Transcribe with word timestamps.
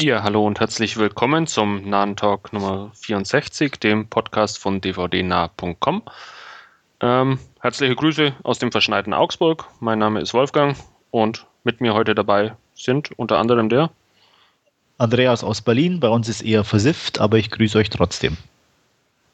Ja, 0.00 0.22
hallo 0.22 0.46
und 0.46 0.60
herzlich 0.60 0.96
willkommen 0.96 1.46
zum 1.46 1.86
Nahen 1.86 2.16
Talk 2.16 2.54
Nummer 2.54 2.90
64, 2.94 3.72
dem 3.72 4.08
Podcast 4.08 4.58
von 4.58 4.80
dvdnah.com. 4.80 6.02
Ähm, 7.02 7.38
herzliche 7.60 7.94
Grüße 7.94 8.32
aus 8.42 8.58
dem 8.58 8.72
verschneiten 8.72 9.12
Augsburg. 9.12 9.66
Mein 9.78 9.98
Name 9.98 10.22
ist 10.22 10.32
Wolfgang 10.32 10.74
und 11.10 11.44
mit 11.64 11.82
mir 11.82 11.92
heute 11.92 12.14
dabei 12.14 12.54
sind 12.74 13.10
unter 13.18 13.36
anderem 13.36 13.68
der 13.68 13.90
Andreas 14.96 15.44
aus 15.44 15.60
Berlin. 15.60 16.00
Bei 16.00 16.08
uns 16.08 16.30
ist 16.30 16.40
eher 16.40 16.64
versifft, 16.64 17.20
aber 17.20 17.36
ich 17.36 17.50
grüße 17.50 17.76
euch 17.76 17.90
trotzdem. 17.90 18.38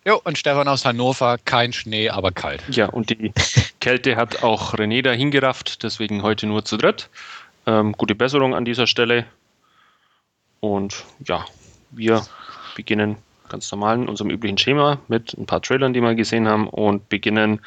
Jo, 0.05 0.21
und 0.25 0.37
Stefan 0.37 0.67
aus 0.67 0.85
Hannover. 0.85 1.39
Kein 1.45 1.73
Schnee, 1.73 2.11
aber 2.11 2.33
kalt. 2.33 2.65
Ja, 2.71 2.87
und 2.87 3.11
die 3.11 3.33
Kälte 3.79 4.17
hat 4.17 4.43
auch 4.43 4.75
René 4.75 5.03
da 5.03 5.13
hingerafft, 5.13 5.85
deswegen 5.85 6.25
heute 6.25 6.49
nur 6.49 6.65
zu 6.65 6.77
dritt. 6.77 7.09
Ähm, 7.67 7.93
gute 7.93 8.17
Besserung 8.17 8.53
an 8.53 8.65
dieser 8.65 8.89
Stelle. 8.89 9.27
Und 10.61 11.05
ja, 11.25 11.45
wir 11.91 12.25
beginnen 12.75 13.17
ganz 13.49 13.71
normal 13.71 13.97
in 13.97 14.09
unserem 14.09 14.31
üblichen 14.31 14.59
Schema 14.59 14.99
mit 15.09 15.35
ein 15.35 15.47
paar 15.47 15.63
Trailern, 15.63 15.93
die 15.93 16.01
wir 16.01 16.15
gesehen 16.15 16.49
haben 16.49 16.69
und 16.69 17.09
beginnen 17.09 17.61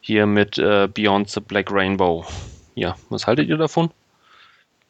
hier 0.00 0.26
mit 0.26 0.58
äh, 0.58 0.88
Beyond 0.92 1.30
the 1.30 1.40
Black 1.40 1.70
Rainbow. 1.70 2.26
Ja, 2.74 2.96
was 3.10 3.26
haltet 3.26 3.48
ihr 3.48 3.56
davon? 3.56 3.90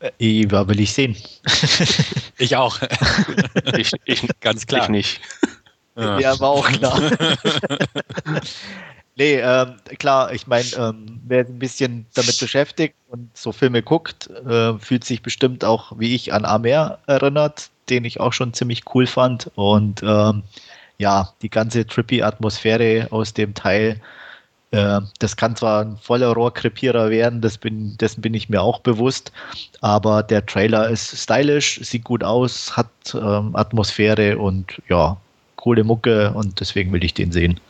Äh, 0.01 0.11
ja, 0.19 0.69
will 0.69 0.81
ich 0.81 0.93
sehen. 0.93 1.17
ich 2.39 2.57
auch. 2.57 2.79
ich, 3.77 3.93
ich, 4.05 4.29
ganz 4.41 4.67
klar. 4.67 4.85
Ich 4.85 4.89
nicht. 4.89 5.21
Ja, 5.97 6.39
war 6.39 6.51
auch 6.51 6.69
klar. 6.69 7.01
nee, 9.19 9.41
ähm, 9.41 9.75
klar, 9.99 10.33
ich 10.33 10.47
meine, 10.47 10.69
ähm, 10.79 11.21
wer 11.27 11.41
ein 11.41 11.59
bisschen 11.59 12.07
damit 12.15 12.39
beschäftigt 12.39 12.95
und 13.09 13.29
so 13.37 13.53
Filme 13.53 13.83
guckt, 13.83 14.31
äh, 14.31 14.75
fühlt 14.79 15.05
sich 15.05 15.23
bestimmt 15.23 15.65
auch 15.65 15.93
wie 15.99 16.15
ich 16.15 16.33
an 16.33 16.45
Amer 16.45 16.99
erinnert, 17.07 17.71
den 17.91 18.05
ich 18.05 18.21
auch 18.21 18.33
schon 18.33 18.55
ziemlich 18.55 18.85
cool 18.95 19.07
fand. 19.07 19.51
Und 19.57 20.03
ähm, 20.03 20.45
ja, 20.99 21.33
die 21.43 21.51
ganze 21.51 21.87
trippy 21.87 22.23
Atmosphäre 22.23 23.09
aus 23.11 23.35
dem 23.35 23.55
Teil, 23.55 24.01
äh, 24.71 25.01
das 25.19 25.37
kann 25.37 25.57
zwar 25.57 25.85
ein 25.85 25.97
voller 25.99 26.33
Rohrkrepierer 26.33 27.11
werden, 27.11 27.41
das 27.41 27.59
bin, 27.59 27.97
dessen 27.99 28.21
bin 28.21 28.35
ich 28.35 28.49
mir 28.49 28.63
auch 28.63 28.81
bewusst, 28.81 29.33
aber 29.81 30.23
der 30.23 30.47
Trailer 30.47 30.89
ist 30.89 31.17
stylisch, 31.17 31.81
sieht 31.83 32.05
gut 32.05 32.23
aus, 32.23 32.77
hat 32.77 32.91
ähm, 33.15 33.57
Atmosphäre 33.57 34.39
und 34.39 34.81
ja, 34.89 35.17
coole 35.57 35.85
Mucke 35.85 36.33
und 36.33 36.61
deswegen 36.61 36.93
will 36.93 37.05
ich 37.05 37.15
den 37.15 37.33
sehen. 37.33 37.61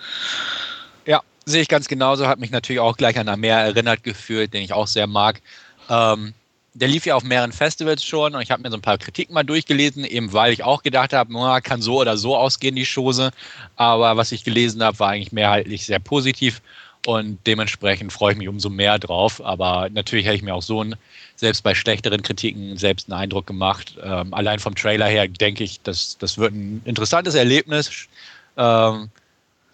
Sehe 1.49 1.63
ich 1.63 1.69
ganz 1.69 1.89
genauso. 1.89 2.29
Hat 2.29 2.39
mich 2.39 2.51
natürlich 2.51 2.81
auch 2.81 2.99
gleich 2.99 3.19
an 3.19 3.27
Amer 3.27 3.49
erinnert 3.49 4.05
gefühlt, 4.05 4.53
den 4.53 4.63
ich 4.63 4.75
auch 4.75 4.87
sehr 4.87 5.07
mag. 5.07 5.41
Ähm, 5.89 6.35
der 6.75 6.89
lief 6.89 7.07
ja 7.07 7.15
auf 7.15 7.25
mehreren 7.25 7.53
Festivals 7.53 8.05
schon 8.05 8.35
und 8.35 8.43
ich 8.43 8.51
habe 8.51 8.61
mir 8.61 8.71
so 8.71 8.77
ein 8.77 8.83
paar 8.83 8.99
Kritiken 8.99 9.33
mal 9.33 9.45
durchgelesen, 9.45 10.05
eben 10.05 10.35
weil 10.35 10.53
ich 10.53 10.63
auch 10.63 10.83
gedacht 10.83 11.15
habe, 11.15 11.33
kann 11.63 11.81
so 11.81 12.01
oder 12.01 12.19
so 12.19 12.37
ausgehen, 12.37 12.77
die 12.77 12.85
Chose. 12.85 13.31
Aber 13.77 14.19
was 14.19 14.31
ich 14.31 14.45
gelesen 14.45 14.83
habe, 14.83 14.99
war 14.99 15.09
eigentlich 15.09 15.33
mehrheitlich 15.33 15.87
sehr 15.87 16.01
positiv 16.01 16.61
und 17.07 17.39
dementsprechend 17.47 18.13
freue 18.13 18.33
ich 18.33 18.39
mich 18.39 18.49
umso 18.49 18.69
mehr 18.69 18.99
drauf. 18.99 19.43
Aber 19.43 19.89
natürlich 19.89 20.27
hätte 20.27 20.37
ich 20.37 20.43
mir 20.43 20.55
auch 20.55 20.63
so 20.63 20.85
ein, 20.85 20.97
selbst 21.35 21.63
bei 21.63 21.75
schlechteren 21.75 22.21
Kritiken 22.21 22.77
selbst 22.77 23.11
einen 23.11 23.19
Eindruck 23.19 23.47
gemacht. 23.47 23.97
Ähm, 24.03 24.35
allein 24.35 24.59
vom 24.59 24.75
Trailer 24.75 25.07
her 25.07 25.27
denke 25.29 25.65
ich, 25.65 25.81
dass 25.81 26.19
das 26.19 26.37
wird 26.37 26.53
ein 26.53 26.83
interessantes 26.85 27.35
Erlebnis 27.35 28.07
ähm, 28.59 29.09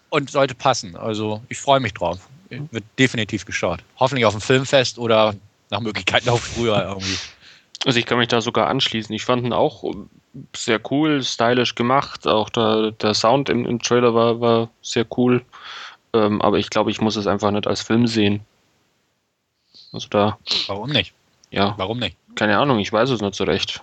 und 0.09 0.29
sollte 0.29 0.55
passen. 0.55 0.95
Also 0.95 1.41
ich 1.49 1.57
freue 1.57 1.79
mich 1.79 1.93
drauf. 1.93 2.27
Wird 2.49 2.83
definitiv 2.97 3.45
geschaut. 3.45 3.79
Hoffentlich 3.97 4.25
auf 4.25 4.33
dem 4.33 4.41
Filmfest 4.41 4.97
oder 4.97 5.35
nach 5.69 5.79
Möglichkeit 5.81 6.27
auch 6.29 6.39
früher 6.39 6.83
irgendwie. 6.83 7.17
Also 7.85 7.99
ich 7.99 8.05
kann 8.05 8.17
mich 8.17 8.27
da 8.27 8.41
sogar 8.41 8.67
anschließen. 8.67 9.13
Ich 9.13 9.25
fand 9.25 9.45
ihn 9.45 9.53
auch 9.53 9.83
sehr 10.55 10.79
cool, 10.91 11.23
stylisch 11.23 11.75
gemacht. 11.75 12.27
Auch 12.27 12.49
der, 12.49 12.91
der 12.91 13.13
Sound 13.13 13.49
im, 13.49 13.65
im 13.65 13.81
Trailer 13.81 14.13
war, 14.13 14.41
war 14.41 14.69
sehr 14.81 15.05
cool. 15.17 15.43
Ähm, 16.13 16.41
aber 16.41 16.57
ich 16.57 16.69
glaube, 16.69 16.91
ich 16.91 17.01
muss 17.01 17.15
es 17.15 17.27
einfach 17.27 17.51
nicht 17.51 17.67
als 17.67 17.81
Film 17.81 18.07
sehen. 18.07 18.41
Also 19.91 20.07
da. 20.09 20.37
Warum 20.67 20.89
nicht? 20.89 21.13
Ja. 21.51 21.73
Warum 21.77 21.99
nicht? 21.99 22.17
Keine 22.35 22.57
Ahnung, 22.57 22.79
ich 22.79 22.91
weiß 22.91 23.09
es 23.09 23.21
nicht 23.21 23.35
so 23.35 23.43
recht. 23.43 23.81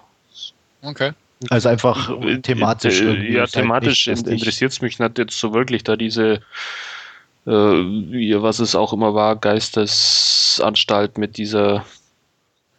Okay. 0.82 1.12
Also 1.50 1.68
einfach 1.68 2.10
äh, 2.22 2.38
thematisch. 2.40 3.00
Äh, 3.00 3.32
ja, 3.32 3.40
halt 3.40 3.52
thematisch 3.52 4.06
halt 4.06 4.26
interessiert 4.26 4.72
es 4.72 4.80
mich 4.80 4.98
nicht 4.98 5.18
jetzt 5.18 5.38
so 5.38 5.54
wirklich, 5.54 5.84
da 5.84 5.96
diese, 5.96 6.40
äh, 7.46 7.50
was 7.50 8.58
es 8.58 8.74
auch 8.74 8.92
immer 8.92 9.14
war, 9.14 9.36
Geistesanstalt 9.36 11.18
mit 11.18 11.36
dieser 11.36 11.84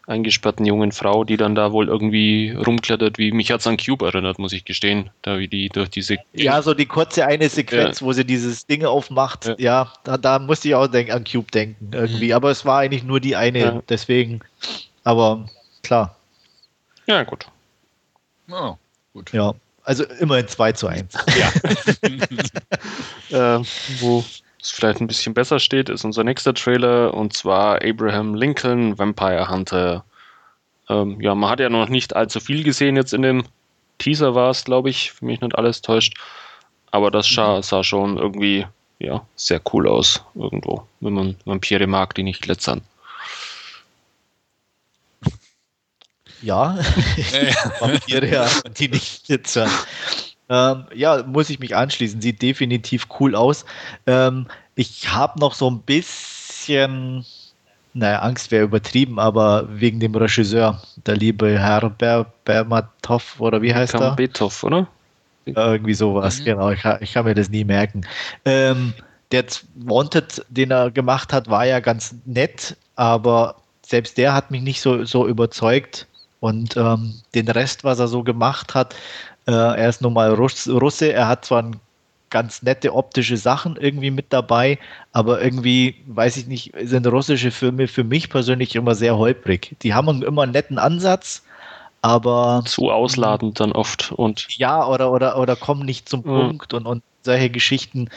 eingesperrten 0.06 0.66
jungen 0.66 0.92
Frau, 0.92 1.24
die 1.24 1.38
dann 1.38 1.56
da 1.56 1.72
wohl 1.72 1.88
irgendwie 1.88 2.52
rumklettert, 2.52 3.18
wie 3.18 3.32
mich 3.32 3.52
hat 3.52 3.62
es 3.62 3.68
an 3.68 3.78
Cube 3.78 4.06
erinnert, 4.06 4.38
muss 4.38 4.52
ich 4.52 4.66
gestehen, 4.66 5.10
da 5.22 5.40
wie 5.40 5.48
die 5.48 5.70
durch 5.70 5.90
diese 5.90 6.18
Ja, 6.34 6.62
so 6.62 6.74
die 6.74 6.86
kurze 6.86 7.26
eine 7.26 7.48
Sequenz, 7.48 8.02
ja. 8.02 8.06
wo 8.06 8.12
sie 8.12 8.26
dieses 8.26 8.66
Ding 8.66 8.84
aufmacht, 8.84 9.46
ja, 9.46 9.56
ja 9.58 9.94
da, 10.04 10.18
da, 10.18 10.40
musste 10.40 10.68
ich 10.68 10.76
auch 10.76 10.88
denk, 10.88 11.10
an 11.10 11.24
Cube 11.24 11.50
denken 11.52 11.92
irgendwie, 11.94 12.28
mhm. 12.28 12.34
aber 12.34 12.52
es 12.52 12.66
war 12.66 12.80
eigentlich 12.80 13.04
nur 13.04 13.22
die 13.22 13.38
eine, 13.38 13.60
ja. 13.60 13.84
deswegen, 13.88 14.42
aber 15.06 15.46
klar. 15.84 16.18
Ja, 17.06 17.24
gut. 17.24 17.48
Oh, 18.50 18.76
gut. 19.14 19.32
Ja, 19.34 19.54
also 19.84 20.04
immerhin 20.20 20.48
2 20.48 20.72
zu 20.74 20.88
1. 20.88 21.14
Ja. 21.38 21.52
äh, 23.60 23.64
wo 24.00 24.24
es 24.62 24.72
vielleicht 24.72 25.02
ein 25.02 25.08
bisschen 25.08 25.34
besser 25.34 25.60
steht, 25.60 25.90
ist 25.90 26.06
unser 26.06 26.24
nächster 26.24 26.54
Trailer 26.54 27.14
und 27.14 27.34
zwar 27.34 27.84
Abraham 27.84 28.36
Lincoln, 28.36 28.98
Vampire 28.98 29.50
Hunter. 29.50 30.06
Ähm, 30.90 31.20
ja, 31.22 31.36
man 31.36 31.50
hat 31.50 31.60
ja 31.60 31.70
noch 31.70 31.90
nicht 31.90 32.16
allzu 32.16 32.40
viel 32.40 32.64
gesehen 32.64 32.96
jetzt 32.96 33.14
in 33.14 33.22
dem 33.22 33.44
Teaser 33.98 34.36
war 34.36 34.50
es, 34.50 34.66
glaube 34.66 34.90
ich, 34.90 35.12
für 35.12 35.26
mich 35.26 35.42
nicht 35.42 35.56
alles 35.56 35.82
täuscht. 35.82 36.18
Aber 36.92 37.10
das 37.10 37.28
sah, 37.28 37.58
mhm. 37.58 37.64
sah 37.64 37.84
schon 37.84 38.18
irgendwie 38.18 38.66
ja, 39.00 39.26
sehr 39.36 39.62
cool 39.74 39.88
aus, 39.88 40.24
irgendwo, 40.36 40.86
wenn 41.00 41.14
man 41.14 41.36
Vampire 41.46 41.88
mag, 41.88 42.14
die 42.16 42.24
nicht 42.24 42.42
glitzern. 42.42 42.82
Ja, 46.44 46.78
Vampire, 47.80 48.30
ja, 48.30 48.48
die 48.78 48.90
nicht 48.90 49.26
glitzern. 49.26 49.70
Ähm, 50.50 50.86
ja, 50.94 51.24
muss 51.24 51.50
ich 51.50 51.60
mich 51.60 51.76
anschließen. 51.76 52.22
Sieht 52.22 52.42
definitiv 52.42 53.08
cool 53.20 53.34
aus. 53.34 53.66
Ähm, 54.06 54.48
ich 54.76 55.10
habe 55.10 55.40
noch 55.40 55.54
so 55.54 55.70
ein 55.70 55.80
bisschen, 55.80 57.26
naja, 57.94 58.20
Angst 58.20 58.52
wäre 58.52 58.66
übertrieben, 58.66 59.20
aber 59.20 59.68
wegen 59.70 60.02
dem 60.02 60.16
Regisseur, 60.16 60.82
der 61.06 61.16
liebe 61.16 61.58
Herr 61.58 61.90
Ber 61.90 62.26
Bermatov 62.44 63.40
oder 63.40 63.62
wie 63.62 63.74
heißt 63.74 63.94
er? 63.94 64.16
Betov, 64.16 64.64
oder? 64.64 64.88
Irgendwie 65.46 65.94
sowas, 65.94 66.40
mhm. 66.40 66.46
genau. 66.46 66.72
Ich, 66.72 66.84
ich, 67.00 67.14
kann 67.14 67.26
mir 67.26 67.36
das 67.36 67.50
nie 67.50 67.64
merken. 67.64 68.06
Ähm, 68.44 68.94
der 69.32 69.46
Wanted, 69.76 70.46
den 70.50 70.72
er 70.72 70.92
gemacht 70.92 71.32
hat, 71.32 71.50
war 71.50 71.66
ja 71.66 71.80
ganz 71.80 72.16
nett, 72.26 72.76
aber 72.96 73.56
selbst 73.86 74.18
der 74.18 74.34
hat 74.34 74.52
mich 74.52 74.62
nicht 74.62 74.82
so, 74.82 75.06
so 75.06 75.28
überzeugt. 75.28 76.08
Und 76.44 76.76
ähm, 76.76 77.14
den 77.34 77.48
Rest, 77.48 77.86
was 77.86 78.00
er 78.00 78.10
so 78.10 78.22
gemacht 78.22 78.76
hat, 78.76 78.96
äh, 79.48 79.52
er 79.54 79.88
ist 79.88 80.02
nun 80.02 80.12
mal 80.12 80.34
Russ 80.34 80.68
Russe, 80.68 81.14
er 81.14 81.30
hat 81.30 81.46
zwar 81.46 81.72
ganz 82.30 82.64
nette 82.64 82.94
optische 82.94 83.38
Sachen 83.38 83.78
irgendwie 83.78 84.12
mit 84.12 84.26
dabei, 84.34 84.78
aber 85.14 85.42
irgendwie, 85.42 85.96
weiß 86.06 86.36
ich 86.36 86.48
nicht, 86.48 86.74
sind 86.84 87.08
russische 87.08 87.50
Filme 87.50 87.88
für 87.88 88.04
mich 88.04 88.30
persönlich 88.30 88.76
immer 88.76 88.94
sehr 88.94 89.18
holprig. 89.18 89.78
Die 89.84 89.94
haben 89.94 90.22
immer 90.22 90.42
einen 90.42 90.52
netten 90.52 90.80
Ansatz, 90.80 91.44
aber. 92.02 92.64
Zu 92.66 92.92
ausladend 92.92 93.62
dann 93.62 93.72
oft 93.72 94.12
und. 94.12 94.46
Ja, 94.58 94.86
oder, 94.86 95.14
oder, 95.14 95.40
oder 95.40 95.56
kommen 95.56 95.86
nicht 95.86 96.10
zum 96.10 96.20
mhm. 96.20 96.24
Punkt 96.26 96.74
und, 96.74 96.86
und 96.86 97.04
solche 97.22 97.52
Geschichten. 97.52 98.10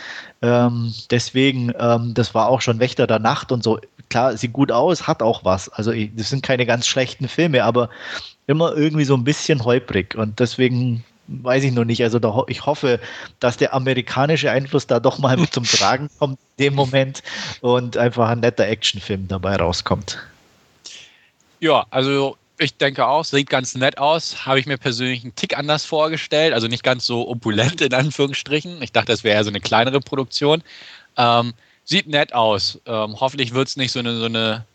Ähm, 0.42 0.92
deswegen, 1.12 1.72
ähm, 1.78 2.12
das 2.14 2.34
war 2.34 2.48
auch 2.48 2.60
schon 2.60 2.80
Wächter 2.80 3.06
der 3.06 3.20
Nacht 3.20 3.52
und 3.52 3.62
so. 3.62 3.78
Klar, 4.08 4.36
sieht 4.36 4.52
gut 4.52 4.70
aus, 4.70 5.06
hat 5.06 5.22
auch 5.22 5.44
was. 5.44 5.68
Also, 5.68 5.92
das 5.92 6.30
sind 6.30 6.42
keine 6.42 6.66
ganz 6.66 6.86
schlechten 6.86 7.28
Filme, 7.28 7.64
aber 7.64 7.90
immer 8.46 8.76
irgendwie 8.76 9.04
so 9.04 9.14
ein 9.14 9.24
bisschen 9.24 9.64
holprig 9.64 10.14
und 10.14 10.38
deswegen 10.38 11.04
weiß 11.28 11.64
ich 11.64 11.72
noch 11.72 11.84
nicht. 11.84 12.02
Also 12.02 12.18
da, 12.18 12.44
ich 12.46 12.66
hoffe, 12.66 13.00
dass 13.40 13.56
der 13.56 13.74
amerikanische 13.74 14.50
Einfluss 14.50 14.86
da 14.86 15.00
doch 15.00 15.18
mal 15.18 15.36
zum 15.50 15.64
Tragen 15.64 16.08
kommt 16.18 16.38
in 16.56 16.66
dem 16.66 16.74
Moment 16.74 17.22
und 17.60 17.96
einfach 17.96 18.28
ein 18.28 18.40
netter 18.40 18.66
Actionfilm 18.66 19.28
dabei 19.28 19.56
rauskommt. 19.56 20.18
Ja, 21.60 21.86
also 21.90 22.36
ich 22.58 22.76
denke 22.76 23.06
auch, 23.06 23.24
sieht 23.24 23.50
ganz 23.50 23.74
nett 23.74 23.98
aus. 23.98 24.46
Habe 24.46 24.60
ich 24.60 24.66
mir 24.66 24.78
persönlich 24.78 25.22
einen 25.22 25.34
Tick 25.34 25.58
anders 25.58 25.84
vorgestellt. 25.84 26.54
Also 26.54 26.68
nicht 26.68 26.82
ganz 26.82 27.06
so 27.06 27.28
opulent 27.28 27.80
in 27.80 27.92
Anführungsstrichen. 27.92 28.80
Ich 28.82 28.92
dachte, 28.92 29.12
das 29.12 29.24
wäre 29.24 29.36
eher 29.36 29.44
so 29.44 29.50
eine 29.50 29.60
kleinere 29.60 30.00
Produktion. 30.00 30.62
Ähm, 31.16 31.54
sieht 31.86 32.08
nett 32.08 32.34
aus. 32.34 32.78
Ähm, 32.84 33.18
hoffentlich 33.18 33.54
wird 33.54 33.68
es 33.68 33.76
nicht 33.76 33.92
so 33.92 34.00
eine, 34.00 34.18
so 34.18 34.26
eine 34.26 34.66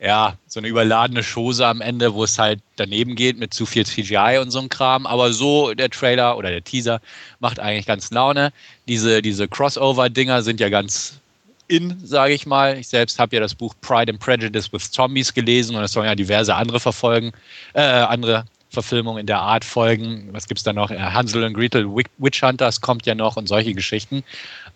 ja, 0.00 0.34
so 0.46 0.60
eine 0.60 0.68
überladene 0.68 1.22
Chose 1.22 1.66
am 1.66 1.82
Ende, 1.82 2.14
wo 2.14 2.24
es 2.24 2.38
halt 2.38 2.60
daneben 2.76 3.14
geht 3.16 3.38
mit 3.38 3.52
zu 3.52 3.66
viel 3.66 3.84
CGI 3.84 4.38
und 4.40 4.50
so 4.50 4.58
ein 4.58 4.70
Kram. 4.70 5.06
Aber 5.06 5.32
so 5.32 5.74
der 5.74 5.90
Trailer 5.90 6.38
oder 6.38 6.50
der 6.50 6.64
Teaser 6.64 7.00
macht 7.38 7.60
eigentlich 7.60 7.86
ganz 7.86 8.10
Laune. 8.10 8.50
Diese, 8.88 9.20
diese 9.20 9.46
Crossover-Dinger 9.46 10.42
sind 10.42 10.58
ja 10.58 10.70
ganz 10.70 11.20
in, 11.68 12.00
sage 12.02 12.32
ich 12.32 12.46
mal. 12.46 12.78
Ich 12.78 12.88
selbst 12.88 13.18
habe 13.18 13.36
ja 13.36 13.40
das 13.40 13.54
Buch 13.54 13.74
Pride 13.82 14.10
and 14.10 14.20
Prejudice 14.20 14.72
with 14.72 14.90
Zombies 14.90 15.34
gelesen 15.34 15.76
und 15.76 15.84
es 15.84 15.92
sollen 15.92 16.06
ja 16.06 16.14
diverse 16.14 16.54
andere 16.54 16.80
verfolgen, 16.80 17.32
äh, 17.74 17.82
andere 17.82 18.46
Verfilmungen 18.70 19.20
in 19.20 19.26
der 19.26 19.40
Art 19.40 19.64
folgen. 19.64 20.28
Was 20.32 20.46
gibt 20.46 20.58
es 20.58 20.64
da 20.64 20.72
noch? 20.72 20.90
Äh, 20.90 20.98
Hansel 20.98 21.44
und 21.44 21.54
Gretel, 21.54 21.86
Witch 22.18 22.42
Hunters 22.42 22.80
kommt 22.80 23.06
ja 23.06 23.14
noch 23.14 23.36
und 23.36 23.48
solche 23.48 23.74
Geschichten. 23.74 24.22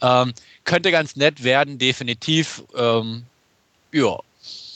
Ähm, 0.03 0.35
könnte 0.65 0.91
ganz 0.91 1.17
nett 1.17 1.45
werden, 1.45 1.79
definitiv. 1.79 2.63
Ähm, 2.77 3.25
ja, 3.93 4.19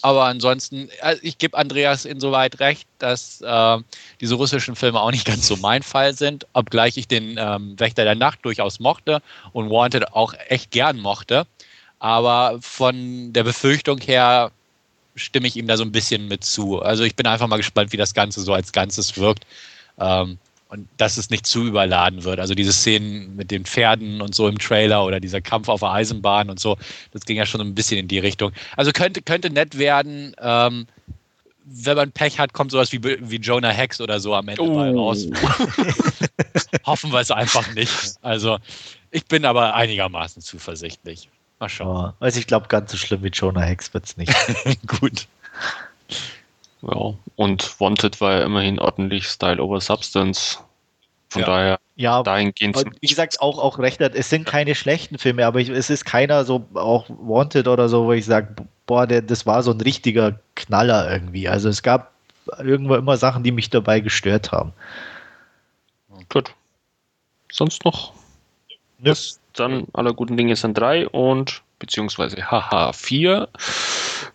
aber 0.00 0.25
ansonsten, 0.25 0.88
also 1.00 1.20
ich 1.23 1.38
gebe 1.38 1.56
Andreas 1.56 2.05
insoweit 2.05 2.61
recht, 2.61 2.87
dass 2.99 3.41
äh, 3.41 3.79
diese 4.20 4.37
russischen 4.37 4.76
Filme 4.76 5.00
auch 5.00 5.11
nicht 5.11 5.26
ganz 5.26 5.49
so 5.49 5.56
mein 5.56 5.82
Fall 5.82 6.15
sind, 6.15 6.47
obgleich 6.53 6.97
ich 6.97 7.09
den 7.09 7.37
ähm, 7.38 7.79
Wächter 7.79 8.05
der 8.05 8.15
Nacht 8.15 8.38
durchaus 8.44 8.79
mochte 8.79 9.20
und 9.53 9.70
Wanted 9.70 10.12
auch 10.12 10.35
echt 10.49 10.70
gern 10.70 10.99
mochte. 11.00 11.47
Aber 11.99 12.59
von 12.61 13.32
der 13.32 13.43
Befürchtung 13.43 13.99
her 13.99 14.53
stimme 15.19 15.47
ich 15.47 15.56
ihm 15.56 15.67
da 15.67 15.76
so 15.76 15.85
ein 15.85 15.93
bisschen 15.93 16.29
mit 16.29 16.44
zu. 16.44 16.81
Also 16.81 17.05
ich 17.05 17.17
bin 17.17 17.26
einfach 17.26 17.49
mal 17.49 17.56
gespannt, 17.56 17.93
wie 17.93 17.97
das 17.97 18.15
Ganze 18.15 18.41
so 18.41 18.53
als 18.53 18.73
Ganzes 18.73 19.17
wirkt. 19.19 19.44
Ähm, 19.99 20.38
und 20.69 20.87
dass 20.99 21.17
es 21.17 21.31
nicht 21.31 21.47
zu 21.47 21.65
überladen 21.65 22.25
wird. 22.25 22.41
Also 22.41 22.55
diese 22.55 22.73
Szenen 22.73 23.37
mit 23.37 23.50
den 23.50 23.65
Pferden 23.65 24.20
und 24.20 24.35
so 24.35 24.49
im 24.49 24.59
Trailer 24.59 25.05
oder 25.05 25.19
dieser 25.19 25.41
Kampf 25.41 25.69
auf 25.69 25.81
der 25.81 25.93
Eisenbahn 25.93 26.50
und 26.50 26.61
so, 26.61 26.76
das 27.12 27.25
ging 27.25 27.38
ja 27.38 27.47
schon 27.47 27.62
ein 27.62 27.75
bisschen 27.75 27.99
in 27.99 28.09
die 28.09 28.19
Richtung. 28.19 28.53
Also 28.76 28.93
könnte, 28.93 29.23
könnte 29.23 29.50
nett 29.50 29.79
werden. 29.79 30.37
Ähm, 30.41 30.87
wenn 31.65 31.97
man 31.97 32.12
Pech 32.12 32.38
hat, 32.38 32.53
kommt 32.53 32.70
sowas 32.70 32.93
wie, 32.93 33.03
wie 33.03 33.37
Jonah 33.37 33.70
Hex 33.70 34.00
oder 34.00 34.20
so 34.20 34.35
am 34.35 34.49
Ende 34.49 34.62
oh. 34.62 34.75
mal 34.75 34.94
raus. 34.94 35.26
Hoffen 36.87 37.12
wir 37.12 37.20
es 37.20 37.31
einfach 37.31 37.75
nicht. 37.75 37.93
Also 38.23 38.59
ich 39.11 39.25
bin 39.26 39.44
aber 39.44 39.75
einigermaßen 39.75 40.43
zuversichtlich. 40.43 41.29
Mal 41.58 41.69
schauen. 41.69 42.12
Also 42.20 42.38
ich 42.38 42.46
glaube, 42.46 42.69
ganz 42.69 42.93
so 42.93 42.96
schlimm 42.96 43.22
wie 43.22 43.28
Jonah 43.28 43.62
Hex 43.62 43.93
wird 43.93 44.05
es 44.05 44.16
nicht. 44.16 44.32
Gut. 44.87 45.26
Ja, 46.82 47.14
und 47.37 47.81
Wanted 47.81 48.20
war 48.20 48.34
ja 48.34 48.44
immerhin 48.44 48.78
ordentlich 48.78 49.26
Style 49.26 49.60
over 49.62 49.81
Substance. 49.81 50.58
Von 51.31 51.43
ja. 51.43 51.46
daher, 51.46 51.78
ja, 51.96 52.22
dahingehend. 52.22 52.82
Wie 53.00 53.06
gesagt, 53.06 53.40
auch, 53.40 53.58
auch 53.58 53.78
recht, 53.78 54.00
es 54.00 54.31
sind 54.31 54.46
keine 54.46 54.75
schlechten 54.75 55.19
Filme, 55.19 55.44
aber 55.44 55.60
ich, 55.60 55.69
es 55.69 55.90
ist 55.90 56.06
keiner 56.06 56.44
so, 56.44 56.66
auch 56.75 57.06
Wanted 57.08 57.69
oder 57.69 57.88
so, 57.88 58.06
wo 58.06 58.12
ich 58.12 58.25
sage, 58.25 58.55
boah, 58.87 59.06
der, 59.06 59.20
das 59.20 59.44
war 59.44 59.62
so 59.62 59.72
ein 59.72 59.81
richtiger 59.81 60.38
Knaller 60.55 61.10
irgendwie. 61.10 61.49
Also 61.49 61.69
es 61.69 61.82
gab 61.82 62.12
irgendwo 62.58 62.94
immer 62.94 63.19
Sachen, 63.19 63.43
die 63.43 63.52
mich 63.52 63.69
dabei 63.69 64.00
gestört 64.00 64.52
haben. 64.52 64.72
Gut. 66.31 66.55
Sonst 67.50 67.84
noch? 67.84 68.12
Ja. 69.00 69.14
Dann 69.58 69.87
aller 69.93 70.12
guten 70.12 70.37
Dinge 70.37 70.56
sind 70.56 70.78
drei 70.78 71.08
und 71.08 71.62
beziehungsweise 71.78 72.50
haha 72.50 72.93
vier. 72.93 73.49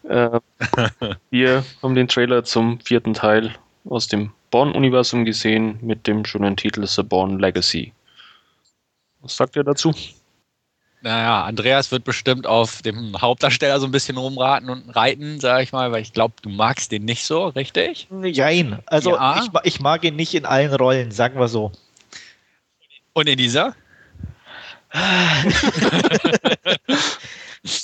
Äh, 0.08 0.40
wir 1.30 1.64
haben 1.82 1.96
den 1.96 2.08
Trailer 2.08 2.44
zum 2.44 2.80
vierten 2.82 3.14
Teil 3.14 3.56
aus 3.86 4.08
dem 4.08 4.32
Born-Universum 4.52 5.26
gesehen 5.26 5.80
mit 5.82 6.08
dem 6.08 6.26
schönen 6.26 6.56
Titel 6.58 6.86
The 6.86 7.04
Born 7.04 7.40
Legacy. 7.40 7.94
Was 9.22 9.38
sagt 9.38 9.56
ihr 9.56 9.64
dazu? 9.64 9.94
Naja, 11.02 11.44
Andreas 11.44 11.92
wird 11.92 12.06
bestimmt 12.06 12.48
auf 12.48 12.82
dem 12.82 13.20
Hauptdarsteller 13.20 13.80
so 13.80 13.86
ein 13.86 13.92
bisschen 13.92 14.16
rumraten 14.18 14.70
und 14.70 14.90
reiten, 14.96 15.40
sage 15.42 15.64
ich 15.64 15.74
mal, 15.74 15.92
weil 15.92 16.02
ich 16.02 16.14
glaube, 16.14 16.36
du 16.42 16.50
magst 16.50 16.94
den 16.94 17.04
nicht 17.04 17.26
so, 17.26 17.48
richtig? 17.48 18.08
Nein, 18.10 18.80
also 18.86 19.16
ja. 19.16 19.44
ich, 19.44 19.50
ich 19.64 19.80
mag 19.82 20.04
ihn 20.06 20.16
nicht 20.16 20.34
in 20.34 20.46
allen 20.46 20.74
Rollen, 20.74 21.12
sagen 21.12 21.38
wir 21.40 21.50
so. 21.50 21.74
Und 23.12 23.28
in 23.28 23.38
dieser? 23.38 23.76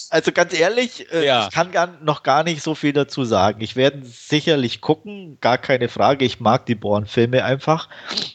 Also 0.09 0.33
ganz 0.33 0.53
ehrlich, 0.53 1.09
äh, 1.13 1.25
ja. 1.25 1.45
ich 1.45 1.53
kann 1.53 1.71
gar, 1.71 1.87
noch 2.01 2.23
gar 2.23 2.43
nicht 2.43 2.61
so 2.61 2.75
viel 2.75 2.91
dazu 2.91 3.23
sagen. 3.23 3.61
Ich 3.61 3.77
werde 3.77 4.01
sicherlich 4.03 4.81
gucken, 4.81 5.37
gar 5.39 5.57
keine 5.57 5.87
Frage. 5.87 6.25
Ich 6.25 6.41
mag 6.41 6.65
die 6.65 6.75
Born-Filme 6.75 7.45
einfach. 7.45 7.87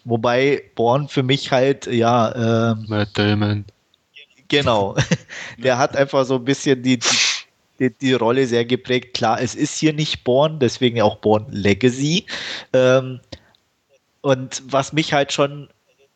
Wobei 0.05 0.63
Born 0.75 1.09
für 1.09 1.23
mich 1.23 1.53
halt, 1.53 1.87
ja. 1.87 2.73
Ähm, 2.73 2.87
Matt 2.89 3.19
Damon. 3.19 3.67
Genau. 4.49 4.97
Der 5.59 5.77
hat 5.77 5.97
einfach 5.97 6.25
so 6.25 6.37
ein 6.37 6.45
bisschen 6.45 6.83
die, 6.83 6.99
die, 7.79 7.91
die, 7.91 8.15
Rolle 8.15 8.47
sehr 8.47 8.65
geprägt. 8.65 9.13
Klar, 9.13 9.43
es 9.43 9.55
ist 9.55 9.77
hier 9.77 9.93
nicht 9.93 10.25
Born, 10.25 10.61
deswegen 10.61 11.03
auch 11.03 11.17
Born 11.17 11.45
Legacy. 11.51 12.25
Ähm, 12.73 13.21
und 14.23 14.63
was 14.67 14.95
mich 14.95 15.13
halt 15.13 15.31
schon 15.31 15.69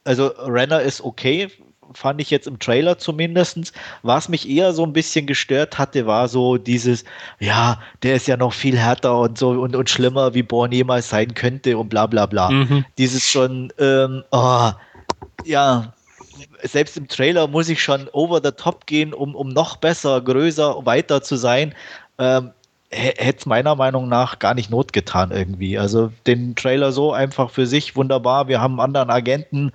also 0.09 0.29
Renner 0.39 0.81
ist 0.81 1.03
okay, 1.03 1.51
fand 1.95 2.21
ich 2.21 2.31
jetzt 2.31 2.47
im 2.47 2.59
Trailer 2.59 2.99
zumindest. 2.99 3.73
Was 4.03 4.29
mich 4.29 4.49
eher 4.49 4.73
so 4.73 4.85
ein 4.85 4.93
bisschen 4.93 5.27
gestört 5.27 5.79
hatte, 5.79 6.07
war 6.07 6.29
so 6.29 6.57
dieses, 6.57 7.05
ja, 7.41 7.81
der 8.03 8.17
ist 8.17 8.27
ja 8.27 8.37
noch 8.37 8.53
viel 8.53 8.77
härter 8.79 9.19
und 9.19 9.39
so 9.39 9.51
und, 9.51 9.75
und 9.75 9.91
schlimmer, 9.91 10.35
wie 10.35 10.43
Born 10.43 10.73
jemals 10.73 11.09
sein 11.09 11.35
könnte 11.35 11.79
und 11.79 11.89
bla 11.89 12.07
bla 12.07 12.27
bla. 12.27 12.51
Mhm. 12.51 12.85
Dieses 12.99 13.29
schon, 13.29 13.73
ähm, 13.79 14.25
oh, 14.31 14.71
ja, 15.45 15.93
selbst 16.63 16.97
im 16.97 17.09
Trailer 17.09 17.47
muss 17.47 17.69
ich 17.69 17.83
schon 17.83 18.09
over 18.13 18.41
the 18.43 18.53
top 18.53 18.87
gehen, 18.87 19.13
um, 19.13 19.35
um 19.35 19.49
noch 19.49 19.77
besser, 19.77 20.21
größer, 20.21 20.85
weiter 20.87 21.23
zu 21.23 21.37
sein. 21.37 21.75
Ähm, 22.19 22.53
hätte 22.91 23.39
es 23.39 23.47
meiner 23.47 23.75
Meinung 23.75 24.09
nach 24.09 24.39
gar 24.39 24.55
nicht 24.55 24.71
Not 24.71 24.93
getan 24.93 25.31
irgendwie. 25.31 25.79
Also 25.79 26.13
den 26.27 26.57
Trailer 26.57 26.93
so 26.93 27.13
einfach 27.13 27.51
für 27.51 27.67
sich 27.67 27.97
wunderbar. 27.97 28.49
Wir 28.49 28.61
haben 28.61 28.75
einen 28.75 28.81
anderen 28.81 29.11
Agenten, 29.11 29.73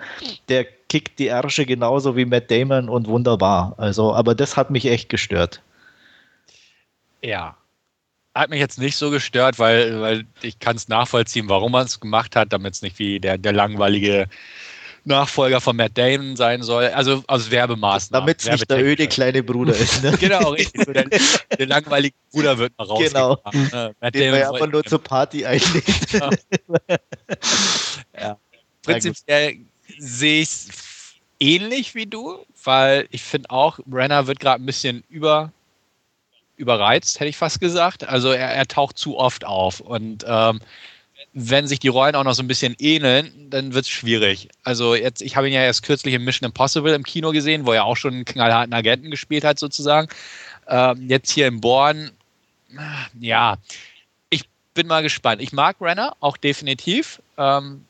der 0.49 0.65
kickt 0.89 1.19
die 1.19 1.27
Ärsche 1.27 1.65
genauso 1.65 2.15
wie 2.15 2.25
Matt 2.25 2.49
Damon 2.49 2.89
und 2.89 3.07
wunderbar. 3.07 3.75
Also, 3.77 4.13
aber 4.13 4.35
das 4.35 4.57
hat 4.57 4.71
mich 4.71 4.85
echt 4.85 5.09
gestört. 5.09 5.61
Ja. 7.21 7.55
Hat 8.35 8.49
mich 8.49 8.59
jetzt 8.59 8.79
nicht 8.79 8.97
so 8.97 9.11
gestört, 9.11 9.59
weil, 9.59 10.01
weil 10.01 10.25
ich 10.41 10.57
kann 10.57 10.75
es 10.75 10.87
nachvollziehen, 10.87 11.49
warum 11.49 11.71
man 11.71 11.85
es 11.85 11.99
gemacht 11.99 12.35
hat, 12.35 12.51
damit 12.51 12.73
es 12.73 12.81
nicht 12.81 12.97
wie 12.97 13.19
der, 13.19 13.37
der 13.37 13.53
langweilige 13.53 14.27
Nachfolger 15.05 15.59
von 15.59 15.75
Matt 15.75 15.97
Damon 15.97 16.35
sein 16.35 16.63
soll. 16.63 16.87
Also 16.87 17.23
aus 17.27 17.51
Werbemaßnahmen. 17.51 18.25
Damit 18.25 18.41
es 18.41 18.49
nicht 18.49 18.69
der 18.69 18.83
öde 18.83 19.07
kleine 19.07 19.43
Bruder 19.43 19.75
ist. 19.75 20.03
Ne? 20.03 20.11
genau, 20.19 20.51
richtig. 20.51 20.85
Der, 20.85 21.05
der, 21.57 21.67
langweilige 21.67 22.15
Bruder 22.31 22.57
wird 22.57 22.73
mal 22.77 22.85
rausgekommen. 22.85 23.37
Genau. 23.53 23.85
Ne? 23.85 23.95
Matt 23.99 24.15
Den 24.15 24.31
Damon 24.31 24.39
man 24.39 24.55
aber 24.55 24.67
nur 24.67 24.83
zur 24.83 24.99
Party 24.99 25.45
einlegt. 25.45 26.13
Ja. 26.13 26.29
ja. 28.19 28.37
Prinzipiell 28.83 29.57
sehe 29.97 30.41
ich 30.41 30.49
es 30.49 30.67
ähnlich 31.39 31.95
wie 31.95 32.05
du, 32.05 32.45
weil 32.63 33.07
ich 33.11 33.23
finde 33.23 33.49
auch, 33.49 33.79
Renner 33.91 34.27
wird 34.27 34.39
gerade 34.39 34.61
ein 34.61 34.65
bisschen 34.65 35.03
über, 35.09 35.51
überreizt, 36.55 37.19
hätte 37.19 37.29
ich 37.29 37.37
fast 37.37 37.59
gesagt. 37.59 38.07
Also 38.07 38.31
er, 38.31 38.49
er 38.49 38.67
taucht 38.67 38.97
zu 38.97 39.17
oft 39.17 39.45
auf. 39.45 39.79
Und 39.79 40.23
ähm, 40.27 40.59
wenn 41.33 41.67
sich 41.67 41.79
die 41.79 41.87
Rollen 41.87 42.15
auch 42.15 42.23
noch 42.23 42.33
so 42.33 42.43
ein 42.43 42.47
bisschen 42.47 42.75
ähneln, 42.77 43.49
dann 43.49 43.73
wird 43.73 43.85
es 43.85 43.89
schwierig. 43.89 44.49
Also 44.63 44.93
jetzt, 44.93 45.21
ich 45.21 45.35
habe 45.35 45.47
ihn 45.47 45.53
ja 45.53 45.63
erst 45.63 45.83
kürzlich 45.83 46.13
in 46.13 46.23
Mission 46.23 46.47
Impossible 46.47 46.93
im 46.93 47.03
Kino 47.03 47.31
gesehen, 47.31 47.65
wo 47.65 47.73
er 47.73 47.85
auch 47.85 47.97
schon 47.97 48.13
einen 48.13 48.25
knallharten 48.25 48.73
Agenten 48.73 49.09
gespielt 49.09 49.43
hat, 49.43 49.57
sozusagen. 49.57 50.07
Ähm, 50.67 51.09
jetzt 51.09 51.31
hier 51.31 51.47
in 51.47 51.59
Born, 51.59 52.11
ja, 53.19 53.57
ich 54.29 54.43
bin 54.73 54.87
mal 54.87 55.01
gespannt. 55.01 55.41
Ich 55.41 55.53
mag 55.53 55.77
Renner 55.81 56.15
auch 56.19 56.37
definitiv. 56.37 57.21
Ähm, 57.37 57.85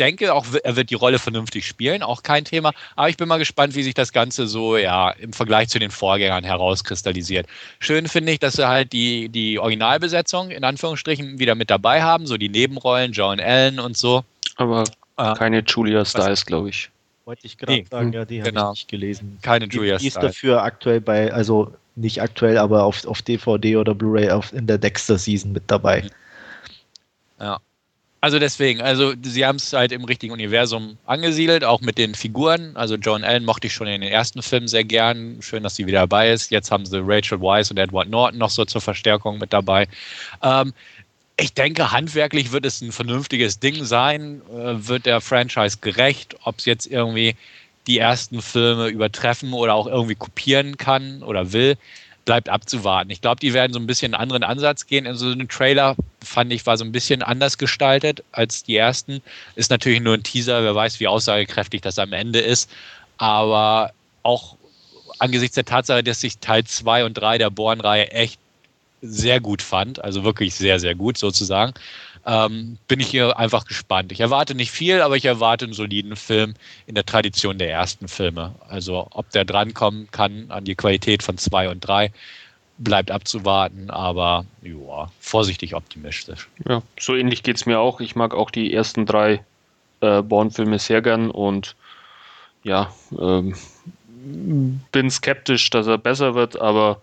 denke, 0.00 0.34
auch 0.34 0.46
er 0.64 0.76
wird 0.76 0.90
die 0.90 0.94
Rolle 0.94 1.18
vernünftig 1.18 1.66
spielen, 1.66 2.02
auch 2.02 2.22
kein 2.22 2.44
Thema. 2.44 2.72
Aber 2.96 3.08
ich 3.08 3.16
bin 3.16 3.28
mal 3.28 3.38
gespannt, 3.38 3.74
wie 3.74 3.82
sich 3.82 3.94
das 3.94 4.12
Ganze 4.12 4.46
so 4.46 4.76
ja 4.76 5.10
im 5.10 5.32
Vergleich 5.32 5.68
zu 5.68 5.78
den 5.78 5.90
Vorgängern 5.90 6.42
herauskristallisiert. 6.42 7.46
Schön 7.78 8.08
finde 8.08 8.32
ich, 8.32 8.38
dass 8.38 8.54
sie 8.54 8.66
halt 8.66 8.92
die, 8.92 9.28
die 9.28 9.58
Originalbesetzung 9.58 10.50
in 10.50 10.64
Anführungsstrichen 10.64 11.38
wieder 11.38 11.54
mit 11.54 11.70
dabei 11.70 12.02
haben, 12.02 12.26
so 12.26 12.36
die 12.36 12.48
Nebenrollen, 12.48 13.12
Joan 13.12 13.38
Allen 13.38 13.78
und 13.78 13.96
so. 13.96 14.24
Aber 14.56 14.84
äh, 15.16 15.34
keine 15.34 15.62
Julia 15.66 16.04
Stiles, 16.04 16.44
glaube 16.46 16.70
ich. 16.70 16.90
Wollte 17.26 17.46
ich 17.46 17.58
gerade 17.58 17.72
nee, 17.72 17.86
sagen, 17.88 18.12
ja, 18.12 18.24
die 18.24 18.38
genau. 18.38 18.60
habe 18.62 18.72
ich 18.74 18.80
nicht 18.80 18.88
gelesen. 18.88 19.38
Keine 19.42 19.66
Julia 19.66 19.98
Stiles. 19.98 20.00
Die 20.00 20.08
ist 20.08 20.22
dafür 20.22 20.62
aktuell 20.62 21.00
bei, 21.00 21.32
also 21.32 21.72
nicht 21.94 22.22
aktuell, 22.22 22.58
aber 22.58 22.84
auf, 22.84 23.06
auf 23.06 23.22
DVD 23.22 23.76
oder 23.76 23.94
Blu-ray 23.94 24.30
in 24.52 24.66
der 24.66 24.78
Dexter 24.78 25.18
Season 25.18 25.52
mit 25.52 25.64
dabei. 25.66 26.08
Ja. 27.38 27.60
Also 28.22 28.38
deswegen, 28.38 28.82
also 28.82 29.14
sie 29.22 29.46
haben 29.46 29.56
es 29.56 29.72
halt 29.72 29.92
im 29.92 30.04
richtigen 30.04 30.32
Universum 30.34 30.98
angesiedelt, 31.06 31.64
auch 31.64 31.80
mit 31.80 31.96
den 31.96 32.14
Figuren. 32.14 32.76
Also 32.76 32.96
Joan 32.96 33.24
Allen 33.24 33.46
mochte 33.46 33.68
ich 33.68 33.72
schon 33.72 33.86
in 33.86 34.02
den 34.02 34.12
ersten 34.12 34.42
Filmen 34.42 34.68
sehr 34.68 34.84
gern. 34.84 35.38
Schön, 35.40 35.62
dass 35.62 35.76
sie 35.76 35.86
wieder 35.86 36.00
dabei 36.00 36.30
ist. 36.30 36.50
Jetzt 36.50 36.70
haben 36.70 36.84
sie 36.84 37.00
Rachel 37.02 37.40
Weisz 37.40 37.70
und 37.70 37.78
Edward 37.78 38.10
Norton 38.10 38.38
noch 38.38 38.50
so 38.50 38.66
zur 38.66 38.82
Verstärkung 38.82 39.38
mit 39.38 39.54
dabei. 39.54 39.88
Ähm, 40.42 40.74
ich 41.38 41.54
denke, 41.54 41.92
handwerklich 41.92 42.52
wird 42.52 42.66
es 42.66 42.82
ein 42.82 42.92
vernünftiges 42.92 43.58
Ding 43.58 43.84
sein, 43.84 44.42
äh, 44.50 44.86
wird 44.86 45.06
der 45.06 45.22
Franchise 45.22 45.78
gerecht, 45.80 46.36
ob 46.44 46.58
es 46.58 46.66
jetzt 46.66 46.86
irgendwie 46.86 47.36
die 47.86 47.98
ersten 47.98 48.42
Filme 48.42 48.88
übertreffen 48.88 49.54
oder 49.54 49.72
auch 49.72 49.86
irgendwie 49.86 50.14
kopieren 50.14 50.76
kann 50.76 51.22
oder 51.22 51.54
will 51.54 51.78
bleibt 52.30 52.48
abzuwarten. 52.48 53.10
Ich 53.10 53.20
glaube, 53.20 53.40
die 53.40 53.52
werden 53.54 53.72
so 53.72 53.80
ein 53.80 53.88
bisschen 53.88 54.14
einen 54.14 54.22
anderen 54.22 54.44
Ansatz 54.44 54.86
gehen. 54.86 55.04
Also 55.04 55.32
ein 55.32 55.48
Trailer 55.48 55.96
fand 56.22 56.52
ich 56.52 56.64
war 56.64 56.76
so 56.76 56.84
ein 56.84 56.92
bisschen 56.92 57.24
anders 57.24 57.58
gestaltet 57.58 58.22
als 58.30 58.62
die 58.62 58.76
ersten. 58.76 59.20
Ist 59.56 59.72
natürlich 59.72 60.00
nur 60.00 60.14
ein 60.14 60.22
Teaser, 60.22 60.62
wer 60.62 60.72
weiß, 60.72 61.00
wie 61.00 61.08
aussagekräftig 61.08 61.80
das 61.80 61.98
am 61.98 62.12
Ende 62.12 62.38
ist. 62.38 62.70
Aber 63.18 63.90
auch 64.22 64.54
angesichts 65.18 65.56
der 65.56 65.64
Tatsache, 65.64 66.04
dass 66.04 66.22
ich 66.22 66.38
Teil 66.38 66.62
2 66.62 67.04
und 67.04 67.14
3 67.14 67.38
der 67.38 67.50
Born-Reihe 67.50 68.12
echt 68.12 68.38
sehr 69.02 69.40
gut 69.40 69.60
fand, 69.60 70.04
also 70.04 70.22
wirklich 70.22 70.54
sehr, 70.54 70.78
sehr 70.78 70.94
gut 70.94 71.18
sozusagen, 71.18 71.74
ähm, 72.30 72.78
bin 72.86 73.00
ich 73.00 73.08
hier 73.08 73.36
einfach 73.38 73.64
gespannt. 73.64 74.12
Ich 74.12 74.20
erwarte 74.20 74.54
nicht 74.54 74.70
viel, 74.70 75.02
aber 75.02 75.16
ich 75.16 75.24
erwarte 75.24 75.64
einen 75.64 75.74
soliden 75.74 76.14
Film 76.14 76.54
in 76.86 76.94
der 76.94 77.04
Tradition 77.04 77.58
der 77.58 77.72
ersten 77.72 78.06
Filme. 78.06 78.54
Also 78.68 79.08
ob 79.10 79.30
der 79.30 79.44
drankommen 79.44 80.08
kann 80.12 80.46
an 80.48 80.64
die 80.64 80.76
Qualität 80.76 81.24
von 81.24 81.38
zwei 81.38 81.68
und 81.68 81.80
drei, 81.80 82.12
bleibt 82.78 83.10
abzuwarten, 83.10 83.90
aber 83.90 84.46
ja, 84.62 85.10
vorsichtig 85.18 85.74
optimistisch. 85.74 86.48
Ja, 86.68 86.82
so 87.00 87.16
ähnlich 87.16 87.42
geht 87.42 87.56
es 87.56 87.66
mir 87.66 87.80
auch. 87.80 88.00
Ich 88.00 88.14
mag 88.14 88.32
auch 88.32 88.52
die 88.52 88.72
ersten 88.72 89.06
drei 89.06 89.44
äh, 90.00 90.22
Born-Filme 90.22 90.78
sehr 90.78 91.02
gern 91.02 91.32
und 91.32 91.74
ja, 92.62 92.92
ähm, 93.18 93.56
bin 94.92 95.10
skeptisch, 95.10 95.68
dass 95.70 95.88
er 95.88 95.98
besser 95.98 96.36
wird, 96.36 96.60
aber 96.60 97.02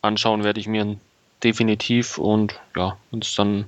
anschauen 0.00 0.44
werde 0.44 0.60
ich 0.60 0.66
mir 0.66 0.96
definitiv 1.44 2.16
und 2.16 2.58
ja, 2.74 2.96
wenn 3.10 3.20
es 3.20 3.34
dann 3.34 3.66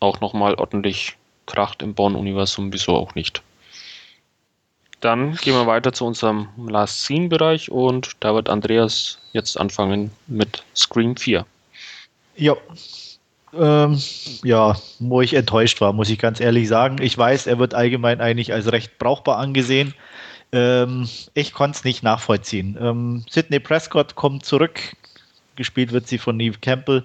auch 0.00 0.20
nochmal 0.20 0.54
ordentlich 0.54 1.16
kracht 1.46 1.82
im 1.82 1.94
Born-Universum, 1.94 2.72
wieso 2.72 2.96
auch 2.96 3.14
nicht. 3.14 3.42
Dann 5.00 5.36
gehen 5.36 5.54
wir 5.54 5.66
weiter 5.66 5.92
zu 5.92 6.06
unserem 6.06 6.48
Last 6.68 7.04
Scene-Bereich 7.04 7.70
und 7.70 8.12
da 8.20 8.34
wird 8.34 8.48
Andreas 8.48 9.18
jetzt 9.32 9.58
anfangen 9.58 10.10
mit 10.26 10.64
Scream 10.74 11.16
4. 11.16 11.46
Ja. 12.36 12.56
Ähm, 13.54 14.00
ja, 14.42 14.76
wo 14.98 15.20
ich 15.20 15.34
enttäuscht 15.34 15.80
war, 15.80 15.92
muss 15.92 16.10
ich 16.10 16.18
ganz 16.18 16.40
ehrlich 16.40 16.68
sagen. 16.68 17.00
Ich 17.00 17.16
weiß, 17.16 17.46
er 17.46 17.58
wird 17.58 17.74
allgemein 17.74 18.20
eigentlich 18.20 18.52
als 18.52 18.70
recht 18.72 18.98
brauchbar 18.98 19.38
angesehen. 19.38 19.94
Ähm, 20.52 21.08
ich 21.34 21.52
konnte 21.52 21.76
es 21.78 21.84
nicht 21.84 22.02
nachvollziehen. 22.02 22.76
Ähm, 22.80 23.24
Sidney 23.30 23.60
Prescott 23.60 24.14
kommt 24.14 24.44
zurück, 24.44 24.80
gespielt 25.56 25.92
wird 25.92 26.06
sie 26.06 26.18
von 26.18 26.36
Neve 26.36 26.58
Campbell, 26.60 27.04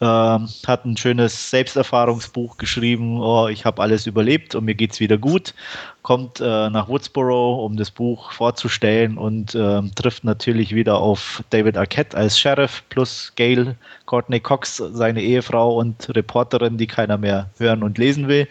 äh, 0.00 0.04
hat 0.04 0.84
ein 0.84 0.96
schönes 0.96 1.50
Selbsterfahrungsbuch 1.50 2.58
geschrieben, 2.58 3.20
oh, 3.20 3.48
ich 3.48 3.64
habe 3.64 3.82
alles 3.82 4.06
überlebt 4.06 4.54
und 4.54 4.64
mir 4.64 4.74
geht 4.74 4.92
es 4.92 5.00
wieder 5.00 5.18
gut, 5.18 5.54
kommt 6.02 6.40
äh, 6.40 6.70
nach 6.70 6.88
Woodsboro, 6.88 7.64
um 7.64 7.76
das 7.76 7.90
Buch 7.90 8.32
vorzustellen 8.32 9.18
und 9.18 9.54
äh, 9.54 9.82
trifft 9.94 10.24
natürlich 10.24 10.74
wieder 10.74 10.96
auf 10.96 11.44
David 11.50 11.76
Arquette 11.76 12.16
als 12.16 12.38
Sheriff 12.38 12.82
plus 12.88 13.32
Gail 13.36 13.76
Courtney 14.06 14.40
Cox, 14.40 14.76
seine 14.76 15.22
Ehefrau 15.22 15.76
und 15.78 16.14
Reporterin, 16.16 16.78
die 16.78 16.86
keiner 16.86 17.18
mehr 17.18 17.50
hören 17.58 17.82
und 17.82 17.98
lesen 17.98 18.28
will. 18.28 18.48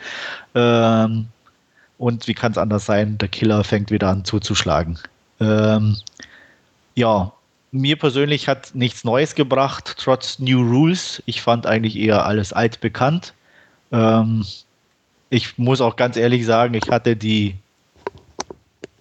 Ähm, 0.56 1.28
und 1.98 2.28
wie 2.28 2.34
kann 2.34 2.54
es 2.54 2.58
anders 2.58 2.86
sein, 2.86 3.18
der 3.18 3.28
Killer 3.28 3.64
fängt 3.64 3.92
wieder 3.92 4.08
an 4.08 4.24
zuzuschlagen. 4.24 4.98
Ähm, 5.42 5.98
ja, 6.96 7.32
mir 7.72 7.98
persönlich 7.98 8.48
hat 8.48 8.74
nichts 8.74 9.04
Neues 9.04 9.36
gebracht, 9.36 9.96
trotz 9.98 10.40
New 10.40 10.62
Rules. 10.62 11.22
Ich 11.26 11.42
fand 11.42 11.66
eigentlich 11.66 11.98
eher 11.98 12.26
alles 12.26 12.54
altbekannt. 12.54 13.34
Ähm, 13.92 14.46
ich 15.30 15.58
muss 15.58 15.82
auch 15.82 15.96
ganz 15.96 16.18
ehrlich 16.18 16.46
sagen, 16.46 16.74
ich 16.74 16.90
hatte 16.90 17.16
die, 17.16 17.56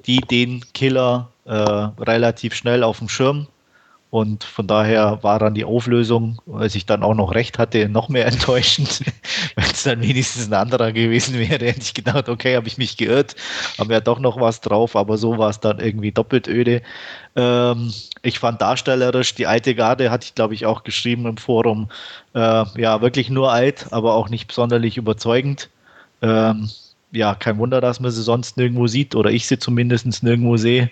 die 0.07 0.21
den 0.21 0.65
Killer 0.75 1.31
äh, 1.45 1.53
relativ 1.53 2.55
schnell 2.55 2.83
auf 2.83 2.99
dem 2.99 3.09
Schirm. 3.09 3.47
Und 4.11 4.43
von 4.45 4.67
daher 4.67 5.23
war 5.23 5.39
dann 5.39 5.53
die 5.53 5.67
Auflösung, 5.67 6.41
als 6.51 6.75
ich 6.75 6.87
dann 6.87 7.03
auch 7.03 7.15
noch 7.15 7.35
recht 7.35 7.59
hatte, 7.59 7.91
noch 7.91 8.09
mehr 8.09 8.27
enttäuschend. 8.33 9.03
Wenn 9.55 9.71
es 9.71 9.83
dann 9.83 10.01
wenigstens 10.01 10.47
ein 10.49 10.55
anderer 10.55 10.93
gewesen 10.93 11.39
wäre, 11.39 11.67
hätte 11.67 11.83
ich 11.83 11.93
gedacht, 11.93 12.29
okay, 12.29 12.57
habe 12.57 12.69
ich 12.69 12.79
mich 12.79 12.97
geirrt, 12.97 13.37
haben 13.79 13.91
ja 13.91 14.01
doch 14.01 14.19
noch 14.19 14.41
was 14.41 14.63
drauf, 14.63 14.97
aber 14.97 15.19
so 15.19 15.37
war 15.37 15.51
es 15.51 15.61
dann 15.61 15.79
irgendwie 15.79 16.11
doppelt 16.11 16.49
öde. 16.49 16.81
Ähm, 17.37 17.93
ich 18.23 18.39
fand 18.39 18.63
darstellerisch, 18.63 19.35
die 19.35 19.47
alte 19.47 19.75
Garde 19.75 20.11
hatte 20.11 20.25
ich, 20.25 20.35
glaube 20.35 20.55
ich, 20.55 20.65
auch 20.65 20.85
geschrieben 20.85 21.27
im 21.27 21.37
Forum, 21.37 21.91
äh, 22.35 22.65
ja, 22.81 23.03
wirklich 23.03 23.29
nur 23.29 23.53
alt, 23.53 23.89
aber 23.91 24.15
auch 24.15 24.31
nicht 24.31 24.51
sonderlich 24.53 24.97
überzeugend. 24.97 25.69
Ähm, 26.23 26.71
ja, 27.13 27.35
kein 27.35 27.59
Wunder, 27.59 27.81
dass 27.81 28.01
man 28.01 28.11
sie 28.11 28.23
sonst 28.23 28.57
nirgendwo 28.57 28.87
sieht 28.87 29.15
oder 29.15 29.31
ich 29.31 29.47
sie 29.47 29.59
zumindest 29.59 30.23
nirgendwo 30.23 30.57
sehe 30.57 30.91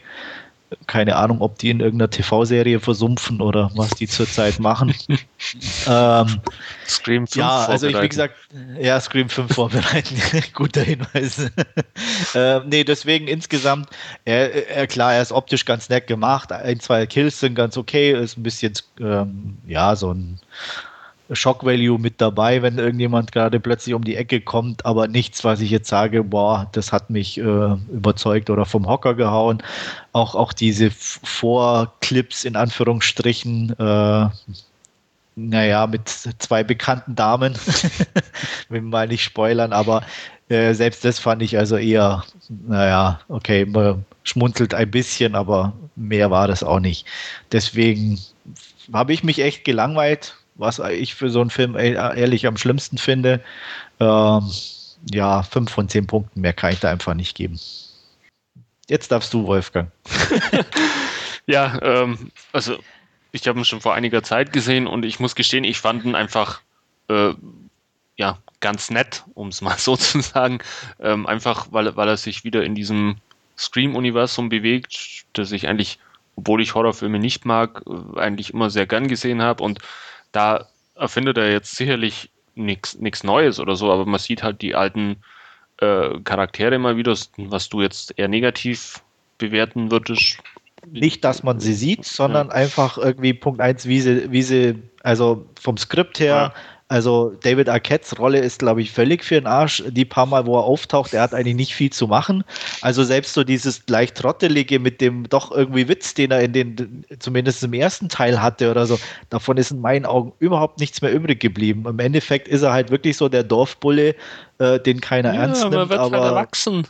keine 0.87 1.17
Ahnung, 1.17 1.41
ob 1.41 1.59
die 1.59 1.71
in 1.71 1.81
irgendeiner 1.81 2.11
TV-Serie 2.11 2.81
versumpfen 2.81 3.41
oder 3.41 3.71
was 3.75 3.91
die 3.91 4.09
zurzeit 4.09 4.59
machen. 4.59 4.95
ähm, 5.87 6.41
Scream 6.87 7.27
5 7.27 7.37
Ja, 7.37 7.67
also 7.67 7.87
ich, 7.87 8.01
wie 8.01 8.09
gesagt, 8.09 8.35
ja, 8.79 9.01
Scream 9.01 9.29
5 9.29 9.55
vorbereiten. 9.55 10.17
Guter 10.55 10.83
Hinweis. 10.83 11.51
ähm, 12.35 12.63
nee, 12.67 12.85
deswegen 12.85 13.29
insgesamt, 13.29 13.89
er, 14.25 14.69
er, 14.69 14.87
klar, 14.87 15.15
er 15.15 15.23
ist 15.23 15.33
optisch 15.33 15.65
ganz 15.65 15.89
nett 15.89 16.07
gemacht. 16.07 16.51
Ein, 16.51 16.81
zwei 16.81 17.07
Kills 17.07 17.41
sind 17.41 17.55
ganz 17.55 17.77
okay. 17.77 18.13
Ist 18.13 18.37
ein 18.37 18.43
bisschen, 18.43 18.75
ähm, 19.01 19.59
ja, 19.67 19.95
so 19.95 20.13
ein 20.13 20.41
Shock 21.33 21.64
Value 21.64 21.99
mit 21.99 22.21
dabei, 22.21 22.62
wenn 22.62 22.78
irgendjemand 22.78 23.33
gerade 23.33 23.59
plötzlich 23.59 23.95
um 23.95 24.04
die 24.04 24.16
Ecke 24.16 24.40
kommt, 24.40 24.87
aber 24.87 25.09
nichts, 25.09 25.45
was 25.45 25.61
ich 25.61 25.71
jetzt 25.71 25.88
sage, 25.88 26.23
boah, 26.23 26.68
das 26.73 26.92
hat 26.92 27.11
mich 27.11 27.38
äh, 27.38 27.42
überzeugt 27.42 28.49
oder 28.50 28.64
vom 28.64 28.87
Hocker 28.87 29.14
gehauen. 29.14 29.62
Auch, 30.12 30.35
auch 30.35 30.52
diese 30.52 30.90
Vorclips 30.90 32.45
in 32.45 32.56
Anführungsstrichen, 32.56 33.75
äh, 33.78 34.28
naja, 35.37 35.87
mit 35.87 36.09
zwei 36.09 36.64
bekannten 36.64 37.14
Damen, 37.14 37.54
will 38.68 38.80
mal 38.80 39.09
nicht 39.09 39.25
spoilern, 39.25 39.73
aber 39.73 40.02
äh, 40.49 40.75
selbst 40.75 41.04
das 41.04 41.18
fand 41.18 41.42
ich 41.42 41.59
also 41.59 41.76
eher, 41.76 42.25
naja, 42.49 43.21
okay, 43.28 43.66
man 43.66 44.04
schmunzelt 44.23 44.75
ein 44.75 44.90
bisschen, 44.90 45.35
aber 45.35 45.73
mehr 45.97 46.30
war 46.30 46.47
das 46.47 46.62
auch 46.62 46.80
nicht. 46.80 47.06
Deswegen 47.52 48.18
habe 48.92 49.12
ich 49.12 49.25
mich 49.25 49.40
echt 49.40 49.64
gelangweilt, 49.64 50.37
was 50.59 50.79
ich 50.79 51.15
für 51.15 51.31
so 51.31 51.41
einen 51.41 51.51
Film 51.51 51.77
ehrlich 51.77 52.47
am 52.47 52.57
schlimmsten 52.57 52.99
finde. 52.99 53.43
Ähm, 54.01 54.51
ja, 55.13 55.43
fünf 55.43 55.71
von 55.71 55.89
zehn 55.89 56.07
Punkten 56.07 56.41
mehr 56.41 56.53
kann 56.53 56.73
ich 56.73 56.81
da 56.81 56.91
einfach 56.91 57.15
nicht 57.15 57.37
geben. 57.37 57.61
Jetzt 58.89 59.11
darfst 59.13 59.33
du, 59.35 59.47
Wolfgang. 59.47 59.91
ja, 61.47 61.79
ähm, 61.83 62.31
also 62.53 62.79
ich 63.33 63.47
habe 63.47 63.59
ihn 63.59 63.65
schon 63.65 63.81
vor 63.81 63.95
einiger 63.95 64.23
Zeit 64.23 64.53
gesehen 64.53 64.87
und 64.87 65.05
ich 65.05 65.21
muss 65.21 65.35
gestehen, 65.35 65.65
ich 65.65 65.79
fand 65.79 66.05
ihn 66.05 66.15
einfach 66.15 66.61
äh, 67.09 67.35
ja, 68.17 68.39
ganz 68.61 68.91
nett, 68.91 69.25
um 69.35 69.49
es 69.49 69.61
mal 69.61 69.77
so 69.79 69.97
zu 69.97 70.21
sagen. 70.21 70.59
Ähm, 71.01 71.27
einfach, 71.27 71.69
weil, 71.71 71.97
weil 71.97 72.09
er 72.09 72.17
sich 72.17 72.45
wieder 72.45 72.65
in 72.65 72.75
diesem 72.75 73.17
Scream-Universum 73.59 74.49
bewegt, 74.49 75.25
das 75.33 75.53
ich 75.53 75.69
eigentlich, 75.69 75.99
obwohl 76.37 76.63
ich 76.63 76.75
Horrorfilme 76.75 77.19
nicht 77.19 77.45
mag, 77.45 77.83
äh, 77.87 78.19
eigentlich 78.19 78.53
immer 78.53 78.71
sehr 78.71 78.87
gern 78.87 79.09
gesehen 79.09 79.43
habe 79.43 79.63
und 79.63 79.79
da 80.37 80.66
erfindet 80.95 81.38
er 81.38 81.50
jetzt 81.50 81.75
sicherlich 81.76 82.31
nichts 82.55 83.25
Neues 83.25 83.59
oder 83.59 83.76
so, 83.76 83.90
aber 83.90 84.07
man 84.07 84.21
sieht 84.21 84.43
halt 84.43 84.62
die 84.62 84.75
alten 84.75 85.16
äh, 85.78 86.19
Charaktere 86.25 86.75
immer 86.75 86.97
wieder, 86.97 87.16
was 87.37 87.69
du 87.69 87.83
jetzt 87.83 88.19
eher 88.19 88.28
negativ 88.28 89.02
bewerten 89.38 89.90
würdest. 89.90 90.38
Nicht, 90.87 91.25
dass 91.25 91.43
man 91.43 91.59
sie 91.59 91.75
sieht, 91.75 92.05
sondern 92.05 92.49
ja. 92.49 92.55
einfach 92.55 92.97
irgendwie 92.97 93.35
Punkt 93.35 93.61
1, 93.61 93.87
wie 93.87 94.00
sie, 94.00 94.31
wie 94.31 94.43
sie, 94.43 94.83
also 95.02 95.47
vom 95.61 95.76
Skript 95.76 96.21
her, 96.21 96.52
ja. 96.55 96.55
Also 96.88 97.33
David 97.43 97.69
Arquettes 97.69 98.16
Rolle 98.16 98.38
ist, 98.38 98.61
glaube 98.61 98.81
ich, 98.81 98.93
völlig 98.93 99.25
für 99.25 99.35
den 99.35 99.49
Arsch. 99.49 99.83
Die 99.88 100.05
paar 100.05 100.26
Mal, 100.26 100.47
wo 100.47 100.57
er 100.57 100.62
auftaucht, 100.62 101.14
er 101.14 101.23
hat 101.23 101.35
eigentlich 101.35 101.57
nicht 101.57 101.75
viel 101.75 101.90
zu 101.90 102.07
machen. 102.07 102.45
Also 102.81 103.02
selbst 103.02 103.35
so 103.35 103.43
dieses 103.43 103.83
leicht 103.88 104.16
trottelige 104.16 104.78
mit 104.78 105.00
dem 105.00 105.28
doch 105.28 105.50
irgendwie 105.50 105.88
Witz, 105.88 106.14
den 106.14 106.31
er 106.31 106.43
in 106.43 106.52
den, 106.52 107.05
zumindest 107.19 107.64
im 107.64 107.73
ersten 107.73 108.09
Teil 108.09 108.40
hatte 108.40 108.71
oder 108.71 108.87
so, 108.87 109.00
davon 109.31 109.57
ist 109.57 109.73
in 109.73 109.81
meinen 109.81 110.07
Augen 110.07 110.33
überhaupt 110.38 110.78
nichts 110.78 111.02
mehr 111.02 111.12
übrig 111.12 111.40
geblieben. 111.40 111.87
Im 111.88 111.99
Endeffekt 111.99 112.47
ist 112.47 112.62
er 112.62 112.73
halt 112.73 112.93
wirklich 112.93 113.16
so 113.16 113.28
der 113.28 113.43
Dorfbulle, 113.43 114.14
äh, 114.59 114.78
den 114.78 115.00
keiner 115.00 115.35
ja, 115.35 115.40
ernst 115.40 115.62
nimmt. 115.62 115.75
Aber, 115.75 115.90
wird 115.90 115.99
aber 115.99 116.21
halt 116.21 116.31
erwachsen. 116.31 116.87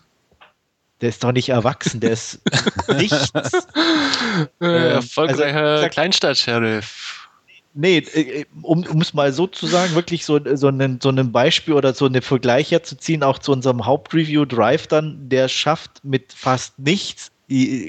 Der 1.01 1.09
ist 1.09 1.25
doch 1.25 1.33
nicht 1.33 1.49
erwachsen, 1.49 2.01
der 2.01 2.11
ist 2.11 2.41
nichts. 2.99 3.33
Äh, 4.61 4.89
erfolgreicher 4.93 5.57
also, 5.57 5.89
Kleinstadt-Sheriff. 5.89 7.16
Nee, 7.79 7.99
äh, 7.99 8.47
um 8.63 9.01
es 9.03 9.13
mal 9.13 9.33
so 9.33 9.47
zu 9.47 9.67
sagen, 9.67 9.95
wirklich 9.95 10.25
so, 10.25 10.41
so, 10.57 10.69
einen, 10.69 10.99
so 11.01 11.11
ein 11.11 11.31
Beispiel 11.31 11.75
oder 11.75 11.93
so 11.93 12.07
eine 12.07 12.23
Vergleiche 12.23 12.81
zu 12.81 12.97
ziehen, 12.97 13.23
auch 13.23 13.39
zu 13.39 13.53
unserem 13.53 13.85
Hauptreview 13.85 14.47
Drive 14.47 14.87
dann, 14.87 15.29
der 15.29 15.49
schafft 15.49 16.03
mit 16.03 16.33
fast 16.33 16.79
nichts 16.79 17.31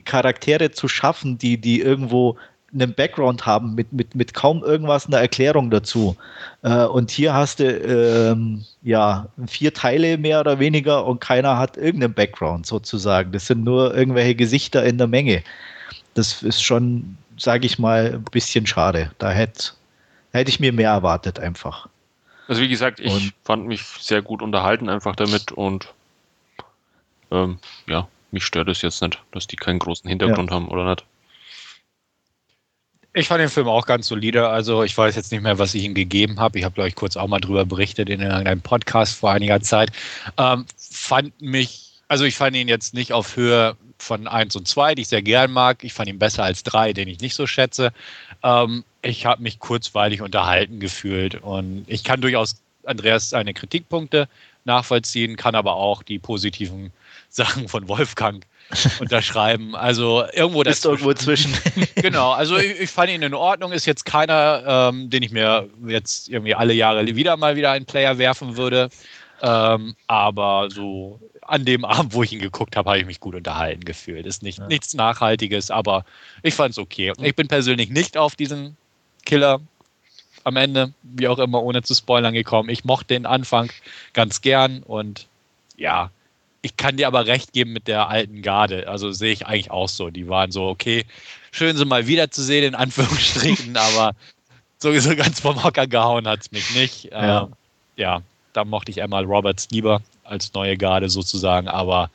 Charaktere 0.03 0.71
zu 0.71 0.87
schaffen, 0.87 1.37
die, 1.37 1.57
die 1.57 1.81
irgendwo 1.81 2.37
einen 2.73 2.93
Background 2.93 3.45
haben, 3.45 3.75
mit, 3.75 3.93
mit, 3.93 4.13
mit 4.13 4.33
kaum 4.33 4.61
irgendwas 4.61 5.07
eine 5.07 5.15
Erklärung 5.15 5.71
dazu. 5.71 6.17
Äh, 6.63 6.83
und 6.83 7.09
hier 7.09 7.33
hast 7.33 7.59
du 7.59 7.65
ähm, 7.65 8.65
ja 8.83 9.27
vier 9.47 9.73
Teile 9.73 10.17
mehr 10.17 10.41
oder 10.41 10.59
weniger 10.59 11.05
und 11.05 11.21
keiner 11.21 11.57
hat 11.57 11.77
irgendeinen 11.77 12.13
Background 12.13 12.65
sozusagen. 12.65 13.31
Das 13.31 13.47
sind 13.47 13.63
nur 13.63 13.95
irgendwelche 13.95 14.35
Gesichter 14.35 14.83
in 14.83 14.97
der 14.97 15.07
Menge. 15.07 15.43
Das 16.13 16.43
ist 16.43 16.61
schon, 16.61 17.17
sage 17.37 17.65
ich 17.65 17.79
mal, 17.79 18.15
ein 18.15 18.23
bisschen 18.23 18.65
schade. 18.67 19.11
Da 19.17 19.31
hätte 19.31 19.71
hätte 20.31 20.49
ich 20.49 20.59
mir 20.59 20.73
mehr 20.73 20.91
erwartet 20.91 21.39
einfach. 21.39 21.87
Also 22.47 22.61
wie 22.61 22.69
gesagt, 22.69 22.99
ich 22.99 23.11
und, 23.11 23.33
fand 23.43 23.67
mich 23.67 23.81
sehr 23.81 24.21
gut 24.21 24.41
unterhalten 24.41 24.89
einfach 24.89 25.15
damit 25.15 25.51
und 25.51 25.93
ähm, 27.31 27.59
ja, 27.87 28.07
mich 28.31 28.45
stört 28.45 28.69
es 28.69 28.81
jetzt 28.81 29.01
nicht, 29.01 29.21
dass 29.31 29.47
die 29.47 29.57
keinen 29.57 29.79
großen 29.79 30.09
Hintergrund 30.09 30.49
ja. 30.49 30.55
haben 30.55 30.69
oder 30.69 30.89
nicht. 30.89 31.03
Ich 33.13 33.27
fand 33.27 33.41
den 33.41 33.49
Film 33.49 33.67
auch 33.67 33.85
ganz 33.87 34.07
solide. 34.07 34.47
Also 34.47 34.83
ich 34.83 34.95
weiß 34.95 35.15
jetzt 35.15 35.31
nicht 35.31 35.41
mehr, 35.41 35.57
was 35.57 35.73
ich 35.73 35.83
ihm 35.83 35.95
gegeben 35.95 36.39
habe. 36.39 36.59
Ich 36.59 36.65
habe, 36.65 36.75
glaube 36.75 36.89
ich, 36.89 36.95
kurz 36.95 37.17
auch 37.17 37.27
mal 37.27 37.39
drüber 37.39 37.65
berichtet 37.65 38.09
in 38.09 38.21
einem 38.21 38.61
Podcast 38.61 39.17
vor 39.17 39.31
einiger 39.31 39.59
Zeit. 39.59 39.91
Ähm, 40.37 40.65
fand 40.77 41.41
mich, 41.41 41.93
also 42.07 42.25
ich 42.25 42.37
fand 42.37 42.55
ihn 42.55 42.67
jetzt 42.67 42.93
nicht 42.93 43.13
auf 43.13 43.35
Höhe 43.35 43.75
von 43.97 44.27
1 44.27 44.55
und 44.55 44.67
2, 44.67 44.95
die 44.95 45.01
ich 45.03 45.07
sehr 45.07 45.21
gern 45.21 45.51
mag. 45.51 45.83
Ich 45.83 45.93
fand 45.93 46.09
ihn 46.09 46.19
besser 46.19 46.43
als 46.43 46.63
3, 46.63 46.93
den 46.93 47.07
ich 47.07 47.19
nicht 47.19 47.35
so 47.35 47.47
schätze. 47.47 47.91
Ähm, 48.43 48.83
ich 49.01 49.25
habe 49.25 49.41
mich 49.41 49.59
kurzweilig 49.59 50.21
unterhalten 50.21 50.79
gefühlt 50.79 51.35
und 51.35 51.85
ich 51.87 52.03
kann 52.03 52.21
durchaus 52.21 52.61
Andreas 52.83 53.29
seine 53.29 53.53
Kritikpunkte 53.53 54.27
nachvollziehen, 54.65 55.35
kann 55.35 55.55
aber 55.55 55.75
auch 55.75 56.03
die 56.03 56.19
positiven 56.19 56.91
Sachen 57.29 57.67
von 57.67 57.87
Wolfgang 57.87 58.45
unterschreiben. 58.99 59.75
Also 59.75 60.25
irgendwo 60.33 60.61
Bist 60.61 60.85
irgendwo 60.85 61.13
zwischen. 61.13 61.53
genau, 61.95 62.31
also 62.31 62.57
ich, 62.57 62.79
ich, 62.79 62.89
fand 62.89 63.09
ihn 63.09 63.21
in 63.21 63.33
Ordnung. 63.33 63.71
Ist 63.71 63.85
jetzt 63.85 64.05
keiner, 64.05 64.89
ähm, 64.91 65.09
den 65.09 65.23
ich 65.23 65.31
mir 65.31 65.69
jetzt 65.87 66.29
irgendwie 66.29 66.55
alle 66.55 66.73
Jahre 66.73 67.05
wieder 67.15 67.37
mal 67.37 67.55
wieder 67.55 67.71
einen 67.71 67.85
Player 67.85 68.17
werfen 68.17 68.57
würde. 68.57 68.89
Ähm, 69.41 69.95
aber 70.07 70.69
so 70.71 71.19
an 71.47 71.65
dem 71.65 71.85
Abend, 71.85 72.13
wo 72.13 72.23
ich 72.23 72.33
ihn 72.33 72.39
geguckt 72.39 72.75
habe, 72.75 72.89
habe 72.89 72.99
ich 72.99 73.05
mich 73.05 73.19
gut 73.19 73.35
unterhalten 73.35 73.85
gefühlt. 73.85 74.25
Ist 74.25 74.43
nicht, 74.43 74.59
ja. 74.59 74.67
nichts 74.67 74.93
Nachhaltiges, 74.93 75.71
aber 75.71 76.05
ich 76.43 76.53
fand 76.53 76.71
es 76.71 76.77
okay. 76.77 77.13
Ich 77.21 77.35
bin 77.35 77.47
persönlich 77.47 77.89
nicht 77.89 78.17
auf 78.17 78.35
diesen 78.35 78.77
Killer 79.25 79.61
am 80.43 80.55
Ende, 80.55 80.93
wie 81.03 81.27
auch 81.27 81.39
immer, 81.39 81.61
ohne 81.63 81.81
zu 81.83 81.93
spoilern 81.93 82.33
gekommen. 82.33 82.69
Ich 82.69 82.85
mochte 82.85 83.07
den 83.07 83.25
Anfang 83.25 83.69
ganz 84.13 84.41
gern 84.41 84.83
und 84.83 85.27
ja, 85.75 86.11
ich 86.61 86.77
kann 86.77 86.97
dir 86.97 87.07
aber 87.07 87.27
recht 87.27 87.53
geben 87.53 87.73
mit 87.73 87.87
der 87.87 88.09
alten 88.09 88.41
Garde. 88.41 88.87
Also 88.87 89.11
sehe 89.11 89.31
ich 89.31 89.45
eigentlich 89.45 89.71
auch 89.71 89.89
so. 89.89 90.09
Die 90.09 90.27
waren 90.27 90.51
so, 90.51 90.67
okay, 90.67 91.05
schön 91.51 91.77
sie 91.77 91.85
mal 91.85 92.07
wiederzusehen, 92.07 92.63
in 92.63 92.75
Anführungsstrichen, 92.75 93.75
aber 93.77 94.15
sowieso 94.79 95.15
ganz 95.15 95.39
vom 95.39 95.63
Hocker 95.63 95.87
gehauen 95.87 96.27
hat 96.27 96.41
es 96.41 96.51
mich 96.51 96.75
nicht. 96.75 97.05
Ja. 97.05 97.43
Äh, 97.43 97.47
ja, 98.01 98.21
da 98.57 98.65
mochte 98.65 98.91
ich 98.91 99.01
einmal 99.01 99.23
Roberts 99.23 99.67
lieber 99.71 100.01
als 100.23 100.53
neue 100.53 100.77
Garde 100.77 101.09
sozusagen, 101.09 101.67
aber 101.67 102.09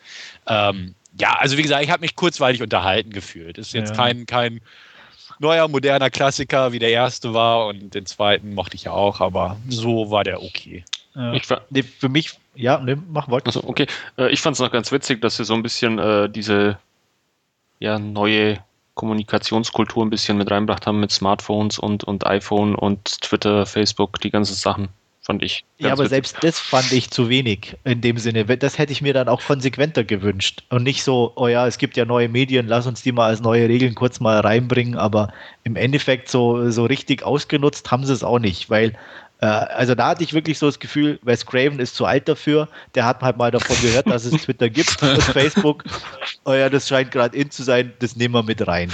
ähm, 0.47 0.95
ja, 1.19 1.35
also 1.39 1.57
wie 1.57 1.63
gesagt, 1.63 1.85
ich 1.85 1.91
habe 1.91 2.01
mich 2.01 2.17
kurzweilig 2.17 2.63
unterhalten 2.63 3.11
gefühlt. 3.11 3.59
Ist 3.59 3.73
jetzt 3.73 3.91
ja. 3.91 3.97
kein, 3.97 4.27
kein 4.27 4.61
neuer, 5.39 5.69
moderner 5.69 6.11
Klassiker, 6.11 6.73
wie 6.73 6.79
der 6.79 6.91
erste 6.91 7.33
war 7.33 7.67
und 7.67 7.95
den 7.95 8.07
zweiten 8.07 8.55
mochte 8.55 8.75
ich 8.75 8.85
ja 8.85 8.93
auch, 8.93 9.21
aber 9.21 9.57
so 9.69 10.11
war 10.11 10.25
der 10.25 10.43
okay. 10.43 10.85
Ja. 11.15 11.33
Ich, 11.35 11.43
nee, 11.71 11.83
für 11.83 12.09
mich 12.09 12.39
ja, 12.55 12.79
ne, 12.79 13.01
mach 13.09 13.31
weiter. 13.31 13.47
Also, 13.47 13.65
okay. 13.65 13.87
Äh, 14.19 14.31
ich 14.31 14.41
fand 14.41 14.55
es 14.55 14.61
noch 14.61 14.73
ganz 14.73 14.93
witzig, 14.93 15.21
dass 15.21 15.37
sie 15.37 15.45
so 15.45 15.55
ein 15.55 15.63
bisschen 15.63 15.99
äh, 15.99 16.29
diese 16.29 16.79
ja, 17.79 17.99
neue 17.99 18.59
Kommunikationskultur 18.95 20.05
ein 20.05 20.11
bisschen 20.11 20.37
mit 20.37 20.51
reinbracht 20.51 20.87
haben 20.87 21.01
mit 21.01 21.13
Smartphones 21.13 21.79
und, 21.79 22.05
und 22.05 22.27
iPhone 22.27 22.75
und 22.75 23.23
Twitter, 23.23 23.65
Facebook, 23.65 24.21
die 24.21 24.31
ganzen 24.31 24.55
Sachen. 24.55 24.89
Fand 25.25 25.45
ich. 25.45 25.65
Ja, 25.79 25.93
aber 25.93 26.01
witzig. 26.01 26.11
selbst 26.11 26.37
das 26.43 26.59
fand 26.59 26.91
ich 26.91 27.11
zu 27.11 27.29
wenig 27.29 27.77
in 27.85 28.01
dem 28.01 28.19
Sinne. 28.19 28.45
Das 28.45 28.77
hätte 28.77 28.93
ich 28.93 29.03
mir 29.03 29.15
dann 29.15 29.29
auch 29.29 29.41
konsequenter 29.41 30.03
gewünscht. 30.03 30.65
Und 30.69 30.83
nicht 30.83 31.05
so, 31.05 31.33
oh 31.37 31.47
ja, 31.47 31.65
es 31.69 31.79
gibt 31.79 31.97
ja 31.97 32.05
neue 32.05 32.29
Medien, 32.29 32.67
lass 32.67 32.89
uns 32.89 33.03
die 33.03 33.13
mal 33.13 33.29
als 33.29 33.41
neue 33.41 33.69
Regeln 33.69 33.95
kurz 33.95 34.19
mal 34.19 34.41
reinbringen. 34.41 34.97
Aber 34.97 35.33
im 35.63 35.77
Endeffekt 35.77 36.29
so, 36.29 36.71
so 36.73 36.85
richtig 36.87 37.23
ausgenutzt 37.23 37.93
haben 37.93 38.05
sie 38.05 38.13
es 38.13 38.25
auch 38.25 38.41
nicht, 38.41 38.69
weil 38.69 38.95
äh, 39.43 39.47
also 39.47 39.95
da 39.95 40.09
hatte 40.09 40.25
ich 40.25 40.33
wirklich 40.33 40.59
so 40.59 40.67
das 40.67 40.81
Gefühl, 40.81 41.21
Wes 41.23 41.47
Craven 41.47 41.79
ist 41.79 41.95
zu 41.95 42.05
alt 42.05 42.29
dafür. 42.29 42.69
Der 42.97 43.05
hat 43.05 43.21
halt 43.21 43.37
mal 43.37 43.53
davon 43.53 43.77
gehört, 43.81 44.09
dass 44.09 44.25
es 44.25 44.43
Twitter 44.43 44.71
gibt 44.71 45.01
und 45.03 45.23
Facebook. 45.23 45.85
Oh 46.45 46.53
ja, 46.53 46.69
das 46.69 46.89
scheint 46.89 47.13
gerade 47.13 47.37
in 47.37 47.51
zu 47.51 47.63
sein, 47.63 47.93
das 48.01 48.17
nehmen 48.17 48.35
wir 48.35 48.43
mit 48.43 48.67
rein. 48.67 48.91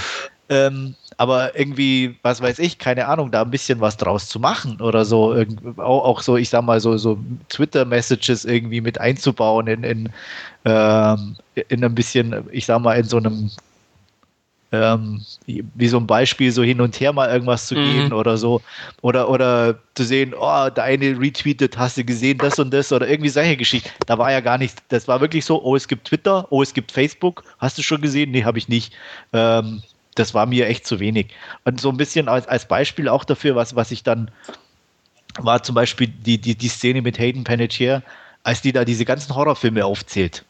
Ähm, 0.49 0.95
aber 1.19 1.59
irgendwie, 1.59 2.15
was 2.21 2.41
weiß 2.41 2.59
ich, 2.59 2.77
keine 2.79 3.09
Ahnung, 3.09 3.29
da 3.29 3.41
ein 3.41 3.51
bisschen 3.51 3.81
was 3.81 3.97
draus 3.97 4.29
zu 4.29 4.39
machen 4.39 4.79
oder 4.79 5.03
so, 5.03 5.35
auch, 5.75 6.05
auch 6.05 6.21
so, 6.21 6.37
ich 6.37 6.47
sag 6.47 6.63
mal, 6.63 6.79
so, 6.79 6.95
so 6.95 7.19
Twitter-Messages 7.49 8.45
irgendwie 8.45 8.79
mit 8.79 9.01
einzubauen 9.01 9.67
in, 9.67 9.83
in, 9.83 10.09
ähm, 10.63 11.35
in 11.67 11.83
ein 11.83 11.93
bisschen, 11.93 12.47
ich 12.53 12.65
sag 12.65 12.79
mal, 12.79 12.93
in 12.93 13.03
so 13.03 13.17
einem 13.17 13.51
ähm, 14.71 15.25
wie 15.45 15.87
so 15.87 15.97
ein 15.97 16.07
Beispiel 16.07 16.53
so 16.53 16.63
hin 16.63 16.79
und 16.79 16.97
her 17.01 17.11
mal 17.11 17.29
irgendwas 17.29 17.67
zu 17.67 17.75
gehen 17.75 18.07
mhm. 18.07 18.13
oder 18.13 18.37
so. 18.37 18.61
Oder, 19.01 19.29
oder 19.29 19.77
zu 19.95 20.03
sehen, 20.05 20.33
oh, 20.39 20.69
der 20.69 20.83
eine 20.85 21.19
retweetet, 21.19 21.77
hast 21.77 21.97
du 21.97 22.05
gesehen, 22.05 22.37
das 22.37 22.59
und 22.59 22.71
das 22.71 22.93
oder 22.93 23.09
irgendwie 23.09 23.29
solche 23.29 23.57
Geschichten. 23.57 23.89
Da 24.05 24.17
war 24.17 24.31
ja 24.31 24.39
gar 24.39 24.57
nichts. 24.57 24.81
Das 24.87 25.07
war 25.09 25.19
wirklich 25.19 25.43
so, 25.43 25.61
oh, 25.61 25.75
es 25.75 25.87
gibt 25.87 26.07
Twitter, 26.07 26.47
oh, 26.49 26.61
es 26.61 26.73
gibt 26.73 26.93
Facebook. 26.93 27.43
Hast 27.57 27.77
du 27.77 27.81
schon 27.81 27.99
gesehen? 27.99 28.31
Nee, 28.31 28.45
habe 28.45 28.57
ich 28.57 28.69
nicht. 28.69 28.93
Ähm, 29.33 29.81
das 30.19 30.33
war 30.33 30.45
mir 30.45 30.67
echt 30.67 30.85
zu 30.85 30.99
wenig. 30.99 31.27
Und 31.63 31.79
so 31.79 31.89
ein 31.89 31.97
bisschen 31.97 32.27
als, 32.27 32.47
als 32.47 32.67
Beispiel 32.67 33.07
auch 33.07 33.23
dafür, 33.23 33.55
was, 33.55 33.75
was 33.75 33.91
ich 33.91 34.03
dann 34.03 34.29
war 35.37 35.63
zum 35.63 35.75
Beispiel 35.75 36.07
die, 36.07 36.37
die, 36.37 36.55
die 36.55 36.67
Szene 36.67 37.01
mit 37.01 37.17
Hayden 37.17 37.43
Panettiere, 37.43 38.03
als 38.43 38.61
die 38.61 38.71
da 38.71 38.85
diese 38.85 39.05
ganzen 39.05 39.35
Horrorfilme 39.35 39.85
aufzählt. 39.85 40.43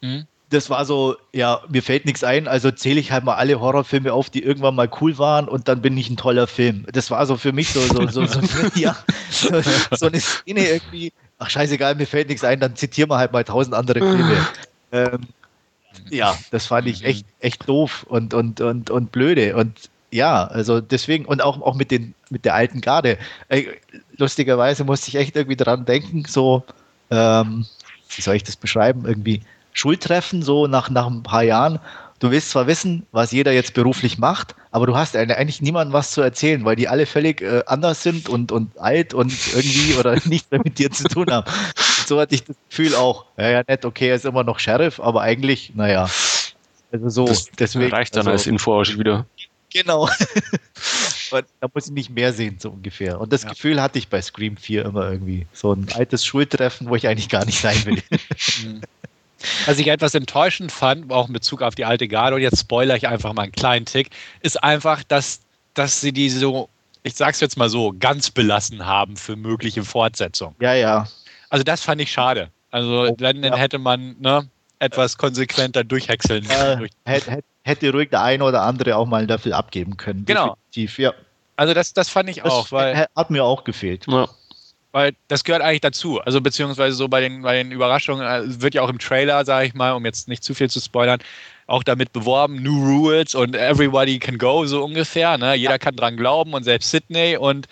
Mhm 0.00 0.26
das 0.52 0.70
war 0.70 0.84
so, 0.84 1.16
ja, 1.32 1.60
mir 1.68 1.82
fällt 1.82 2.04
nichts 2.04 2.24
ein, 2.24 2.46
also 2.46 2.70
zähle 2.70 3.00
ich 3.00 3.10
halt 3.10 3.24
mal 3.24 3.34
alle 3.34 3.60
Horrorfilme 3.60 4.12
auf, 4.12 4.30
die 4.30 4.42
irgendwann 4.42 4.74
mal 4.74 4.88
cool 5.00 5.18
waren 5.18 5.48
und 5.48 5.68
dann 5.68 5.80
bin 5.80 5.96
ich 5.96 6.10
ein 6.10 6.16
toller 6.16 6.46
Film. 6.46 6.86
Das 6.92 7.10
war 7.10 7.24
so 7.26 7.36
für 7.36 7.52
mich 7.52 7.70
so, 7.70 7.80
so, 7.80 8.06
so, 8.08 8.26
so, 8.26 8.40
ja, 8.74 8.96
so, 9.30 9.60
so 9.92 10.06
eine 10.06 10.20
Szene 10.20 10.68
irgendwie, 10.68 11.12
ach 11.38 11.50
scheißegal, 11.50 11.94
mir 11.94 12.06
fällt 12.06 12.28
nichts 12.28 12.44
ein, 12.44 12.60
dann 12.60 12.76
zitieren 12.76 13.10
wir 13.10 13.18
halt 13.18 13.32
mal 13.32 13.44
tausend 13.44 13.74
andere 13.74 14.00
Filme. 14.00 14.46
ähm, 14.92 15.20
ja, 16.10 16.36
das 16.50 16.66
fand 16.66 16.86
ich 16.86 17.04
echt, 17.04 17.26
echt 17.40 17.68
doof 17.68 18.04
und, 18.08 18.34
und, 18.34 18.60
und, 18.60 18.90
und 18.90 19.12
blöde. 19.12 19.56
Und 19.56 19.90
ja, 20.10 20.44
also 20.46 20.80
deswegen, 20.80 21.24
und 21.24 21.42
auch, 21.42 21.60
auch 21.62 21.74
mit, 21.74 21.90
den, 21.90 22.14
mit 22.30 22.44
der 22.44 22.54
alten 22.54 22.80
Garde. 22.80 23.18
Äh, 23.48 23.64
lustigerweise 24.16 24.84
musste 24.84 25.08
ich 25.08 25.16
echt 25.16 25.36
irgendwie 25.36 25.56
dran 25.56 25.84
denken, 25.84 26.24
so, 26.28 26.64
ähm, 27.10 27.66
wie 28.14 28.22
soll 28.22 28.36
ich 28.36 28.44
das 28.44 28.56
beschreiben, 28.56 29.06
irgendwie 29.06 29.40
Schultreffen, 29.72 30.42
so 30.42 30.66
nach, 30.66 30.90
nach 30.90 31.06
ein 31.06 31.22
paar 31.22 31.42
Jahren. 31.42 31.78
Du 32.18 32.30
willst 32.30 32.50
zwar 32.50 32.66
wissen, 32.66 33.04
was 33.10 33.32
jeder 33.32 33.52
jetzt 33.52 33.74
beruflich 33.74 34.18
macht, 34.18 34.54
aber 34.70 34.86
du 34.86 34.96
hast 34.96 35.16
eigentlich 35.16 35.60
niemandem 35.60 35.92
was 35.92 36.12
zu 36.12 36.20
erzählen, 36.20 36.64
weil 36.64 36.76
die 36.76 36.88
alle 36.88 37.06
völlig 37.06 37.42
äh, 37.42 37.64
anders 37.66 38.02
sind 38.02 38.28
und, 38.28 38.52
und 38.52 38.78
alt 38.78 39.12
und 39.12 39.32
irgendwie 39.54 39.94
oder 39.94 40.16
nichts 40.26 40.50
mehr 40.50 40.60
mit 40.62 40.78
dir 40.78 40.90
zu 40.90 41.04
tun 41.08 41.32
haben. 41.32 41.50
So 42.12 42.20
hatte 42.20 42.34
ich 42.34 42.44
das 42.44 42.56
Gefühl 42.68 42.94
auch, 42.94 43.24
ja, 43.38 43.48
ja, 43.48 43.62
nett, 43.66 43.86
okay, 43.86 44.10
er 44.10 44.16
ist 44.16 44.26
immer 44.26 44.44
noch 44.44 44.58
Sheriff, 44.58 45.00
aber 45.00 45.22
eigentlich, 45.22 45.72
naja. 45.74 46.10
Also 46.92 47.08
so, 47.08 47.24
das 47.24 47.46
deswegen. 47.58 47.90
Reicht 47.90 48.14
dann 48.14 48.26
also, 48.26 48.32
als 48.32 48.46
Info 48.46 48.82
wieder. 48.82 49.24
Genau. 49.72 50.10
da 51.30 51.68
muss 51.72 51.86
ich 51.86 51.92
nicht 51.92 52.10
mehr 52.10 52.34
sehen, 52.34 52.58
so 52.60 52.68
ungefähr. 52.68 53.18
Und 53.18 53.32
das 53.32 53.44
ja. 53.44 53.48
Gefühl 53.48 53.80
hatte 53.80 53.98
ich 53.98 54.08
bei 54.08 54.20
Scream 54.20 54.58
4 54.58 54.84
immer 54.84 55.10
irgendwie. 55.10 55.46
So 55.54 55.72
ein 55.72 55.86
altes 55.94 56.26
Schultreffen, 56.26 56.90
wo 56.90 56.96
ich 56.96 57.08
eigentlich 57.08 57.30
gar 57.30 57.46
nicht 57.46 57.58
sein 57.58 57.82
will. 57.86 58.02
Mhm. 58.62 58.82
Was 59.64 59.78
ich 59.78 59.86
etwas 59.86 60.14
enttäuschend 60.14 60.70
fand, 60.70 61.10
auch 61.10 61.28
in 61.28 61.32
Bezug 61.32 61.62
auf 61.62 61.74
die 61.74 61.86
alte 61.86 62.08
Garde, 62.08 62.36
und 62.36 62.42
jetzt 62.42 62.60
spoilere 62.60 62.98
ich 62.98 63.08
einfach 63.08 63.32
mal 63.32 63.44
einen 63.44 63.52
kleinen 63.52 63.86
Tick, 63.86 64.10
ist 64.42 64.62
einfach, 64.62 65.02
dass, 65.02 65.40
dass 65.72 66.02
sie 66.02 66.12
die 66.12 66.28
so, 66.28 66.68
ich 67.04 67.14
sag's 67.14 67.40
jetzt 67.40 67.56
mal 67.56 67.70
so, 67.70 67.94
ganz 67.98 68.30
belassen 68.30 68.84
haben 68.84 69.16
für 69.16 69.34
mögliche 69.34 69.82
Fortsetzungen. 69.82 70.54
Ja, 70.60 70.74
ja. 70.74 71.08
Also 71.52 71.64
das 71.64 71.82
fand 71.82 72.00
ich 72.00 72.10
schade. 72.10 72.48
Also 72.70 73.08
oh, 73.10 73.14
dann, 73.16 73.44
ja. 73.44 73.54
hätte 73.54 73.78
man 73.78 74.16
ne, 74.18 74.48
etwas 74.78 75.18
konsequenter 75.18 75.84
durchhäckseln 75.84 76.48
äh, 76.48 76.88
hätte, 77.04 77.40
hätte 77.62 77.92
ruhig 77.92 78.08
der 78.08 78.22
eine 78.22 78.42
oder 78.42 78.62
andere 78.62 78.96
auch 78.96 79.04
mal 79.04 79.18
einen 79.18 79.28
Löffel 79.28 79.52
abgeben 79.52 79.98
können. 79.98 80.24
Genau. 80.24 80.56
Definitiv, 80.74 80.98
ja. 80.98 81.12
Also 81.56 81.74
das, 81.74 81.92
das 81.92 82.08
fand 82.08 82.30
ich 82.30 82.36
das 82.36 82.50
auch. 82.50 82.72
Weil, 82.72 83.06
hat 83.14 83.30
mir 83.30 83.44
auch 83.44 83.64
gefehlt. 83.64 84.06
Ja. 84.08 84.26
Weil 84.92 85.12
das 85.28 85.44
gehört 85.44 85.60
eigentlich 85.60 85.82
dazu. 85.82 86.20
Also 86.22 86.40
beziehungsweise 86.40 86.96
so 86.96 87.06
bei 87.06 87.20
den, 87.20 87.42
bei 87.42 87.62
den 87.62 87.70
Überraschungen 87.70 88.26
äh, 88.26 88.62
wird 88.62 88.72
ja 88.72 88.80
auch 88.80 88.88
im 88.88 88.98
Trailer, 88.98 89.44
sage 89.44 89.66
ich 89.66 89.74
mal, 89.74 89.92
um 89.92 90.06
jetzt 90.06 90.28
nicht 90.28 90.42
zu 90.42 90.54
viel 90.54 90.70
zu 90.70 90.80
spoilern, 90.80 91.20
auch 91.66 91.82
damit 91.82 92.14
beworben, 92.14 92.62
New 92.62 92.82
Rules 92.82 93.34
und 93.34 93.54
Everybody 93.54 94.18
can 94.18 94.38
go, 94.38 94.64
so 94.64 94.82
ungefähr. 94.82 95.36
Ne? 95.36 95.54
Jeder 95.56 95.72
ja. 95.72 95.78
kann 95.78 95.96
dran 95.96 96.16
glauben 96.16 96.54
und 96.54 96.62
selbst 96.64 96.90
Sydney 96.90 97.36
und 97.36 97.68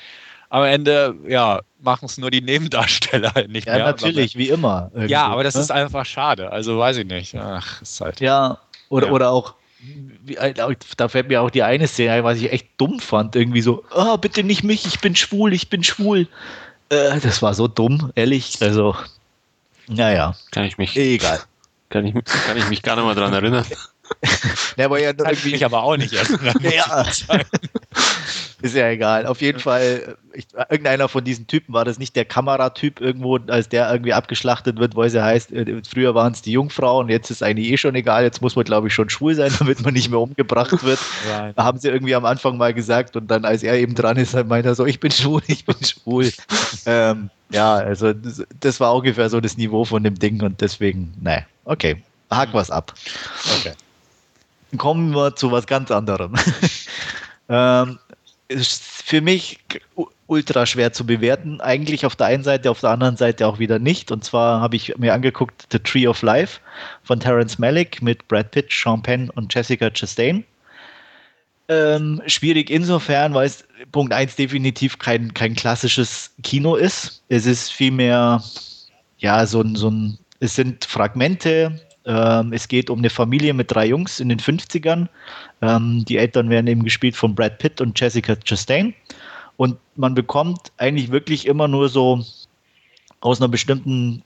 am 0.51 0.65
Ende, 0.65 1.15
ja, 1.27 1.61
machen 1.81 2.05
es 2.05 2.19
nur 2.19 2.31
die 2.31 2.43
Nebendarsteller 2.43 3.33
nicht 3.49 3.67
ja, 3.67 3.75
mehr. 3.75 3.81
Ja, 3.81 3.87
natürlich, 3.87 4.37
wie 4.37 4.49
immer. 4.49 4.91
Ja, 5.07 5.27
aber 5.29 5.45
das 5.45 5.55
ne? 5.55 5.63
ist 5.63 5.71
einfach 5.71 6.05
schade. 6.05 6.53
Also 6.53 6.79
weiß 6.79 6.99
ich 6.99 7.07
nicht. 7.07 7.35
Ach, 7.37 7.81
ist 7.81 8.01
halt. 8.01 8.21
Ja, 8.21 8.59
oder, 8.89 9.07
ja. 9.07 9.13
oder 9.13 9.31
auch, 9.31 9.55
wie, 10.25 10.37
äh, 10.37 10.53
da 10.97 11.09
fällt 11.09 11.29
mir 11.29 11.41
auch 11.41 11.51
die 11.51 11.63
eine 11.63 11.87
Szene 11.87 12.13
ein, 12.13 12.25
was 12.25 12.39
ich 12.39 12.53
echt 12.53 12.69
dumm 12.77 13.01
fand. 13.01 13.37
Irgendwie 13.37 13.63
so, 13.63 13.85
oh, 13.95 14.19
bitte 14.19 14.43
nicht 14.43 14.65
mich, 14.65 14.87
ich 14.87 15.01
bin 15.01 15.17
schwul, 15.17 15.53
ich 15.55 15.71
bin 15.71 15.85
schwul. 15.85 16.27
Äh, 16.91 17.21
das 17.21 17.41
war 17.41 17.55
so 17.55 17.69
dumm, 17.69 18.11
ehrlich. 18.17 18.59
Also, 18.61 18.97
naja. 19.87 20.35
Kann 20.51 20.65
ich 20.65 20.77
mich. 20.79 20.97
Egal. 20.97 21.41
Kann 21.89 22.07
ich, 22.07 22.15
kann 22.15 22.57
ich 22.57 22.69
mich 22.69 22.83
gar 22.83 22.97
nicht 22.97 23.05
mal 23.05 23.15
dran 23.15 23.33
erinnern. 23.33 23.65
ja, 24.77 24.85
aber 24.85 25.01
ja, 25.01 25.11
irgendwie. 25.11 25.55
Ich 25.55 25.65
aber 25.65 25.85
auch 25.85 25.97
nicht 25.97 26.13
erinnern. 26.15 26.57
ja. 26.61 27.07
Ist 28.63 28.75
ja 28.75 28.89
egal. 28.89 29.27
Auf 29.27 29.41
jeden 29.41 29.59
Fall, 29.59 30.17
ich, 30.33 30.47
irgendeiner 30.69 31.09
von 31.09 31.25
diesen 31.25 31.47
Typen 31.47 31.73
war 31.73 31.85
das 31.85 31.99
nicht 31.99 32.15
der 32.15 32.25
Kameratyp 32.25 33.01
irgendwo, 33.01 33.39
als 33.49 33.69
der 33.69 33.91
irgendwie 33.91 34.13
abgeschlachtet 34.13 34.79
wird, 34.79 34.97
weil 34.97 35.09
sie 35.09 35.23
heißt, 35.23 35.53
äh, 35.53 35.81
früher 35.89 36.15
waren 36.15 36.33
es 36.33 36.43
die 36.43 36.53
Jungfrauen, 36.53 37.09
jetzt 37.09 37.31
ist 37.31 37.43
eigentlich 37.43 37.71
eh 37.71 37.77
schon 37.77 37.95
egal, 37.95 38.23
jetzt 38.23 38.43
muss 38.43 38.57
man, 38.57 38.65
glaube 38.65 38.89
ich, 38.89 38.95
schon 38.95 39.09
schwul 39.09 39.35
sein, 39.35 39.53
damit 39.59 39.83
man 39.83 39.95
nicht 39.95 40.11
mehr 40.11 40.21
umgebracht 40.21 40.83
wird. 40.85 40.99
Right. 41.31 41.57
Haben 41.57 41.79
sie 41.79 41.89
irgendwie 41.89 42.15
am 42.15 42.25
Anfang 42.25 42.57
mal 42.57 42.75
gesagt 42.75 43.17
und 43.17 43.31
dann, 43.31 43.45
als 43.45 43.63
er 43.63 43.75
eben 43.75 43.95
dran 43.95 44.17
ist, 44.17 44.35
dann 44.35 44.49
meint 44.49 44.67
er 44.67 44.75
so, 44.75 44.87
ich 44.87 45.01
bin 45.01 45.11
schwul, 45.11 45.43
ich 45.47 45.65
bin 45.65 45.77
schwul. 45.83 46.31
ähm, 46.87 47.31
ja, 47.51 47.75
also 47.75 48.13
das, 48.13 48.43
das, 48.61 48.81
war 48.81 48.95
ungefähr 48.95 49.29
so 49.29 49.41
das 49.41 49.57
Niveau 49.57 49.85
von 49.85 50.05
dem 50.05 50.15
Ding 50.17 50.43
und 50.43 50.61
deswegen, 50.61 51.13
ne, 51.21 51.47
okay, 51.65 52.03
hack 52.31 52.51
was 52.53 52.71
ab. 52.71 52.95
Okay. 53.59 53.73
Kommen 54.77 55.15
wir 55.15 55.35
zu 55.35 55.51
was 55.51 55.67
ganz 55.67 55.91
anderem. 55.91 56.35
ähm, 57.49 57.99
ist 58.51 58.83
für 58.83 59.21
mich 59.21 59.59
ultra 60.27 60.67
schwer 60.67 60.93
zu 60.93 61.07
bewerten. 61.07 61.61
Eigentlich 61.61 62.05
auf 62.05 62.17
der 62.17 62.27
einen 62.27 62.43
Seite, 62.43 62.71
auf 62.71 62.81
der 62.81 62.91
anderen 62.91 63.17
Seite 63.17 63.47
auch 63.47 63.59
wieder 63.59 63.79
nicht. 63.79 64.11
Und 64.11 64.25
zwar 64.25 64.61
habe 64.61 64.77
ich 64.77 64.97
mir 64.99 65.15
angeguckt 65.15 65.67
The 65.71 65.79
Tree 65.79 66.07
of 66.07 66.23
Life 66.23 66.61
von 67.05 67.21
Terence 67.21 67.59
Malick 67.59 68.03
mit 68.03 68.27
Brad 68.29 68.51
Pitt, 68.51 68.73
Sean 68.73 69.03
Penn 69.03 69.31
und 69.31 69.55
Jessica 69.55 69.91
Chastain. 69.91 70.45
Ähm, 71.69 72.21
schwierig 72.27 72.71
insofern, 72.71 73.33
weil 73.35 73.47
es 73.47 73.65
Punkt 73.93 74.13
1 74.13 74.35
definitiv 74.35 74.99
kein, 74.99 75.33
kein 75.33 75.55
klassisches 75.55 76.33
Kino 76.43 76.75
ist. 76.75 77.23
Es 77.29 77.47
ist 77.47 77.71
vielmehr, 77.73 78.43
ja, 79.19 79.47
so 79.47 79.61
ein, 79.61 79.77
so 79.77 79.89
ein, 79.89 80.19
es 80.41 80.57
sind 80.57 80.85
Fragmente, 80.85 81.81
ähm, 82.11 82.53
es 82.53 82.67
geht 82.67 82.91
um 82.91 82.99
eine 82.99 83.11
Familie 83.11 83.55
mit 83.55 83.71
drei 83.71 83.87
Jungs 83.87 84.19
in 84.19 84.29
den 84.29 84.41
50ern. 84.41 85.07
Ähm, 85.63 86.05
die 86.09 86.17
Eltern 86.17 86.51
werden 86.51 86.67
eben 86.67 86.83
gespielt 86.83 87.15
von 87.15 87.37
Brad 87.37 87.59
Pitt 87.59 87.81
und 87.81 87.99
Jessica 87.99 88.35
Chastain. 88.35 88.95
Und 89.57 89.77
man 89.95 90.15
bekommt 90.15 90.73
eigentlich 90.77 91.13
wirklich 91.13 91.47
immer 91.47 91.69
nur 91.69 91.89
so 91.89 92.25
aus 93.21 93.41
einer 93.41 93.49
bestimmten 93.49 94.25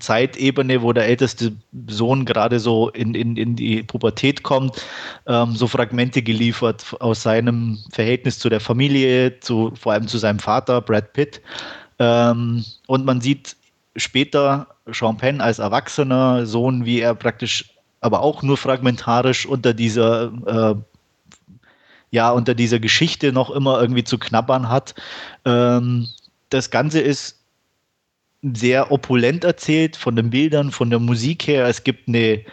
Zeitebene, 0.00 0.82
wo 0.82 0.92
der 0.92 1.06
älteste 1.06 1.52
Sohn 1.86 2.24
gerade 2.24 2.58
so 2.58 2.88
in, 2.88 3.14
in, 3.14 3.36
in 3.36 3.54
die 3.54 3.84
Pubertät 3.84 4.42
kommt, 4.42 4.84
ähm, 5.26 5.54
so 5.54 5.68
Fragmente 5.68 6.22
geliefert 6.22 6.96
aus 6.98 7.22
seinem 7.22 7.78
Verhältnis 7.92 8.40
zu 8.40 8.48
der 8.48 8.60
Familie, 8.60 9.38
zu, 9.40 9.72
vor 9.78 9.92
allem 9.92 10.08
zu 10.08 10.18
seinem 10.18 10.40
Vater, 10.40 10.80
Brad 10.80 11.12
Pitt. 11.12 11.40
Ähm, 12.00 12.64
und 12.86 13.04
man 13.04 13.20
sieht 13.20 13.56
später 13.98 14.68
Penn 15.18 15.40
als 15.40 15.58
erwachsener 15.58 16.46
Sohn, 16.46 16.84
wie 16.84 17.00
er 17.00 17.14
praktisch 17.14 17.74
aber 18.00 18.20
auch 18.20 18.42
nur 18.42 18.56
fragmentarisch 18.56 19.46
unter 19.46 19.74
dieser 19.74 20.32
äh, 20.46 20.74
ja 22.10 22.30
unter 22.30 22.54
dieser 22.54 22.78
Geschichte 22.78 23.32
noch 23.32 23.50
immer 23.50 23.80
irgendwie 23.80 24.04
zu 24.04 24.18
knabbern 24.18 24.68
hat. 24.68 24.94
Ähm, 25.44 26.08
das 26.50 26.70
Ganze 26.70 27.00
ist 27.00 27.38
sehr 28.42 28.92
opulent 28.92 29.44
erzählt 29.44 29.96
von 29.96 30.16
den 30.16 30.30
Bildern, 30.30 30.70
von 30.70 30.90
der 30.90 31.00
Musik 31.00 31.46
her. 31.46 31.66
Es 31.66 31.82
gibt 31.84 32.08
eine 32.08 32.44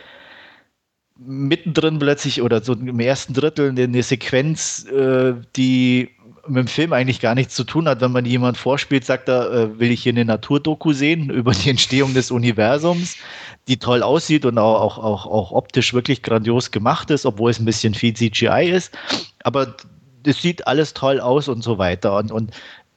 mittendrin 1.18 2.00
plötzlich 2.00 2.42
oder 2.42 2.62
so 2.62 2.74
im 2.74 3.00
ersten 3.00 3.34
Drittel 3.34 3.70
eine 3.70 4.04
Sequenz, 4.04 4.86
äh, 4.86 5.36
die 5.56 6.10
mit 6.48 6.58
dem 6.58 6.68
Film 6.68 6.94
eigentlich 6.94 7.20
gar 7.20 7.36
nichts 7.36 7.56
zu 7.56 7.64
tun 7.64 7.88
hat. 7.88 8.02
Wenn 8.02 8.12
man 8.12 8.26
jemand 8.26 8.58
vorspielt, 8.58 9.06
sagt 9.06 9.30
er, 9.30 9.52
äh, 9.52 9.80
will 9.80 9.92
ich 9.92 10.04
hier 10.04 10.14
eine 10.14 10.26
Naturdoku 10.26 10.94
sehen 10.94 11.30
über 11.32 11.52
die 11.54 11.70
Entstehung 11.70 12.14
des 12.14 12.32
Universums, 12.32 13.18
die 13.68 13.78
toll 13.78 14.04
aussieht 14.04 14.46
und 14.46 14.58
auch, 14.58 14.98
auch, 14.98 15.26
auch, 15.26 15.52
optisch 15.52 15.94
wirklich 15.94 16.22
grandios 16.22 16.72
gemacht 16.72 17.10
ist, 17.10 17.26
obwohl 17.26 17.52
es 17.52 17.60
ein 17.60 17.66
bisschen 17.66 17.94
viel 17.94 18.14
CGI 18.14 18.70
ist. 18.72 18.98
Aber 19.44 19.76
es 20.26 20.42
sieht 20.42 20.68
alles 20.68 20.94
toll 20.94 21.20
aus 21.20 21.48
und 21.48 21.64
so 21.64 21.78
weiter. 21.78 22.18
Und, 22.18 22.32
und 22.32 22.52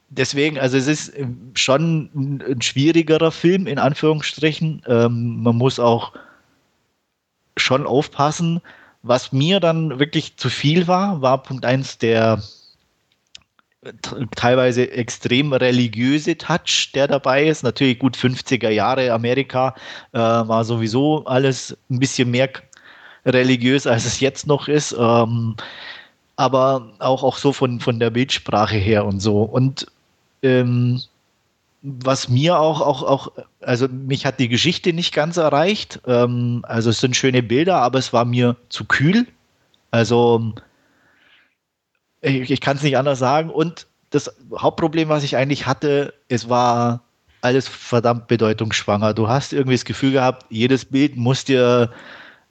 deswegen, 0.09 0.59
also 0.59 0.77
es 0.77 0.87
ist 0.87 1.13
schon 1.55 2.11
ein 2.15 2.63
schwierigerer 2.63 3.31
Film, 3.33 3.67
in 3.67 3.79
Anführungsstrichen. 3.79 4.83
Ähm, 4.87 5.43
man 5.43 5.57
muss 5.57 5.79
auch 5.79 6.13
schon 7.57 7.87
aufpassen. 7.87 8.61
Was 9.03 9.33
mir 9.33 9.61
dann 9.61 9.99
wirklich 9.99 10.37
zu 10.37 10.49
viel 10.51 10.87
war, 10.89 11.23
war 11.23 11.43
Punkt 11.43 11.65
1 11.65 11.99
der 11.99 12.43
teilweise 14.35 14.91
extrem 14.91 15.53
religiöse 15.53 16.37
Touch, 16.37 16.91
der 16.95 17.07
dabei 17.07 17.47
ist. 17.47 17.63
Natürlich 17.63 17.99
gut 17.99 18.17
50er 18.17 18.71
Jahre 18.71 19.13
Amerika 19.13 19.75
äh, 20.13 20.19
war 20.19 20.65
sowieso 20.65 21.25
alles 21.27 21.77
ein 21.91 22.01
bisschen 22.01 22.31
mehr 22.31 22.51
religiös, 23.25 23.87
als 23.87 24.05
es 24.05 24.21
jetzt 24.21 24.47
noch 24.47 24.69
ist. 24.69 24.97
Ähm, 24.99 25.57
aber 26.37 26.93
auch, 26.99 27.23
auch 27.23 27.37
so 27.37 27.53
von, 27.53 27.81
von 27.81 27.99
der 27.99 28.11
Bildsprache 28.11 28.77
her 28.77 29.05
und 29.05 29.21
so. 29.21 29.43
Und 29.43 29.87
ähm, 30.43 31.01
was 31.83 32.29
mir 32.29 32.59
auch, 32.59 32.81
auch, 32.81 33.03
auch, 33.03 33.33
also 33.61 33.89
mich 33.89 34.27
hat 34.27 34.41
die 34.41 34.49
Geschichte 34.49 34.93
nicht 34.93 35.15
ganz 35.15 35.37
erreicht. 35.37 36.01
Ähm, 36.07 36.65
also 36.67 36.91
es 36.91 37.01
sind 37.01 37.17
schöne 37.17 37.43
Bilder, 37.43 37.77
aber 37.77 37.99
es 37.99 38.13
war 38.13 38.25
mir 38.25 38.57
zu 38.69 38.85
kühl. 38.85 39.27
Also 39.91 40.53
ich, 42.21 42.51
ich 42.51 42.61
kann 42.61 42.77
es 42.77 42.83
nicht 42.83 42.97
anders 42.97 43.19
sagen. 43.19 43.51
Und 43.51 43.87
das 44.11 44.35
Hauptproblem, 44.57 45.09
was 45.09 45.25
ich 45.25 45.37
eigentlich 45.37 45.67
hatte, 45.67 46.15
es 46.29 46.49
war 46.49 47.03
alles 47.41 47.69
verdammt 47.69 48.27
bedeutungsschwanger. 48.27 49.15
Du 49.15 49.29
hast 49.29 49.53
irgendwie 49.53 49.77
das 49.77 49.85
Gefühl 49.85 50.13
gehabt, 50.13 50.47
jedes 50.51 50.85
Bild 50.85 51.17
muss 51.17 51.45
dir 51.45 51.91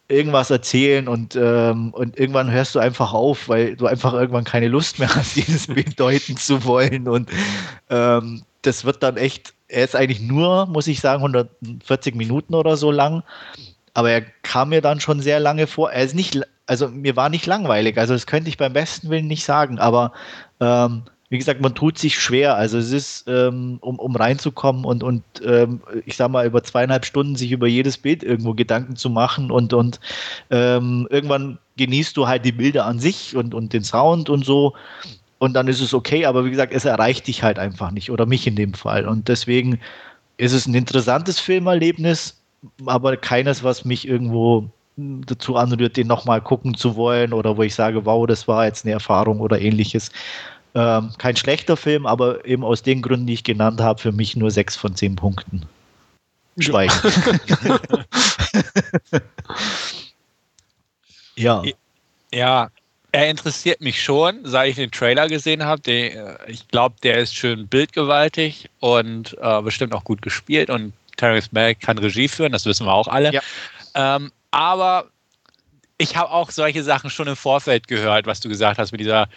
irgendwas 0.07 0.49
erzählen 0.49 1.07
und, 1.09 1.35
ähm, 1.35 1.93
und 1.93 2.17
irgendwann 2.17 2.49
hörst 2.49 2.75
du 2.75 2.79
einfach 2.79 3.11
auf, 3.13 3.49
weil 3.49 3.75
du 3.75 3.87
einfach 3.87 4.13
irgendwann 4.13 4.45
keine 4.45 4.69
Lust 4.69 4.99
mehr 4.99 5.13
hast, 5.13 5.35
dieses 5.35 5.67
Bild 5.67 5.99
deuten 5.99 6.37
zu 6.37 6.63
wollen. 6.63 7.07
Und 7.09 7.29
ähm, 7.89 8.43
das 8.61 8.85
wird 8.85 9.03
dann 9.03 9.17
echt, 9.17 9.53
er 9.67 9.83
ist 9.83 9.95
eigentlich 9.95 10.21
nur, 10.21 10.65
muss 10.67 10.87
ich 10.87 11.01
sagen, 11.01 11.23
140 11.23 12.15
Minuten 12.15 12.55
oder 12.55 12.77
so 12.77 12.91
lang. 12.91 13.23
Aber 13.93 14.11
er 14.11 14.21
kam 14.43 14.69
mir 14.69 14.81
dann 14.81 15.01
schon 15.01 15.21
sehr 15.21 15.39
lange 15.39 15.67
vor. 15.67 15.91
Er 15.91 16.03
ist 16.03 16.15
nicht 16.15 16.39
also 16.67 16.89
mir 16.89 17.15
war 17.15 17.29
nicht 17.29 17.45
langweilig, 17.45 17.97
also 17.97 18.13
das 18.13 18.27
könnte 18.27 18.49
ich 18.49 18.57
beim 18.57 18.73
besten 18.73 19.09
Willen 19.09 19.27
nicht 19.27 19.43
sagen, 19.43 19.79
aber 19.79 20.11
ähm, 20.59 21.03
wie 21.29 21.37
gesagt, 21.37 21.59
man 21.59 21.75
tut 21.75 21.97
sich 21.97 22.19
schwer. 22.19 22.55
Also 22.55 22.77
es 22.77 22.91
ist, 22.91 23.25
ähm, 23.27 23.79
um, 23.81 23.99
um 23.99 24.15
reinzukommen 24.15 24.85
und, 24.85 25.03
und 25.03 25.23
ähm, 25.45 25.81
ich 26.05 26.15
sag 26.15 26.31
mal, 26.31 26.45
über 26.45 26.63
zweieinhalb 26.63 27.05
Stunden 27.05 27.35
sich 27.35 27.51
über 27.51 27.67
jedes 27.67 27.97
Bild 27.97 28.23
irgendwo 28.23 28.53
Gedanken 28.53 28.95
zu 28.95 29.09
machen 29.09 29.51
und, 29.51 29.73
und 29.73 29.99
ähm, 30.51 31.07
irgendwann 31.09 31.57
genießt 31.75 32.15
du 32.15 32.27
halt 32.27 32.45
die 32.45 32.53
Bilder 32.53 32.85
an 32.85 32.99
sich 32.99 33.35
und, 33.35 33.53
und 33.53 33.73
den 33.73 33.83
Sound 33.83 34.29
und 34.29 34.45
so. 34.45 34.73
Und 35.39 35.53
dann 35.53 35.67
ist 35.67 35.81
es 35.81 35.93
okay, 35.93 36.25
aber 36.25 36.45
wie 36.45 36.49
gesagt, 36.49 36.73
es 36.73 36.85
erreicht 36.85 37.27
dich 37.27 37.43
halt 37.43 37.59
einfach 37.59 37.91
nicht 37.91 38.09
oder 38.09 38.25
mich 38.25 38.47
in 38.47 38.55
dem 38.55 38.73
Fall. 38.73 39.05
Und 39.05 39.27
deswegen 39.27 39.79
ist 40.37 40.53
es 40.53 40.65
ein 40.65 40.73
interessantes 40.75 41.39
Filmerlebnis, 41.39 42.41
aber 42.85 43.17
keines, 43.17 43.63
was 43.63 43.83
mich 43.85 44.07
irgendwo 44.07 44.69
dazu 44.97 45.55
anrührt, 45.55 45.95
den 45.95 46.07
nochmal 46.07 46.41
gucken 46.41 46.75
zu 46.75 46.95
wollen 46.95 47.31
oder 47.31 47.55
wo 47.55 47.63
ich 47.63 47.75
sage, 47.75 48.05
wow, 48.05 48.25
das 48.25 48.47
war 48.47 48.65
jetzt 48.65 48.85
eine 48.85 48.93
Erfahrung 48.93 49.39
oder 49.39 49.61
ähnliches. 49.61 50.11
Ähm, 50.73 51.11
kein 51.17 51.35
schlechter 51.35 51.77
Film, 51.77 52.05
aber 52.05 52.43
eben 52.45 52.63
aus 52.63 52.83
den 52.83 53.01
Gründen, 53.01 53.27
die 53.27 53.33
ich 53.33 53.43
genannt 53.43 53.79
habe, 53.79 54.01
für 54.01 54.11
mich 54.11 54.35
nur 54.35 54.51
sechs 54.51 54.75
von 54.75 54.95
zehn 54.95 55.15
Punkten. 55.15 55.65
Schweigen. 56.59 56.93
ja. 61.35 61.63
Ja, 62.33 62.69
er 63.11 63.29
interessiert 63.29 63.81
mich 63.81 64.03
schon, 64.03 64.39
seit 64.43 64.71
ich 64.71 64.75
den 64.75 64.91
Trailer 64.91 65.27
gesehen 65.27 65.63
habe. 65.63 65.91
Äh, 65.91 66.37
ich 66.47 66.67
glaube, 66.67 66.95
der 67.03 67.19
ist 67.19 67.35
schön 67.35 67.67
bildgewaltig 67.67 68.69
und 68.79 69.37
äh, 69.39 69.61
bestimmt 69.61 69.93
auch 69.93 70.03
gut 70.03 70.21
gespielt. 70.21 70.69
Und 70.69 70.93
Terrence 71.15 71.51
Malick 71.51 71.79
kann 71.79 71.97
Regie 71.97 72.27
führen, 72.27 72.51
das 72.51 72.65
wissen 72.65 72.85
wir 72.85 72.93
auch 72.93 73.07
alle. 73.07 73.33
Ja. 73.33 73.41
Ähm, 73.95 74.31
aber 74.57 75.11
ich 75.99 76.17
habe 76.17 76.31
auch 76.31 76.49
solche 76.49 76.83
Sachen 76.83 77.11
schon 77.11 77.27
im 77.27 77.35
Vorfeld 77.35 77.87
gehört, 77.87 78.25
was 78.25 78.39
du 78.39 78.49
gesagt 78.49 78.79
hast 78.79 78.91
mit 78.91 78.99
dieser 78.99 79.29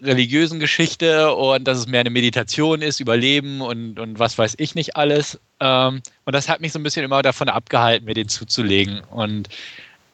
religiösen 0.00 0.58
Geschichte 0.58 1.32
und 1.32 1.62
dass 1.62 1.78
es 1.78 1.86
mehr 1.86 2.00
eine 2.00 2.10
Meditation 2.10 2.82
ist, 2.82 2.98
Überleben 2.98 3.60
und, 3.60 4.00
und 4.00 4.18
was 4.18 4.36
weiß 4.36 4.56
ich 4.58 4.74
nicht 4.74 4.96
alles. 4.96 5.38
Ähm, 5.60 6.02
und 6.24 6.34
das 6.34 6.48
hat 6.48 6.60
mich 6.60 6.72
so 6.72 6.80
ein 6.80 6.82
bisschen 6.82 7.04
immer 7.04 7.22
davon 7.22 7.48
abgehalten, 7.48 8.04
mir 8.04 8.14
den 8.14 8.28
zuzulegen. 8.28 9.02
Und 9.12 9.48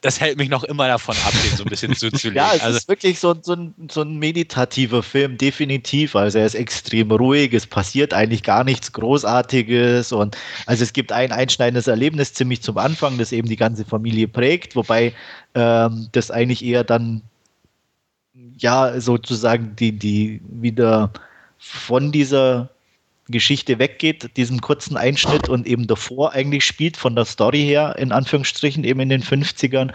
das 0.01 0.21
hält 0.21 0.39
mich 0.39 0.49
noch 0.49 0.65
immer 0.65 0.87
davon 0.87 1.17
ab, 1.25 1.33
den 1.45 1.57
so 1.57 1.65
ein 1.65 1.69
bisschen 1.69 1.95
zuzulegen. 1.97 2.37
ja, 2.37 2.53
es 2.55 2.63
also, 2.63 2.79
ist 2.79 2.89
wirklich 2.89 3.19
so, 3.19 3.35
so, 3.43 3.55
ein, 3.55 3.75
so 3.91 4.03
ein 4.03 4.19
meditativer 4.19 5.03
Film, 5.03 5.37
definitiv. 5.39 6.15
Also 6.15 6.39
er 6.39 6.47
ist 6.47 6.55
extrem 6.55 7.11
ruhig, 7.11 7.53
es 7.53 7.67
passiert 7.67 8.15
eigentlich 8.15 8.43
gar 8.43 8.65
nichts 8.65 8.93
Großartiges 8.93 10.13
und 10.13 10.37
also 10.67 10.85
es 10.85 10.93
gibt 10.93 11.13
ein 11.13 11.33
einschneidendes 11.33 11.87
Erlebnis 11.87 12.35
ziemlich 12.35 12.63
zum 12.63 12.79
Anfang, 12.79 13.19
das 13.19 13.33
eben 13.33 13.49
die 13.49 13.57
ganze 13.57 13.85
Familie 13.85 14.29
prägt, 14.29 14.77
wobei 14.77 15.13
ähm, 15.55 16.09
das 16.13 16.31
eigentlich 16.31 16.65
eher 16.65 16.85
dann 16.85 17.23
ja 18.57 19.01
sozusagen 19.01 19.75
die, 19.77 19.93
die 19.93 20.41
wieder 20.49 21.13
von 21.59 22.13
dieser 22.13 22.71
Geschichte 23.29 23.79
weggeht, 23.79 24.37
diesen 24.37 24.61
kurzen 24.61 24.97
Einschnitt 24.97 25.49
und 25.49 25.67
eben 25.67 25.87
davor 25.87 26.33
eigentlich 26.33 26.65
spielt, 26.65 26.97
von 26.97 27.15
der 27.15 27.25
Story 27.25 27.63
her, 27.63 27.97
in 27.99 28.13
Anführungsstrichen, 28.13 28.85
eben 28.85 29.01
in 29.01 29.09
den 29.09 29.23
50ern. 29.23 29.93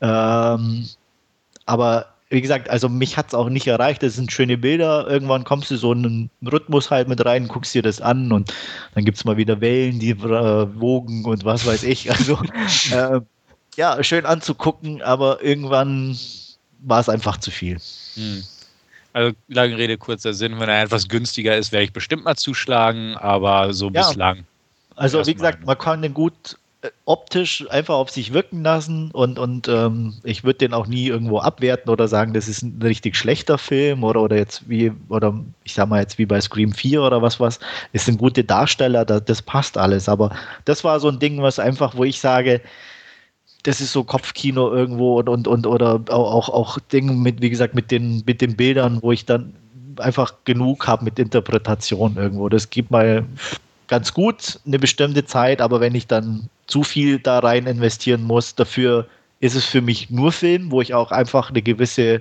Ähm, 0.00 0.88
aber 1.66 2.06
wie 2.28 2.40
gesagt, 2.40 2.68
also 2.70 2.88
mich 2.88 3.16
hat 3.16 3.28
es 3.28 3.34
auch 3.34 3.48
nicht 3.48 3.66
erreicht. 3.66 4.02
Das 4.02 4.14
sind 4.14 4.32
schöne 4.32 4.58
Bilder. 4.58 5.06
Irgendwann 5.08 5.44
kommst 5.44 5.70
du 5.70 5.76
so 5.76 5.92
in 5.92 6.04
einen 6.04 6.30
Rhythmus 6.50 6.90
halt 6.90 7.08
mit 7.08 7.24
rein, 7.24 7.46
guckst 7.46 7.74
dir 7.74 7.82
das 7.82 8.00
an 8.00 8.32
und 8.32 8.52
dann 8.94 9.04
gibt 9.04 9.18
es 9.18 9.24
mal 9.24 9.36
wieder 9.36 9.60
Wellen, 9.60 10.00
die 10.00 10.10
äh, 10.10 10.80
wogen 10.80 11.24
und 11.24 11.44
was 11.44 11.66
weiß 11.66 11.82
ich. 11.84 12.10
Also 12.16 12.38
äh, 12.92 13.20
ja, 13.76 14.02
schön 14.02 14.24
anzugucken, 14.24 15.02
aber 15.02 15.42
irgendwann 15.42 16.16
war 16.80 17.00
es 17.00 17.08
einfach 17.08 17.36
zu 17.36 17.50
viel. 17.50 17.78
Hm. 18.14 18.42
Also 19.16 19.34
lange 19.48 19.78
Rede, 19.78 19.96
kurzer 19.96 20.34
Sinn, 20.34 20.60
wenn 20.60 20.68
er 20.68 20.82
etwas 20.82 21.08
günstiger 21.08 21.56
ist, 21.56 21.72
werde 21.72 21.84
ich 21.84 21.92
bestimmt 21.94 22.24
mal 22.24 22.36
zuschlagen, 22.36 23.16
aber 23.16 23.72
so 23.72 23.90
ja. 23.90 24.06
bislang. 24.06 24.44
Also 24.94 25.26
wie 25.26 25.32
gesagt, 25.32 25.64
man 25.64 25.78
kann 25.78 26.02
den 26.02 26.12
gut 26.12 26.58
äh, 26.82 26.90
optisch 27.06 27.64
einfach 27.70 27.94
auf 27.94 28.10
sich 28.10 28.34
wirken 28.34 28.62
lassen 28.62 29.10
und, 29.12 29.38
und 29.38 29.68
ähm, 29.68 30.12
ich 30.22 30.44
würde 30.44 30.58
den 30.58 30.74
auch 30.74 30.86
nie 30.86 31.06
irgendwo 31.06 31.38
abwerten 31.38 31.90
oder 31.90 32.08
sagen, 32.08 32.34
das 32.34 32.46
ist 32.46 32.60
ein 32.60 32.78
richtig 32.82 33.16
schlechter 33.16 33.56
Film 33.56 34.04
oder, 34.04 34.20
oder 34.20 34.36
jetzt 34.36 34.68
wie, 34.68 34.92
oder 35.08 35.32
ich 35.64 35.72
sag 35.72 35.88
mal 35.88 36.02
jetzt 36.02 36.18
wie 36.18 36.26
bei 36.26 36.38
Scream 36.38 36.74
4 36.74 37.00
oder 37.00 37.22
was 37.22 37.40
was, 37.40 37.58
es 37.94 38.04
sind 38.04 38.18
gute 38.18 38.44
Darsteller, 38.44 39.06
das, 39.06 39.24
das 39.24 39.40
passt 39.40 39.78
alles, 39.78 40.10
aber 40.10 40.36
das 40.66 40.84
war 40.84 41.00
so 41.00 41.08
ein 41.08 41.20
Ding, 41.20 41.40
was 41.40 41.58
einfach, 41.58 41.96
wo 41.96 42.04
ich 42.04 42.20
sage, 42.20 42.60
das 43.66 43.80
ist 43.80 43.92
so 43.92 44.04
Kopfkino 44.04 44.72
irgendwo 44.72 45.18
und, 45.18 45.28
und, 45.28 45.48
und 45.48 45.66
oder 45.66 46.00
auch, 46.08 46.48
auch 46.48 46.78
Dinge 46.92 47.12
mit, 47.12 47.42
wie 47.42 47.50
gesagt, 47.50 47.74
mit 47.74 47.90
den, 47.90 48.22
mit 48.24 48.40
den 48.40 48.56
Bildern, 48.56 49.02
wo 49.02 49.10
ich 49.10 49.26
dann 49.26 49.54
einfach 49.96 50.34
genug 50.44 50.86
habe 50.86 51.04
mit 51.04 51.18
Interpretation 51.18 52.16
irgendwo. 52.16 52.48
Das 52.48 52.70
gibt 52.70 52.92
mal 52.92 53.24
ganz 53.88 54.14
gut 54.14 54.60
eine 54.66 54.78
bestimmte 54.78 55.24
Zeit, 55.24 55.60
aber 55.60 55.80
wenn 55.80 55.96
ich 55.96 56.06
dann 56.06 56.48
zu 56.68 56.84
viel 56.84 57.18
da 57.18 57.40
rein 57.40 57.66
investieren 57.66 58.22
muss, 58.22 58.54
dafür 58.54 59.08
ist 59.40 59.56
es 59.56 59.64
für 59.64 59.80
mich 59.80 60.10
nur 60.10 60.30
Film, 60.30 60.70
wo 60.70 60.80
ich 60.80 60.94
auch 60.94 61.10
einfach 61.10 61.50
eine 61.50 61.62
gewisse 61.62 62.20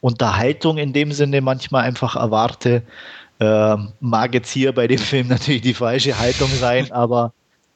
Unterhaltung 0.00 0.78
in 0.78 0.92
dem 0.92 1.12
Sinne 1.12 1.42
manchmal 1.42 1.84
einfach 1.84 2.16
erwarte. 2.16 2.82
Ähm, 3.38 3.92
mag 4.00 4.34
jetzt 4.34 4.50
hier 4.50 4.72
bei 4.72 4.88
dem 4.88 4.98
Film 4.98 5.28
natürlich 5.28 5.62
die 5.62 5.74
falsche 5.74 6.18
Haltung 6.18 6.50
sein, 6.50 6.90
aber 6.90 7.32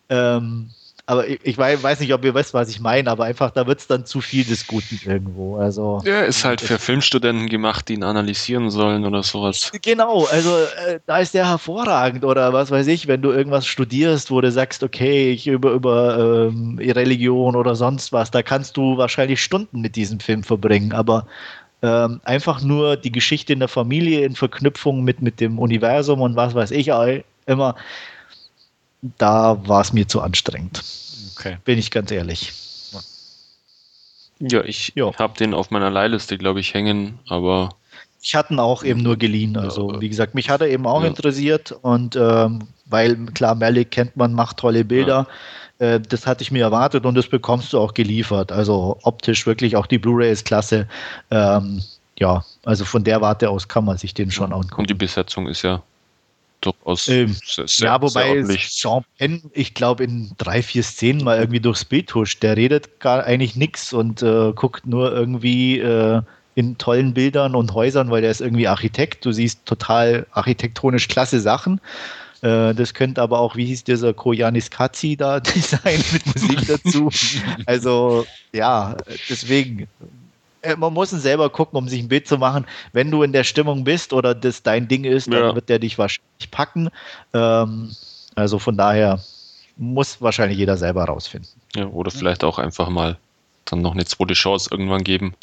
ähm, 0.09 0.71
aber 1.09 1.29
ich, 1.29 1.39
ich, 1.45 1.57
weiß 1.57 2.01
nicht, 2.01 2.13
ob 2.13 2.25
ihr 2.25 2.35
wisst, 2.35 2.53
was 2.53 2.69
ich 2.69 2.81
meine, 2.81 3.09
aber 3.09 3.25
einfach, 3.25 3.53
da 3.53 3.69
wird 3.69 3.79
es 3.79 3.87
dann 3.87 4.05
zu 4.05 4.21
viel 4.21 4.45
des 4.45 4.67
Guten 4.67 4.99
irgendwo. 5.05 5.57
Also, 5.57 6.03
ja, 6.05 6.23
ist 6.23 6.45
halt 6.45 6.61
für 6.61 6.81
Filmstudenten 6.81 7.49
gemacht, 7.49 7.89
die 7.89 7.95
ihn 7.95 8.03
analysieren 8.03 8.71
sollen 8.71 9.07
oder 9.07 9.23
sowas. 9.23 9.71
Genau, 9.83 10.25
also 10.25 10.51
äh, 10.89 10.99
da 11.07 11.19
ist 11.19 11.33
der 11.33 11.49
hervorragend 11.49 12.25
oder 12.25 12.53
was 12.53 12.73
weiß 12.73 12.89
ich, 12.89 13.07
wenn 13.07 13.23
du 13.23 13.31
irgendwas 13.31 13.67
studierst, 13.69 14.33
wo 14.33 14.41
du 14.41 14.51
sagst, 14.51 14.83
okay, 14.83 15.31
ich 15.31 15.47
über, 15.47 15.71
über 15.71 16.49
ähm, 16.49 16.77
Religion 16.81 17.55
oder 17.55 17.77
sonst 17.77 18.13
was, 18.13 18.33
da 18.33 18.43
kannst 18.43 18.77
du 18.77 18.97
wahrscheinlich 18.97 19.41
Stunden 19.41 19.81
mit 19.81 19.95
diesem 19.95 20.19
Film 20.19 20.43
verbringen, 20.43 20.93
aber 20.93 21.29
ähm, 21.83 22.21
einfach 22.25 22.63
nur 22.63 22.97
die 22.97 23.13
Geschichte 23.13 23.53
in 23.53 23.61
der 23.61 23.69
Familie 23.69 24.25
in 24.25 24.35
Verknüpfung 24.35 25.05
mit, 25.05 25.23
mit 25.23 25.39
dem 25.39 25.61
Universum 25.61 26.21
und 26.21 26.35
was 26.35 26.57
weiß 26.57 26.73
ich 26.73 26.91
immer 27.47 27.77
da 29.03 29.59
war 29.67 29.81
es 29.81 29.93
mir 29.93 30.09
zu 30.09 30.21
anstrengend. 30.21 30.83
Okay. 31.37 31.59
Bin 31.65 31.79
ich 31.79 31.91
ganz 31.91 32.11
ehrlich. 32.11 32.53
Ja, 34.39 34.63
ich 34.65 34.93
ja. 34.95 35.15
habe 35.19 35.39
den 35.39 35.55
auf 35.55 35.71
meiner 35.71 35.91
Leihliste, 35.91 36.37
glaube 36.37 36.61
ich, 36.61 36.75
hängen, 36.75 37.19
aber. 37.29 37.71
Ich 38.21 38.35
hatte 38.35 38.53
ihn 38.53 38.59
auch 38.59 38.83
eben 38.83 39.03
nur 39.03 39.17
geliehen. 39.17 39.57
Also, 39.57 39.93
ja, 39.93 40.01
wie 40.01 40.09
gesagt, 40.09 40.35
mich 40.35 40.51
hat 40.51 40.61
er 40.61 40.69
eben 40.69 40.87
auch 40.87 41.03
ja. 41.03 41.09
interessiert 41.09 41.73
und 41.83 42.17
ähm, 42.17 42.61
weil, 42.87 43.17
klar, 43.27 43.55
Malik 43.55 43.93
kennt 43.93 44.17
man, 44.17 44.33
macht 44.33 44.59
tolle 44.59 44.85
Bilder. 44.85 45.27
Äh, 45.79 46.01
das 46.01 46.27
hatte 46.27 46.43
ich 46.43 46.51
mir 46.51 46.63
erwartet 46.63 47.07
und 47.07 47.15
das 47.15 47.29
bekommst 47.29 47.73
du 47.73 47.79
auch 47.79 47.95
geliefert. 47.95 48.53
Also 48.53 48.99
optisch 49.03 49.47
wirklich 49.47 49.77
auch 49.77 49.87
die 49.87 49.99
Blu-ray 49.99 50.31
ist 50.31 50.45
klasse. 50.45 50.89
Ähm, 51.31 51.83
ja, 52.19 52.45
also 52.65 52.85
von 52.85 53.05
der 53.05 53.21
Warte 53.21 53.49
aus 53.49 53.69
kann 53.69 53.85
man 53.85 53.99
sich 53.99 54.15
den 54.15 54.31
schon 54.31 54.53
angucken. 54.53 54.81
Und 54.81 54.91
die 54.91 54.95
Besetzung 54.95 55.49
ist 55.49 55.63
ja 55.63 55.83
durchaus 56.67 57.09
ähm, 57.09 57.37
sehr, 57.45 57.67
sehr, 57.67 57.87
Ja, 57.87 58.03
wobei 58.03 58.43
Sean 58.43 59.05
Penn, 59.19 59.43
ich 59.53 59.75
glaube, 59.75 60.05
in 60.05 60.33
drei, 60.39 60.63
vier 60.63 60.83
Szenen 60.83 61.25
mal 61.25 61.39
irgendwie 61.39 61.61
durchs 61.61 61.85
Bild 61.85 62.15
huscht. 62.15 62.43
Der 62.43 62.57
redet 62.57 63.01
gar 63.01 63.25
eigentlich 63.25 63.57
nichts 63.57 63.93
und 63.93 64.23
äh, 64.23 64.53
guckt 64.53 64.87
nur 64.87 65.13
irgendwie 65.13 65.79
äh, 65.79 66.23
in 66.55 66.79
tollen 66.79 67.15
Bildern 67.15 67.55
und 67.55 67.75
Häusern, 67.75 68.11
weil 68.11 68.23
der 68.23 68.31
ist 68.31 68.41
irgendwie 68.41 68.69
Architekt. 68.69 69.25
Du 69.25 69.33
siehst 69.33 69.65
total 69.67 70.27
architektonisch 70.33 71.09
klasse 71.09 71.41
Sachen. 71.41 71.81
Äh, 72.43 72.75
das 72.75 72.95
könnte 72.95 73.23
aber 73.23 73.39
auch, 73.39 73.57
wie 73.57 73.67
hieß 73.67 73.85
dieser 73.85 74.15
Koyanis 74.15 74.71
Katzi 74.71 75.17
da 75.17 75.41
sein 75.61 76.03
mit 76.13 76.27
Musik 76.27 76.67
dazu. 76.67 77.11
also 77.67 78.27
ja, 78.53 78.97
deswegen 79.29 79.87
man 80.77 80.93
muss 80.93 81.13
ihn 81.13 81.21
selber 81.21 81.51
gucken, 81.51 81.79
um 81.79 81.89
sich 81.89 82.01
ein 82.03 82.09
Bild 82.09 82.27
zu 82.27 82.39
machen. 82.39 82.67
Wenn 82.93 83.11
du 83.11 83.23
in 83.23 83.33
der 83.33 83.45
Stimmung 83.45 83.85
bist 83.85 84.13
oder 84.13 84.35
das 84.35 84.63
dein 84.63 84.89
Ding 84.89 85.05
ist, 85.05 85.33
dann 85.33 85.41
ja. 85.41 85.55
wird 85.55 85.69
der 85.69 85.79
dich 85.79 85.99
wahrscheinlich 85.99 86.51
packen. 86.51 86.91
Ähm, 87.33 87.91
also 88.35 88.59
von 88.59 88.77
daher 88.77 89.21
muss 89.77 90.21
wahrscheinlich 90.21 90.59
jeder 90.59 90.77
selber 90.77 91.05
rausfinden. 91.05 91.51
Ja, 91.75 91.87
oder 91.87 92.11
vielleicht 92.11 92.45
auch 92.45 92.59
einfach 92.59 92.89
mal 92.89 93.19
dann 93.65 93.83
noch 93.83 93.93
eine 93.93 94.05
zweite 94.05 94.35
Chance 94.35 94.69
irgendwann 94.71 95.05
geben. 95.05 95.35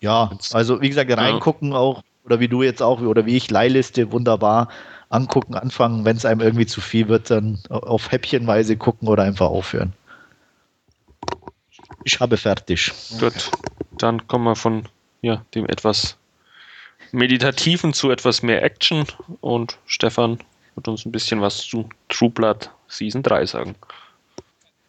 Ja, 0.00 0.30
also 0.52 0.80
wie 0.80 0.88
gesagt, 0.88 1.10
reingucken 1.10 1.72
ja. 1.72 1.78
auch, 1.78 2.02
oder 2.24 2.40
wie 2.40 2.48
du 2.48 2.62
jetzt 2.62 2.82
auch, 2.82 3.00
oder 3.00 3.26
wie 3.26 3.36
ich, 3.36 3.50
Leihliste, 3.50 4.12
wunderbar 4.12 4.68
angucken, 5.08 5.54
anfangen. 5.54 6.04
Wenn 6.04 6.16
es 6.16 6.24
einem 6.24 6.40
irgendwie 6.40 6.66
zu 6.66 6.80
viel 6.80 7.08
wird, 7.08 7.30
dann 7.30 7.58
auf 7.68 8.10
Häppchenweise 8.10 8.76
gucken 8.76 9.08
oder 9.08 9.22
einfach 9.22 9.46
aufhören. 9.46 9.92
Ich 12.04 12.20
habe 12.20 12.36
fertig. 12.36 12.92
Gut 13.18 13.50
dann 14.02 14.26
kommen 14.28 14.44
wir 14.44 14.56
von 14.56 14.88
ja, 15.22 15.44
dem 15.54 15.66
etwas 15.66 16.16
meditativen 17.12 17.92
zu 17.92 18.10
etwas 18.10 18.42
mehr 18.42 18.62
Action 18.62 19.04
und 19.40 19.78
Stefan 19.86 20.38
wird 20.74 20.88
uns 20.88 21.04
ein 21.04 21.12
bisschen 21.12 21.40
was 21.40 21.58
zu 21.58 21.88
True 22.08 22.30
Blood 22.30 22.70
Season 22.88 23.22
3 23.22 23.46
sagen. 23.46 23.74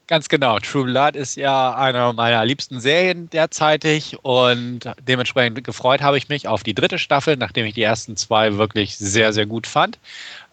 Ganz 0.07 0.29
genau. 0.29 0.57
True 0.59 0.85
Blood 0.85 1.17
ist 1.17 1.35
ja 1.35 1.75
eine 1.75 2.13
meiner 2.13 2.45
liebsten 2.45 2.79
Serien 2.79 3.29
derzeitig 3.29 4.17
und 4.21 4.79
dementsprechend 5.01 5.61
gefreut 5.65 6.01
habe 6.01 6.17
ich 6.17 6.29
mich 6.29 6.47
auf 6.47 6.63
die 6.63 6.73
dritte 6.73 6.97
Staffel, 6.97 7.35
nachdem 7.35 7.65
ich 7.65 7.73
die 7.73 7.81
ersten 7.83 8.15
zwei 8.15 8.55
wirklich 8.57 8.97
sehr, 8.97 9.33
sehr 9.33 9.45
gut 9.45 9.67
fand. 9.67 9.99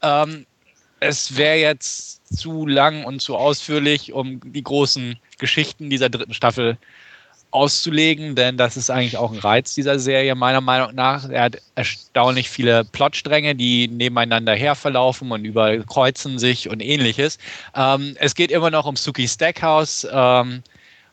Ähm, 0.02 0.44
es 0.98 1.36
wäre 1.36 1.58
jetzt 1.58 2.36
zu 2.36 2.66
lang 2.66 3.04
und 3.04 3.20
zu 3.20 3.36
ausführlich, 3.36 4.12
um 4.12 4.40
die 4.52 4.64
großen 4.64 5.20
Geschichten 5.38 5.88
dieser 5.88 6.08
dritten 6.08 6.34
Staffel 6.34 6.76
auszulegen, 7.54 8.34
denn 8.34 8.56
das 8.56 8.76
ist 8.76 8.90
eigentlich 8.90 9.16
auch 9.16 9.32
ein 9.32 9.38
Reiz 9.38 9.74
dieser 9.74 10.00
Serie, 10.00 10.34
meiner 10.34 10.60
Meinung 10.60 10.94
nach. 10.94 11.28
Er 11.28 11.44
hat 11.44 11.62
erstaunlich 11.76 12.50
viele 12.50 12.84
Plotstränge, 12.84 13.54
die 13.54 13.86
nebeneinander 13.86 14.54
her 14.54 14.74
verlaufen 14.74 15.30
und 15.30 15.44
überkreuzen 15.44 16.38
sich 16.40 16.68
und 16.68 16.82
ähnliches. 16.82 17.38
Ähm, 17.76 18.16
es 18.18 18.34
geht 18.34 18.50
immer 18.50 18.70
noch 18.70 18.86
um 18.86 18.96
Suki 18.96 19.28
Stackhouse, 19.28 20.06
ähm, 20.10 20.64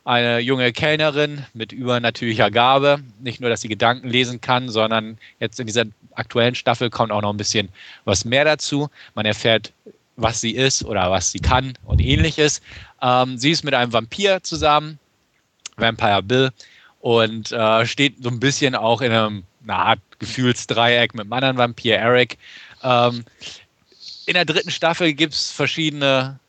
eine 0.03 0.39
junge 0.39 0.73
Kellnerin 0.73 1.45
mit 1.53 1.71
übernatürlicher 1.71 2.49
Gabe. 2.49 3.01
Nicht 3.19 3.39
nur, 3.39 3.51
dass 3.51 3.61
sie 3.61 3.67
Gedanken 3.67 4.09
lesen 4.09 4.41
kann, 4.41 4.67
sondern 4.67 5.19
jetzt 5.39 5.59
in 5.59 5.67
dieser 5.67 5.85
aktuellen 6.15 6.55
Staffel 6.55 6.89
kommt 6.89 7.11
auch 7.11 7.21
noch 7.21 7.31
ein 7.31 7.37
bisschen 7.37 7.69
was 8.03 8.25
mehr 8.25 8.45
dazu. 8.45 8.89
Man 9.13 9.27
erfährt, 9.27 9.73
was 10.15 10.41
sie 10.41 10.51
ist 10.51 10.83
oder 10.83 11.11
was 11.11 11.31
sie 11.31 11.39
kann 11.39 11.73
und 11.85 12.01
ähnliches. 12.01 12.61
Ähm, 12.99 13.37
sie 13.37 13.51
ist 13.51 13.63
mit 13.63 13.75
einem 13.75 13.93
Vampir 13.93 14.41
zusammen 14.41 14.97
Vampire 15.81 16.23
Bill 16.23 16.51
und 16.99 17.51
äh, 17.51 17.85
steht 17.85 18.23
so 18.23 18.29
ein 18.29 18.39
bisschen 18.39 18.75
auch 18.75 19.01
in 19.01 19.11
einem, 19.11 19.43
einer 19.63 19.77
Art 19.77 19.99
Gefühlsdreieck 20.19 21.13
mit 21.13 21.21
einem 21.21 21.33
anderen 21.33 21.57
Vampir, 21.57 21.97
Eric. 21.97 22.37
Ähm, 22.83 23.25
in 24.25 24.35
der 24.35 24.45
dritten 24.45 24.71
Staffel 24.71 25.13
gibt 25.13 25.33
es 25.33 25.51
verschiedene, 25.51 26.39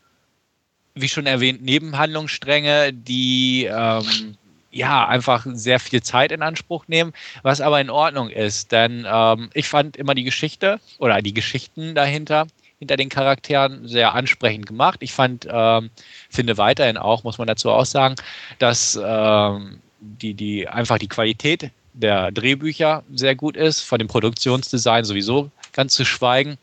wie 0.94 1.08
schon 1.08 1.26
erwähnt, 1.26 1.62
Nebenhandlungsstränge, 1.62 2.92
die 2.92 3.64
ähm, 3.64 4.36
ja 4.70 5.06
einfach 5.06 5.46
sehr 5.52 5.80
viel 5.80 6.02
Zeit 6.02 6.32
in 6.32 6.42
Anspruch 6.42 6.88
nehmen, 6.88 7.12
was 7.42 7.60
aber 7.60 7.80
in 7.80 7.90
Ordnung 7.90 8.30
ist, 8.30 8.72
denn 8.72 9.06
ähm, 9.08 9.50
ich 9.54 9.68
fand 9.68 9.96
immer 9.96 10.14
die 10.14 10.24
Geschichte 10.24 10.80
oder 10.98 11.22
die 11.22 11.34
Geschichten 11.34 11.94
dahinter 11.94 12.46
hinter 12.82 12.96
den 12.96 13.10
Charakteren 13.10 13.86
sehr 13.86 14.12
ansprechend 14.12 14.66
gemacht. 14.66 14.98
Ich 15.02 15.12
fand, 15.12 15.46
ähm, 15.48 15.90
finde 16.28 16.58
weiterhin 16.58 16.96
auch, 16.96 17.22
muss 17.22 17.38
man 17.38 17.46
dazu 17.46 17.70
auch 17.70 17.86
sagen, 17.86 18.16
dass 18.58 18.98
ähm, 19.00 19.78
die, 20.00 20.34
die 20.34 20.66
einfach 20.66 20.98
die 20.98 21.06
Qualität 21.06 21.70
der 21.92 22.32
Drehbücher 22.32 23.04
sehr 23.14 23.36
gut 23.36 23.56
ist, 23.56 23.82
von 23.82 24.00
dem 24.00 24.08
Produktionsdesign 24.08 25.04
sowieso 25.04 25.48
ganz 25.72 25.94
zu 25.94 26.04
schweigen. 26.04 26.58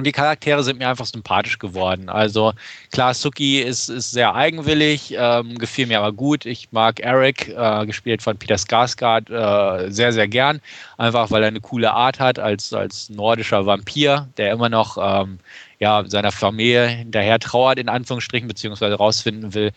Und 0.00 0.04
die 0.04 0.12
Charaktere 0.12 0.64
sind 0.64 0.78
mir 0.78 0.88
einfach 0.88 1.04
sympathisch 1.04 1.58
geworden. 1.58 2.08
Also 2.08 2.54
klar, 2.90 3.12
Suki 3.12 3.60
ist, 3.60 3.90
ist 3.90 4.12
sehr 4.12 4.34
eigenwillig, 4.34 5.14
ähm, 5.14 5.58
gefiel 5.58 5.86
mir 5.86 5.98
aber 5.98 6.10
gut. 6.12 6.46
Ich 6.46 6.72
mag 6.72 7.00
Eric, 7.00 7.48
äh, 7.48 7.84
gespielt 7.84 8.22
von 8.22 8.34
Peter 8.38 8.54
Skarsgård, 8.54 9.28
äh, 9.28 9.90
sehr, 9.90 10.14
sehr 10.14 10.26
gern. 10.26 10.62
Einfach 10.96 11.30
weil 11.30 11.42
er 11.42 11.48
eine 11.48 11.60
coole 11.60 11.92
Art 11.92 12.18
hat 12.18 12.38
als, 12.38 12.72
als 12.72 13.10
nordischer 13.10 13.66
Vampir, 13.66 14.26
der 14.38 14.52
immer 14.52 14.70
noch 14.70 14.96
ähm, 14.98 15.38
ja, 15.80 16.02
seiner 16.06 16.32
Familie 16.32 16.86
hinterher 16.86 17.38
trauert, 17.38 17.78
in 17.78 17.90
Anführungsstrichen, 17.90 18.48
beziehungsweise 18.48 18.94
rausfinden 18.94 19.52
will, 19.52 19.70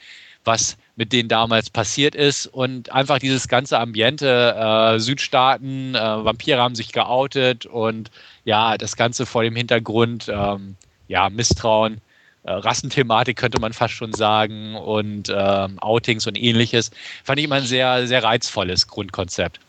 was 0.46 0.78
mit 0.96 1.12
denen 1.12 1.30
damals 1.30 1.70
passiert 1.70 2.14
ist 2.16 2.46
und 2.46 2.92
einfach 2.92 3.20
dieses 3.20 3.48
ganze 3.48 3.80
Ambiente, 3.80 4.56
äh, 4.56 5.00
Südstaaten, 5.00 5.96
äh, 5.96 6.00
Vampire 6.00 6.62
haben 6.62 6.76
sich 6.76 6.92
geoutet 6.92 7.66
und 7.66 8.12
ja, 8.46 8.78
das 8.78 8.96
Ganze 8.96 9.26
vor 9.26 9.44
dem 9.44 9.56
Hintergrund, 9.56 10.30
ähm, 10.30 10.76
ja, 11.08 11.30
Misstrauen, 11.30 12.00
äh, 12.44 12.52
Rassenthematik 12.52 13.38
könnte 13.38 13.60
man 13.60 13.74
fast 13.74 13.96
schon 13.96 14.14
sagen 14.14 14.76
und 14.76 15.34
ähm, 15.36 15.80
Outings 15.80 16.28
und 16.28 16.38
ähnliches, 16.38 16.92
fand 17.24 17.40
ich 17.40 17.46
immer 17.46 17.56
ein 17.56 17.66
sehr, 17.66 18.06
sehr 18.06 18.24
reizvolles 18.24 18.88
Grundkonzept. 18.88 19.60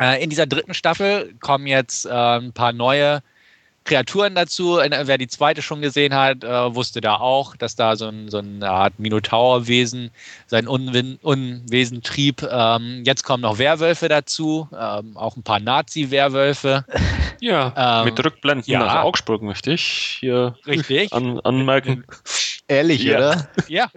Äh, 0.00 0.22
in 0.22 0.28
dieser 0.30 0.46
dritten 0.46 0.74
Staffel 0.74 1.34
kommen 1.40 1.66
jetzt 1.66 2.06
äh, 2.06 2.10
ein 2.10 2.52
paar 2.52 2.72
neue 2.72 3.22
Kreaturen 3.84 4.34
dazu. 4.34 4.78
Wer 4.78 5.18
die 5.18 5.28
zweite 5.28 5.62
schon 5.62 5.82
gesehen 5.82 6.14
hat, 6.14 6.44
äh, 6.44 6.74
wusste 6.74 7.00
da 7.00 7.16
auch, 7.16 7.56
dass 7.56 7.76
da 7.76 7.96
so, 7.96 8.08
ein, 8.08 8.28
so 8.28 8.38
eine 8.38 8.68
Art 8.68 8.98
Minotaurwesen 8.98 10.10
sein 10.46 10.68
Unwin 10.68 11.18
Unwesen 11.22 12.02
trieb. 12.02 12.46
Ähm, 12.48 13.02
jetzt 13.04 13.24
kommen 13.24 13.42
noch 13.42 13.58
Werwölfe 13.58 14.08
dazu, 14.08 14.68
ähm, 14.78 15.16
auch 15.16 15.36
ein 15.36 15.42
paar 15.42 15.60
Nazi-Werwölfe. 15.60 16.84
Ja, 17.40 18.02
ähm, 18.02 18.04
mit 18.04 18.24
Rückblenden 18.24 18.70
ja. 18.72 18.78
nach 18.78 19.02
Augsburg 19.02 19.42
möchte 19.42 19.72
ich 19.72 20.18
hier 20.20 20.54
Richtig. 20.64 21.12
An, 21.12 21.40
anmerken. 21.40 22.04
Ehrlich, 22.68 23.02
ja. 23.02 23.16
oder? 23.16 23.48
Ja. 23.68 23.90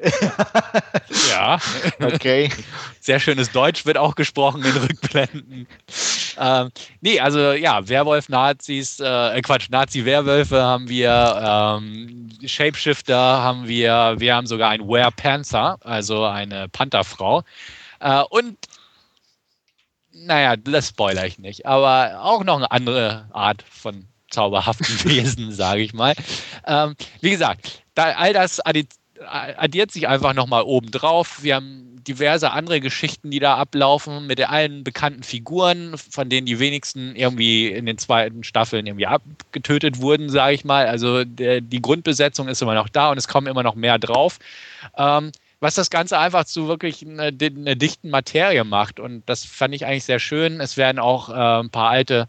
ja. 1.29 1.59
Okay. 2.01 2.49
Sehr 2.99 3.19
schönes 3.19 3.51
Deutsch 3.51 3.85
wird 3.85 3.97
auch 3.97 4.15
gesprochen 4.15 4.63
in 4.63 4.75
Rückblenden. 4.75 5.67
Ähm, 6.37 6.71
nee, 7.01 7.19
also 7.19 7.53
ja, 7.53 7.87
Werwolf-Nazis, 7.87 8.99
äh, 8.99 9.41
Quatsch, 9.41 9.69
Nazi-Werwölfe 9.69 10.61
haben 10.61 10.89
wir, 10.89 11.79
ähm, 11.79 12.29
Shapeshifter 12.43 13.17
haben 13.17 13.67
wir, 13.67 14.15
wir 14.17 14.35
haben 14.35 14.47
sogar 14.47 14.71
ein 14.71 14.87
Were-Panther, 14.87 15.77
also 15.81 16.25
eine 16.25 16.67
Pantherfrau. 16.67 17.43
Äh, 17.99 18.23
und 18.29 18.57
naja, 20.11 20.55
das 20.55 20.89
spoiler 20.89 21.25
ich 21.25 21.39
nicht, 21.39 21.65
aber 21.65 22.21
auch 22.21 22.43
noch 22.43 22.57
eine 22.57 22.71
andere 22.71 23.29
Art 23.31 23.63
von 23.69 24.07
zauberhaften 24.29 25.03
Wesen, 25.05 25.51
sage 25.51 25.81
ich 25.81 25.93
mal. 25.93 26.15
Ähm, 26.65 26.95
wie 27.21 27.29
gesagt, 27.29 27.84
da, 27.95 28.11
all 28.11 28.33
das 28.33 28.59
addiert, 28.59 29.91
sich 29.91 30.07
einfach 30.07 30.33
nochmal 30.33 30.63
oben 30.63 30.91
drauf. 30.91 31.39
Wir 31.41 31.55
haben 31.55 32.03
diverse 32.07 32.51
andere 32.51 32.79
Geschichten, 32.81 33.31
die 33.31 33.39
da 33.39 33.55
ablaufen, 33.55 34.27
mit 34.27 34.47
allen 34.47 34.83
bekannten 34.83 35.23
Figuren, 35.23 35.97
von 35.97 36.29
denen 36.29 36.45
die 36.45 36.59
wenigsten 36.59 37.15
irgendwie 37.15 37.67
in 37.67 37.85
den 37.85 37.97
zweiten 37.97 38.43
Staffeln 38.43 38.85
irgendwie 38.85 39.07
abgetötet 39.07 40.01
wurden, 40.01 40.29
sage 40.29 40.53
ich 40.53 40.65
mal. 40.65 40.85
Also 40.87 41.23
der, 41.23 41.61
die 41.61 41.81
Grundbesetzung 41.81 42.47
ist 42.47 42.61
immer 42.61 42.75
noch 42.75 42.89
da 42.89 43.09
und 43.09 43.17
es 43.17 43.27
kommen 43.27 43.47
immer 43.47 43.63
noch 43.63 43.75
mehr 43.75 43.97
drauf. 43.97 44.37
Ähm, 44.97 45.31
was 45.61 45.75
das 45.75 45.89
Ganze 45.89 46.19
einfach 46.19 46.45
zu 46.45 46.67
wirklich 46.67 47.01
einer 47.01 47.31
eine 47.31 47.75
dichten 47.75 48.09
Materie 48.09 48.63
macht. 48.63 48.99
Und 48.99 49.23
das 49.25 49.45
fand 49.45 49.73
ich 49.73 49.85
eigentlich 49.85 50.03
sehr 50.03 50.19
schön. 50.19 50.59
Es 50.59 50.77
werden 50.77 50.99
auch 50.99 51.29
äh, 51.29 51.63
ein 51.63 51.69
paar 51.69 51.89
alte 51.89 52.27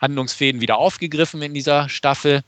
Handlungsfäden 0.00 0.60
wieder 0.60 0.76
aufgegriffen 0.76 1.40
in 1.40 1.54
dieser 1.54 1.88
Staffel 1.88 2.42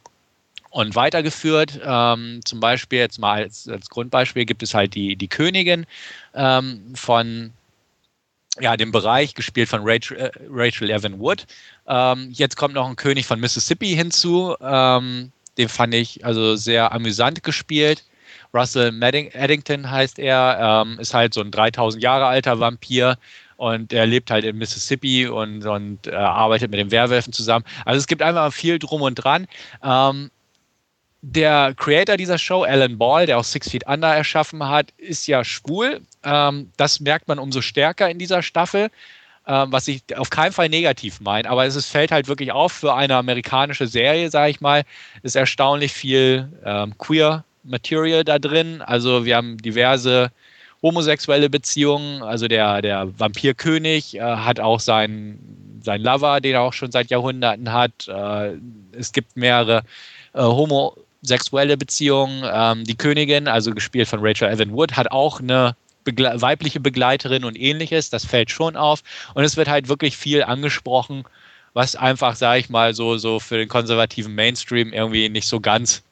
und 0.70 0.94
weitergeführt. 0.94 1.80
Ähm, 1.85 2.40
zum 2.44 2.61
Beispiel, 2.61 3.00
jetzt 3.00 3.18
mal 3.18 3.42
als, 3.42 3.68
als, 3.68 3.90
Grundbeispiel, 3.90 4.44
gibt 4.44 4.62
es 4.62 4.74
halt 4.74 4.94
die, 4.94 5.16
die 5.16 5.28
Königin 5.28 5.87
ähm, 6.35 6.94
von 6.94 7.52
ja, 8.61 8.76
dem 8.76 8.92
Bereich, 8.92 9.35
gespielt 9.35 9.68
von 9.68 9.83
Rachel, 9.85 10.16
äh, 10.16 10.30
Rachel 10.48 10.90
Evan 10.90 11.18
Wood. 11.18 11.46
Ähm, 11.87 12.30
jetzt 12.33 12.56
kommt 12.56 12.74
noch 12.74 12.88
ein 12.88 12.96
König 12.96 13.26
von 13.26 13.40
Mississippi 13.40 13.94
hinzu. 13.94 14.56
Ähm, 14.61 15.33
den 15.59 15.68
fand 15.68 15.94
ich 15.94 16.24
also 16.24 16.56
sehr 16.56 16.92
amüsant 16.92 17.42
gespielt. 17.42 18.04
Russell 18.52 18.92
Madding 18.92 19.28
Eddington 19.28 19.90
heißt 19.90 20.18
er, 20.18 20.85
ähm, 20.85 20.98
ist 20.98 21.14
halt 21.14 21.35
so 21.35 21.40
ein 21.40 21.50
3000 21.50 22.02
Jahre 22.02 22.26
alter 22.26 22.59
Vampir 22.59 23.16
und 23.56 23.92
er 23.92 24.06
lebt 24.06 24.30
halt 24.30 24.44
in 24.44 24.56
Mississippi 24.56 25.28
und, 25.28 25.64
und 25.66 26.06
äh, 26.06 26.14
arbeitet 26.14 26.70
mit 26.70 26.80
den 26.80 26.90
Werwölfen 26.90 27.33
zusammen. 27.33 27.64
Also 27.85 27.98
es 27.98 28.06
gibt 28.06 28.22
einfach 28.22 28.52
viel 28.52 28.78
drum 28.78 29.02
und 29.02 29.16
dran. 29.16 29.46
Ähm, 29.85 30.30
der 31.22 31.74
Creator 31.76 32.16
dieser 32.16 32.38
Show, 32.38 32.62
Alan 32.62 32.96
Ball, 32.96 33.26
der 33.26 33.38
auch 33.38 33.44
Six 33.44 33.70
Feet 33.70 33.87
Under 33.87 34.09
erschaffen 34.09 34.66
hat, 34.66 34.90
ist 34.96 35.26
ja 35.26 35.44
schwul. 35.44 36.00
Ähm, 36.24 36.70
das 36.76 37.00
merkt 37.00 37.28
man 37.28 37.38
umso 37.38 37.61
stärker 37.61 38.11
in 38.11 38.18
dieser 38.18 38.42
Staffel, 38.42 38.90
ähm, 39.46 39.70
was 39.70 39.88
ich 39.88 40.02
auf 40.16 40.30
keinen 40.30 40.52
Fall 40.52 40.68
negativ 40.68 41.20
meine. 41.20 41.48
Aber 41.48 41.66
es 41.66 41.76
ist, 41.76 41.88
fällt 41.88 42.11
halt 42.11 42.28
wirklich 42.28 42.52
auf 42.52 42.72
für 42.72 42.94
eine 42.94 43.16
amerikanische 43.16 43.87
Serie, 43.87 44.30
sage 44.30 44.50
ich 44.50 44.61
mal, 44.61 44.85
ist 45.22 45.37
erstaunlich 45.37 45.92
viel 45.92 46.48
ähm, 46.64 46.96
queer 46.96 47.44
Material 47.64 48.24
da 48.24 48.38
drin. 48.38 48.80
Also 48.80 49.24
wir 49.26 49.37
haben 49.37 49.59
diverse 49.59 50.30
homosexuelle 50.83 51.50
Beziehungen. 51.50 52.22
Also 52.22 52.48
der, 52.48 52.80
der 52.80 53.18
Vampirkönig 53.18 54.16
äh, 54.16 54.20
hat 54.20 54.59
auch 54.61 54.80
seinen, 54.80 55.80
seinen 55.85 56.02
Lover, 56.02 56.40
den 56.40 56.54
er 56.54 56.62
auch 56.62 56.72
schon 56.72 56.90
seit 56.90 57.11
Jahrhunderten 57.11 57.72
hat. 57.72 58.09
Äh, 58.09 58.54
es 58.92 59.12
gibt 59.12 59.37
mehrere 59.37 59.83
äh, 60.33 60.42
homosexuelle 61.22 61.76
Beziehungen. 61.76 62.44
Ähm, 62.52 62.85
die 62.85 62.96
Königin, 62.96 63.48
also 63.48 63.72
gespielt 63.72 64.09
von 64.09 64.20
Rachel 64.22 64.48
Evan 64.48 64.72
Wood, 64.72 64.96
hat 64.96 65.11
auch 65.11 65.40
eine 65.40 65.76
Begle 66.04 66.40
weibliche 66.40 66.80
Begleiterin 66.80 67.44
und 67.44 67.59
ähnliches. 67.59 68.11
Das 68.11 68.24
fällt 68.24 68.50
schon 68.50 68.76
auf. 68.76 69.02
Und 69.35 69.44
es 69.44 69.56
wird 69.56 69.68
halt 69.68 69.88
wirklich 69.88 70.16
viel 70.16 70.42
angesprochen, 70.42 71.24
was 71.72 71.94
einfach, 71.94 72.37
sage 72.37 72.61
ich 72.61 72.70
mal, 72.70 72.94
so, 72.94 73.16
so 73.18 73.38
für 73.38 73.59
den 73.59 73.68
konservativen 73.68 74.35
Mainstream 74.35 74.92
irgendwie 74.92 75.28
nicht 75.28 75.46
so 75.46 75.61
ganz 75.61 76.02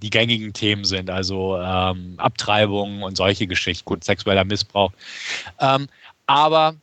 die 0.00 0.10
gängigen 0.10 0.52
Themen 0.52 0.84
sind, 0.84 1.10
also 1.10 1.58
ähm, 1.58 2.14
Abtreibung 2.18 3.02
und 3.02 3.16
solche 3.16 3.48
Geschichten, 3.48 3.84
gut, 3.84 4.04
sexueller 4.04 4.44
Missbrauch. 4.44 4.92
Ähm, 5.58 5.88
aber 6.26 6.76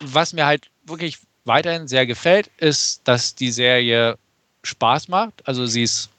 was 0.00 0.34
mir 0.34 0.44
halt 0.44 0.68
wirklich 0.84 1.16
weiterhin 1.46 1.88
sehr 1.88 2.04
gefällt, 2.04 2.50
ist, 2.58 3.00
dass 3.04 3.34
die 3.34 3.50
Serie 3.50 4.18
Spaß 4.64 5.08
macht. 5.08 5.48
Also 5.48 5.64
sie 5.64 5.84
ist 5.84 6.10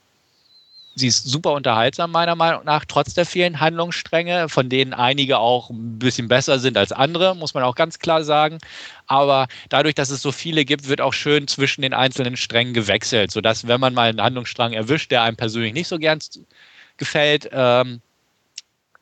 sie 0.98 1.08
ist 1.08 1.26
super 1.26 1.54
unterhaltsam, 1.54 2.12
meiner 2.12 2.36
Meinung 2.36 2.66
nach, 2.66 2.86
trotz 2.86 3.14
der 3.14 3.26
vielen 3.26 3.60
Handlungsstränge, 3.60 4.50
von 4.50 4.70
denen 4.70 4.94
einige 4.94 5.38
auch 5.38 5.70
ein 5.70 6.00
bisschen 6.00 6.28
besser 6.28 6.60
sind 6.60 6.78
als 6.78 6.92
andere, 6.92 7.36
muss 7.36 7.54
man 7.54 7.64
auch 7.64 7.76
ganz 7.76 8.00
klar 8.00 8.24
sagen. 8.24 8.58
Aber 9.06 9.48
dadurch, 9.70 9.96
dass 9.96 10.10
es 10.10 10.22
so 10.22 10.32
viele 10.32 10.66
gibt, 10.66 10.88
wird 10.88 11.02
auch 11.02 11.14
schön 11.14 11.48
zwischen 11.48 11.82
den 11.82 11.94
einzelnen 11.94 12.36
Strängen 12.36 12.74
gewechselt, 12.74 13.32
sodass, 13.32 13.68
wenn 13.68 13.80
man 13.80 13.94
mal 13.94 14.10
einen 14.10 14.22
Handlungsstrang 14.22 14.74
erwischt, 14.74 15.12
der 15.12 15.24
einem 15.24 15.38
persönlich 15.38 15.74
nicht 15.74 15.88
so 15.88 16.00
gern 16.00 16.20
gefällt, 16.98 17.50
ähm, 17.52 18.02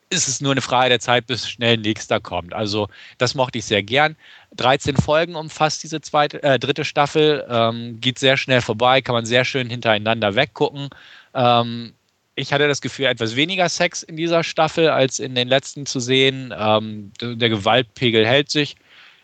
ist 0.08 0.28
es 0.28 0.40
nur 0.40 0.52
eine 0.52 0.60
Frage 0.60 0.90
der 0.90 1.00
Zeit, 1.00 1.26
bis 1.26 1.48
schnell 1.48 1.78
nächster 1.78 2.20
kommt. 2.20 2.54
Also 2.54 2.88
das 3.18 3.34
mochte 3.34 3.58
ich 3.58 3.64
sehr 3.64 3.82
gern. 3.82 4.16
13 4.56 4.96
Folgen 4.96 5.34
umfasst 5.34 5.82
diese 5.82 6.00
zweite, 6.00 6.42
äh, 6.42 6.58
dritte 6.58 6.84
Staffel, 6.84 7.44
ähm, 7.48 8.00
geht 8.00 8.18
sehr 8.18 8.36
schnell 8.36 8.60
vorbei, 8.60 9.02
kann 9.02 9.14
man 9.14 9.26
sehr 9.26 9.44
schön 9.44 9.68
hintereinander 9.68 10.34
weggucken. 10.36 10.90
Ähm, 11.36 11.92
ich 12.34 12.52
hatte 12.52 12.66
das 12.68 12.80
Gefühl, 12.80 13.06
etwas 13.06 13.36
weniger 13.36 13.68
Sex 13.68 14.02
in 14.02 14.16
dieser 14.16 14.42
Staffel 14.42 14.88
als 14.88 15.18
in 15.18 15.34
den 15.34 15.48
letzten 15.48 15.86
zu 15.86 16.00
sehen. 16.00 16.52
Ähm, 16.56 17.12
der 17.20 17.48
Gewaltpegel 17.48 18.26
hält 18.26 18.50
sich 18.50 18.76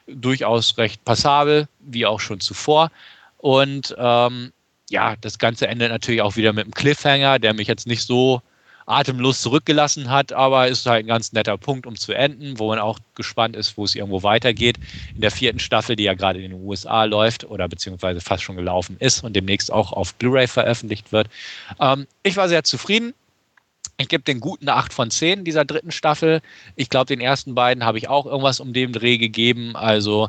durchaus 0.07 0.79
recht 0.79 1.05
passabel, 1.05 1.69
wie 1.81 2.07
auch 2.07 2.21
schon 2.21 2.41
zuvor. 2.41 2.91
Und 3.39 3.95
ähm, 3.99 4.53
ja, 4.89 5.17
das 5.21 5.39
Ganze 5.39 5.69
endet 5.69 5.91
natürlich 5.91 6.23
auch 6.23 6.37
wieder 6.37 6.53
mit 6.53 6.65
einem 6.65 6.75
Cliffhanger, 6.75 7.39
der 7.39 7.55
mich 7.55 7.69
jetzt 7.69 7.87
nicht 7.87 8.03
so 8.03 8.41
atemlos 8.87 9.41
zurückgelassen 9.41 10.11
hat, 10.11 10.33
aber 10.33 10.69
ist 10.69 10.87
halt 10.87 11.05
ein 11.05 11.09
ganz 11.09 11.33
netter 11.33 11.57
Punkt, 11.59 11.87
um 11.87 11.97
zu 11.97 12.13
enden, 12.13 12.59
wo 12.59 12.69
man 12.69 12.79
auch 12.79 12.99
gespannt 13.15 13.57
ist, 13.57 13.77
wo 13.77 13.85
es 13.85 13.95
irgendwo 13.95 14.23
weitergeht. 14.23 14.79
In 15.15 15.21
der 15.21 15.31
vierten 15.31 15.59
Staffel, 15.59 15.97
die 15.97 16.05
ja 16.05 16.15
gerade 16.15 16.43
in 16.43 16.51
den 16.51 16.65
USA 16.65 17.05
läuft 17.05 17.45
oder 17.45 17.69
beziehungsweise 17.69 18.21
fast 18.21 18.43
schon 18.43 18.57
gelaufen 18.57 18.97
ist 18.99 19.23
und 19.23 19.35
demnächst 19.35 19.73
auch 19.73 19.93
auf 19.93 20.15
Blu-ray 20.15 20.47
veröffentlicht 20.47 21.13
wird. 21.13 21.29
Ähm, 21.81 22.07
ich 22.23 22.37
war 22.37 22.49
sehr 22.49 22.65
zufrieden. 22.65 23.15
Ich 23.99 24.09
gebe 24.09 24.25
den 24.25 24.41
guten 24.41 24.69
8 24.69 24.93
von 24.93 25.11
10 25.11 25.45
dieser 25.45 25.65
dritten 25.65 25.93
Staffel. 25.93 26.41
Ich 26.77 26.89
glaube, 26.89 27.07
den 27.07 27.21
ersten 27.21 27.55
beiden 27.55 27.85
habe 27.85 27.99
ich 27.99 28.09
auch 28.09 28.27
irgendwas 28.27 28.59
um 28.59 28.73
den 28.73 28.93
Dreh 28.93 29.19
gegeben. 29.19 29.77
Also 29.77 30.29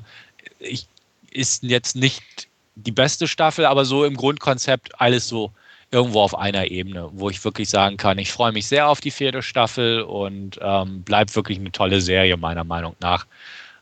ich, 0.60 0.88
ist 1.32 1.64
jetzt 1.64 1.96
nicht 1.96 2.48
die 2.76 2.92
beste 2.92 3.28
Staffel, 3.28 3.66
aber 3.66 3.86
so 3.86 4.06
im 4.06 4.16
Grundkonzept 4.16 5.00
alles 5.00 5.28
so 5.28 5.52
irgendwo 5.94 6.22
auf 6.22 6.38
einer 6.38 6.72
Ebene, 6.72 7.10
wo 7.14 7.30
ich 7.30 7.46
wirklich 7.46 7.70
sagen 7.70 7.98
kann, 7.98 8.18
ich 8.18 8.32
freue 8.32 8.52
mich 8.52 8.68
sehr 8.68 8.90
auf 8.90 9.00
die 9.00 9.12
vierte 9.12 9.44
Staffel 9.44 10.02
und 10.02 10.60
ähm, 10.62 11.04
bleibt 11.04 11.36
wirklich 11.36 11.60
eine 11.60 11.72
tolle 11.72 12.02
Serie 12.02 12.36
meiner 12.36 12.64
Meinung 12.64 12.96
nach, 13.00 13.28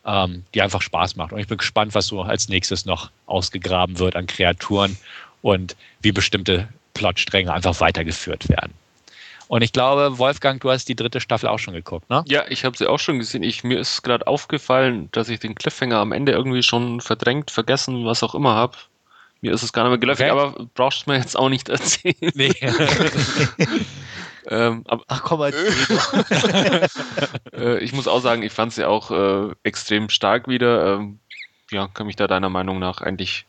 ähm, 0.06 0.44
die 0.54 0.62
einfach 0.62 0.82
Spaß 0.82 1.16
macht. 1.16 1.32
Und 1.32 1.40
ich 1.40 1.48
bin 1.48 1.58
gespannt, 1.58 1.96
was 1.96 2.08
so 2.08 2.22
als 2.22 2.50
nächstes 2.50 2.86
noch 2.86 3.10
ausgegraben 3.28 3.98
wird 3.98 4.18
an 4.18 4.28
Kreaturen 4.28 4.98
und 5.42 5.78
wie 6.02 6.12
bestimmte 6.12 6.68
Plotstränge 6.94 7.54
einfach 7.54 7.80
weitergeführt 7.80 8.50
werden. 8.50 8.74
Und 9.48 9.64
ich 9.64 9.74
glaube, 9.74 10.18
Wolfgang, 10.18 10.62
du 10.62 10.70
hast 10.70 10.88
die 10.88 10.96
dritte 10.96 11.20
Staffel 11.20 11.50
auch 11.50 11.60
schon 11.60 11.74
geguckt, 11.74 12.10
ne? 12.10 12.24
Ja, 12.28 12.46
ich 12.48 12.64
habe 12.64 12.78
sie 12.78 12.88
auch 12.88 13.00
schon 13.00 13.20
gesehen. 13.20 13.44
Ich, 13.44 13.64
mir 13.64 13.80
ist 13.80 14.02
gerade 14.02 14.28
aufgefallen, 14.28 15.10
dass 15.12 15.28
ich 15.28 15.40
den 15.40 15.56
Cliffhanger 15.56 15.98
am 15.98 16.12
Ende 16.14 16.32
irgendwie 16.32 16.64
schon 16.64 17.02
verdrängt, 17.02 17.52
vergessen, 17.52 18.06
was 18.06 18.24
auch 18.24 18.34
immer 18.34 18.56
habe. 18.56 18.78
Mir 19.42 19.54
ist 19.54 19.64
es 19.64 19.74
gar 19.74 19.84
nicht 19.84 19.90
mehr 19.90 19.98
geläufig, 19.98 20.32
okay. 20.32 20.40
aber 20.40 20.68
brauchst 20.76 21.06
du 21.06 21.12
mir 21.12 21.18
jetzt 21.18 21.36
auch 21.36 21.50
nicht 21.50 21.68
erzählen. 21.70 22.32
Nee. 22.36 22.54
ähm, 24.48 24.84
aber, 24.88 25.04
Ach 25.08 25.24
komm 25.24 25.40
mal. 25.40 25.54
äh, 27.54 27.80
ich 27.80 27.92
muss 27.94 28.08
auch 28.08 28.22
sagen, 28.22 28.44
ich 28.44 28.54
fand 28.54 28.74
sie 28.74 28.86
auch 28.86 29.10
äh, 29.10 29.54
extrem 29.64 30.10
stark 30.10 30.48
wieder. 30.48 30.96
Ähm, 30.96 31.20
ja, 31.72 31.88
kann 31.88 32.06
mich 32.06 32.16
da 32.16 32.28
deiner 32.28 32.50
Meinung 32.50 32.78
nach 32.78 33.02
eigentlich 33.02 33.46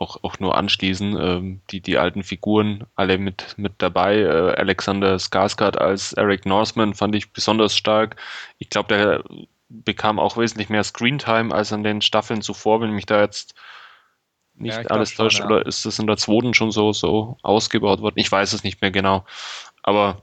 auch, 0.00 0.18
auch 0.22 0.38
nur 0.40 0.56
anschließen. 0.56 1.16
Ähm, 1.18 1.60
die, 1.70 1.80
die 1.80 1.98
alten 1.98 2.22
Figuren 2.22 2.84
alle 2.94 3.18
mit, 3.18 3.54
mit 3.56 3.74
dabei. 3.78 4.18
Äh, 4.18 4.54
Alexander 4.56 5.18
Skarsgård 5.18 5.78
als 5.78 6.12
Eric 6.14 6.46
Norseman 6.46 6.94
fand 6.94 7.14
ich 7.14 7.32
besonders 7.32 7.76
stark. 7.76 8.16
Ich 8.58 8.68
glaube, 8.68 8.94
der 8.94 9.24
bekam 9.70 10.18
auch 10.18 10.36
wesentlich 10.36 10.68
mehr 10.68 10.84
Screentime 10.84 11.54
als 11.54 11.72
an 11.72 11.84
den 11.84 12.02
Staffeln 12.02 12.42
zuvor, 12.42 12.80
wenn 12.80 12.90
mich 12.90 13.06
da 13.06 13.20
jetzt 13.20 13.54
nicht 14.60 14.76
Ja, 14.76 14.84
alles 14.84 15.14
glaub 15.14 15.16
schon, 15.16 15.24
täuscht. 15.26 15.38
ja. 15.40 15.46
Oder 15.46 15.66
ist 15.66 15.84
das 15.86 15.98
in 15.98 16.06
der 16.06 16.16
zweiten 16.16 16.54
schon 16.54 16.70
so, 16.70 16.92
so 16.92 17.36
ausgebaut 17.42 18.00
worden? 18.00 18.18
Ich 18.18 18.30
weiß 18.30 18.52
es 18.52 18.64
nicht 18.64 18.80
mehr 18.80 18.90
genau. 18.90 19.24
Aber 19.82 20.22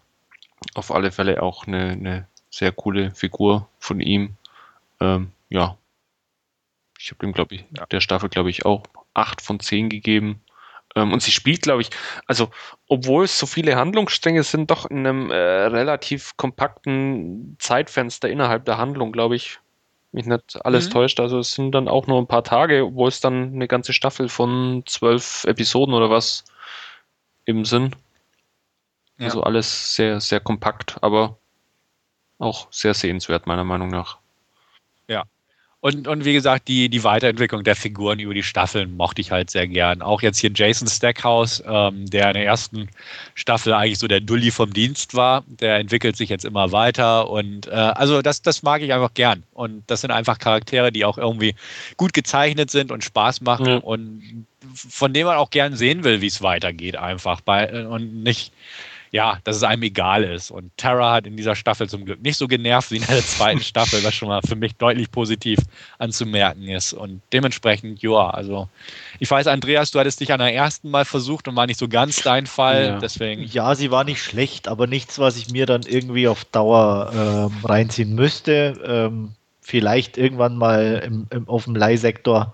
auf 0.76 0.92
alle 0.92 1.12
Fälle 1.12 1.42
auch 1.44 1.68
eine, 1.68 1.92
eine 1.92 2.28
sehr 2.50 2.72
coole 2.72 3.14
Figur 3.14 3.68
von 3.80 4.00
ihm. 4.00 4.36
Ähm, 5.00 5.32
ja. 5.50 5.78
Ich 7.00 7.12
habe 7.12 7.20
dem, 7.20 7.34
glaube 7.34 7.56
ich, 7.56 7.66
der 7.92 8.02
Staffel, 8.02 8.30
glaube 8.30 8.50
ich, 8.50 8.66
auch 8.66 8.84
acht 9.14 9.42
von 9.42 9.60
zehn 9.60 9.90
gegeben. 9.90 10.42
Ähm, 10.96 11.14
und 11.14 11.22
sie 11.22 11.32
spielt, 11.32 11.62
glaube 11.62 11.82
ich, 11.82 11.90
also, 12.26 12.50
obwohl 12.88 13.26
es 13.26 13.38
so 13.38 13.46
viele 13.46 13.76
Handlungsstränge 13.76 14.44
sind, 14.44 14.72
doch 14.72 14.86
in 14.86 15.06
einem 15.06 15.30
äh, 15.30 15.36
relativ 15.36 16.36
kompakten 16.38 17.56
Zeitfenster 17.60 18.30
innerhalb 18.30 18.66
der 18.66 18.78
Handlung, 18.78 19.12
glaube 19.12 19.36
ich, 19.36 19.60
mich 20.12 20.26
nicht 20.26 20.66
alles 20.66 20.88
Mhm. 20.88 20.91
täuscht. 20.91 21.20
Also, 21.20 21.39
es 21.39 21.53
sind 21.53 21.72
dann 21.74 21.88
auch 21.88 22.08
nur 22.08 22.20
ein 22.20 22.28
paar 22.28 22.43
Tage, 22.43 22.86
obwohl 22.86 23.10
es 23.10 23.20
dann 23.20 23.53
eine 23.53 23.68
ganze 23.68 23.93
Staffel 23.93 24.30
von 24.30 24.84
zwölf 24.86 25.43
Episoden 25.45 25.93
oder 25.93 26.10
was 26.10 26.45
im 27.45 27.66
Sinn. 27.66 27.95
Ja. 29.18 29.26
Also 29.26 29.43
alles 29.43 29.95
sehr, 29.95 30.20
sehr 30.22 30.39
kompakt, 30.39 30.97
aber 31.01 31.38
auch 32.38 32.72
sehr 32.72 32.93
sehenswert, 32.93 33.47
meiner 33.47 33.64
Meinung 33.64 33.89
nach. 33.89 34.20
Und, 35.88 36.06
und 36.06 36.26
wie 36.26 36.34
gesagt, 36.34 36.68
die, 36.68 36.90
die 36.90 37.06
Weiterentwicklung 37.06 37.64
der 37.64 37.78
Figuren 37.78 38.20
über 38.20 38.34
die 38.34 38.44
Staffeln 38.44 38.98
mochte 38.98 39.22
ich 39.22 39.32
halt 39.32 39.50
sehr 39.50 39.70
gern. 39.70 40.02
Auch 40.02 40.22
jetzt 40.22 40.38
hier 40.38 40.52
Jason 40.54 40.90
Stackhouse, 40.90 41.64
ähm, 41.66 42.10
der 42.10 42.28
in 42.28 42.34
der 42.34 42.44
ersten 42.44 42.90
Staffel 43.36 43.72
eigentlich 43.72 43.98
so 43.98 44.06
der 44.10 44.20
Dulli 44.20 44.52
vom 44.52 44.74
Dienst 44.74 45.16
war, 45.16 45.46
der 45.48 45.78
entwickelt 45.78 46.18
sich 46.18 46.28
jetzt 46.28 46.44
immer 46.44 46.74
weiter. 46.74 47.30
Und 47.30 47.68
äh, 47.68 47.72
also 47.72 48.22
das, 48.22 48.42
das 48.42 48.64
mag 48.64 48.82
ich 48.82 48.92
einfach 48.92 49.14
gern. 49.14 49.44
Und 49.54 49.84
das 49.88 50.02
sind 50.02 50.12
einfach 50.12 50.40
Charaktere, 50.40 50.92
die 50.92 51.06
auch 51.06 51.18
irgendwie 51.18 51.56
gut 51.96 52.12
gezeichnet 52.12 52.70
sind 52.70 52.92
und 52.92 53.06
Spaß 53.06 53.40
machen 53.40 53.68
Ja. 53.68 53.78
und 53.78 54.46
von 54.76 55.14
denen 55.14 55.28
man 55.28 55.38
auch 55.38 55.52
gern 55.52 55.78
sehen 55.78 56.04
will, 56.04 56.20
wie 56.20 56.28
es 56.28 56.42
weitergeht, 56.42 56.98
einfach. 56.98 57.40
Bei, 57.40 57.88
und 57.88 58.24
nicht, 58.24 58.52
ja, 59.18 59.39
dass 59.45 59.55
es 59.55 59.63
einem 59.63 59.82
egal 59.82 60.24
ist. 60.24 60.51
Und 60.51 60.70
Tara 60.78 61.13
hat 61.13 61.26
in 61.26 61.36
dieser 61.36 61.55
Staffel 61.55 61.89
zum 61.89 62.05
Glück 62.05 62.22
nicht 62.22 62.38
so 62.38 62.47
genervt 62.47 62.91
wie 62.91 62.97
in 62.97 63.05
der 63.07 63.26
zweiten 63.26 63.61
Staffel, 63.63 64.03
was 64.03 64.13
schon 64.13 64.28
mal 64.28 64.41
für 64.47 64.55
mich 64.55 64.76
deutlich 64.76 65.09
positiv 65.09 65.57
anzumerken 65.97 66.68
ist. 66.68 66.93
Und 66.93 67.22
dementsprechend, 67.34 67.99
ja, 68.03 68.30
also 68.30 68.70
ich 69.18 69.32
weiß, 69.32 69.47
Andreas, 69.47 69.89
du 69.89 69.99
hattest 69.99 70.20
dich 70.20 70.32
an 70.32 70.38
der 70.38 70.53
ersten 70.53 70.91
Mal 70.91 71.03
versucht 71.03 71.47
und 71.47 71.55
war 71.55 71.65
nicht 71.65 71.80
so 71.80 71.88
ganz 71.88 72.22
dein 72.22 72.45
Fall. 72.45 72.86
Ja. 72.86 72.99
Deswegen, 72.99 73.43
Ja, 73.45 73.74
sie 73.74 73.89
war 73.89 74.03
nicht 74.03 74.22
schlecht, 74.22 74.68
aber 74.68 74.86
nichts, 74.86 75.18
was 75.18 75.36
ich 75.36 75.49
mir 75.49 75.65
dann 75.65 75.82
irgendwie 75.82 76.28
auf 76.28 76.45
Dauer 76.45 77.49
ähm, 77.51 77.65
reinziehen 77.65 78.13
müsste. 78.13 78.80
Ähm, 78.86 79.32
vielleicht 79.61 80.20
irgendwann 80.20 80.57
mal 80.57 81.01
im, 81.03 81.26
im, 81.32 81.49
auf 81.49 81.63
dem 81.63 81.74
Leihsektor. 81.74 82.53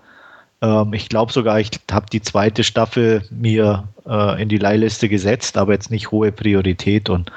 Ähm, 0.64 0.94
ich 0.94 1.08
glaube 1.08 1.32
sogar, 1.32 1.60
ich 1.60 1.70
habe 1.90 2.06
die 2.10 2.22
zweite 2.22 2.64
Staffel 2.64 3.26
mir 3.30 3.86
äh, 4.06 4.40
in 4.42 4.48
die 4.48 4.58
Leihliste 4.58 5.08
gesetzt, 5.08 5.58
aber 5.58 5.72
jetzt 5.72 5.90
nicht 5.90 6.10
hohe 6.10 6.32
Priorität 6.32 7.10
und 7.10 7.30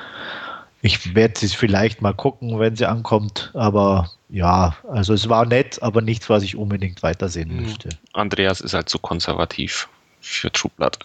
ich 0.81 1.15
werde 1.15 1.37
sie 1.39 1.49
vielleicht 1.49 2.01
mal 2.01 2.13
gucken, 2.13 2.59
wenn 2.59 2.75
sie 2.75 2.85
ankommt. 2.85 3.51
Aber 3.53 4.11
ja, 4.29 4.75
also 4.89 5.13
es 5.13 5.27
war 5.27 5.45
nett, 5.45 5.81
aber 5.81 6.01
nichts, 6.01 6.29
was 6.29 6.43
ich 6.43 6.55
unbedingt 6.55 7.03
weitersehen 7.03 7.53
Mhm. 7.55 7.63
möchte. 7.63 7.89
Andreas 8.13 8.61
ist 8.61 8.73
halt 8.73 8.87
zu 8.87 8.99
konservativ 8.99 9.89
für 10.21 10.51
True 10.51 10.71
Blood. 10.77 10.99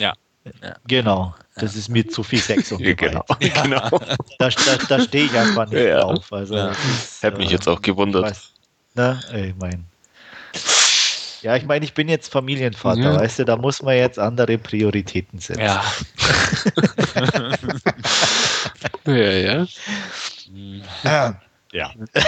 Genau, 0.88 1.34
das 1.56 1.76
ist 1.76 1.88
mir 1.88 2.06
zu 2.08 2.22
viel 2.22 2.40
Sex 2.40 2.72
und 2.72 2.80
Ja, 2.84 2.94
Gewalt. 2.94 3.24
genau. 3.40 3.62
genau. 3.62 3.98
Da, 4.38 4.48
da, 4.48 4.76
da 4.88 5.00
stehe 5.00 5.24
ich 5.26 5.36
einfach 5.38 5.68
nicht 5.68 5.82
Ja. 5.82 6.00
drauf. 6.00 6.32
Also, 6.32 6.56
Ja. 6.56 6.72
Hätte 7.20 7.38
mich 7.38 7.50
äh, 7.50 7.52
jetzt 7.54 7.68
auch 7.68 7.80
gewundert. 7.80 8.26
weiß- 8.26 8.48
Ne? 8.94 9.20
Ich 9.48 9.54
mein. 9.58 9.86
Ja, 11.42 11.56
ich 11.56 11.64
meine, 11.64 11.84
ich 11.84 11.92
bin 11.94 12.08
jetzt 12.08 12.30
Familienvater, 12.32 13.00
Ja. 13.00 13.16
weißt 13.20 13.40
du, 13.40 13.44
da 13.44 13.56
muss 13.56 13.82
man 13.82 13.96
jetzt 13.96 14.18
andere 14.18 14.58
Prioritäten 14.58 15.38
setzen. 15.40 15.60
ja. 15.62 15.82
Ja, 19.04 19.14
ja. 19.14 19.66
Ja. 21.02 21.40
ja. 21.72 21.90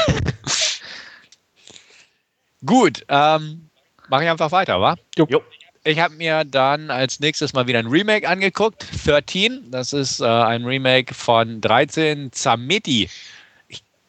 Gut, 2.67 3.05
ähm, 3.09 3.69
mache 4.09 4.25
ich 4.25 4.31
einfach 4.31 4.51
weiter, 4.53 4.81
wa? 4.81 4.97
Jo. 5.17 5.27
Jo. 5.29 5.43
Ich 5.85 5.99
habe 6.01 6.15
mir 6.15 6.45
dann 6.45 6.91
als 6.91 7.21
nächstes 7.21 7.53
mal 7.53 7.67
wieder 7.67 7.79
ein 7.79 7.87
Remake 7.89 8.27
angeguckt, 8.29 8.87
13. 9.07 9.71
Das 9.71 9.93
ist 9.93 10.21
äh, 10.21 10.25
ein 10.25 10.65
Remake 10.65 11.13
von 11.15 11.61
13 11.61 12.33
Zameti. 12.33 13.11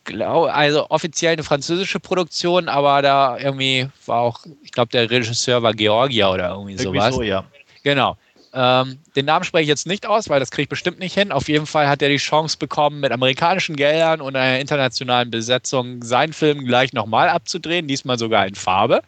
Glaube, 0.05 0.53
also 0.53 0.89
offiziell 0.89 1.33
eine 1.33 1.43
französische 1.43 1.99
Produktion, 1.99 2.69
aber 2.69 3.01
da 3.01 3.37
irgendwie 3.37 3.87
war 4.05 4.21
auch, 4.21 4.39
ich 4.63 4.71
glaube, 4.71 4.91
der 4.91 5.09
Regisseur 5.09 5.63
war 5.63 5.73
Georgia 5.73 6.31
oder 6.31 6.49
irgendwie, 6.49 6.73
Irgendwie 6.73 6.99
sowas. 6.99 7.15
so, 7.15 7.21
ja. 7.23 7.43
Genau. 7.83 8.17
Ähm, 8.53 8.99
den 9.15 9.25
Namen 9.25 9.43
spreche 9.43 9.63
ich 9.63 9.67
jetzt 9.67 9.85
nicht 9.85 10.05
aus, 10.05 10.29
weil 10.29 10.39
das 10.39 10.49
kriege 10.49 10.63
ich 10.63 10.69
bestimmt 10.69 10.99
nicht 10.99 11.13
hin. 11.13 11.31
Auf 11.31 11.49
jeden 11.49 11.65
Fall 11.65 11.89
hat 11.89 12.01
er 12.01 12.07
die 12.09 12.17
Chance 12.17 12.57
bekommen, 12.57 13.01
mit 13.01 13.11
amerikanischen 13.11 13.75
Geldern 13.75 14.21
und 14.21 14.35
einer 14.35 14.59
internationalen 14.59 15.29
Besetzung 15.29 16.01
seinen 16.01 16.31
Film 16.31 16.65
gleich 16.65 16.93
nochmal 16.93 17.27
abzudrehen, 17.27 17.87
diesmal 17.87 18.17
sogar 18.17 18.47
in 18.47 18.55
Farbe. 18.55 19.01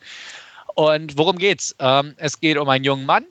Und 0.75 1.17
worum 1.17 1.37
geht's? 1.37 1.75
Ähm, 1.79 2.13
es 2.17 2.39
geht 2.41 2.57
um 2.57 2.67
einen 2.67 2.83
jungen 2.83 3.05
Mann, 3.05 3.25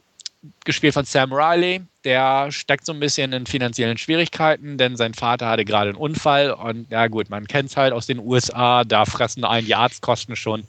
gespielt 0.64 0.94
von 0.94 1.04
Sam 1.04 1.32
Riley. 1.32 1.82
Der 2.06 2.52
steckt 2.52 2.86
so 2.86 2.92
ein 2.92 3.00
bisschen 3.00 3.32
in 3.32 3.46
finanziellen 3.46 3.98
Schwierigkeiten, 3.98 4.78
denn 4.78 4.96
sein 4.96 5.12
Vater 5.12 5.48
hatte 5.48 5.64
gerade 5.64 5.90
einen 5.90 5.98
Unfall. 5.98 6.52
Und 6.52 6.88
ja 6.88 7.08
gut, 7.08 7.30
man 7.30 7.48
kennt 7.48 7.70
es 7.70 7.76
halt 7.76 7.92
aus 7.92 8.06
den 8.06 8.20
USA, 8.20 8.84
da 8.84 9.04
fressen 9.06 9.44
einen 9.44 9.66
die 9.66 9.74
Arztkosten 9.74 10.36
schon 10.36 10.62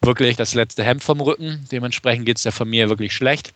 wirklich 0.00 0.36
das 0.38 0.54
letzte 0.54 0.82
Hemd 0.84 1.04
vom 1.04 1.20
Rücken. 1.20 1.66
Dementsprechend 1.70 2.24
geht 2.24 2.38
es 2.38 2.42
der 2.44 2.52
Familie 2.52 2.88
wirklich 2.88 3.12
schlecht 3.12 3.52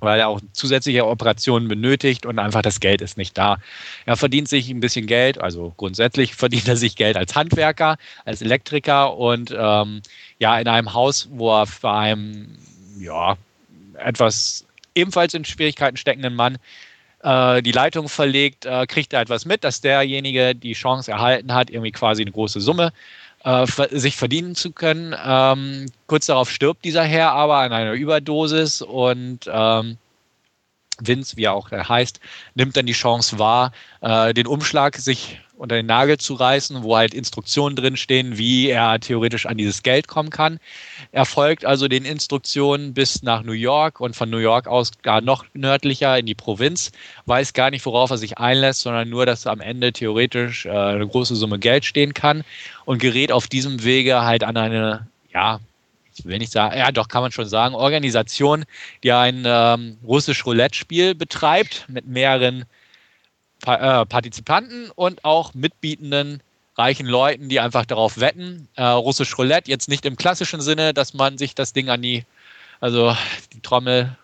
weil 0.00 0.20
er 0.20 0.28
auch 0.28 0.40
zusätzliche 0.52 1.06
Operationen 1.06 1.66
benötigt 1.66 2.24
und 2.24 2.38
einfach 2.38 2.62
das 2.62 2.78
Geld 2.78 3.00
ist 3.00 3.16
nicht 3.16 3.36
da. 3.36 3.58
Er 4.06 4.16
verdient 4.16 4.48
sich 4.48 4.70
ein 4.70 4.78
bisschen 4.78 5.06
Geld, 5.06 5.40
also 5.40 5.74
grundsätzlich 5.76 6.34
verdient 6.36 6.68
er 6.68 6.76
sich 6.76 6.94
Geld 6.94 7.16
als 7.16 7.34
Handwerker, 7.34 7.96
als 8.24 8.42
Elektriker 8.42 9.16
und 9.16 9.52
ähm, 9.56 10.02
ja, 10.38 10.60
in 10.60 10.68
einem 10.68 10.94
Haus, 10.94 11.28
wo 11.32 11.50
er 11.50 11.66
bei 11.80 11.92
einem, 11.92 12.56
ja, 13.00 13.36
etwas 13.94 14.67
ebenfalls 14.98 15.34
in 15.34 15.44
Schwierigkeiten 15.44 15.96
steckenden 15.96 16.34
Mann 16.34 16.58
äh, 17.22 17.62
die 17.62 17.72
Leitung 17.72 18.08
verlegt, 18.08 18.66
äh, 18.66 18.86
kriegt 18.86 19.12
er 19.12 19.20
etwas 19.20 19.44
mit, 19.44 19.64
dass 19.64 19.80
derjenige 19.80 20.54
die 20.54 20.74
Chance 20.74 21.10
erhalten 21.10 21.54
hat, 21.54 21.70
irgendwie 21.70 21.92
quasi 21.92 22.22
eine 22.22 22.32
große 22.32 22.60
Summe 22.60 22.92
äh, 23.44 23.66
sich 23.90 24.16
verdienen 24.16 24.54
zu 24.54 24.72
können. 24.72 25.14
Ähm, 25.24 25.86
kurz 26.06 26.26
darauf 26.26 26.50
stirbt 26.50 26.84
dieser 26.84 27.04
Herr 27.04 27.32
aber 27.32 27.58
an 27.58 27.72
einer 27.72 27.92
Überdosis 27.92 28.82
und 28.82 29.48
ähm, 29.50 29.96
Vince, 31.00 31.36
wie 31.36 31.44
er 31.44 31.54
auch 31.54 31.70
heißt, 31.70 32.20
nimmt 32.54 32.76
dann 32.76 32.86
die 32.86 32.92
Chance 32.92 33.38
wahr, 33.38 33.72
äh, 34.00 34.34
den 34.34 34.46
Umschlag 34.46 34.96
sich 34.96 35.40
unter 35.58 35.74
den 35.74 35.86
Nagel 35.86 36.18
zu 36.18 36.34
reißen, 36.34 36.82
wo 36.82 36.96
halt 36.96 37.12
Instruktionen 37.12 37.74
drinstehen, 37.76 38.38
wie 38.38 38.68
er 38.68 39.00
theoretisch 39.00 39.46
an 39.46 39.56
dieses 39.56 39.82
Geld 39.82 40.06
kommen 40.06 40.30
kann. 40.30 40.60
Er 41.10 41.24
folgt 41.24 41.64
also 41.64 41.88
den 41.88 42.04
Instruktionen 42.04 42.94
bis 42.94 43.22
nach 43.22 43.42
New 43.42 43.52
York 43.52 44.00
und 44.00 44.14
von 44.14 44.30
New 44.30 44.38
York 44.38 44.68
aus 44.68 44.92
gar 45.02 45.20
noch 45.20 45.44
nördlicher 45.54 46.16
in 46.16 46.26
die 46.26 46.36
Provinz, 46.36 46.92
weiß 47.26 47.52
gar 47.52 47.70
nicht, 47.70 47.84
worauf 47.86 48.10
er 48.10 48.18
sich 48.18 48.38
einlässt, 48.38 48.82
sondern 48.82 49.08
nur, 49.08 49.26
dass 49.26 49.46
am 49.46 49.60
Ende 49.60 49.92
theoretisch 49.92 50.66
äh, 50.66 50.70
eine 50.70 51.06
große 51.06 51.34
Summe 51.34 51.58
Geld 51.58 51.84
stehen 51.84 52.14
kann 52.14 52.44
und 52.84 52.98
gerät 52.98 53.32
auf 53.32 53.48
diesem 53.48 53.82
Wege 53.82 54.22
halt 54.22 54.44
an 54.44 54.56
eine, 54.56 55.08
ja, 55.32 55.58
ich 56.16 56.24
will 56.24 56.38
nicht 56.38 56.52
sagen, 56.52 56.76
ja 56.76 56.92
doch 56.92 57.08
kann 57.08 57.22
man 57.22 57.32
schon 57.32 57.46
sagen, 57.46 57.74
Organisation, 57.74 58.64
die 59.02 59.12
ein 59.12 59.42
ähm, 59.44 59.98
russisch 60.04 60.46
Roulette-Spiel 60.46 61.14
betreibt 61.14 61.86
mit 61.88 62.06
mehreren 62.06 62.64
pa 63.60 64.02
äh, 64.02 64.06
Partizipanten 64.06 64.90
und 64.94 65.24
auch 65.24 65.54
mitbietenden 65.54 66.42
reichen 66.76 67.06
Leuten, 67.06 67.48
die 67.48 67.60
einfach 67.60 67.84
darauf 67.84 68.20
wetten. 68.20 68.68
Äh, 68.76 68.84
russisch 68.84 69.36
Roulette 69.36 69.70
jetzt 69.70 69.88
nicht 69.88 70.06
im 70.06 70.16
klassischen 70.16 70.60
Sinne, 70.60 70.94
dass 70.94 71.12
man 71.12 71.36
sich 71.36 71.54
das 71.54 71.72
Ding 71.72 71.88
an 71.90 72.02
die, 72.02 72.24
also 72.80 73.16
die 73.52 73.60
Trommel 73.60 74.16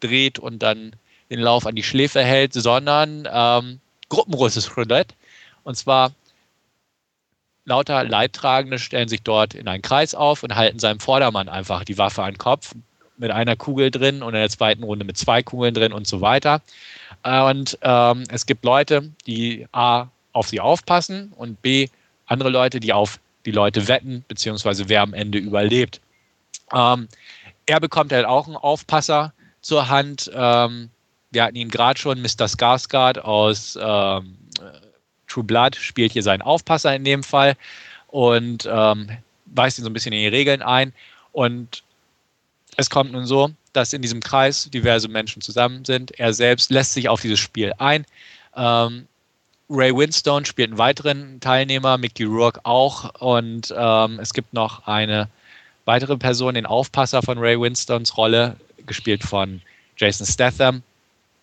dreht 0.00 0.38
und 0.38 0.60
dann 0.60 0.94
den 1.30 1.40
Lauf 1.40 1.66
an 1.66 1.74
die 1.74 1.82
Schläfe 1.82 2.22
hält, 2.22 2.54
sondern 2.54 3.28
ähm, 3.30 3.80
Gruppenrussisch 4.08 4.76
Roulette. 4.76 5.14
Und 5.64 5.76
zwar 5.76 6.12
lauter 7.64 8.04
Leidtragende 8.04 8.78
stellen 8.78 9.08
sich 9.08 9.22
dort 9.22 9.54
in 9.54 9.68
einen 9.68 9.82
Kreis 9.82 10.14
auf 10.14 10.42
und 10.42 10.54
halten 10.54 10.78
seinem 10.78 11.00
Vordermann 11.00 11.48
einfach 11.48 11.84
die 11.84 11.98
Waffe 11.98 12.22
an 12.22 12.32
den 12.32 12.38
Kopf 12.38 12.74
mit 13.18 13.30
einer 13.30 13.56
Kugel 13.56 13.90
drin 13.90 14.22
und 14.22 14.34
in 14.34 14.40
der 14.40 14.48
zweiten 14.48 14.82
Runde 14.82 15.04
mit 15.04 15.16
zwei 15.16 15.42
Kugeln 15.42 15.74
drin 15.74 15.92
und 15.92 16.06
so 16.06 16.20
weiter. 16.20 16.60
Und 17.24 17.78
ähm, 17.82 18.24
es 18.30 18.46
gibt 18.46 18.64
Leute, 18.64 19.10
die 19.26 19.66
A 19.72 20.06
auf 20.32 20.48
sie 20.48 20.60
aufpassen 20.60 21.32
und 21.36 21.60
B, 21.62 21.88
andere 22.26 22.50
Leute, 22.50 22.80
die 22.80 22.92
auf 22.92 23.18
die 23.44 23.50
Leute 23.50 23.88
wetten, 23.88 24.24
beziehungsweise 24.28 24.88
wer 24.88 25.02
am 25.02 25.14
Ende 25.14 25.38
überlebt. 25.38 26.00
Ähm, 26.72 27.08
er 27.66 27.80
bekommt 27.80 28.12
halt 28.12 28.26
auch 28.26 28.46
einen 28.46 28.56
Aufpasser 28.56 29.32
zur 29.60 29.88
Hand. 29.88 30.30
Ähm, 30.34 30.90
wir 31.30 31.44
hatten 31.44 31.56
ihn 31.56 31.70
gerade 31.70 31.98
schon, 31.98 32.20
Mr. 32.22 32.46
Skarsgård 32.46 33.18
aus 33.18 33.78
ähm, 33.80 34.36
True 35.26 35.44
Blood 35.44 35.76
spielt 35.76 36.12
hier 36.12 36.22
seinen 36.22 36.42
Aufpasser 36.42 36.94
in 36.94 37.04
dem 37.04 37.22
Fall 37.22 37.54
und 38.06 38.68
ähm, 38.70 39.10
weist 39.46 39.78
ihn 39.78 39.84
so 39.84 39.90
ein 39.90 39.92
bisschen 39.92 40.12
in 40.12 40.20
die 40.20 40.28
Regeln 40.28 40.62
ein. 40.62 40.92
Und 41.32 41.82
es 42.78 42.88
kommt 42.88 43.10
nun 43.10 43.26
so, 43.26 43.50
dass 43.72 43.92
in 43.92 44.02
diesem 44.02 44.20
Kreis 44.20 44.70
diverse 44.70 45.08
Menschen 45.08 45.42
zusammen 45.42 45.84
sind. 45.84 46.16
Er 46.18 46.32
selbst 46.32 46.70
lässt 46.70 46.94
sich 46.94 47.08
auf 47.08 47.20
dieses 47.20 47.40
Spiel 47.40 47.72
ein. 47.78 48.06
Ähm, 48.56 49.08
Ray 49.68 49.94
Winstone 49.94 50.46
spielt 50.46 50.70
einen 50.70 50.78
weiteren 50.78 51.40
Teilnehmer, 51.40 51.98
Mickey 51.98 52.22
Rourke 52.22 52.60
auch. 52.62 53.12
Und 53.20 53.74
ähm, 53.76 54.20
es 54.20 54.32
gibt 54.32 54.54
noch 54.54 54.86
eine 54.86 55.28
weitere 55.86 56.16
Person, 56.16 56.54
den 56.54 56.66
Aufpasser 56.66 57.20
von 57.20 57.38
Ray 57.38 57.60
Winstones 57.60 58.16
Rolle, 58.16 58.54
gespielt 58.86 59.24
von 59.24 59.60
Jason 59.96 60.26
Statham. 60.26 60.84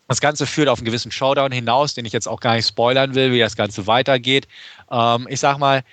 Das 0.07 0.21
Ganze 0.21 0.45
führt 0.45 0.69
auf 0.69 0.79
einen 0.79 0.85
gewissen 0.85 1.11
Showdown 1.11 1.51
hinaus, 1.51 1.95
den 1.95 2.05
ich 2.05 2.13
jetzt 2.13 2.29
auch 2.29 2.39
gar 2.39 2.55
nicht 2.55 2.67
spoilern 2.67 3.13
will, 3.13 3.33
wie 3.33 3.39
das 3.39 3.57
Ganze 3.57 3.87
weitergeht. 3.87 4.47
Ähm, 4.89 5.27
ich 5.29 5.41
sag 5.41 5.57
mal, 5.57 5.83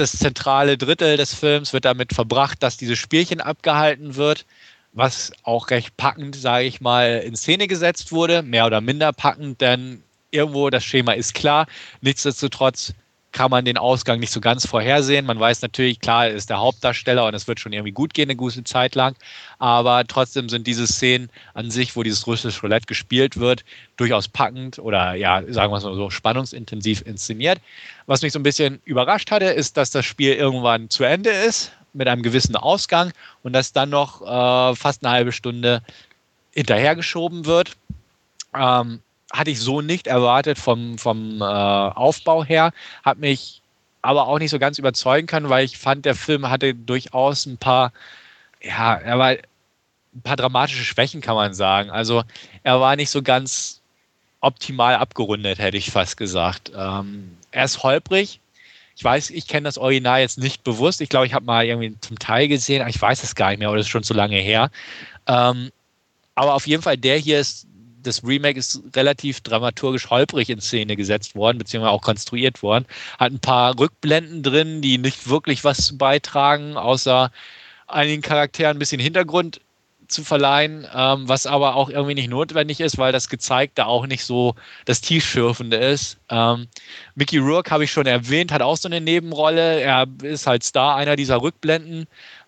das 0.00 0.12
zentrale 0.12 0.78
Drittel 0.78 1.16
des 1.16 1.34
Films 1.34 1.72
wird 1.72 1.84
damit 1.84 2.14
verbracht, 2.14 2.62
dass 2.62 2.76
dieses 2.76 2.98
Spielchen 2.98 3.40
abgehalten 3.40 4.16
wird, 4.16 4.46
was 4.92 5.32
auch 5.42 5.70
recht 5.70 5.96
packend, 5.96 6.34
sage 6.34 6.64
ich 6.64 6.80
mal, 6.80 7.18
in 7.18 7.36
Szene 7.36 7.68
gesetzt 7.68 8.10
wurde, 8.10 8.42
mehr 8.42 8.66
oder 8.66 8.80
minder 8.80 9.12
packend, 9.12 9.60
denn 9.60 10.02
irgendwo 10.30 10.70
das 10.70 10.84
Schema 10.84 11.12
ist 11.12 11.34
klar. 11.34 11.66
Nichtsdestotrotz 12.00 12.94
kann 13.32 13.50
man 13.50 13.64
den 13.64 13.78
Ausgang 13.78 14.18
nicht 14.18 14.32
so 14.32 14.40
ganz 14.40 14.66
vorhersehen. 14.66 15.26
Man 15.26 15.38
weiß 15.38 15.62
natürlich, 15.62 16.00
klar, 16.00 16.26
er 16.26 16.34
ist 16.34 16.50
der 16.50 16.58
Hauptdarsteller 16.58 17.26
und 17.26 17.34
es 17.34 17.46
wird 17.46 17.60
schon 17.60 17.72
irgendwie 17.72 17.92
gut 17.92 18.12
gehen, 18.12 18.28
eine 18.28 18.36
gute 18.36 18.64
Zeit 18.64 18.94
lang. 18.94 19.14
Aber 19.58 20.04
trotzdem 20.06 20.48
sind 20.48 20.66
diese 20.66 20.86
Szenen 20.86 21.30
an 21.54 21.70
sich, 21.70 21.94
wo 21.94 22.02
dieses 22.02 22.26
russische 22.26 22.60
Roulette 22.60 22.86
gespielt 22.86 23.38
wird, 23.38 23.64
durchaus 23.96 24.26
packend 24.26 24.78
oder 24.78 25.14
ja, 25.14 25.42
sagen 25.48 25.72
wir 25.72 25.78
es 25.78 25.84
mal 25.84 25.94
so, 25.94 26.10
spannungsintensiv 26.10 27.02
inszeniert. 27.02 27.60
Was 28.06 28.22
mich 28.22 28.32
so 28.32 28.38
ein 28.38 28.44
bisschen 28.44 28.80
überrascht 28.84 29.30
hatte, 29.30 29.46
ist, 29.46 29.76
dass 29.76 29.90
das 29.90 30.04
Spiel 30.04 30.32
irgendwann 30.32 30.90
zu 30.90 31.04
Ende 31.04 31.30
ist 31.30 31.72
mit 31.92 32.08
einem 32.08 32.22
gewissen 32.22 32.56
Ausgang 32.56 33.12
und 33.42 33.52
dass 33.52 33.72
dann 33.72 33.90
noch 33.90 34.22
äh, 34.22 34.74
fast 34.74 35.04
eine 35.04 35.12
halbe 35.12 35.32
Stunde 35.32 35.82
hinterhergeschoben 36.52 37.46
wird. 37.46 37.76
Ähm, 38.54 39.00
hatte 39.32 39.50
ich 39.50 39.60
so 39.60 39.80
nicht 39.80 40.06
erwartet 40.06 40.58
vom, 40.58 40.98
vom 40.98 41.40
äh, 41.40 41.44
Aufbau 41.44 42.44
her, 42.44 42.72
hat 43.04 43.18
mich 43.18 43.62
aber 44.02 44.26
auch 44.26 44.38
nicht 44.38 44.50
so 44.50 44.58
ganz 44.58 44.78
überzeugen 44.78 45.26
können, 45.26 45.48
weil 45.48 45.64
ich 45.64 45.78
fand, 45.78 46.04
der 46.04 46.14
Film 46.14 46.48
hatte 46.48 46.74
durchaus 46.74 47.46
ein 47.46 47.58
paar, 47.58 47.92
ja, 48.62 48.94
er 48.94 49.18
war 49.18 49.28
ein 49.28 50.22
paar 50.22 50.36
dramatische 50.36 50.84
Schwächen, 50.84 51.20
kann 51.20 51.36
man 51.36 51.54
sagen. 51.54 51.90
Also 51.90 52.22
er 52.62 52.80
war 52.80 52.96
nicht 52.96 53.10
so 53.10 53.22
ganz 53.22 53.80
optimal 54.40 54.96
abgerundet, 54.96 55.58
hätte 55.58 55.76
ich 55.76 55.90
fast 55.90 56.16
gesagt. 56.16 56.72
Ähm, 56.74 57.36
er 57.50 57.64
ist 57.64 57.82
holprig. 57.82 58.40
Ich 58.96 59.04
weiß, 59.04 59.30
ich 59.30 59.46
kenne 59.46 59.64
das 59.64 59.78
Original 59.78 60.20
jetzt 60.20 60.38
nicht 60.38 60.64
bewusst. 60.64 61.00
Ich 61.00 61.08
glaube, 61.08 61.26
ich 61.26 61.34
habe 61.34 61.44
mal 61.44 61.64
irgendwie 61.64 61.94
zum 62.00 62.18
Teil 62.18 62.48
gesehen, 62.48 62.80
aber 62.80 62.90
ich 62.90 63.00
weiß 63.00 63.22
es 63.22 63.34
gar 63.34 63.50
nicht 63.50 63.58
mehr, 63.58 63.70
oder 63.70 63.80
ist 63.80 63.88
schon 63.88 64.02
zu 64.02 64.14
lange 64.14 64.36
her. 64.36 64.70
Ähm, 65.26 65.70
aber 66.34 66.54
auf 66.54 66.66
jeden 66.66 66.82
Fall, 66.82 66.96
der 66.96 67.18
hier 67.18 67.40
ist 67.40 67.66
das 68.02 68.24
Remake 68.24 68.58
ist 68.58 68.82
relativ 68.94 69.40
dramaturgisch 69.40 70.10
holprig 70.10 70.50
in 70.50 70.60
Szene 70.60 70.96
gesetzt 70.96 71.34
worden, 71.34 71.58
beziehungsweise 71.58 71.92
auch 71.92 72.02
konstruiert 72.02 72.62
worden. 72.62 72.86
Hat 73.18 73.32
ein 73.32 73.40
paar 73.40 73.78
Rückblenden 73.78 74.42
drin, 74.42 74.82
die 74.82 74.98
nicht 74.98 75.28
wirklich 75.28 75.64
was 75.64 75.96
beitragen, 75.96 76.76
außer 76.76 77.30
einigen 77.86 78.22
Charakteren 78.22 78.76
ein 78.76 78.78
bisschen 78.78 79.00
Hintergrund 79.00 79.60
zu 80.10 80.24
verleihen, 80.24 80.86
ähm, 80.92 81.28
was 81.28 81.46
aber 81.46 81.76
auch 81.76 81.88
irgendwie 81.88 82.14
nicht 82.14 82.30
notwendig 82.30 82.80
ist, 82.80 82.98
weil 82.98 83.12
das 83.12 83.28
Gezeigte 83.28 83.86
auch 83.86 84.06
nicht 84.06 84.24
so 84.24 84.54
das 84.84 85.00
Tiefschürfende 85.00 85.76
ist. 85.76 86.18
Ähm, 86.28 86.66
Mickey 87.14 87.38
Rourke 87.38 87.70
habe 87.70 87.84
ich 87.84 87.92
schon 87.92 88.06
erwähnt, 88.06 88.52
hat 88.52 88.62
auch 88.62 88.76
so 88.76 88.88
eine 88.88 89.00
Nebenrolle. 89.00 89.80
Er 89.80 90.06
ist 90.22 90.46
halt 90.46 90.64
Star 90.64 90.96
einer 90.96 91.16
dieser 91.16 91.40
Rückblenden. 91.40 92.06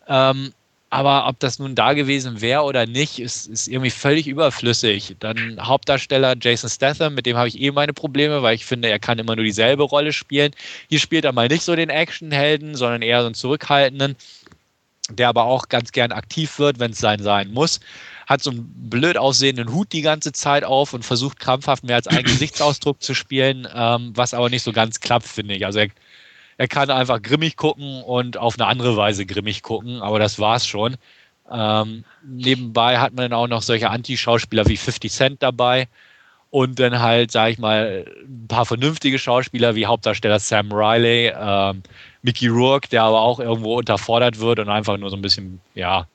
Ähm, 0.08 0.52
aber 0.92 1.26
ob 1.26 1.40
das 1.40 1.58
nun 1.58 1.74
da 1.74 1.94
gewesen 1.94 2.42
wäre 2.42 2.64
oder 2.64 2.84
nicht, 2.84 3.18
ist, 3.18 3.46
ist 3.46 3.66
irgendwie 3.66 3.88
völlig 3.88 4.28
überflüssig. 4.28 5.16
Dann 5.20 5.58
Hauptdarsteller 5.58 6.34
Jason 6.38 6.68
Statham, 6.68 7.14
mit 7.14 7.24
dem 7.24 7.38
habe 7.38 7.48
ich 7.48 7.58
eh 7.58 7.70
meine 7.70 7.94
Probleme, 7.94 8.42
weil 8.42 8.56
ich 8.56 8.66
finde, 8.66 8.90
er 8.90 8.98
kann 8.98 9.18
immer 9.18 9.34
nur 9.34 9.46
dieselbe 9.46 9.84
Rolle 9.84 10.12
spielen. 10.12 10.52
Hier 10.90 10.98
spielt 10.98 11.24
er 11.24 11.32
mal 11.32 11.48
nicht 11.48 11.62
so 11.62 11.74
den 11.74 11.88
Actionhelden, 11.88 12.74
sondern 12.74 13.00
eher 13.00 13.20
so 13.20 13.26
einen 13.26 13.34
zurückhaltenden, 13.34 14.16
der 15.08 15.30
aber 15.30 15.44
auch 15.44 15.70
ganz 15.70 15.92
gern 15.92 16.12
aktiv 16.12 16.58
wird, 16.58 16.78
wenn 16.78 16.90
es 16.90 16.98
sein 16.98 17.22
sein 17.22 17.54
muss. 17.54 17.80
Hat 18.26 18.42
so 18.42 18.50
einen 18.50 18.70
blöd 18.90 19.16
aussehenden 19.16 19.72
Hut 19.72 19.94
die 19.94 20.02
ganze 20.02 20.32
Zeit 20.32 20.62
auf 20.62 20.92
und 20.92 21.06
versucht 21.06 21.40
krampfhaft 21.40 21.84
mehr 21.84 21.96
als 21.96 22.06
einen 22.06 22.24
Gesichtsausdruck 22.24 23.02
zu 23.02 23.14
spielen, 23.14 23.66
ähm, 23.74 24.12
was 24.14 24.34
aber 24.34 24.50
nicht 24.50 24.62
so 24.62 24.72
ganz 24.72 25.00
klappt, 25.00 25.26
finde 25.26 25.54
ich. 25.54 25.64
Also 25.64 25.78
er 25.78 25.88
er 26.58 26.68
kann 26.68 26.90
einfach 26.90 27.20
grimmig 27.22 27.56
gucken 27.56 28.02
und 28.02 28.36
auf 28.36 28.58
eine 28.58 28.66
andere 28.66 28.96
Weise 28.96 29.26
grimmig 29.26 29.62
gucken, 29.62 30.00
aber 30.02 30.18
das 30.18 30.38
war's 30.38 30.66
schon. 30.66 30.96
Ähm, 31.50 32.04
nebenbei 32.24 32.98
hat 32.98 33.14
man 33.14 33.30
dann 33.30 33.38
auch 33.38 33.48
noch 33.48 33.62
solche 33.62 33.90
Anti-Schauspieler 33.90 34.66
wie 34.66 34.76
50 34.76 35.12
Cent 35.12 35.42
dabei 35.42 35.88
und 36.50 36.78
dann 36.78 37.00
halt, 37.00 37.30
sag 37.30 37.50
ich 37.50 37.58
mal, 37.58 38.04
ein 38.22 38.46
paar 38.46 38.66
vernünftige 38.66 39.18
Schauspieler 39.18 39.74
wie 39.74 39.86
Hauptdarsteller 39.86 40.38
Sam 40.38 40.70
Riley, 40.70 41.32
ähm, 41.34 41.82
Mickey 42.22 42.48
Rourke, 42.48 42.88
der 42.88 43.04
aber 43.04 43.20
auch 43.22 43.40
irgendwo 43.40 43.78
unterfordert 43.78 44.38
wird 44.38 44.58
und 44.58 44.68
einfach 44.68 44.98
nur 44.98 45.10
so 45.10 45.16
ein 45.16 45.22
bisschen, 45.22 45.60
ja, 45.74 46.06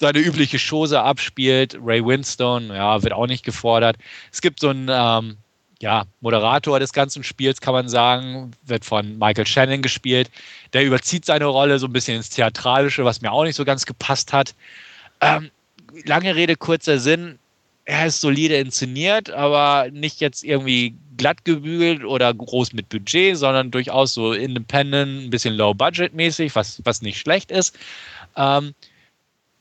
seine 0.00 0.20
übliche 0.20 0.58
Chose 0.58 1.02
abspielt. 1.02 1.76
Ray 1.82 2.04
Winstone, 2.04 2.74
ja, 2.74 3.02
wird 3.02 3.12
auch 3.12 3.26
nicht 3.26 3.44
gefordert. 3.44 3.96
Es 4.32 4.40
gibt 4.40 4.60
so 4.60 4.68
einen 4.68 4.88
ähm, 4.90 5.38
ja, 5.80 6.06
Moderator 6.20 6.80
des 6.80 6.92
ganzen 6.92 7.22
Spiels, 7.22 7.60
kann 7.60 7.72
man 7.72 7.88
sagen, 7.88 8.50
wird 8.66 8.84
von 8.84 9.18
Michael 9.18 9.46
Shannon 9.46 9.82
gespielt. 9.82 10.30
Der 10.72 10.84
überzieht 10.84 11.24
seine 11.24 11.46
Rolle 11.46 11.78
so 11.78 11.86
ein 11.86 11.92
bisschen 11.92 12.16
ins 12.16 12.30
Theatralische, 12.30 13.04
was 13.04 13.20
mir 13.20 13.30
auch 13.30 13.44
nicht 13.44 13.54
so 13.54 13.64
ganz 13.64 13.86
gepasst 13.86 14.32
hat. 14.32 14.54
Ähm, 15.20 15.50
lange 16.04 16.34
Rede, 16.34 16.56
kurzer 16.56 16.98
Sinn. 16.98 17.38
Er 17.84 18.06
ist 18.06 18.20
solide 18.20 18.56
inszeniert, 18.56 19.30
aber 19.30 19.88
nicht 19.92 20.20
jetzt 20.20 20.44
irgendwie 20.44 20.94
glatt 21.16 21.44
gebügelt 21.44 22.04
oder 22.04 22.34
groß 22.34 22.72
mit 22.72 22.88
Budget, 22.88 23.36
sondern 23.36 23.70
durchaus 23.70 24.14
so 24.14 24.32
independent, 24.32 25.24
ein 25.24 25.30
bisschen 25.30 25.54
low-budget-mäßig, 25.54 26.54
was, 26.54 26.82
was 26.84 27.02
nicht 27.02 27.18
schlecht 27.18 27.50
ist. 27.50 27.78
Ähm, 28.36 28.74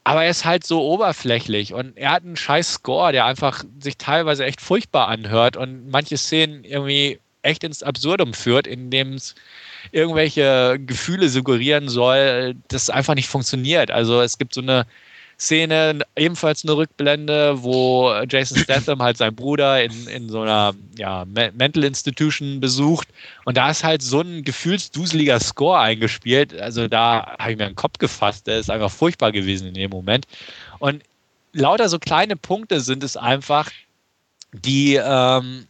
aber 0.08 0.24
er 0.24 0.30
ist 0.30 0.46
halt 0.46 0.66
so 0.66 0.82
oberflächlich 0.84 1.74
und 1.74 1.98
er 1.98 2.12
hat 2.12 2.24
einen 2.24 2.38
scheiß 2.38 2.76
Score, 2.76 3.12
der 3.12 3.26
einfach 3.26 3.66
sich 3.78 3.98
teilweise 3.98 4.46
echt 4.46 4.62
furchtbar 4.62 5.10
anhört 5.10 5.58
und 5.58 5.90
manche 5.90 6.16
Szenen 6.16 6.64
irgendwie 6.64 7.20
echt 7.42 7.66
ins 7.66 7.84
Absurdum 7.84 8.34
führt, 8.34 8.68
indem 8.68 9.16
es 9.16 9.36
irgendwelche 9.92 10.80
Gefühle 10.80 11.28
suggerieren 11.28 11.90
soll, 11.90 12.56
das 12.70 12.90
einfach 12.90 13.16
nicht 13.16 13.28
funktioniert. 13.28 13.92
Also 13.92 14.22
es 14.22 14.38
gibt 14.38 14.54
so 14.54 14.62
eine 14.62 14.86
Szene, 15.40 16.00
ebenfalls 16.16 16.64
eine 16.64 16.76
Rückblende, 16.76 17.62
wo 17.62 18.12
Jason 18.28 18.58
Statham 18.58 19.04
halt 19.04 19.18
seinen 19.18 19.36
Bruder 19.36 19.84
in, 19.84 20.08
in 20.08 20.30
so 20.30 20.42
einer 20.42 20.74
ja, 20.98 21.26
Mental 21.26 21.84
Institution 21.84 22.60
besucht. 22.60 23.08
Und 23.46 23.56
da 23.56 23.70
ist 23.70 23.84
halt 23.84 24.02
so 24.02 24.22
ein 24.22 24.44
gefühlsduseliger 24.44 25.40
Score 25.40 25.80
eingespielt. 25.80 26.60
Also 26.60 26.88
da 26.88 27.36
habe 27.38 27.52
ich 27.52 27.58
mir 27.58 27.66
einen 27.66 27.76
Kopf 27.76 28.00
gefasst. 28.00 28.48
Der 28.48 28.58
ist 28.58 28.72
einfach 28.72 28.90
furchtbar 28.90 29.32
gewesen 29.32 29.68
in 29.68 29.74
dem 29.76 29.92
Moment. 29.92 30.26
Und 30.80 31.04
lauter 31.54 31.88
so 31.88 32.00
kleine 32.00 32.36
Punkte 32.36 32.82
sind 32.82 33.04
es 33.04 33.16
einfach, 33.16 33.70
die 34.54 34.96
ähm, 34.96 35.68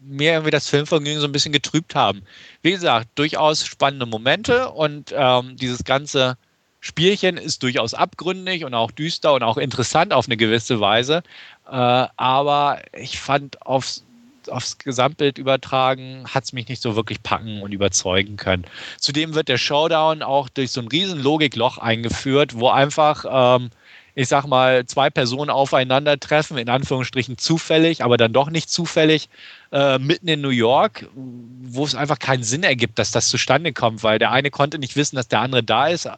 mir 0.00 0.32
irgendwie 0.32 0.52
das 0.52 0.68
Filmvergnügen 0.68 1.20
so 1.20 1.26
ein 1.26 1.32
bisschen 1.32 1.52
getrübt 1.52 1.96
haben. 1.96 2.22
Wie 2.62 2.70
gesagt, 2.70 3.08
durchaus 3.16 3.66
spannende 3.66 4.06
Momente 4.06 4.70
und 4.70 5.12
ähm, 5.16 5.56
dieses 5.56 5.82
ganze 5.82 6.36
Spielchen 6.80 7.36
ist 7.36 7.62
durchaus 7.62 7.92
abgründig 7.94 8.64
und 8.64 8.74
auch 8.74 8.90
düster 8.90 9.34
und 9.34 9.42
auch 9.42 9.58
interessant 9.58 10.12
auf 10.12 10.26
eine 10.26 10.36
gewisse 10.36 10.80
Weise. 10.80 11.22
Äh, 11.70 12.06
aber 12.16 12.80
ich 12.92 13.20
fand 13.20 13.64
aufs, 13.66 14.04
aufs 14.48 14.78
Gesamtbild 14.78 15.36
übertragen, 15.36 16.24
hat 16.26 16.44
es 16.44 16.52
mich 16.52 16.68
nicht 16.68 16.80
so 16.80 16.96
wirklich 16.96 17.22
packen 17.22 17.60
und 17.60 17.72
überzeugen 17.72 18.36
können. 18.36 18.64
Zudem 18.98 19.34
wird 19.34 19.48
der 19.48 19.58
Showdown 19.58 20.22
auch 20.22 20.48
durch 20.48 20.72
so 20.72 20.80
ein 20.80 20.88
riesen 20.88 21.22
Logikloch 21.22 21.76
eingeführt, 21.76 22.58
wo 22.58 22.70
einfach, 22.70 23.26
ähm, 23.30 23.70
ich 24.14 24.28
sag 24.28 24.46
mal, 24.46 24.86
zwei 24.86 25.10
Personen 25.10 25.50
aufeinandertreffen, 25.50 26.56
in 26.56 26.70
Anführungsstrichen 26.70 27.36
zufällig, 27.36 28.02
aber 28.02 28.16
dann 28.16 28.32
doch 28.32 28.50
nicht 28.50 28.70
zufällig, 28.70 29.28
äh, 29.70 29.98
mitten 29.98 30.28
in 30.28 30.40
New 30.40 30.48
York, 30.48 31.06
wo 31.14 31.84
es 31.84 31.94
einfach 31.94 32.18
keinen 32.18 32.42
Sinn 32.42 32.62
ergibt, 32.62 32.98
dass 32.98 33.12
das 33.12 33.28
zustande 33.28 33.72
kommt, 33.74 34.02
weil 34.02 34.18
der 34.18 34.32
eine 34.32 34.50
konnte 34.50 34.78
nicht 34.78 34.96
wissen, 34.96 35.16
dass 35.16 35.28
der 35.28 35.40
andere 35.40 35.62
da 35.62 35.86
ist, 35.88 36.08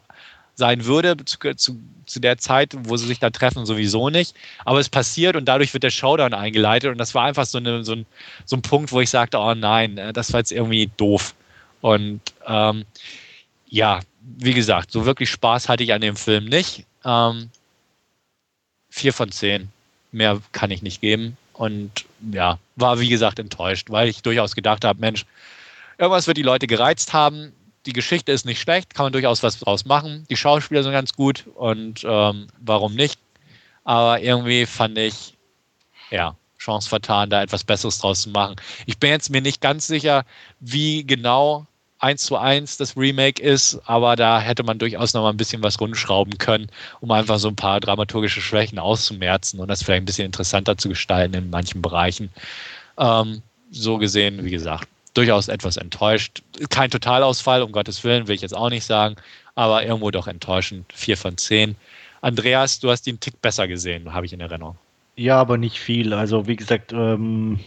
sein 0.55 0.85
würde, 0.85 1.17
zu, 1.25 1.37
zu, 1.55 1.79
zu, 2.05 2.19
der 2.19 2.37
Zeit, 2.37 2.75
wo 2.77 2.95
sie 2.97 3.07
sich 3.07 3.19
da 3.19 3.29
treffen, 3.29 3.65
sowieso 3.65 4.09
nicht. 4.09 4.35
Aber 4.65 4.79
es 4.79 4.89
passiert 4.89 5.35
und 5.35 5.45
dadurch 5.45 5.73
wird 5.73 5.83
der 5.83 5.89
Showdown 5.89 6.33
eingeleitet. 6.33 6.91
Und 6.91 6.97
das 6.97 7.15
war 7.15 7.25
einfach 7.25 7.45
so, 7.45 7.57
eine, 7.57 7.83
so, 7.83 7.93
ein, 7.93 8.05
so 8.45 8.55
ein 8.55 8.61
Punkt, 8.61 8.91
wo 8.91 9.01
ich 9.01 9.09
sagte, 9.09 9.39
oh 9.39 9.55
nein, 9.55 9.97
äh, 9.97 10.13
das 10.13 10.31
war 10.31 10.39
jetzt 10.39 10.51
irgendwie 10.51 10.91
doof. 10.97 11.33
Und 11.81 12.21
ähm, 12.47 12.85
ja, 13.67 13.99
wie 14.21 14.53
gesagt, 14.53 14.91
so 14.91 15.05
wirklich 15.05 15.29
Spaß 15.29 15.67
hatte 15.69 15.83
ich 15.83 15.93
an 15.93 16.01
dem 16.01 16.15
Film 16.15 16.45
nicht. 16.45 16.85
Ähm, 17.03 17.49
vier 18.89 19.13
von 19.13 19.31
zehn. 19.31 19.69
Mehr 20.11 20.39
kann 20.51 20.71
ich 20.71 20.83
nicht 20.83 21.01
geben. 21.01 21.35
Und 21.53 22.05
ja, 22.31 22.59
war 22.75 22.99
wie 22.99 23.09
gesagt 23.09 23.39
enttäuscht, 23.39 23.89
weil 23.89 24.07
ich 24.07 24.21
durchaus 24.21 24.55
gedacht 24.55 24.85
habe, 24.85 24.99
Mensch, 24.99 25.25
irgendwas 25.97 26.27
wird 26.27 26.37
die 26.37 26.43
Leute 26.43 26.67
gereizt 26.67 27.13
haben. 27.13 27.51
Die 27.85 27.93
Geschichte 27.93 28.31
ist 28.31 28.45
nicht 28.45 28.61
schlecht, 28.61 28.93
kann 28.93 29.05
man 29.05 29.13
durchaus 29.13 29.43
was 29.43 29.59
draus 29.59 29.85
machen. 29.85 30.25
Die 30.29 30.37
Schauspieler 30.37 30.83
sind 30.83 30.93
ganz 30.93 31.13
gut 31.13 31.45
und 31.55 32.03
ähm, 32.05 32.47
warum 32.59 32.95
nicht? 32.95 33.19
Aber 33.83 34.21
irgendwie 34.21 34.65
fand 34.65 34.97
ich, 34.97 35.33
ja, 36.09 36.35
Chance 36.57 36.87
vertan, 36.87 37.29
da 37.29 37.41
etwas 37.41 37.63
Besseres 37.63 37.99
draus 37.99 38.21
zu 38.21 38.29
machen. 38.29 38.55
Ich 38.85 38.97
bin 38.97 39.09
jetzt 39.09 39.29
mir 39.29 39.41
nicht 39.41 39.59
ganz 39.59 39.87
sicher, 39.87 40.23
wie 40.61 41.05
genau 41.05 41.67
eins 41.99 42.23
zu 42.23 42.37
eins 42.37 42.77
das 42.77 42.97
Remake 42.97 43.41
ist, 43.41 43.79
aber 43.85 44.15
da 44.15 44.39
hätte 44.39 44.63
man 44.63 44.77
durchaus 44.77 45.13
noch 45.13 45.23
mal 45.23 45.29
ein 45.29 45.37
bisschen 45.37 45.63
was 45.63 45.79
rundschrauben 45.79 46.37
können, 46.37 46.67
um 46.99 47.11
einfach 47.11 47.39
so 47.39 47.47
ein 47.47 47.55
paar 47.55 47.79
dramaturgische 47.79 48.41
Schwächen 48.41 48.77
auszumerzen 48.77 49.59
und 49.59 49.69
das 49.69 49.83
vielleicht 49.83 50.03
ein 50.03 50.05
bisschen 50.05 50.25
interessanter 50.25 50.77
zu 50.77 50.89
gestalten 50.89 51.33
in 51.33 51.49
manchen 51.49 51.81
Bereichen. 51.81 52.29
Ähm, 52.97 53.41
so 53.71 53.97
gesehen, 53.97 54.43
wie 54.43 54.51
gesagt, 54.51 54.87
durchaus 55.13 55.47
etwas 55.47 55.77
enttäuscht. 55.77 56.41
Kein 56.69 56.89
Totalausfall, 56.89 57.61
um 57.61 57.71
Gottes 57.71 58.03
Willen, 58.03 58.27
will 58.27 58.35
ich 58.35 58.41
jetzt 58.41 58.55
auch 58.55 58.69
nicht 58.69 58.85
sagen, 58.85 59.15
aber 59.55 59.85
irgendwo 59.85 60.11
doch 60.11 60.27
enttäuschend. 60.27 60.91
Vier 60.93 61.17
von 61.17 61.37
zehn. 61.37 61.75
Andreas, 62.21 62.79
du 62.79 62.89
hast 62.89 63.05
ihn 63.07 63.13
einen 63.13 63.19
Tick 63.19 63.41
besser 63.41 63.67
gesehen, 63.67 64.13
habe 64.13 64.25
ich 64.25 64.33
in 64.33 64.39
Erinnerung. 64.39 64.77
Ja, 65.15 65.39
aber 65.39 65.57
nicht 65.57 65.77
viel. 65.77 66.13
Also 66.13 66.47
wie 66.47 66.55
gesagt, 66.55 66.93
ähm, 66.93 67.59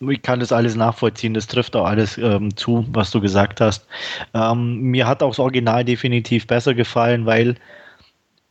ich 0.00 0.22
kann 0.22 0.40
das 0.40 0.52
alles 0.52 0.74
nachvollziehen, 0.74 1.34
das 1.34 1.46
trifft 1.46 1.76
auch 1.76 1.86
alles 1.86 2.18
ähm, 2.18 2.54
zu, 2.56 2.84
was 2.90 3.10
du 3.10 3.20
gesagt 3.20 3.60
hast. 3.60 3.86
Ähm, 4.34 4.80
mir 4.80 5.06
hat 5.06 5.22
auch 5.22 5.30
das 5.30 5.38
Original 5.38 5.84
definitiv 5.84 6.46
besser 6.46 6.74
gefallen, 6.74 7.24
weil 7.24 7.56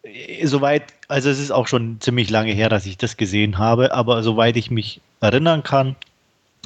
äh, 0.04 0.46
soweit, 0.48 0.94
also 1.08 1.30
es 1.30 1.40
ist 1.40 1.52
auch 1.52 1.68
schon 1.68 2.00
ziemlich 2.00 2.30
lange 2.30 2.54
her, 2.54 2.70
dass 2.70 2.86
ich 2.86 2.98
das 2.98 3.18
gesehen 3.18 3.58
habe, 3.58 3.94
aber 3.94 4.24
soweit 4.24 4.56
ich 4.56 4.72
mich 4.72 5.02
erinnern 5.20 5.64
kann, 5.64 5.96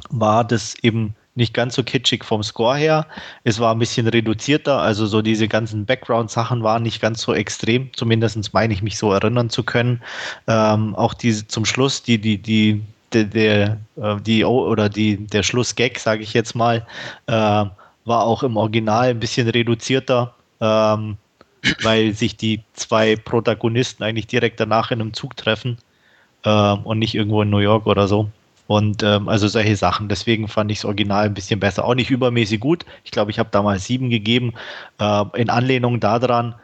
war 0.10 0.44
das 0.44 0.76
eben 0.84 1.16
nicht 1.36 1.54
ganz 1.54 1.76
so 1.76 1.84
kitschig 1.84 2.24
vom 2.24 2.42
Score 2.44 2.78
her. 2.78 3.06
Es 3.44 3.60
war 3.60 3.74
ein 3.74 3.80
bisschen 3.80 4.08
reduzierter, 4.08 4.80
also 4.80 5.06
so 5.06 5.22
diese 5.22 5.48
ganzen 5.48 5.86
Background-Sachen 5.86 6.64
waren 6.64 6.84
nicht 6.84 7.02
ganz 7.02 7.22
so 7.22 7.34
extrem, 7.34 7.94
zumindest 7.94 8.54
meine 8.54 8.74
ich 8.74 8.82
mich 8.82 8.98
so 8.98 9.12
erinnern 9.12 9.50
zu 9.50 9.64
können. 9.64 10.02
Ähm, 10.48 10.96
auch 10.96 11.14
diese 11.14 11.48
zum 11.48 11.66
Schluss, 11.66 12.04
die, 12.04 12.18
die, 12.18 12.38
die 12.38 12.82
der, 13.14 13.24
der, 13.26 13.78
äh, 13.98 14.22
die, 14.22 14.44
oder 14.46 14.90
die, 14.90 15.18
der 15.18 15.44
Schlussgag, 15.44 16.00
sage 16.00 16.24
ich 16.24 16.34
jetzt 16.34 16.56
mal, 16.56 16.86
äh, 17.28 17.32
war 17.32 18.24
auch 18.24 18.44
im 18.44 18.58
Original 18.58 19.10
ein 19.10 19.20
bisschen 19.20 19.48
reduzierter, 19.50 20.34
ähm, 20.62 21.18
weil 21.82 22.14
sich 22.14 22.38
die 22.38 22.62
zwei 22.74 23.16
Protagonisten 23.16 24.04
eigentlich 24.04 24.28
direkt 24.28 24.60
danach 24.60 24.92
in 24.92 25.02
einem 25.02 25.14
Zug 25.14 25.36
treffen 25.36 25.78
äh, 26.44 26.74
und 26.74 27.00
nicht 27.00 27.16
irgendwo 27.16 27.42
in 27.42 27.50
New 27.50 27.60
York 27.60 27.88
oder 27.88 28.08
so. 28.08 28.30
Und 28.68 29.04
ähm, 29.04 29.30
also 29.30 29.48
solche 29.48 29.76
Sachen. 29.76 30.10
Deswegen 30.10 30.48
fand 30.48 30.72
ich 30.72 30.80
das 30.80 30.86
Original 30.86 31.26
ein 31.26 31.34
bisschen 31.34 31.60
besser. 31.60 31.86
Auch 31.86 31.96
nicht 31.96 32.10
übermäßig 32.10 32.60
gut. 32.60 32.86
Ich 33.04 33.12
glaube, 33.12 33.32
ich 33.32 33.40
habe 33.40 33.50
damals 33.52 33.86
sieben 33.86 34.10
gegeben. 34.10 34.54
Äh, 35.00 35.24
in 35.36 35.50
Anlehnung 35.50 36.00
daran, 36.00 36.56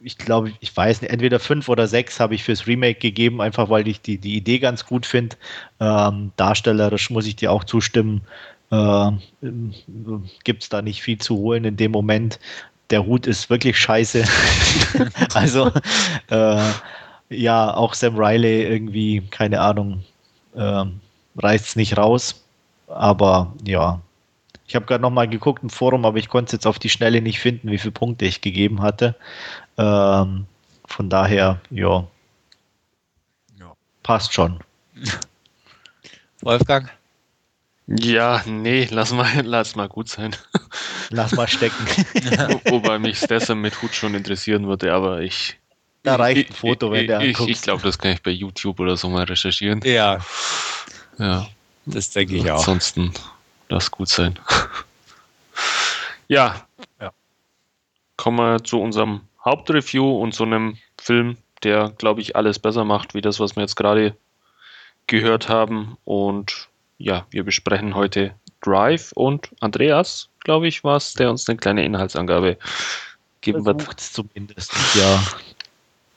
ich 0.00 0.18
glaube, 0.18 0.52
ich 0.60 0.76
weiß 0.76 1.02
nicht, 1.02 1.10
entweder 1.10 1.38
fünf 1.38 1.68
oder 1.68 1.86
sechs 1.86 2.18
habe 2.18 2.34
ich 2.34 2.42
fürs 2.42 2.66
Remake 2.66 2.98
gegeben, 2.98 3.40
einfach 3.40 3.70
weil 3.70 3.86
ich 3.86 4.00
die, 4.00 4.18
die 4.18 4.36
Idee 4.36 4.58
ganz 4.58 4.84
gut 4.86 5.06
finde. 5.06 5.36
Ähm, 5.78 6.32
darstellerisch 6.36 7.10
muss 7.10 7.26
ich 7.26 7.36
dir 7.36 7.52
auch 7.52 7.64
zustimmen. 7.64 8.22
Äh, 8.70 9.10
Gibt 10.44 10.62
es 10.62 10.68
da 10.68 10.82
nicht 10.82 11.02
viel 11.02 11.18
zu 11.18 11.36
holen 11.36 11.64
in 11.64 11.76
dem 11.76 11.92
Moment. 11.92 12.40
Der 12.90 13.06
Hut 13.06 13.26
ist 13.26 13.50
wirklich 13.50 13.78
scheiße. 13.78 14.24
also, 15.34 15.70
äh, 16.30 16.62
ja, 17.28 17.74
auch 17.74 17.94
Sam 17.94 18.16
Riley 18.16 18.64
irgendwie, 18.64 19.22
keine 19.30 19.60
Ahnung, 19.60 20.04
äh, 20.54 20.84
reißt 21.36 21.68
es 21.68 21.76
nicht 21.76 21.96
raus. 21.96 22.44
Aber 22.88 23.52
ja, 23.64 24.00
ich 24.66 24.74
habe 24.74 24.86
gerade 24.86 25.02
noch 25.02 25.10
mal 25.10 25.28
geguckt 25.28 25.62
im 25.62 25.70
Forum, 25.70 26.04
aber 26.04 26.18
ich 26.18 26.28
konnte 26.28 26.46
es 26.46 26.52
jetzt 26.52 26.66
auf 26.66 26.78
die 26.78 26.88
Schnelle 26.88 27.20
nicht 27.20 27.40
finden, 27.40 27.70
wie 27.70 27.78
viele 27.78 27.92
Punkte 27.92 28.24
ich 28.24 28.40
gegeben 28.40 28.80
hatte. 28.80 29.14
Ähm, 29.76 30.46
von 30.86 31.10
daher, 31.10 31.60
ja, 31.70 32.06
ja. 33.58 33.72
passt 34.02 34.32
schon. 34.32 34.60
Wolfgang? 36.40 36.90
Ja, 37.86 38.42
nee, 38.46 38.88
lass 38.90 39.12
mal, 39.12 39.28
lass 39.44 39.76
mal 39.76 39.88
gut 39.88 40.08
sein. 40.08 40.34
Lass 41.10 41.32
mal 41.32 41.46
stecken. 41.46 41.86
Wobei 42.70 42.98
mich 42.98 43.18
Stessa 43.18 43.54
mit 43.54 43.82
Hut 43.82 43.94
schon 43.94 44.14
interessieren 44.14 44.66
würde, 44.66 44.94
aber 44.94 45.20
ich. 45.20 45.58
Da 46.02 46.16
reicht 46.16 46.48
ein 46.48 46.54
Foto, 46.54 46.90
wenn 46.90 47.06
der 47.06 47.20
Ich, 47.20 47.38
ich 47.38 47.60
glaube, 47.60 47.82
das 47.82 47.98
kann 47.98 48.12
ich 48.12 48.22
bei 48.22 48.30
YouTube 48.30 48.80
oder 48.80 48.96
so 48.96 49.10
mal 49.10 49.24
recherchieren. 49.24 49.82
Ja. 49.84 50.20
Ja. 51.18 51.46
Das 51.86 52.10
denke 52.10 52.36
ich 52.36 52.50
auch. 52.50 52.58
Ansonsten 52.58 53.12
Lass 53.72 53.90
gut 53.90 54.10
sein. 54.10 54.38
ja. 56.28 56.66
ja. 57.00 57.10
Kommen 58.18 58.36
wir 58.36 58.62
zu 58.62 58.78
unserem 58.78 59.22
Hauptreview 59.42 60.20
und 60.20 60.34
zu 60.34 60.44
einem 60.44 60.76
Film, 61.00 61.38
der, 61.62 61.88
glaube 61.96 62.20
ich, 62.20 62.36
alles 62.36 62.58
besser 62.58 62.84
macht, 62.84 63.14
wie 63.14 63.22
das, 63.22 63.40
was 63.40 63.56
wir 63.56 63.62
jetzt 63.62 63.76
gerade 63.76 64.14
gehört 65.06 65.48
haben. 65.48 65.96
Und 66.04 66.68
ja, 66.98 67.24
wir 67.30 67.44
besprechen 67.44 67.94
heute 67.94 68.34
Drive 68.60 69.12
und 69.12 69.48
Andreas, 69.60 70.28
glaube 70.40 70.68
ich, 70.68 70.84
war 70.84 70.98
es, 70.98 71.14
der 71.14 71.30
uns 71.30 71.48
eine 71.48 71.56
kleine 71.56 71.82
Inhaltsangabe 71.82 72.58
geben 73.40 73.64
wird. 73.64 73.98
zumindest, 73.98 74.74
ja. 74.94 75.24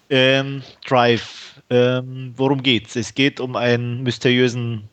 Ähm, 0.09 0.61
Drive, 0.85 1.61
ähm, 1.69 2.33
worum 2.35 2.61
geht's? 2.61 2.95
Es 2.95 3.13
geht 3.13 3.39
um 3.39 3.55
einen 3.55 4.03
mysteriösen 4.03 4.89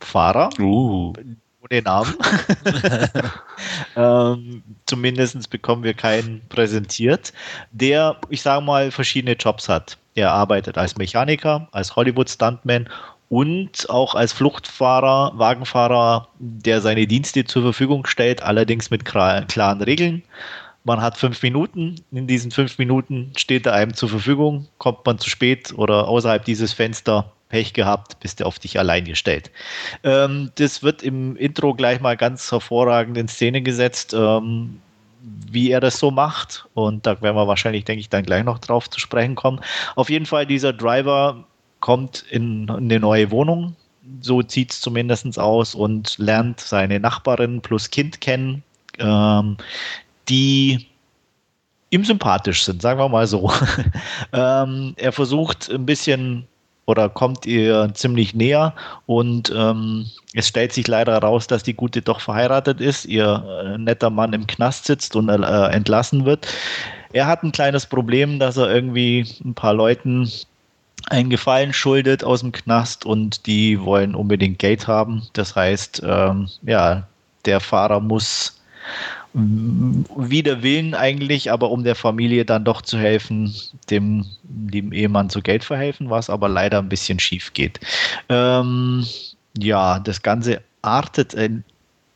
Fahrer, 0.00 0.50
uh 0.58 1.12
ohne 1.60 1.82
Namen. 1.82 2.14
ähm, 3.96 4.62
Zumindest 4.86 5.50
bekommen 5.50 5.82
wir 5.84 5.94
keinen 5.94 6.40
präsentiert, 6.48 7.32
der, 7.72 8.16
ich 8.28 8.42
sage 8.42 8.64
mal, 8.64 8.90
verschiedene 8.90 9.34
Jobs 9.34 9.68
hat. 9.68 9.98
Er 10.14 10.32
arbeitet 10.32 10.78
als 10.78 10.96
Mechaniker, 10.96 11.68
als 11.72 11.94
Hollywood-Stuntman 11.94 12.88
und 13.28 13.90
auch 13.90 14.14
als 14.14 14.32
Fluchtfahrer, 14.32 15.32
Wagenfahrer, 15.36 16.28
der 16.38 16.80
seine 16.80 17.06
Dienste 17.06 17.44
zur 17.44 17.62
Verfügung 17.62 18.06
stellt, 18.06 18.42
allerdings 18.42 18.90
mit 18.90 19.04
klaren 19.04 19.82
Regeln. 19.82 20.22
Man 20.84 21.00
hat 21.00 21.16
fünf 21.16 21.42
Minuten. 21.42 21.96
In 22.12 22.26
diesen 22.26 22.50
fünf 22.50 22.78
Minuten 22.78 23.32
steht 23.36 23.66
er 23.66 23.74
einem 23.74 23.94
zur 23.94 24.08
Verfügung. 24.08 24.68
Kommt 24.78 25.04
man 25.04 25.18
zu 25.18 25.28
spät 25.28 25.72
oder 25.76 26.08
außerhalb 26.08 26.44
dieses 26.44 26.72
Fenster, 26.72 27.32
Pech 27.48 27.72
gehabt, 27.72 28.20
bist 28.20 28.40
du 28.40 28.46
auf 28.46 28.58
dich 28.58 28.78
allein 28.78 29.04
gestellt. 29.04 29.50
Ähm, 30.04 30.50
das 30.56 30.82
wird 30.82 31.02
im 31.02 31.36
Intro 31.36 31.74
gleich 31.74 32.00
mal 32.00 32.16
ganz 32.16 32.52
hervorragend 32.52 33.16
in 33.16 33.28
Szene 33.28 33.62
gesetzt, 33.62 34.14
ähm, 34.14 34.80
wie 35.50 35.70
er 35.70 35.80
das 35.80 35.98
so 35.98 36.10
macht. 36.10 36.66
Und 36.74 37.06
da 37.06 37.20
werden 37.22 37.36
wir 37.36 37.46
wahrscheinlich, 37.46 37.84
denke 37.84 38.00
ich, 38.00 38.08
dann 38.08 38.24
gleich 38.24 38.44
noch 38.44 38.58
drauf 38.58 38.90
zu 38.90 39.00
sprechen 39.00 39.34
kommen. 39.34 39.60
Auf 39.96 40.10
jeden 40.10 40.26
Fall, 40.26 40.46
dieser 40.46 40.72
Driver 40.72 41.44
kommt 41.80 42.24
in, 42.30 42.64
in 42.64 42.70
eine 42.70 43.00
neue 43.00 43.30
Wohnung. 43.30 43.76
So 44.20 44.42
sieht 44.46 44.72
es 44.72 44.80
zumindest 44.80 45.38
aus 45.38 45.74
und 45.74 46.16
lernt 46.18 46.60
seine 46.60 46.98
Nachbarin 47.00 47.60
plus 47.60 47.90
Kind 47.90 48.20
kennen, 48.20 48.62
ähm, 48.98 49.56
die 50.28 50.86
ihm 51.90 52.04
sympathisch 52.04 52.64
sind, 52.64 52.82
sagen 52.82 53.00
wir 53.00 53.08
mal 53.08 53.26
so. 53.26 53.50
ähm, 54.32 54.94
er 54.96 55.12
versucht 55.12 55.70
ein 55.70 55.86
bisschen 55.86 56.46
oder 56.86 57.10
kommt 57.10 57.44
ihr 57.44 57.90
ziemlich 57.92 58.34
näher 58.34 58.74
und 59.06 59.52
ähm, 59.54 60.06
es 60.32 60.48
stellt 60.48 60.72
sich 60.72 60.86
leider 60.86 61.12
heraus, 61.12 61.46
dass 61.46 61.62
die 61.62 61.74
Gute 61.74 62.00
doch 62.00 62.20
verheiratet 62.20 62.80
ist, 62.80 63.04
ihr 63.04 63.44
äh, 63.62 63.78
netter 63.78 64.08
Mann 64.08 64.32
im 64.32 64.46
Knast 64.46 64.86
sitzt 64.86 65.14
und 65.14 65.28
äh, 65.28 65.66
entlassen 65.68 66.24
wird. 66.24 66.46
Er 67.12 67.26
hat 67.26 67.42
ein 67.42 67.52
kleines 67.52 67.86
Problem, 67.86 68.38
dass 68.38 68.56
er 68.56 68.70
irgendwie 68.70 69.26
ein 69.44 69.54
paar 69.54 69.74
Leuten 69.74 70.30
einen 71.10 71.30
Gefallen 71.30 71.72
schuldet 71.72 72.24
aus 72.24 72.40
dem 72.40 72.52
Knast 72.52 73.04
und 73.04 73.46
die 73.46 73.80
wollen 73.80 74.14
unbedingt 74.14 74.58
Geld 74.58 74.86
haben. 74.86 75.26
Das 75.32 75.56
heißt, 75.56 76.02
ähm, 76.04 76.48
ja, 76.62 77.06
der 77.44 77.60
Fahrer 77.60 78.00
muss 78.00 78.60
wider 79.34 80.62
Willen 80.62 80.94
eigentlich, 80.94 81.50
aber 81.52 81.70
um 81.70 81.84
der 81.84 81.94
Familie 81.94 82.44
dann 82.44 82.64
doch 82.64 82.82
zu 82.82 82.98
helfen, 82.98 83.54
dem 83.90 84.24
lieben 84.70 84.92
Ehemann 84.92 85.30
zu 85.30 85.42
Geld 85.42 85.64
verhelfen, 85.64 86.10
was 86.10 86.30
aber 86.30 86.48
leider 86.48 86.78
ein 86.78 86.88
bisschen 86.88 87.20
schief 87.20 87.52
geht. 87.52 87.80
Ähm, 88.28 89.06
ja, 89.56 89.98
das 90.00 90.22
Ganze 90.22 90.62
artet 90.82 91.34
ein 91.34 91.64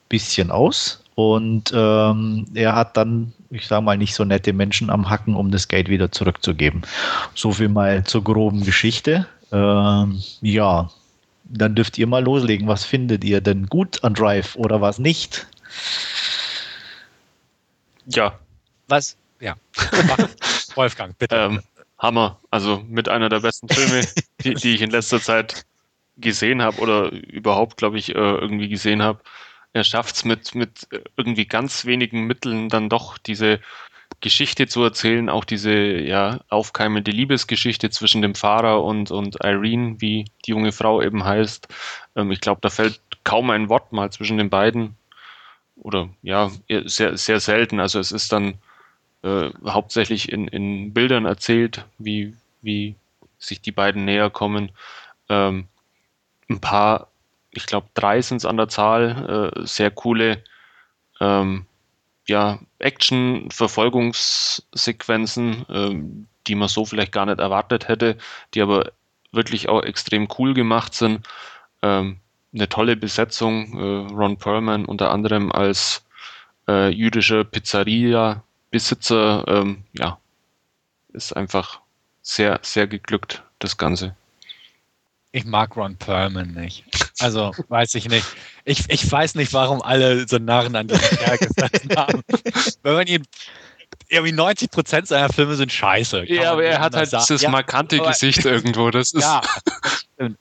bisschen 0.09 0.51
aus 0.51 1.03
und 1.15 1.73
ähm, 1.75 2.47
er 2.55 2.75
hat 2.75 2.97
dann 2.97 3.33
ich 3.53 3.67
sage 3.67 3.83
mal, 3.83 3.99
nicht 3.99 4.15
so 4.15 4.25
nette 4.25 4.53
Menschen 4.53 4.91
am 4.91 5.09
Hacken, 5.11 5.35
um 5.35 5.51
das 5.51 5.69
Geld 5.69 5.89
wieder 5.89 6.11
zurückzugeben. 6.11 6.83
So 7.35 7.53
viel 7.53 7.69
mal 7.69 8.03
zur 8.05 8.25
groben 8.25 8.65
Geschichte. 8.65 9.27
Ähm, 9.53 10.23
ja, 10.41 10.91
dann 11.45 11.75
dürft 11.75 11.99
ihr 11.99 12.07
mal 12.07 12.25
loslegen. 12.25 12.67
Was 12.67 12.85
findet 12.85 13.25
ihr 13.25 13.41
denn 13.41 13.67
gut 13.67 14.03
an 14.05 14.15
Drive 14.15 14.57
oder 14.57 14.81
was 14.81 14.99
nicht? 14.99 15.47
Ja. 18.15 18.39
Was? 18.89 19.17
Ja. 19.41 19.57
Wolfgang, 20.75 21.17
bitte. 21.19 21.37
Ähm, 21.37 21.63
Hammer. 21.99 22.39
Also 22.51 22.83
mit 22.89 23.09
einer 23.09 23.29
der 23.29 23.41
besten 23.41 23.69
Filme, 23.69 24.07
die, 24.43 24.55
die 24.55 24.75
ich 24.75 24.83
in 24.83 24.91
letzter 24.91 25.21
Zeit 25.21 25.65
gesehen 26.17 26.63
habe 26.63 26.81
oder 26.81 27.11
überhaupt, 27.11 27.77
glaube 27.77 27.99
ich, 27.99 28.11
äh, 28.11 28.19
irgendwie 28.19 28.69
gesehen 28.69 29.03
habe. 29.03 29.21
Er 29.73 29.85
schafft 29.85 30.17
es 30.17 30.25
mit, 30.25 30.55
mit 30.55 30.89
irgendwie 31.17 31.47
ganz 31.47 31.87
wenigen 31.87 32.27
Mitteln 32.27 32.69
dann 32.69 32.89
doch 32.89 33.17
diese 33.19 33.61
Geschichte 34.21 34.67
zu 34.67 34.83
erzählen, 34.83 35.29
auch 35.31 35.45
diese 35.45 35.73
ja, 35.73 36.41
aufkeimende 36.49 37.11
Liebesgeschichte 37.11 37.91
zwischen 37.91 38.21
dem 38.23 38.35
Fahrer 38.35 38.85
und, 38.85 39.11
und 39.11 39.43
Irene, 39.43 40.01
wie 40.01 40.27
die 40.47 40.51
junge 40.51 40.73
Frau 40.73 41.01
eben 41.01 41.25
heißt. 41.25 41.69
Ähm, 42.17 42.31
ich 42.31 42.41
glaube, 42.41 42.61
da 42.61 42.69
fällt 42.69 43.01
kaum 43.25 43.51
ein 43.51 43.69
Wort 43.69 43.93
mal 43.93 44.11
zwischen 44.11 44.37
den 44.37 44.51
beiden. 44.51 44.97
Oder 45.83 46.09
ja, 46.23 46.51
sehr, 46.85 47.17
sehr 47.17 47.41
selten. 47.41 47.81
Also 47.81 47.99
es 47.99 48.13
ist 48.13 48.31
dann 48.33 48.55
äh, 49.23 49.51
hauptsächlich 49.67 50.31
in, 50.31 50.47
in 50.49 50.93
Bildern 50.95 51.25
erzählt, 51.27 51.85
wie, 51.99 52.35
wie 52.63 52.95
sich 53.39 53.61
die 53.61 53.73
beiden 53.73 54.05
näher 54.05 54.31
kommen. 54.31 54.71
Ähm, 55.29 55.67
ein 56.49 56.61
paar, 56.61 57.09
ich 57.51 57.67
glaube 57.67 57.89
drei 57.95 58.23
sind 58.23 58.37
es 58.39 58.45
an 58.45 58.57
der 58.57 58.69
Zahl, 58.69 59.51
äh, 59.55 59.67
sehr 59.67 59.91
coole 59.91 60.45
ähm, 61.21 61.67
ja, 62.29 62.61
Action-Verfolgungssequenzen, 62.79 65.67
ähm, 65.69 66.29
die 66.47 66.55
man 66.55 66.69
so 66.69 66.85
vielleicht 66.85 67.11
gar 67.13 67.27
nicht 67.27 67.41
erwartet 67.41 67.89
hätte, 67.89 68.17
die 68.55 68.63
aber 68.63 68.93
wirklich 69.33 69.69
auch 69.69 69.83
extrem 69.83 70.29
cool 70.39 70.55
gemacht 70.55 70.95
sind. 70.95 71.27
Ähm, 71.83 72.19
eine 72.55 72.69
tolle 72.69 72.97
Besetzung, 72.97 73.79
äh, 73.79 74.13
Ron 74.13 74.37
Perlman 74.37 74.85
unter 74.85 75.11
anderem 75.11 75.53
als 75.53 76.05
äh, 76.69 76.89
jüdischer 76.89 77.45
Pizzeria-Besitzer, 77.45 79.45
ähm, 79.49 79.85
ja, 79.93 80.19
ist 81.13 81.37
einfach 81.37 81.81
sehr, 82.23 82.61
sehr 82.63 82.87
geglückt, 82.87 83.43
das 83.59 83.77
Ganze. 83.77 84.15
Ich 85.33 85.47
mag 85.47 85.77
Ron 85.77 85.97
Perlman 85.97 86.53
nicht. 86.53 86.85
Also, 87.19 87.53
weiß 87.69 87.95
ich 87.95 88.09
nicht. 88.09 88.27
Ich, 88.65 88.85
ich 88.89 89.11
weiß 89.11 89.35
nicht, 89.35 89.53
warum 89.55 89.81
alle 89.81 90.29
so 90.29 90.37
Narren 90.37 90.77
an 90.77 90.89
diesen 90.89 91.17
Kerl 91.17 91.39
gesessen 91.39 91.91
haben. 91.97 92.23
Wenn 92.83 92.95
man 92.95 93.07
ihn 93.07 93.27
irgendwie 94.09 94.33
90 94.33 94.71
Prozent 94.71 95.09
seiner 95.09 95.31
Filme 95.31 95.55
sind 95.55 95.73
scheiße. 95.73 96.31
Ja, 96.31 96.53
aber 96.53 96.65
er 96.65 96.81
hat 96.81 96.95
halt 96.95 97.09
sagen. 97.09 97.25
dieses 97.27 97.43
ja, 97.43 97.51
markante 97.51 97.99
aber, 97.99 98.09
Gesicht 98.09 98.39
irgendwo. 98.45 98.91
Das 98.91 99.13
ist. 99.13 99.23
Ja, 99.23 99.41
stimmt. 100.15 100.39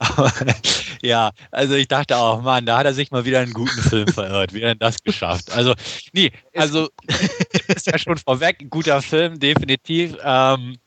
ja, 1.02 1.30
also 1.50 1.74
ich 1.74 1.88
dachte 1.88 2.16
auch, 2.16 2.42
Mann, 2.42 2.66
da 2.66 2.78
hat 2.78 2.86
er 2.86 2.94
sich 2.94 3.10
mal 3.10 3.24
wieder 3.24 3.40
einen 3.40 3.52
guten 3.52 3.80
Film 3.82 4.08
verirrt. 4.08 4.54
Wie 4.54 4.62
hat 4.62 4.68
er 4.68 4.74
das 4.76 5.02
geschafft? 5.02 5.50
Also, 5.52 5.74
nee, 6.12 6.30
also 6.54 6.88
ist 7.68 7.86
ja 7.86 7.98
schon 7.98 8.16
vorweg, 8.16 8.70
guter 8.70 9.02
Film, 9.02 9.38
definitiv. 9.38 10.16
Ähm, 10.22 10.78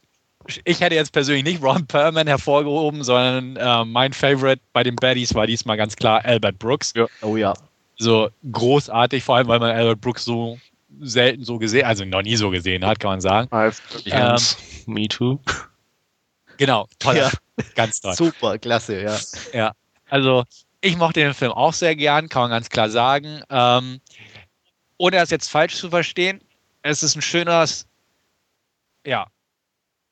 ich 0.66 0.82
hätte 0.82 0.96
jetzt 0.96 1.12
persönlich 1.14 1.44
nicht 1.44 1.64
Ron 1.64 1.86
Perlman 1.86 2.28
hervorgehoben, 2.28 3.04
sondern 3.04 3.56
äh, 3.56 3.86
mein 3.86 4.14
Favorite 4.14 4.62
bei 4.74 4.84
den 4.84 4.96
Baddies 4.96 5.36
war 5.36 5.46
diesmal 5.46 5.78
ganz 5.78 5.96
klar 5.96 6.26
Albert 6.26 6.58
Brooks. 6.60 6.94
Ja. 6.96 7.08
Oh 7.22 7.38
ja. 7.38 7.54
So 7.98 8.30
großartig, 8.52 9.24
vor 9.24 9.36
allem 9.36 9.48
weil 9.48 9.60
man 9.60 9.72
Albert 9.72 10.02
Brooks 10.02 10.26
so 10.26 10.58
selten 11.00 11.44
so 11.44 11.58
gesehen, 11.58 11.86
also 11.86 12.04
noch 12.04 12.24
nie 12.24 12.36
so 12.36 12.50
gesehen 12.50 12.86
hat, 12.86 13.00
kann 13.00 13.12
man 13.12 13.22
sagen. 13.22 13.48
Ähm, 14.06 14.38
Me 14.88 15.08
too. 15.08 15.40
Genau, 16.62 16.88
toll. 17.00 17.18
Ja. 17.18 17.32
Ganz 17.76 18.02
toll. 18.02 18.14
Super, 18.14 18.60
klasse, 18.60 19.02
ja. 19.02 19.20
Ja, 19.52 19.72
also 20.10 20.44
ich 20.82 20.96
mochte 20.96 21.20
den 21.20 21.34
Film 21.34 21.52
auch 21.52 21.74
sehr 21.74 21.96
gern, 21.96 22.30
kann 22.30 22.44
man 22.44 22.52
ganz 22.52 22.70
klar 22.70 22.88
sagen. 22.88 23.42
Ähm, 23.50 24.00
ohne 24.98 25.18
das 25.18 25.32
jetzt 25.32 25.50
falsch 25.50 25.76
zu 25.76 25.90
verstehen, 25.90 26.40
es 26.84 27.02
ist 27.02 27.16
ein 27.16 27.24
schönes, 27.24 27.88
ja, 29.08 29.26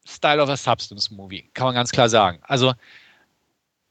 Style 0.07 0.41
of 0.41 0.49
a 0.49 0.57
Substance 0.57 1.11
Movie, 1.11 1.51
kann 1.53 1.65
man 1.65 1.75
ganz 1.75 1.91
klar 1.91 2.09
sagen. 2.09 2.39
Also, 2.41 2.73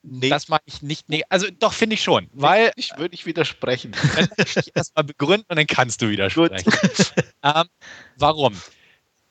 nee. 0.02 0.28
das 0.28 0.48
mag 0.48 0.62
ich 0.64 0.82
nicht, 0.82 1.08
nee, 1.08 1.22
also 1.28 1.46
doch, 1.60 1.72
finde 1.72 1.94
ich 1.94 2.02
schon, 2.02 2.28
weil. 2.32 2.72
Ich 2.74 2.90
würde 2.96 3.12
nicht 3.12 3.24
widersprechen. 3.24 3.94
Dann 4.16 4.28
ich 4.36 4.74
erstmal 4.74 5.04
begründen 5.04 5.46
und 5.48 5.56
dann 5.56 5.66
kannst 5.68 6.02
du 6.02 6.10
widersprechen. 6.10 6.72
ähm, 7.44 7.68
warum? 8.16 8.60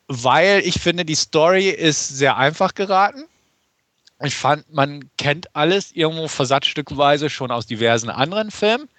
Weil 0.08 0.62
ich 0.66 0.80
finde, 0.80 1.06
die 1.06 1.16
Story 1.16 1.70
ist 1.70 2.08
sehr 2.10 2.38
einfach 2.38 2.74
geraten. 2.74 3.26
Ich 4.24 4.36
fand, 4.36 4.74
man 4.74 5.10
kennt 5.18 5.56
alles 5.56 5.92
irgendwo 5.92 6.28
versatzstückweise 6.28 7.30
schon 7.30 7.52
aus 7.52 7.68
diversen 7.68 8.10
anderen 8.10 8.50
Filmen. 8.50 8.90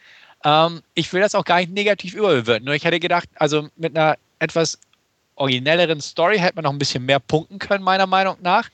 Ähm, 0.44 0.82
ich 0.94 1.12
will 1.12 1.20
das 1.20 1.34
auch 1.34 1.44
gar 1.44 1.58
nicht 1.58 1.72
negativ 1.72 2.14
überbewerten. 2.14 2.64
Nur 2.64 2.74
ich 2.74 2.84
hätte 2.84 3.00
gedacht, 3.00 3.28
also 3.36 3.68
mit 3.76 3.96
einer 3.96 4.16
etwas 4.38 4.78
originelleren 5.34 6.00
Story 6.00 6.38
hätte 6.38 6.56
man 6.56 6.64
noch 6.64 6.72
ein 6.72 6.78
bisschen 6.78 7.04
mehr 7.04 7.20
punkten 7.20 7.58
können, 7.58 7.82
meiner 7.82 8.06
Meinung 8.06 8.36
nach. 8.42 8.68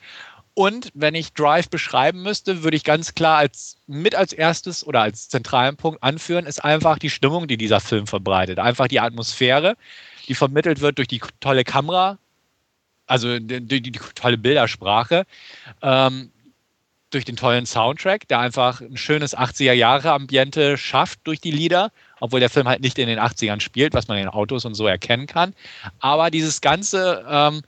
Und 0.53 0.89
wenn 0.93 1.15
ich 1.15 1.33
Drive 1.33 1.69
beschreiben 1.69 2.23
müsste, 2.23 2.63
würde 2.63 2.77
ich 2.77 2.85
ganz 2.85 3.13
klar 3.13 3.37
als 3.37 3.77
mit 3.87 4.15
als 4.15 4.31
erstes 4.31 4.87
oder 4.87 5.01
als 5.01 5.27
zentralen 5.27 5.75
Punkt 5.75 6.01
anführen, 6.01 6.45
ist 6.45 6.63
einfach 6.63 6.97
die 6.97 7.09
Stimmung, 7.09 7.47
die 7.47 7.57
dieser 7.57 7.81
Film 7.81 8.07
verbreitet. 8.07 8.59
Einfach 8.59 8.87
die 8.87 9.01
Atmosphäre, 9.01 9.75
die 10.27 10.35
vermittelt 10.35 10.79
wird 10.79 10.97
durch 10.97 11.09
die 11.09 11.21
tolle 11.41 11.65
Kamera, 11.65 12.17
also 13.07 13.39
die, 13.39 13.61
die, 13.61 13.81
die 13.81 13.99
tolle 14.15 14.37
Bildersprache, 14.37 15.25
ähm, 15.81 16.31
durch 17.11 17.25
den 17.25 17.35
tollen 17.35 17.65
Soundtrack, 17.65 18.27
der 18.27 18.39
einfach 18.39 18.81
ein 18.81 18.97
schönes 18.97 19.37
80er-Jahre-Ambiente 19.37 20.77
schafft 20.77 21.19
durch 21.23 21.39
die 21.39 21.51
Lieder 21.51 21.91
obwohl 22.19 22.39
der 22.39 22.49
Film 22.49 22.67
halt 22.67 22.81
nicht 22.81 22.97
in 22.97 23.07
den 23.07 23.19
80ern 23.19 23.59
spielt, 23.59 23.93
was 23.93 24.07
man 24.07 24.17
in 24.17 24.27
Autos 24.27 24.65
und 24.65 24.75
so 24.75 24.87
erkennen 24.87 25.27
kann. 25.27 25.53
Aber 25.99 26.31
dieses 26.31 26.61
ganze, 26.61 27.25
ähm, 27.29 27.61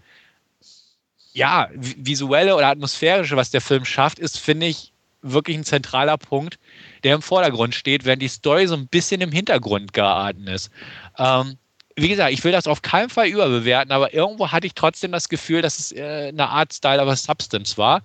ja, 1.34 1.70
visuelle 1.74 2.56
oder 2.56 2.68
atmosphärische, 2.68 3.36
was 3.36 3.52
der 3.52 3.62
Film 3.62 3.86
schafft, 3.86 4.20
ist, 4.20 4.40
finde 4.40 4.68
ich, 4.68 4.92
wirklich 5.22 5.58
ein 5.58 5.64
zentraler 5.64 6.18
Punkt, 6.18 6.58
der 7.04 7.16
im 7.16 7.22
Vordergrund 7.22 7.76
steht, 7.76 8.06
während 8.06 8.22
die 8.22 8.28
Story 8.28 8.68
so 8.68 8.76
ein 8.76 8.88
bisschen 8.88 9.22
im 9.22 9.32
Hintergrund 9.32 9.94
geraten 9.94 10.48
ist. 10.48 10.72
Ähm, 11.18 11.58
wie 11.98 12.10
gesagt, 12.10 12.32
ich 12.32 12.44
will 12.44 12.52
das 12.52 12.68
auf 12.68 12.84
keinen 12.84 13.10
Fall 13.10 13.28
überbewerten, 13.28 13.92
aber 13.92 14.14
irgendwo 14.14 14.52
hatte 14.52 14.68
ich 14.68 14.76
trotzdem 14.76 15.12
das 15.12 15.30
Gefühl, 15.30 15.64
dass 15.64 15.80
es 15.80 15.92
äh, 15.92 16.28
eine 16.30 16.48
Art 16.48 16.72
Style, 16.72 17.02
aber 17.02 17.16
Substance 17.16 17.78
war. 17.78 18.04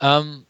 Ähm, 0.00 0.44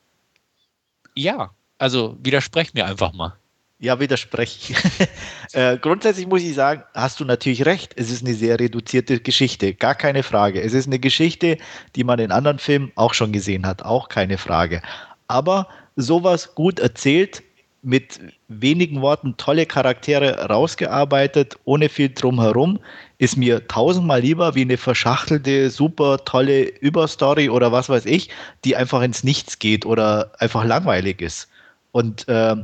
ja, 1.14 1.50
also 1.78 2.16
widersprecht 2.22 2.74
mir 2.74 2.86
einfach 2.86 3.12
mal. 3.12 3.34
Ja, 3.78 4.00
widerspreche 4.00 4.74
äh, 5.52 5.78
grundsätzlich 5.78 6.26
muss 6.26 6.42
ich 6.42 6.54
sagen, 6.54 6.82
hast 6.94 7.20
du 7.20 7.24
natürlich 7.24 7.66
recht. 7.66 7.94
Es 7.96 8.10
ist 8.10 8.24
eine 8.24 8.34
sehr 8.34 8.58
reduzierte 8.58 9.20
Geschichte, 9.20 9.74
gar 9.74 9.94
keine 9.94 10.22
Frage. 10.22 10.62
Es 10.62 10.72
ist 10.72 10.86
eine 10.86 10.98
Geschichte, 10.98 11.58
die 11.96 12.04
man 12.04 12.18
in 12.18 12.32
anderen 12.32 12.58
Filmen 12.58 12.92
auch 12.94 13.14
schon 13.14 13.32
gesehen 13.32 13.66
hat, 13.66 13.82
auch 13.82 14.08
keine 14.08 14.38
Frage. 14.38 14.82
Aber 15.28 15.68
sowas 15.96 16.54
gut 16.54 16.78
erzählt, 16.78 17.42
mit 17.82 18.20
wenigen 18.48 19.00
Worten 19.00 19.36
tolle 19.36 19.64
Charaktere 19.64 20.48
rausgearbeitet, 20.48 21.58
ohne 21.64 21.88
viel 21.88 22.10
drumherum, 22.10 22.78
ist 23.18 23.36
mir 23.36 23.66
tausendmal 23.68 24.20
lieber 24.20 24.54
wie 24.54 24.62
eine 24.62 24.76
verschachtelte, 24.76 25.70
super 25.70 26.24
tolle 26.24 26.64
Überstory 26.80 27.48
oder 27.48 27.72
was 27.72 27.88
weiß 27.88 28.06
ich, 28.06 28.30
die 28.64 28.76
einfach 28.76 29.02
ins 29.02 29.24
Nichts 29.24 29.58
geht 29.58 29.86
oder 29.86 30.32
einfach 30.38 30.64
langweilig 30.64 31.20
ist. 31.22 31.48
Und 31.92 32.28
äh, 32.28 32.56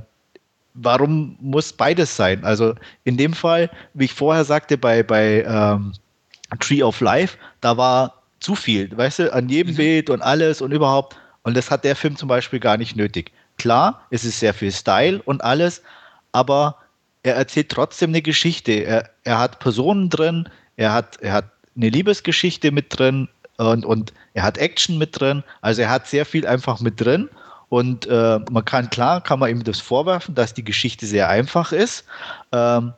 warum 0.74 1.36
muss 1.40 1.72
beides 1.72 2.14
sein? 2.14 2.44
Also 2.44 2.74
in 3.04 3.16
dem 3.16 3.32
Fall, 3.32 3.70
wie 3.94 4.04
ich 4.04 4.12
vorher 4.12 4.44
sagte, 4.44 4.76
bei, 4.76 5.02
bei 5.02 5.44
ähm, 5.44 5.92
Tree 6.60 6.82
of 6.82 7.00
Life, 7.00 7.36
da 7.60 7.76
war 7.76 8.22
zu 8.40 8.54
viel, 8.54 8.94
weißt 8.96 9.18
du, 9.20 9.32
an 9.32 9.48
jedem 9.48 9.72
mhm. 9.72 9.76
Bild 9.76 10.10
und 10.10 10.22
alles 10.22 10.60
und 10.60 10.72
überhaupt. 10.72 11.16
Und 11.42 11.56
das 11.56 11.70
hat 11.70 11.84
der 11.84 11.96
Film 11.96 12.16
zum 12.16 12.28
Beispiel 12.28 12.60
gar 12.60 12.76
nicht 12.76 12.96
nötig. 12.96 13.32
Klar, 13.58 14.02
es 14.10 14.24
ist 14.24 14.40
sehr 14.40 14.54
viel 14.54 14.72
Style 14.72 15.22
und 15.24 15.42
alles, 15.42 15.82
aber 16.32 16.76
er 17.22 17.34
erzählt 17.36 17.70
trotzdem 17.70 18.10
eine 18.10 18.22
Geschichte. 18.22 18.72
Er, 18.72 19.10
er 19.24 19.38
hat 19.38 19.58
Personen 19.58 20.10
drin, 20.10 20.48
er 20.76 20.92
hat, 20.92 21.16
er 21.20 21.32
hat 21.32 21.46
eine 21.74 21.88
Liebesgeschichte 21.88 22.70
mit 22.70 22.96
drin 22.96 23.28
und, 23.56 23.84
und 23.84 24.12
er 24.34 24.42
hat 24.42 24.58
Action 24.58 24.98
mit 24.98 25.18
drin. 25.18 25.42
Also 25.60 25.82
er 25.82 25.90
hat 25.90 26.06
sehr 26.06 26.24
viel 26.24 26.46
einfach 26.46 26.80
mit 26.80 27.00
drin 27.00 27.28
und 27.68 28.06
äh, 28.06 28.38
man 28.50 28.64
kann, 28.64 28.90
klar, 28.90 29.20
kann 29.20 29.40
man 29.40 29.50
ihm 29.50 29.64
das 29.64 29.80
vorwerfen, 29.80 30.34
dass 30.34 30.54
die 30.54 30.64
Geschichte 30.64 31.06
sehr 31.06 31.28
einfach 31.28 31.72
ist. 31.72 32.04
Ähm, 32.52 32.92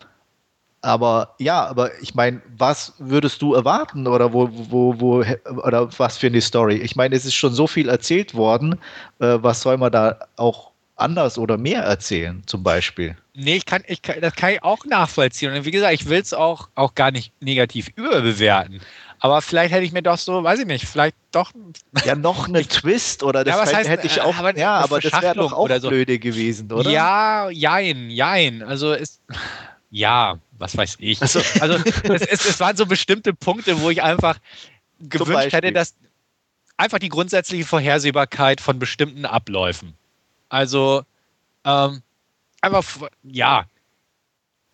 aber 0.81 1.35
ja, 1.39 1.66
aber 1.66 1.91
ich 2.01 2.14
meine, 2.14 2.41
was 2.57 2.95
würdest 2.99 3.43
du 3.43 3.55
erwarten 3.55 4.07
oder 4.07 4.33
wo, 4.33 4.49
wo, 4.53 5.01
wo, 5.01 5.24
oder 5.62 5.89
was 5.99 6.18
für 6.18 6.29
eine 6.29 6.41
Story? 6.41 6.76
Ich 6.76 6.97
meine, 6.97 7.16
es 7.16 7.24
ist 7.24 7.35
schon 7.35 7.53
so 7.53 7.66
viel 7.66 7.89
erzählt 7.89 8.35
worden. 8.35 8.74
Äh, 9.18 9.39
was 9.41 9.62
soll 9.62 9.76
man 9.76 9.91
da 9.93 10.18
auch 10.37 10.70
anders 10.97 11.39
oder 11.39 11.57
mehr 11.57 11.83
erzählen, 11.83 12.43
zum 12.47 12.62
Beispiel. 12.62 13.16
Nee, 13.35 13.57
ich 13.57 13.66
kann, 13.66 13.83
ich 13.87 14.03
kann, 14.03 14.20
das 14.20 14.35
kann 14.35 14.51
ich 14.51 14.62
auch 14.62 14.85
nachvollziehen. 14.85 15.53
Und 15.53 15.64
wie 15.64 15.70
gesagt, 15.70 15.95
ich 15.95 16.09
will 16.09 16.20
es 16.20 16.35
auch, 16.35 16.68
auch 16.74 16.95
gar 16.95 17.11
nicht 17.12 17.33
negativ 17.41 17.89
überbewerten. 17.95 18.81
Aber 19.20 19.43
vielleicht 19.43 19.72
hätte 19.72 19.85
ich 19.85 19.93
mir 19.93 20.03
doch 20.03 20.18
so, 20.18 20.43
weiß 20.43 20.61
ich 20.61 20.66
nicht, 20.66 20.87
vielleicht 20.87 21.16
doch. 21.33 21.53
Ja, 22.05 22.14
noch 22.14 22.49
eine 22.49 22.64
Twist 22.66 23.22
oder 23.22 23.45
das 23.45 23.57
Ja, 23.57 23.76
heißt, 23.76 23.89
hätte 23.89 24.07
ich 24.07 24.18
äh, 24.18 24.20
auch. 24.20 24.37
aber 24.37 24.57
ja, 24.57 24.76
aber 24.76 25.01
das 25.01 25.12
wäre 25.20 25.35
doch 25.35 25.53
auch 25.53 25.64
oder 25.64 25.81
so. 25.81 25.89
blöde 25.89 26.18
gewesen, 26.18 26.70
oder? 26.72 26.91
Ja, 26.91 27.51
jein, 27.51 28.11
jein. 28.11 28.62
Also 28.62 28.93
es, 28.93 29.20
ja, 29.91 30.39
was 30.59 30.77
weiß 30.77 30.97
ich. 31.01 31.21
Also- 31.23 31.41
Also 31.61 31.77
es, 32.05 32.23
es, 32.23 32.45
es 32.47 32.61
waren 32.61 32.77
so 32.77 32.87
bestimmte 32.87 33.33
Punkte, 33.35 33.81
wo 33.81 33.91
ich 33.91 34.03
einfach 34.03 34.39
gewünscht 35.01 35.53
hätte, 35.53 35.73
dass 35.73 35.95
einfach 36.77 36.99
die 36.99 37.09
grundsätzliche 37.09 37.65
Vorhersehbarkeit 37.65 38.61
von 38.61 38.79
bestimmten 38.79 39.25
Abläufen. 39.25 39.95
Also 40.49 41.03
ähm, 41.65 42.03
einfach, 42.61 42.85
ja, 43.23 43.65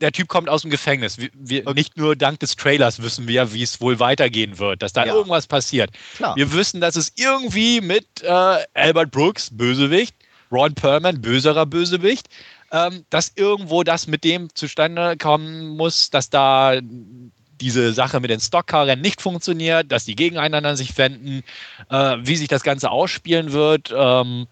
der 0.01 0.12
Typ 0.12 0.28
kommt 0.28 0.49
aus 0.49 0.62
dem 0.62 0.70
Gefängnis. 0.70 1.18
Wir, 1.18 1.30
wir. 1.35 1.72
Nicht 1.74 1.97
nur 1.97 2.14
dank 2.16 2.41
des 2.41 2.57
Trailers 2.57 3.01
wissen 3.03 3.26
wir, 3.28 3.53
wie 3.53 3.62
es 3.62 3.80
wohl 3.80 4.01
weitergehen 4.01 4.59
wird, 4.59 4.82
dass 4.82 4.93
da 4.93 5.07
Ja. 5.07 5.14
irgendwas 5.14 5.47
passiert. 5.47 5.91
Klar. 6.16 6.37
Wir 6.37 6.53
wissen, 6.53 6.80
dass 6.80 6.97
es 6.97 7.12
irgendwie 7.16 7.80
mit 7.80 8.07
äh, 8.22 8.28
Albert 8.74 9.11
Brooks, 9.12 9.49
Bösewicht, 9.53 10.14
Ron 10.53 10.74
Perlman, 10.74 11.20
böserer 11.22 11.64
Bösewicht, 11.64 12.28
ähm, 12.75 13.05
dass 13.09 13.33
irgendwo 13.37 13.85
das 13.85 14.09
mit 14.09 14.25
dem 14.25 14.53
zustande 14.53 15.16
kommen 15.16 15.77
muss, 15.77 16.11
dass 16.11 16.29
da 16.29 16.81
diese 17.61 17.93
Sache 17.93 18.18
mit 18.18 18.31
den 18.31 18.41
Stockcar-Rennen 18.41 19.01
nicht 19.01 19.22
funktioniert, 19.22 19.93
dass 19.93 20.05
die 20.05 20.16
gegeneinander 20.16 20.77
sich 20.77 20.99
wenden, 20.99 21.45
äh, 21.89 22.16
wie 22.20 22.35
sich 22.35 22.49
das 22.49 22.64
Ganze 22.64 22.91
ausspielen 22.91 23.53
wird, 23.53 23.95
ähm, 23.97 24.49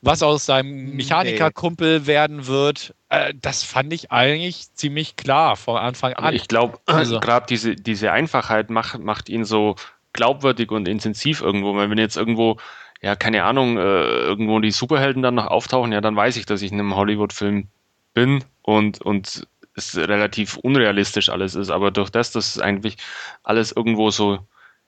was 0.00 0.22
aus 0.22 0.46
seinem 0.46 0.96
Mechanikerkumpel 0.96 2.06
werden 2.06 2.46
wird. 2.46 2.94
Äh, 3.10 3.34
das 3.42 3.62
fand 3.62 3.92
ich 3.92 4.10
eigentlich 4.10 4.72
ziemlich 4.72 5.16
klar 5.16 5.56
von 5.56 5.76
Anfang 5.76 6.14
an. 6.14 6.34
ich 6.34 6.48
glaube, 6.48 6.78
Also- 6.86 7.20
gerade 7.20 7.44
diese, 7.46 7.76
diese 7.76 8.10
Einfachheit 8.10 8.70
macht, 8.70 8.98
macht 9.00 9.28
ihn 9.28 9.44
so 9.44 9.76
glaubwürdig 10.14 10.70
und 10.70 10.88
intensiv 10.88 11.42
irgendwo. 11.42 11.76
Weil 11.76 11.90
wenn 11.90 11.98
jetzt 11.98 12.16
irgendwo, 12.16 12.56
ja, 13.02 13.14
keine 13.16 13.44
Ahnung, 13.44 13.76
äh, 13.78 13.80
irgendwo 13.80 14.58
die 14.60 14.70
Superhelden 14.70 15.22
dann 15.22 15.34
noch 15.36 15.46
auftauchen, 15.46 15.92
ja, 15.92 16.00
dann 16.00 16.16
weiß 16.16 16.36
ich, 16.36 16.46
dass 16.46 16.62
ich 16.62 16.72
in 16.72 16.80
einem 16.80 16.96
Hollywood-Film 16.96 17.68
bin 18.14 18.44
und, 18.62 19.00
und 19.02 19.46
es 19.74 19.96
relativ 19.96 20.56
unrealistisch 20.56 21.28
alles 21.28 21.54
ist. 21.54 21.70
Aber 21.70 21.90
durch 21.90 22.08
das, 22.10 22.32
dass 22.32 22.56
es 22.56 22.62
eigentlich 22.62 22.96
alles 23.42 23.72
irgendwo 23.72 24.10
so, 24.10 24.38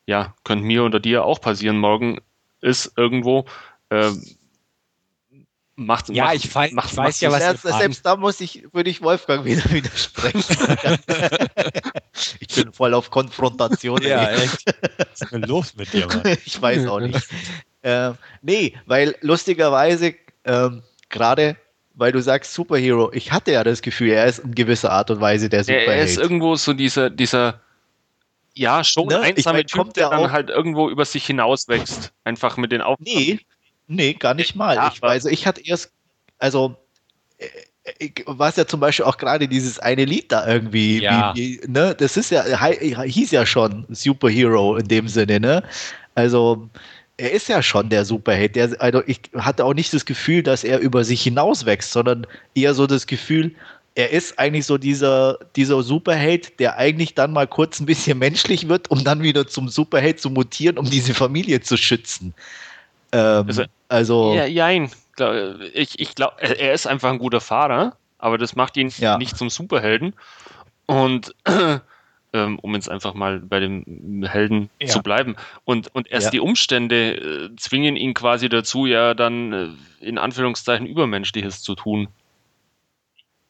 ja, 0.07 0.35
könnte 0.45 0.65
mir 0.65 0.85
oder 0.85 0.99
dir 1.01 1.25
auch 1.25 1.41
passieren 1.41 1.79
morgen, 1.79 2.21
ist 2.63 2.93
irgendwo, 2.97 3.45
äh, 3.91 4.11
macht, 5.77 6.09
Ja, 6.09 6.25
macht, 6.25 6.35
ich 6.37 6.47
weiß- 6.51 6.75
macht, 6.75 6.91
ich 6.91 6.97
weiß 6.97 7.21
macht 7.21 7.21
ja, 7.21 7.29
es- 7.29 7.35
was- 7.35 7.43
Selbst, 7.43 7.63
selbst 7.79 8.07
da 8.07 8.17
muss 8.17 8.41
ich, 8.41 8.65
würde 8.73 8.91
ich 8.91 9.03
Wolfgang 9.03 9.45
wieder 9.45 9.63
widersprechen. 9.71 10.43
ich 12.41 12.49
bin 12.55 12.73
voll 12.73 12.95
auf 12.95 13.11
Konfrontation. 13.11 14.03
ja, 14.03 14.31
echt. 14.31 14.65
Was 14.99 15.21
ist 15.23 15.33
denn 15.33 15.43
los 15.43 15.75
mit 15.77 15.93
dir, 15.93 16.07
Mann? 16.07 16.23
ich 16.47 16.61
weiß 16.61 16.87
auch 16.87 17.01
nicht. 17.01 17.21
Äh, 17.83 18.13
nee, 18.43 18.75
weil 18.87 19.15
lustigerweise, 19.21 20.15
ähm, 20.45 20.83
gerade 21.09 21.57
weil 21.95 22.13
du 22.13 22.21
sagst 22.23 22.55
Superhero, 22.55 23.11
ich 23.13 23.33
hatte 23.33 23.51
ja 23.53 23.65
das 23.65 23.83
Gefühl, 23.83 24.11
er 24.11 24.27
ist 24.27 24.39
in 24.39 24.55
gewisser 24.55 24.93
Art 24.93 25.11
und 25.11 25.21
Weise 25.21 25.49
der 25.49 25.61
er, 25.61 25.69
er 25.69 25.81
Superheld. 25.81 26.09
ist 26.11 26.19
irgendwo 26.19 26.55
so 26.57 26.73
dieser, 26.73 27.11
dieser 27.11 27.61
ja, 28.55 28.83
schon 28.85 29.07
Ne? 29.09 29.15
Ich 29.21 29.37
einsame 29.37 29.59
mein, 29.59 29.67
Typ, 29.67 29.79
kommt 29.79 29.97
der 29.97 30.11
dann 30.11 30.33
halt 30.33 30.51
irgendwo 30.51 30.89
über 30.91 31.05
sich 31.05 31.27
hinauswächst. 31.27 32.13
Einfach 32.25 32.57
mit 32.57 32.73
den 32.73 32.81
Aufgaben. 32.83 33.05
Nee, 33.07 33.41
nee, 33.87 34.15
gar 34.15 34.35
nicht 34.35 34.55
mal. 34.57 34.75
Ja, 34.77 34.91
ich 34.93 35.01
weiß, 35.01 35.27
ich 35.27 35.47
hatte 35.47 35.61
erst, 35.65 35.93
also 36.39 36.77
äh, 37.39 37.47
ich- 37.99 38.25
was 38.27 38.57
ja 38.57 38.67
zum 38.67 38.81
Beispiel 38.81 39.05
auch 39.05 39.17
gerade 39.17 39.49
dieses 39.49 39.79
eine 39.79 40.05
Lied 40.05 40.31
da 40.33 40.47
irgendwie, 40.47 41.01
Ja. 41.03 41.33
wie, 41.35 41.61
ne, 41.67 41.95
das 41.97 42.17
ist 42.17 42.31
ja, 42.31 42.45
hieß 42.45 43.31
ja 43.31 43.47
schon 43.47 43.87
Superhero 43.91 44.77
in 44.77 44.87
dem 44.89 45.09
Sinne, 45.09 45.41
ne? 45.41 45.63
Also 46.15 46.69
er 47.19 47.33
ist 47.33 47.49
ja 47.49 47.63
schon 47.63 47.91
der 47.91 48.05
Superheld. 48.05 48.57
Der, 48.57 48.71
also 48.81 49.03
ich 49.07 49.21
hatte 49.37 49.65
auch 49.65 49.75
nicht 49.75 49.93
das 49.93 50.05
Gefühl, 50.07 50.43
dass 50.43 50.65
er 50.65 50.79
über 50.79 51.05
sich 51.05 51.21
hinauswächst, 51.23 51.93
sondern 51.93 52.27
eher 52.55 52.73
so 52.75 52.87
das 52.87 53.07
Gefühl, 53.07 53.55
er 53.95 54.11
ist 54.11 54.39
eigentlich 54.39 54.65
so 54.65 54.79
dieser, 54.79 55.39
dieser 55.57 55.83
Superheld, 55.83 56.61
der 56.61 56.79
eigentlich 56.79 57.15
dann 57.15 57.33
mal 57.33 57.49
kurz 57.49 57.81
ein 57.81 57.87
bisschen 57.87 58.19
menschlich 58.27 58.69
wird, 58.69 58.91
um 58.91 59.03
dann 59.05 59.23
wieder 59.23 59.47
zum 59.49 59.69
Superheld 59.69 60.21
zu 60.21 60.31
mutieren, 60.31 60.79
um 60.79 60.89
diese 60.89 61.13
Familie 61.15 61.61
zu 61.61 61.77
schützen. 61.77 62.33
Ähm, 63.13 63.45
Also- 63.47 63.65
also, 63.89 64.35
Ja, 64.35 64.47
jein. 64.47 64.91
Ich, 65.75 65.99
ich 65.99 66.15
glaube, 66.15 66.35
er 66.41 66.73
ist 66.75 66.87
einfach 66.87 67.11
ein 67.11 67.19
guter 67.19 67.41
Fahrer, 67.41 67.97
aber 68.19 68.39
das 68.39 68.55
macht 68.55 68.77
ihn 68.77 68.93
Ja. 68.99 69.19
nicht 69.19 69.37
zum 69.37 69.51
Superhelden. 69.51 70.15
Und 70.87 71.35
ähm, 72.33 72.59
um 72.59 72.75
jetzt 72.75 72.89
einfach 72.91 73.15
mal 73.15 73.41
bei 73.41 73.59
dem 73.61 74.23
Helden 74.29 74.69
Ja. 74.81 74.89
zu 74.89 75.03
bleiben. 75.03 75.37
Und, 75.65 75.95
und 75.95 76.09
erst 76.11 76.27
Ja. 76.27 76.31
die 76.33 76.41
Umstände 76.41 77.49
äh, 77.53 77.57
zwingen 77.57 77.97
ihn 77.97 78.15
quasi 78.15 78.49
dazu, 78.49 78.87
ja 78.87 79.15
dann 79.15 79.53
äh, 79.53 80.05
in 80.05 80.19
Anführungszeichen 80.19 80.87
Übermenschliches 80.87 81.63
zu 81.63 81.75
tun. 81.75 82.09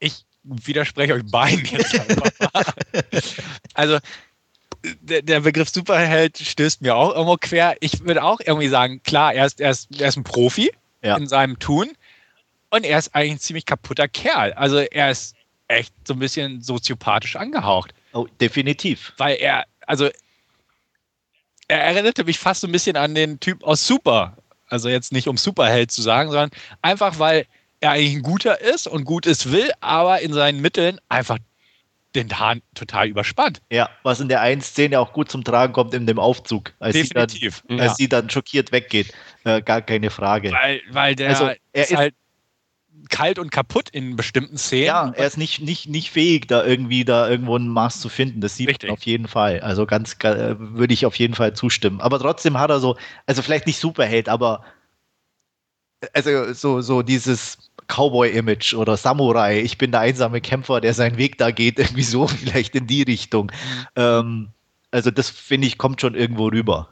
ich 0.00 0.24
widerspreche 0.44 1.12
euch 1.14 1.24
beiden 1.30 1.64
jetzt 1.66 1.98
einfach 1.98 2.52
mal. 2.54 2.64
Also, 3.74 3.98
der, 5.00 5.22
der 5.22 5.40
Begriff 5.40 5.68
Superheld 5.68 6.38
stößt 6.38 6.82
mir 6.82 6.94
auch 6.96 7.12
irgendwo 7.14 7.36
quer. 7.36 7.76
Ich 7.80 8.00
würde 8.04 8.22
auch 8.22 8.40
irgendwie 8.44 8.68
sagen, 8.68 9.02
klar, 9.02 9.34
er 9.34 9.46
ist, 9.46 9.60
er 9.60 9.70
ist, 9.70 10.00
er 10.00 10.08
ist 10.08 10.16
ein 10.16 10.24
Profi 10.24 10.70
Ja. 11.02 11.16
in 11.16 11.26
seinem 11.26 11.58
Tun 11.58 11.88
und 12.70 12.84
er 12.84 12.98
ist 12.98 13.14
eigentlich 13.14 13.32
ein 13.32 13.38
ziemlich 13.40 13.66
kaputter 13.66 14.06
Kerl. 14.08 14.52
Also, 14.52 14.78
er 14.78 15.10
ist 15.10 15.34
echt 15.66 15.92
so 16.06 16.14
ein 16.14 16.18
bisschen 16.20 16.62
soziopathisch 16.62 17.36
angehaucht, 17.36 17.92
oh, 18.12 18.26
definitiv. 18.40 19.12
weil 19.18 19.36
er, 19.36 19.64
also, 19.86 20.08
er 21.68 21.82
erinnerte 21.82 22.24
mich 22.24 22.38
fast 22.38 22.62
so 22.62 22.66
ein 22.66 22.72
bisschen 22.72 22.96
an 22.96 23.14
den 23.14 23.40
Typ 23.40 23.62
aus 23.64 23.86
Super. 23.86 24.36
Also, 24.68 24.88
jetzt 24.88 25.12
nicht 25.12 25.28
um 25.28 25.36
Superheld 25.36 25.90
zu 25.90 26.02
sagen, 26.02 26.30
sondern 26.30 26.50
einfach, 26.82 27.18
weil 27.18 27.46
er 27.80 27.92
eigentlich 27.92 28.16
ein 28.16 28.22
guter 28.22 28.60
ist 28.60 28.86
und 28.86 29.04
Gutes 29.04 29.50
will, 29.50 29.70
aber 29.80 30.20
in 30.20 30.32
seinen 30.32 30.60
Mitteln 30.60 31.00
einfach 31.08 31.38
den 32.14 32.38
Hahn 32.38 32.62
total 32.74 33.06
überspannt. 33.06 33.60
Ja, 33.70 33.88
was 34.02 34.18
in 34.20 34.28
der 34.28 34.40
einen 34.40 34.60
Szene 34.62 34.98
auch 34.98 35.12
gut 35.12 35.30
zum 35.30 35.44
Tragen 35.44 35.72
kommt 35.72 35.94
in 35.94 36.06
dem 36.06 36.18
Aufzug, 36.18 36.72
als, 36.80 36.94
sie 36.96 37.08
dann, 37.08 37.28
Definitiv. 37.28 37.62
als 37.78 37.96
sie 37.96 38.08
dann 38.08 38.28
schockiert 38.30 38.72
weggeht. 38.72 39.12
Äh, 39.44 39.62
gar 39.62 39.82
keine 39.82 40.10
Frage. 40.10 40.50
Weil, 40.52 40.80
weil 40.90 41.14
der 41.14 41.28
Also, 41.30 41.44
er 41.44 41.54
ist, 41.72 41.90
ist- 41.90 41.96
halt 41.96 42.14
kalt 43.08 43.38
und 43.38 43.50
kaputt 43.50 43.88
in 43.90 44.16
bestimmten 44.16 44.58
Szenen. 44.58 44.86
Ja, 44.86 45.12
er 45.14 45.26
ist 45.26 45.38
nicht, 45.38 45.60
nicht, 45.60 45.88
nicht 45.88 46.10
fähig, 46.10 46.48
da 46.48 46.64
irgendwie 46.64 47.04
da 47.04 47.28
irgendwo 47.28 47.56
ein 47.56 47.68
Maß 47.68 48.00
zu 48.00 48.08
finden. 48.08 48.40
Das 48.40 48.56
sieht 48.56 48.68
Richtig. 48.68 48.88
man 48.90 48.96
auf 48.98 49.02
jeden 49.04 49.28
Fall. 49.28 49.60
Also 49.60 49.86
ganz 49.86 50.18
ga- 50.18 50.34
äh, 50.34 50.56
würde 50.58 50.94
ich 50.94 51.06
auf 51.06 51.16
jeden 51.16 51.34
Fall 51.34 51.54
zustimmen. 51.54 52.00
Aber 52.00 52.18
trotzdem 52.18 52.58
hat 52.58 52.70
er 52.70 52.80
so, 52.80 52.96
also 53.26 53.42
vielleicht 53.42 53.66
nicht 53.66 53.78
Superheld, 53.78 54.28
aber 54.28 54.62
also 56.12 56.52
so, 56.52 56.80
so 56.80 57.02
dieses 57.02 57.70
Cowboy-Image 57.88 58.74
oder 58.74 58.96
Samurai, 58.96 59.60
ich 59.60 59.78
bin 59.78 59.90
der 59.90 60.00
einsame 60.00 60.40
Kämpfer, 60.40 60.80
der 60.80 60.94
seinen 60.94 61.16
Weg 61.16 61.38
da 61.38 61.50
geht, 61.50 61.78
irgendwie 61.78 62.02
so 62.02 62.26
vielleicht 62.26 62.74
in 62.74 62.86
die 62.86 63.02
Richtung. 63.02 63.50
Ähm, 63.96 64.48
also 64.90 65.10
das 65.10 65.28
finde 65.30 65.66
ich, 65.66 65.78
kommt 65.78 66.00
schon 66.00 66.14
irgendwo 66.14 66.46
rüber. 66.48 66.88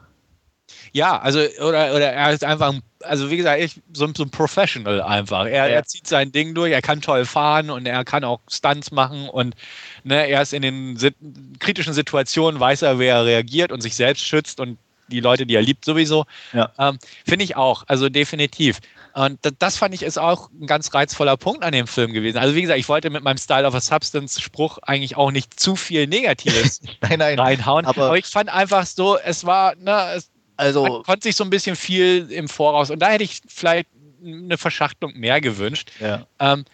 Ja, 0.93 1.19
also, 1.19 1.39
oder, 1.59 1.93
oder 1.95 2.11
er 2.11 2.31
ist 2.31 2.43
einfach, 2.43 2.73
ein- 2.73 2.81
also 3.03 3.29
wie 3.29 3.37
gesagt, 3.37 3.61
ich, 3.61 3.79
so, 3.93 4.05
ein- 4.05 4.15
so 4.15 4.23
ein 4.23 4.29
Professional 4.29 5.01
einfach. 5.01 5.45
Er, 5.45 5.51
Ja. 5.51 5.65
er 5.67 5.83
zieht 5.85 6.07
sein 6.07 6.31
Ding 6.31 6.53
durch, 6.55 6.71
er 6.71 6.81
kann 6.81 7.01
toll 7.01 7.25
fahren 7.25 7.69
und 7.69 7.85
er 7.85 8.03
kann 8.05 8.23
auch 8.23 8.39
Stunts 8.49 8.91
machen 8.91 9.29
und 9.29 9.55
ne, 10.03 10.27
er 10.27 10.41
ist 10.41 10.53
in 10.53 10.61
den 10.61 10.97
sit 10.97 11.15
kritischen 11.59 11.93
Situationen, 11.93 12.59
weiß 12.59 12.81
er, 12.83 12.99
wer 12.99 13.25
reagiert 13.25 13.71
und 13.71 13.81
sich 13.81 13.95
selbst 13.95 14.25
schützt 14.25 14.59
und 14.59 14.77
die 15.09 15.21
Leute, 15.21 15.45
die 15.45 15.55
er 15.55 15.61
liebt, 15.61 15.85
sowieso. 15.85 16.25
Ja. 16.51 16.69
Ähm, 16.77 16.97
Finde 17.25 17.45
ich 17.45 17.55
auch, 17.55 17.85
also 17.87 18.09
definitiv. 18.09 18.79
Und 19.13 19.39
das, 19.43 19.53
das 19.57 19.77
fand 19.77 19.95
ich 19.95 20.03
ist 20.03 20.19
auch 20.19 20.49
ein 20.51 20.67
ganz 20.67 20.93
reizvoller 20.93 21.37
Punkt 21.37 21.63
an 21.63 21.71
dem 21.71 21.87
Film 21.87 22.11
gewesen. 22.11 22.37
Also 22.37 22.55
wie 22.55 22.61
gesagt, 22.61 22.77
ich 22.77 22.89
wollte 22.89 23.09
mit 23.09 23.23
meinem 23.23 23.37
Style 23.37 23.65
of 23.65 23.73
a 23.73 23.79
Substance 23.79 24.41
Spruch 24.41 24.79
eigentlich 24.81 25.15
auch 25.15 25.31
nicht 25.31 25.57
zu 25.59 25.77
viel 25.77 26.07
Negatives 26.07 26.81
Nein, 27.01 27.19
nein. 27.19 27.39
reinhauen, 27.39 27.85
aber- 27.85 28.07
aber, 28.07 28.17
ich 28.17 28.25
fand 28.25 28.49
einfach 28.53 28.85
so, 28.85 29.17
es 29.17 29.45
war, 29.45 29.75
ne, 29.75 30.11
es, 30.15 30.29
Also 30.57 30.85
man 30.85 31.03
konnte 31.03 31.27
sich 31.27 31.35
so 31.35 31.43
ein 31.43 31.49
bisschen 31.49 31.75
viel 31.75 32.29
im 32.31 32.47
Voraus 32.49 32.89
und 32.89 32.99
da 32.99 33.09
hätte 33.09 33.23
ich 33.23 33.41
vielleicht 33.47 33.87
eine 34.23 34.57
Verschachtelung 34.57 35.13
mehr 35.17 35.39
gewünscht. 35.41 35.91
ja. 35.99 36.25
Ähm, 36.39 36.65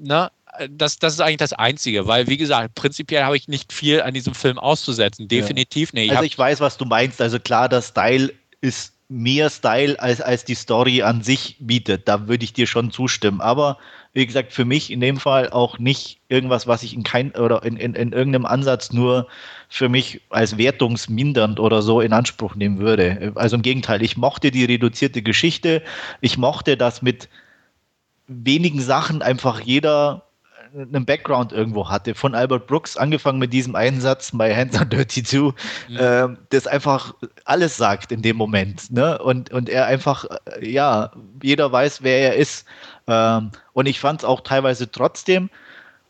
ne, 0.00 0.30
das, 0.70 0.98
das 0.98 1.14
ist 1.14 1.20
eigentlich 1.20 1.38
das 1.38 1.52
Einzige, 1.52 2.06
weil 2.06 2.26
wie 2.28 2.36
gesagt, 2.36 2.74
prinzipiell 2.74 3.24
habe 3.24 3.36
ich 3.36 3.48
nicht 3.48 3.72
viel 3.72 4.02
an 4.02 4.12
diesem 4.14 4.34
Film 4.34 4.58
auszusetzen. 4.58 5.28
Definitiv 5.28 5.92
nicht. 5.92 6.06
Ich 6.06 6.12
Also 6.12 6.24
ich 6.24 6.38
weiß, 6.38 6.60
was 6.60 6.76
du 6.76 6.84
meinst. 6.84 7.20
Also 7.20 7.38
klar, 7.38 7.68
der 7.68 7.82
Style 7.82 8.32
ist 8.60 8.92
mehr 9.08 9.50
Style, 9.50 10.00
als, 10.00 10.20
als 10.20 10.44
die 10.44 10.54
Story 10.54 11.02
an 11.02 11.22
sich 11.22 11.56
bietet. 11.60 12.06
Da 12.08 12.28
würde 12.28 12.44
ich 12.44 12.52
dir 12.52 12.66
schon 12.66 12.90
zustimmen. 12.90 13.40
Aber 13.40 13.78
wie 14.14 14.26
gesagt, 14.26 14.52
für 14.52 14.66
mich 14.66 14.90
in 14.90 15.00
dem 15.00 15.16
Fall 15.16 15.50
auch 15.50 15.78
nicht 15.78 16.20
irgendwas, 16.28 16.66
was 16.66 16.82
ich 16.82 16.94
in 16.94 17.02
kein 17.02 17.32
oder 17.32 17.62
in, 17.62 17.76
in, 17.76 17.94
in 17.94 18.12
irgendeinem 18.12 18.44
Ansatz 18.44 18.92
nur 18.92 19.26
für 19.68 19.88
mich 19.88 20.20
als 20.28 20.58
wertungsmindernd 20.58 21.58
oder 21.58 21.80
so 21.80 22.00
in 22.02 22.12
Anspruch 22.12 22.54
nehmen 22.54 22.78
würde. 22.78 23.32
Also 23.36 23.56
im 23.56 23.62
Gegenteil, 23.62 24.02
ich 24.02 24.18
mochte 24.18 24.50
die 24.50 24.66
reduzierte 24.66 25.22
Geschichte. 25.22 25.82
Ich 26.20 26.36
mochte 26.36 26.76
das 26.76 27.00
mit 27.00 27.30
wenigen 28.28 28.80
Sachen 28.80 29.22
einfach 29.22 29.60
jeder 29.60 30.26
einen 30.74 31.04
Background 31.04 31.52
irgendwo 31.52 31.88
hatte. 31.88 32.14
Von 32.14 32.34
Albert 32.34 32.66
Brooks 32.66 32.96
angefangen 32.96 33.38
mit 33.38 33.52
diesem 33.52 33.74
Einsatz, 33.74 34.32
My 34.32 34.52
Hands 34.52 34.74
are 34.76 34.86
Dirty 34.86 35.22
Too, 35.22 35.52
mhm. 35.88 35.96
äh, 35.96 36.28
das 36.50 36.66
einfach 36.66 37.14
alles 37.44 37.76
sagt 37.76 38.12
in 38.12 38.22
dem 38.22 38.36
Moment. 38.36 38.90
Ne? 38.90 39.18
Und, 39.18 39.52
und 39.52 39.68
er 39.68 39.86
einfach, 39.86 40.24
äh, 40.58 40.68
ja, 40.68 41.10
jeder 41.42 41.70
weiß, 41.70 42.02
wer 42.02 42.20
er 42.20 42.36
ist. 42.36 42.64
Ähm, 43.06 43.50
und 43.72 43.86
ich 43.86 44.00
fand 44.00 44.20
es 44.20 44.24
auch 44.24 44.40
teilweise 44.40 44.90
trotzdem 44.90 45.50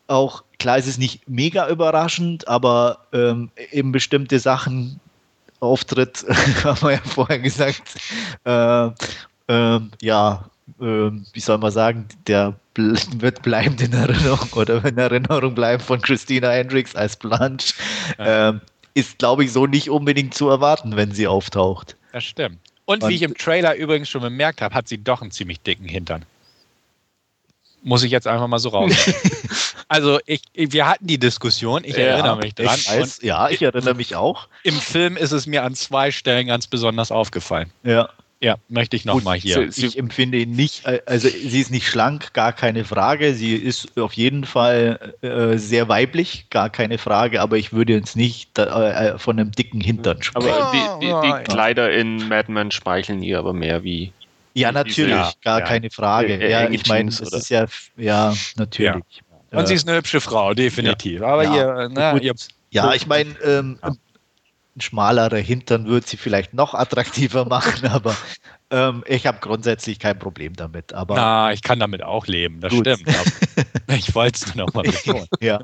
auch, 0.07 0.43
klar, 0.59 0.77
es 0.77 0.87
ist 0.87 0.99
nicht 0.99 1.27
mega 1.27 1.67
überraschend, 1.69 2.47
aber 2.47 2.99
ähm, 3.13 3.51
eben 3.71 3.91
bestimmte 3.91 4.39
Sachen, 4.39 4.99
Auftritt, 5.59 6.25
haben 6.63 6.81
wir 6.81 6.91
ja 6.91 7.01
vorher 7.05 7.39
gesagt, 7.39 7.81
äh, 8.43 8.87
äh, 9.47 9.79
ja, 10.01 10.49
äh, 10.79 11.11
wie 11.33 11.39
soll 11.39 11.57
man 11.57 11.71
sagen, 11.71 12.07
der 12.27 12.53
wird 12.75 13.41
bleibend 13.41 13.81
in 13.81 13.93
Erinnerung 13.93 14.49
oder 14.53 14.83
in 14.85 14.97
Erinnerung 14.97 15.55
bleiben 15.55 15.83
von 15.83 16.01
Christina 16.01 16.51
Hendricks 16.51 16.95
als 16.95 17.15
Blanche, 17.15 17.73
ja. 18.17 18.49
Ähm, 18.49 18.61
ist, 18.95 19.17
glaube 19.17 19.43
ich, 19.43 19.51
so 19.51 19.65
nicht 19.65 19.89
unbedingt 19.89 20.33
zu 20.33 20.49
erwarten, 20.49 20.95
wenn 20.95 21.11
sie 21.11 21.27
auftaucht. 21.27 21.95
Das 22.11 22.23
stimmt. 22.23 22.59
Und, 22.85 23.01
Und 23.01 23.09
wie 23.09 23.15
ich 23.15 23.21
im 23.21 23.35
Trailer 23.35 23.75
übrigens 23.75 24.09
schon 24.09 24.21
bemerkt 24.21 24.61
habe, 24.61 24.75
hat 24.75 24.87
sie 24.87 24.97
doch 24.97 25.21
einen 25.21 25.31
ziemlich 25.31 25.61
dicken 25.61 25.87
Hintern. 25.87 26.25
Muss 27.81 28.03
ich 28.03 28.11
jetzt 28.11 28.27
einfach 28.27 28.47
mal 28.47 28.59
so 28.59 28.69
raus. 28.69 28.93
also 29.87 30.19
ich, 30.25 30.41
wir 30.53 30.87
hatten 30.87 31.07
die 31.07 31.17
Diskussion, 31.17 31.83
ich 31.83 31.97
ja, 31.97 32.03
erinnere 32.03 32.37
mich 32.37 32.55
dran. 32.55 32.75
Ich 32.77 32.89
weiß, 32.89 33.19
ja, 33.23 33.49
ich 33.49 33.61
erinnere 33.61 33.95
mich 33.95 34.15
auch. 34.15 34.47
Im 34.63 34.75
Film 34.75 35.17
ist 35.17 35.31
es 35.31 35.47
mir 35.47 35.63
an 35.63 35.75
zwei 35.75 36.11
Stellen 36.11 36.47
ganz 36.47 36.67
besonders 36.67 37.11
aufgefallen. 37.11 37.71
Ja. 37.83 38.09
Ja, 38.43 38.57
möchte 38.67 38.97
ich 38.97 39.05
nochmal 39.05 39.37
hier. 39.37 39.71
Sie, 39.71 39.85
ich 39.85 39.97
empfinde 39.97 40.39
ihn 40.39 40.51
nicht, 40.51 40.85
also 41.05 41.29
sie 41.29 41.61
ist 41.61 41.71
nicht 41.71 41.87
schlank, 41.87 42.33
gar 42.33 42.51
keine 42.51 42.83
Frage. 42.83 43.35
Sie 43.35 43.55
ist 43.55 43.97
auf 43.97 44.11
jeden 44.11 44.43
Fall 44.43 45.13
äh, 45.21 45.57
sehr 45.57 45.87
weiblich, 45.87 46.47
gar 46.49 46.69
keine 46.69 46.97
Frage, 46.97 47.39
aber 47.39 47.55
ich 47.55 47.71
würde 47.71 47.93
jetzt 47.93 48.17
nicht 48.17 48.59
äh, 48.59 49.17
von 49.17 49.39
einem 49.39 49.53
dicken 49.53 49.79
Hintern 49.79 50.21
sprechen. 50.21 50.49
Aber 50.49 50.99
die, 50.99 51.05
die, 51.05 51.13
die 51.13 51.43
Kleider 51.45 51.89
in 51.93 52.27
Mad 52.27 52.51
Men 52.51 52.69
schmeicheln 52.71 53.23
ihr 53.23 53.39
aber 53.39 53.53
mehr 53.53 53.85
wie 53.85 54.11
ja, 54.53 54.73
natürlich, 54.73 55.13
ja, 55.13 55.31
gar 55.41 55.59
ja. 55.59 55.65
keine 55.65 55.89
Frage. 55.89 56.33
Äh, 56.33 56.51
ja, 56.51 56.69
ich 56.69 56.85
meine, 56.87 57.11
das 57.11 57.21
oder? 57.21 57.37
ist 57.37 57.49
ja, 57.49 57.65
ja, 57.95 58.35
natürlich. 58.57 59.05
Ja. 59.53 59.57
Und 59.57 59.67
sie 59.69 59.75
ist 59.75 59.87
eine 59.87 59.97
hübsche 59.97 60.19
Frau, 60.19 60.53
definitiv. 60.53 61.21
Aber 61.21 61.45
ihr, 61.45 61.89
na, 61.93 62.17
ihr, 62.17 62.33
ja, 62.71 62.93
ich 62.93 63.07
meine, 63.07 63.29
ähm, 63.41 63.79
ein 64.75 64.81
schmalerer 64.81 65.37
Hintern 65.37 65.85
würde 65.85 66.07
sie 66.07 66.17
vielleicht 66.17 66.53
noch 66.53 66.73
attraktiver 66.73 67.45
machen, 67.49 67.87
aber 67.87 68.15
ähm, 68.71 69.03
ich 69.07 69.27
habe 69.27 69.37
grundsätzlich 69.39 69.99
kein 69.99 70.17
Problem 70.17 70.55
damit. 70.55 70.93
Aber 70.93 71.15
Na, 71.15 71.53
ich 71.53 71.61
kann 71.61 71.79
damit 71.79 72.01
auch 72.03 72.25
leben, 72.27 72.59
das 72.59 72.73
gut. 72.73 72.87
stimmt. 72.87 73.07
ich 73.87 74.15
wollte 74.15 74.45
es 74.45 74.55
nur 74.55 74.65
noch 74.65 74.73
mal 74.73 74.83
betonen. 74.83 75.27
ja. 75.41 75.59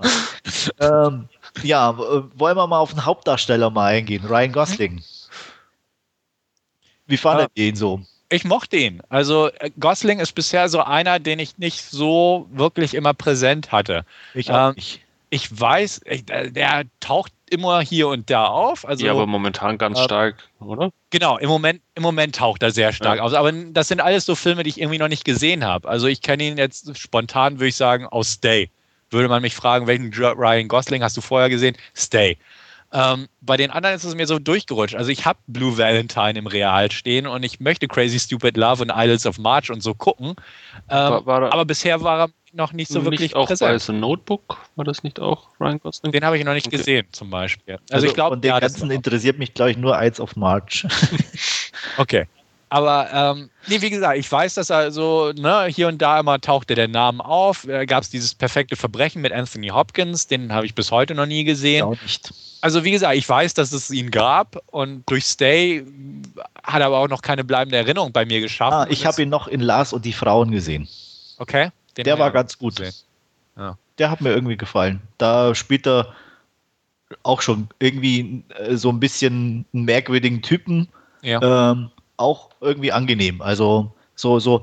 ähm, 0.80 1.28
ja, 1.64 1.98
wollen 1.98 2.56
wir 2.56 2.68
mal 2.68 2.80
auf 2.80 2.92
den 2.92 3.06
Hauptdarsteller 3.06 3.70
mal 3.72 3.94
eingehen, 3.94 4.26
Ryan 4.26 4.52
Gosling. 4.52 5.04
Wie 7.08 7.18
fandet 7.18 7.50
ihr 7.56 7.70
ihn 7.70 7.76
so? 7.76 8.02
Ich 8.32 8.44
mochte 8.44 8.78
ihn. 8.78 9.02
Also 9.10 9.50
äh, 9.60 9.72
Gosling 9.80 10.20
ist 10.20 10.34
bisher 10.34 10.70
so 10.70 10.82
einer, 10.82 11.18
den 11.20 11.40
ich 11.40 11.58
nicht 11.58 11.84
so 11.84 12.48
wirklich 12.52 12.94
immer 12.94 13.16
präsent 13.16 13.72
hatte. 13.72 14.06
Ich 14.36 14.52
auch 14.52 14.70
ähm, 14.70 14.76
nicht. 14.76 15.02
Ich 15.32 15.60
weiß, 15.60 16.02
ich, 16.06 16.26
der 16.26 16.84
taucht 17.00 17.32
immer 17.50 17.82
hier 17.82 18.08
und 18.08 18.30
da 18.30 18.46
auf. 18.46 18.88
Also, 18.88 19.06
ja, 19.06 19.12
aber 19.12 19.28
momentan 19.28 19.78
ganz 19.78 20.00
äh, 20.00 20.04
stark, 20.04 20.36
oder? 20.60 20.92
Genau, 21.10 21.38
im 21.38 21.50
Moment, 21.50 21.82
im 21.96 22.04
Moment 22.04 22.36
taucht 22.36 22.64
er 22.64 22.72
sehr 22.72 22.94
stark 22.94 23.18
ja. 23.18 23.24
auf. 23.24 23.34
Aber 23.34 23.52
das 23.52 23.88
sind 23.88 24.02
alles 24.02 24.26
so 24.26 24.36
Filme, 24.36 24.64
die 24.64 24.70
ich 24.70 24.80
irgendwie 24.80 24.98
noch 24.98 25.08
nicht 25.08 25.26
gesehen 25.26 25.66
habe. 25.66 25.88
Also 25.88 26.08
ich 26.08 26.22
kenne 26.22 26.44
ihn 26.44 26.58
jetzt 26.58 26.98
spontan, 26.98 27.56
würde 27.56 27.68
ich 27.68 27.76
sagen, 27.76 28.06
aus 28.08 28.34
Stay. 28.34 28.70
Würde 29.10 29.28
man 29.28 29.42
mich 29.42 29.56
fragen, 29.56 29.88
welchen 29.88 30.14
Ryan 30.14 30.68
Gosling 30.68 31.04
hast 31.04 31.18
du 31.18 31.22
vorher 31.22 31.50
gesehen? 31.50 31.76
Stay. 31.96 32.38
Ähm, 32.92 33.28
bei 33.42 33.56
den 33.56 33.70
anderen 33.70 33.96
ist 33.96 34.04
es 34.04 34.16
mir 34.16 34.26
so 34.26 34.40
durchgerutscht. 34.40 34.96
Also 34.96 35.12
ich 35.12 35.26
habe 35.26 35.38
Blue 35.48 35.78
Valentine 35.78 36.40
im 36.40 36.48
Real 36.48 36.92
stehen 36.92 37.28
und 37.28 37.44
ich 37.44 37.60
möchte 37.60 37.88
Crazy 37.88 38.20
Stupid 38.20 38.58
Love 38.58 38.82
und 38.82 38.92
Idols 38.94 39.28
of 39.28 39.38
March 39.38 39.70
und 39.70 39.82
so 39.82 39.94
gucken. 39.94 40.30
Ähm, 40.30 40.36
war, 40.90 41.26
war 41.26 41.54
aber 41.54 41.66
bisher 41.66 42.02
war 42.02 42.20
er 42.20 42.30
noch 42.54 42.74
nicht 42.74 42.92
so 42.92 43.04
wirklich 43.04 43.36
auch 43.36 43.48
präsent. 43.48 43.72
Bei 43.72 43.80
so 43.80 43.94
Notebook 43.94 44.58
war 44.76 44.86
das 44.86 45.04
nicht 45.04 45.20
auch 45.20 45.48
Ryan 45.60 45.80
Gosling? 45.80 46.12
Den 46.12 46.24
habe 46.24 46.38
ich 46.38 46.44
noch 46.44 46.54
nicht 46.54 46.68
okay. 46.68 46.78
gesehen, 46.78 47.08
zum 47.12 47.30
Beispiel. 47.30 47.76
Also, 47.76 47.94
also 47.94 48.08
ich 48.08 48.14
glaube, 48.14 48.36
von 48.36 48.42
den 48.42 48.50
ja, 48.50 48.60
ganzen 48.60 48.90
interessiert 48.92 49.38
mich, 49.38 49.54
glaube 49.54 49.72
ich, 49.72 49.78
nur 49.78 49.96
Idols 49.98 50.20
of 50.20 50.36
March. 50.36 50.86
okay. 51.98 52.28
Aber 52.70 53.10
ähm, 53.12 53.50
nee, 53.68 53.82
wie 53.82 53.90
gesagt, 53.90 54.18
ich 54.18 54.32
weiß, 54.32 54.54
dass 54.54 54.70
er 54.70 54.92
so, 54.92 55.32
ne, 55.36 55.66
hier 55.66 55.88
und 55.88 56.00
da 56.00 56.20
immer 56.20 56.40
tauchte 56.40 56.76
der 56.76 56.88
Name 56.88 57.24
auf. 57.26 57.66
Da 57.68 57.86
gab 57.86 58.04
es 58.04 58.12
dieses 58.12 58.36
perfekte 58.36 58.76
Verbrechen 58.76 59.22
mit 59.24 59.32
Anthony 59.32 59.70
Hopkins, 59.70 60.28
den 60.28 60.54
habe 60.54 60.68
ich 60.68 60.76
bis 60.76 60.92
heute 60.92 61.16
noch 61.16 61.26
nie 61.26 61.44
gesehen. 61.44 61.84
Auch 61.84 62.02
nicht. 62.02 62.32
Also 62.62 62.84
wie 62.84 62.92
gesagt, 62.92 63.16
ich 63.16 63.28
weiß, 63.28 63.54
dass 63.56 63.72
es 63.72 63.90
ihn 63.90 64.12
gab 64.12 64.62
und 64.68 65.10
durch 65.10 65.26
Stay 65.26 65.84
hat 66.64 66.82
er 66.82 66.88
aber 66.88 67.00
auch 67.00 67.08
noch 67.08 67.22
keine 67.22 67.44
bleibende 67.44 67.78
Erinnerung 67.78 68.12
bei 68.12 68.26
mir 68.26 68.42
geschaffen. 68.42 68.74
Ah, 68.74 68.88
ich 68.90 69.06
habe 69.06 69.22
ihn 69.22 69.30
noch 69.30 69.48
in 69.48 69.62
Lars 69.62 69.94
und 69.94 70.06
die 70.06 70.14
Frauen 70.14 70.52
gesehen. 70.52 70.88
Okay. 71.38 71.72
Der 72.04 72.20
war 72.20 72.32
ganz 72.32 72.58
gut. 72.58 72.80
Ja. 73.58 73.78
Der 73.98 74.12
hat 74.12 74.22
mir 74.22 74.32
irgendwie 74.32 74.58
gefallen. 74.58 75.02
Da 75.18 75.54
spielt 75.56 75.86
er 75.86 76.14
auch 77.24 77.42
schon 77.42 77.68
irgendwie 77.80 78.44
äh, 78.56 78.76
so 78.76 78.90
ein 78.90 79.00
bisschen 79.00 79.66
einen 79.74 79.86
merkwürdigen 79.86 80.42
Typen. 80.42 80.88
Ja. 81.22 81.72
Ähm, 81.72 81.92
auch 82.18 82.50
irgendwie 82.62 82.92
angenehm. 82.92 83.42
Also 83.42 83.92
so, 84.16 84.40
so 84.40 84.62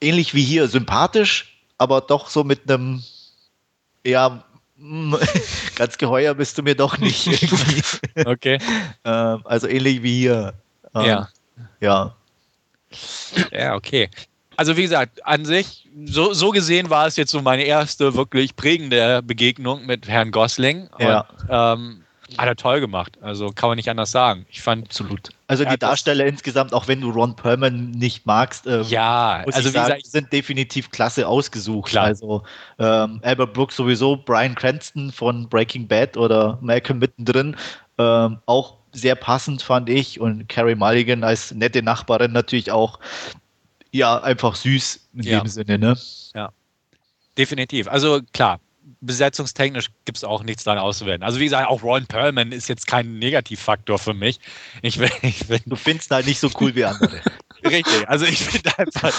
ähnlich 0.00 0.34
wie 0.34 0.42
hier, 0.42 0.68
sympathisch, 0.68 1.60
aber 1.78 2.00
doch 2.00 2.28
so 2.28 2.44
mit 2.44 2.70
einem, 2.70 3.02
ja, 4.04 4.44
ganz 5.76 5.98
geheuer 5.98 6.34
bist 6.34 6.56
du 6.56 6.62
mir 6.62 6.74
doch 6.74 6.98
nicht. 6.98 7.28
Okay. 8.26 8.58
ähm, 9.04 9.40
also 9.44 9.66
ähnlich 9.66 10.02
wie 10.02 10.18
hier. 10.20 10.54
Ähm, 10.94 11.04
ja. 11.04 11.28
Ja. 11.80 12.16
Ja, 13.52 13.74
okay. 13.74 14.10
Also 14.60 14.76
wie 14.76 14.82
gesagt, 14.82 15.26
an 15.26 15.46
sich, 15.46 15.88
so, 16.04 16.34
so 16.34 16.50
gesehen 16.50 16.90
war 16.90 17.06
es 17.06 17.16
jetzt 17.16 17.30
so 17.30 17.40
meine 17.40 17.62
erste 17.62 18.14
wirklich 18.14 18.56
prägende 18.56 19.22
Begegnung 19.22 19.86
mit 19.86 20.06
Herrn 20.06 20.32
Gosling. 20.32 20.88
Und, 20.98 21.00
ja. 21.00 21.26
Ähm, 21.48 22.04
hat 22.36 22.46
er 22.46 22.56
toll 22.56 22.80
gemacht. 22.80 23.16
Also 23.22 23.52
kann 23.52 23.70
man 23.70 23.76
nicht 23.76 23.88
anders 23.88 24.10
sagen. 24.10 24.44
Ich 24.50 24.60
fand 24.60 24.84
absolut. 24.84 25.30
Also 25.46 25.64
die 25.64 25.78
Darsteller 25.78 26.26
insgesamt, 26.26 26.74
auch 26.74 26.88
wenn 26.88 27.00
du 27.00 27.08
Ron 27.08 27.34
Perlman 27.36 27.92
nicht 27.92 28.26
magst, 28.26 28.66
ähm, 28.66 28.84
ja, 28.86 29.42
also 29.46 29.70
sagen, 29.70 29.86
gesagt, 29.86 30.06
sind 30.06 30.30
definitiv 30.30 30.90
klasse 30.90 31.26
ausgesucht. 31.26 31.88
Klar. 31.88 32.04
Also 32.04 32.42
ähm, 32.78 33.20
Albert 33.22 33.54
Brooks 33.54 33.76
sowieso, 33.76 34.18
Brian 34.18 34.54
Cranston 34.54 35.10
von 35.10 35.48
Breaking 35.48 35.88
Bad 35.88 36.18
oder 36.18 36.58
Malcolm 36.60 36.98
mittendrin, 36.98 37.56
ähm, 37.96 38.36
auch 38.44 38.74
sehr 38.92 39.14
passend 39.14 39.62
fand 39.62 39.88
ich 39.88 40.20
und 40.20 40.50
Carrie 40.50 40.74
Mulligan 40.74 41.24
als 41.24 41.50
nette 41.50 41.82
Nachbarin 41.82 42.32
natürlich 42.32 42.70
auch 42.70 42.98
ja 43.92 44.22
einfach 44.22 44.54
süß 44.54 45.08
in 45.14 45.22
ja. 45.22 45.40
dem 45.40 45.48
Sinne, 45.48 45.78
ne? 45.78 45.98
Ja. 46.34 46.52
Definitiv. 47.36 47.88
Also 47.88 48.20
klar, 48.32 48.60
besetzungstechnisch 49.00 49.88
gibt 50.04 50.18
es 50.18 50.24
auch 50.24 50.42
nichts 50.42 50.64
daran 50.64 50.78
auszuwählen. 50.78 51.22
Also 51.22 51.40
wie 51.40 51.44
gesagt, 51.44 51.68
auch 51.68 51.82
Ron 51.82 52.06
Perlman 52.06 52.52
ist 52.52 52.68
jetzt 52.68 52.86
kein 52.86 53.18
Negativfaktor 53.18 53.98
für 53.98 54.14
mich. 54.14 54.40
Ich 54.82 54.98
will, 54.98 55.10
ich 55.22 55.48
will 55.48 55.60
du 55.64 55.76
findest 55.76 56.10
halt 56.10 56.26
nicht 56.26 56.40
so 56.40 56.50
cool 56.60 56.74
wie 56.74 56.84
andere. 56.84 57.20
Richtig, 57.64 58.08
also 58.08 58.24
ich 58.24 58.38
finde 58.38 58.78
einfach, 58.78 59.12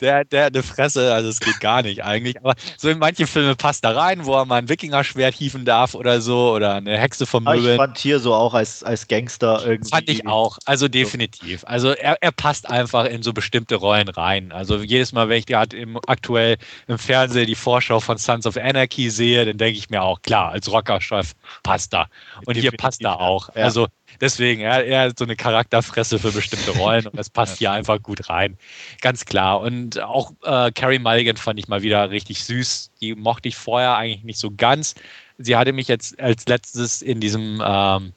der, 0.00 0.24
der, 0.24 0.24
der 0.24 0.46
eine 0.46 0.62
Fresse, 0.62 1.12
also 1.12 1.28
es 1.28 1.40
geht 1.40 1.60
gar 1.60 1.82
nicht 1.82 2.04
eigentlich. 2.04 2.38
Aber 2.38 2.54
so 2.76 2.88
in 2.88 2.98
manche 2.98 3.26
Filme 3.26 3.56
passt 3.56 3.84
da 3.84 3.90
rein, 3.90 4.24
wo 4.26 4.34
er 4.34 4.44
mal 4.44 4.56
ein 4.56 4.68
Wikinger-Schwert 4.68 5.34
hieven 5.34 5.64
darf 5.64 5.94
oder 5.94 6.20
so 6.20 6.52
oder 6.52 6.74
eine 6.74 6.98
Hexe 6.98 7.26
vom 7.26 7.44
Möbel. 7.44 7.72
Ich 7.72 7.76
fand 7.76 7.98
hier 7.98 8.20
so 8.20 8.34
auch 8.34 8.54
als, 8.54 8.82
als 8.82 9.08
Gangster 9.08 9.64
irgendwie. 9.64 9.90
Fand 9.90 10.08
ich 10.08 10.26
auch, 10.26 10.58
also 10.66 10.88
definitiv. 10.88 11.64
Also 11.66 11.90
er, 11.90 12.16
er 12.20 12.32
passt 12.32 12.68
einfach 12.68 13.06
in 13.06 13.22
so 13.22 13.32
bestimmte 13.32 13.76
Rollen 13.76 14.08
rein. 14.08 14.52
Also 14.52 14.78
jedes 14.78 15.12
Mal, 15.12 15.28
wenn 15.28 15.38
ich 15.38 15.46
gerade 15.46 15.76
im, 15.76 15.98
aktuell 16.06 16.56
im 16.86 16.98
Fernsehen 16.98 17.46
die 17.46 17.54
Vorschau 17.54 18.00
von 18.00 18.18
Sons 18.18 18.46
of 18.46 18.56
Anarchy 18.56 19.10
sehe, 19.10 19.44
dann 19.44 19.58
denke 19.58 19.78
ich 19.78 19.90
mir 19.90 20.02
auch, 20.02 20.22
klar, 20.22 20.50
als 20.50 20.70
Rockerchef 20.70 21.32
passt 21.62 21.92
da. 21.92 22.02
Und 22.46 22.56
definitiv, 22.56 22.70
hier 22.70 22.76
passt 22.76 23.02
er 23.02 23.20
auch. 23.20 23.48
Ja. 23.54 23.64
Also 23.64 23.88
Deswegen, 24.20 24.62
er, 24.62 24.84
er 24.84 25.02
hat 25.02 25.18
so 25.18 25.24
eine 25.24 25.36
Charakterfresse 25.36 26.18
für 26.18 26.32
bestimmte 26.32 26.72
Rollen 26.72 27.06
und 27.06 27.18
das 27.18 27.30
passt 27.30 27.58
hier 27.58 27.72
einfach 27.72 28.02
gut 28.02 28.28
rein. 28.28 28.56
Ganz 29.00 29.24
klar. 29.24 29.60
Und 29.60 30.00
auch 30.00 30.32
äh, 30.44 30.70
Carrie 30.72 30.98
Mulligan 30.98 31.36
fand 31.36 31.58
ich 31.58 31.68
mal 31.68 31.82
wieder 31.82 32.10
richtig 32.10 32.44
süß. 32.44 32.90
Die 33.00 33.14
mochte 33.14 33.48
ich 33.48 33.56
vorher 33.56 33.96
eigentlich 33.96 34.24
nicht 34.24 34.38
so 34.38 34.50
ganz. 34.50 34.94
Sie 35.38 35.56
hatte 35.56 35.72
mich 35.72 35.88
jetzt 35.88 36.20
als 36.20 36.46
letztes 36.46 37.02
in 37.02 37.20
diesem 37.20 37.62
ähm, 37.64 38.12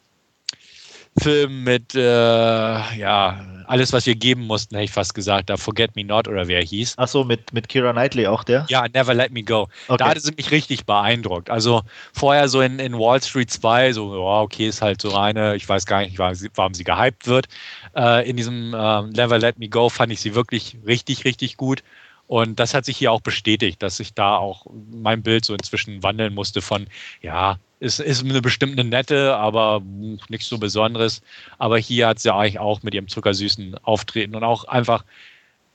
Film 1.18 1.64
mit, 1.64 1.96
äh, 1.96 2.00
ja, 2.00 3.40
alles, 3.68 3.94
was 3.94 4.06
wir 4.06 4.16
geben 4.16 4.46
mussten, 4.46 4.76
hätte 4.76 4.86
ich 4.86 4.92
fast 4.92 5.14
gesagt, 5.14 5.50
da 5.50 5.58
Forget 5.58 5.96
Me 5.96 6.04
Not 6.04 6.28
oder 6.28 6.48
wer 6.48 6.62
hieß. 6.62 6.96
Ach 6.98 7.08
so, 7.08 7.24
mit, 7.24 7.54
mit 7.54 7.70
Kira 7.70 7.92
Knightley 7.94 8.28
auch 8.28 8.44
der? 8.44 8.66
Ja, 8.70 8.86
Never 8.94 9.14
Let 9.14 9.32
Me 9.32 9.44
Go. 9.44 9.68
Okay. 9.88 9.98
Da 9.98 10.10
hatte 10.10 10.20
sie 10.20 10.34
mich 10.36 10.52
richtig 10.52 10.86
beeindruckt. 10.86 11.50
Also 11.50 11.82
vorher 12.14 12.48
so 12.48 12.62
in, 12.62 12.80
in 12.80 12.98
Wall 12.98 13.22
Street 13.22 13.50
2, 13.50 13.94
so, 13.94 14.12
oh, 14.12 14.42
okay, 14.42 14.68
ist 14.68 14.82
halt 14.82 15.02
so 15.02 15.16
eine, 15.16 15.56
ich 15.56 15.68
weiß 15.68 15.86
gar 15.86 16.02
nicht, 16.02 16.20
warum 16.20 16.74
sie 16.74 16.84
gehypt 16.84 17.28
wird. 17.28 17.48
Äh, 17.96 18.30
in 18.30 18.38
diesem 18.38 18.74
äh, 18.74 19.02
Never 19.04 19.40
Let 19.40 19.58
Me 19.58 19.70
Go 19.70 19.90
fand 19.90 20.12
ich 20.12 20.22
sie 20.22 20.36
wirklich 20.36 20.78
richtig, 20.86 21.26
richtig 21.26 21.58
gut. 21.58 21.84
Und 22.28 22.60
das 22.60 22.74
hat 22.74 22.86
sich 22.86 22.98
hier 22.98 23.12
auch 23.12 23.22
bestätigt, 23.22 23.84
dass 23.84 24.00
ich 24.00 24.14
da 24.14 24.38
auch 24.38 24.66
mein 24.92 25.22
Bild 25.22 25.46
so 25.46 25.54
inzwischen 25.54 26.02
wandeln 26.02 26.34
musste 26.34 26.62
von, 26.62 26.88
ja, 27.22 27.58
ist, 27.86 28.00
ist 28.00 28.24
eine 28.24 28.42
bestimmte 28.42 28.84
nette, 28.84 29.36
aber 29.36 29.82
nichts 30.28 30.50
so 30.50 30.58
Besonderes. 30.58 31.22
Aber 31.60 31.78
hier 31.78 32.08
hat 32.08 32.20
sie 32.20 32.34
eigentlich 32.34 32.60
auch 32.60 32.82
mit 32.82 32.96
ihrem 32.96 33.08
zuckersüßen 33.08 33.78
Auftreten 33.84 34.36
und 34.36 34.44
auch 34.44 34.66
einfach 34.66 35.06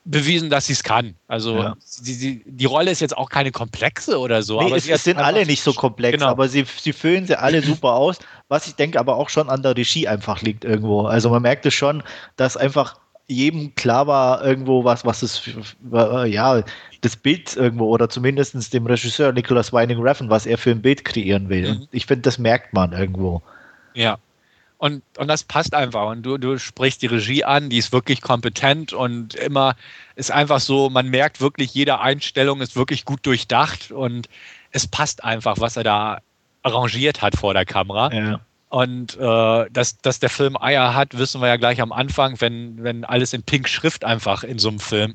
bewiesen, 0.04 0.50
dass 0.50 0.66
sie 0.66 0.72
es 0.72 0.82
kann. 0.82 1.14
Also 1.28 1.58
ja. 1.58 1.76
sie, 1.78 2.14
sie, 2.14 2.42
die 2.44 2.64
Rolle 2.64 2.90
ist 2.90 3.00
jetzt 3.00 3.16
auch 3.16 3.28
keine 3.28 3.52
komplexe 3.52 4.18
oder 4.18 4.42
so. 4.42 4.58
Nee, 4.61 4.66
aber 4.66 4.76
es, 4.76 4.88
es 4.88 5.04
sind 5.04 5.18
alle 5.18 5.46
nicht 5.46 5.62
so 5.62 5.72
komplex, 5.72 6.18
genau. 6.18 6.30
aber 6.30 6.48
sie, 6.48 6.64
sie 6.64 6.92
füllen 6.92 7.26
sie 7.26 7.38
alle 7.38 7.62
super 7.62 7.92
aus, 7.92 8.18
was 8.48 8.66
ich 8.66 8.74
denke 8.74 8.98
aber 8.98 9.16
auch 9.16 9.28
schon 9.28 9.48
an 9.48 9.62
der 9.62 9.76
Regie 9.76 10.08
einfach 10.08 10.42
liegt 10.42 10.64
irgendwo. 10.64 11.02
Also 11.02 11.30
man 11.30 11.42
merkt 11.42 11.64
es 11.66 11.74
schon, 11.74 12.02
dass 12.36 12.56
einfach 12.56 12.98
jedem 13.28 13.74
klar 13.76 14.06
war 14.08 14.44
irgendwo 14.44 14.82
was, 14.84 15.04
was 15.04 15.22
es, 15.22 15.42
ja, 16.26 16.64
das 17.01 17.16
Bild 17.16 17.57
irgendwo 17.57 17.86
oder 17.86 18.09
zumindest 18.09 18.72
dem 18.72 18.86
Regisseur 18.86 19.32
Nicholas 19.32 19.72
Winding 19.72 20.01
Refn, 20.01 20.30
was 20.30 20.46
er 20.46 20.59
für 20.59 20.70
ein 20.70 20.82
Bild 20.82 21.05
kreieren 21.05 21.48
will. 21.48 21.62
Mhm. 21.62 21.80
Und 21.80 21.88
ich 21.92 22.07
finde, 22.07 22.22
das 22.22 22.38
merkt 22.38 22.72
man 22.72 22.92
irgendwo. 22.92 23.42
Ja. 23.94 24.18
Und, 24.78 25.03
und 25.18 25.28
das 25.28 25.44
passt 25.44 25.74
einfach. 25.74 26.09
Und 26.09 26.22
du, 26.22 26.38
du 26.38 26.59
sprichst 26.59 27.03
die 27.03 27.07
Regie 27.07 27.44
an, 27.44 27.68
die 27.68 27.76
ist 27.76 27.92
wirklich 27.92 28.22
kompetent 28.22 28.94
und 28.94 29.34
immer 29.34 29.76
ist 30.16 30.30
einfach 30.30 30.61
so, 30.61 30.88
man 30.88 31.09
merkt 31.09 31.40
wirklich, 31.40 31.74
jede 31.74 32.01
Einstellung 32.01 32.62
ist 32.62 32.76
wirklich 32.76 33.05
gut 33.05 33.26
durchdacht 33.26 33.90
und 33.90 34.28
es 34.70 34.86
passt 34.86 35.22
einfach, 35.22 35.61
was 35.61 35.76
er 35.76 35.84
da 35.84 36.20
arrangiert 36.62 37.20
hat 37.20 37.36
vor 37.36 37.53
der 37.53 37.66
Kamera. 37.66 38.12
Ja. 38.12 38.40
Und 38.70 39.16
äh, 39.16 39.66
dass, 39.72 39.98
dass 39.98 40.20
der 40.20 40.30
Film 40.30 40.56
Eier 40.56 40.94
hat, 40.94 41.18
wissen 41.18 41.40
wir 41.40 41.48
ja 41.48 41.56
gleich 41.56 41.80
am 41.80 41.90
Anfang, 41.90 42.40
wenn, 42.40 42.84
wenn 42.84 43.04
alles 43.04 43.32
in 43.32 43.42
Pink 43.42 43.68
Schrift 43.68 44.04
einfach 44.04 44.44
in 44.44 44.60
so 44.60 44.68
einem 44.68 44.78
Film 44.78 45.14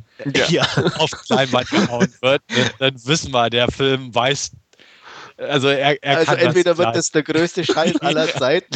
ja. 0.50 0.64
auf 0.98 1.10
Leinwand 1.30 1.70
gehauen 1.70 2.14
wird, 2.20 2.42
dann 2.80 2.96
wissen 3.06 3.32
wir, 3.32 3.50
der 3.50 3.72
Film 3.72 4.14
weiß, 4.14 4.52
also 5.38 5.70
er, 5.70 6.04
er 6.04 6.18
also 6.18 6.34
entweder 6.34 6.78
wird 6.78 6.98
das 6.98 7.12
der 7.12 7.24
größte 7.24 7.64
Scheiß 7.64 8.02
aller 8.02 8.28
Zeiten 8.34 8.76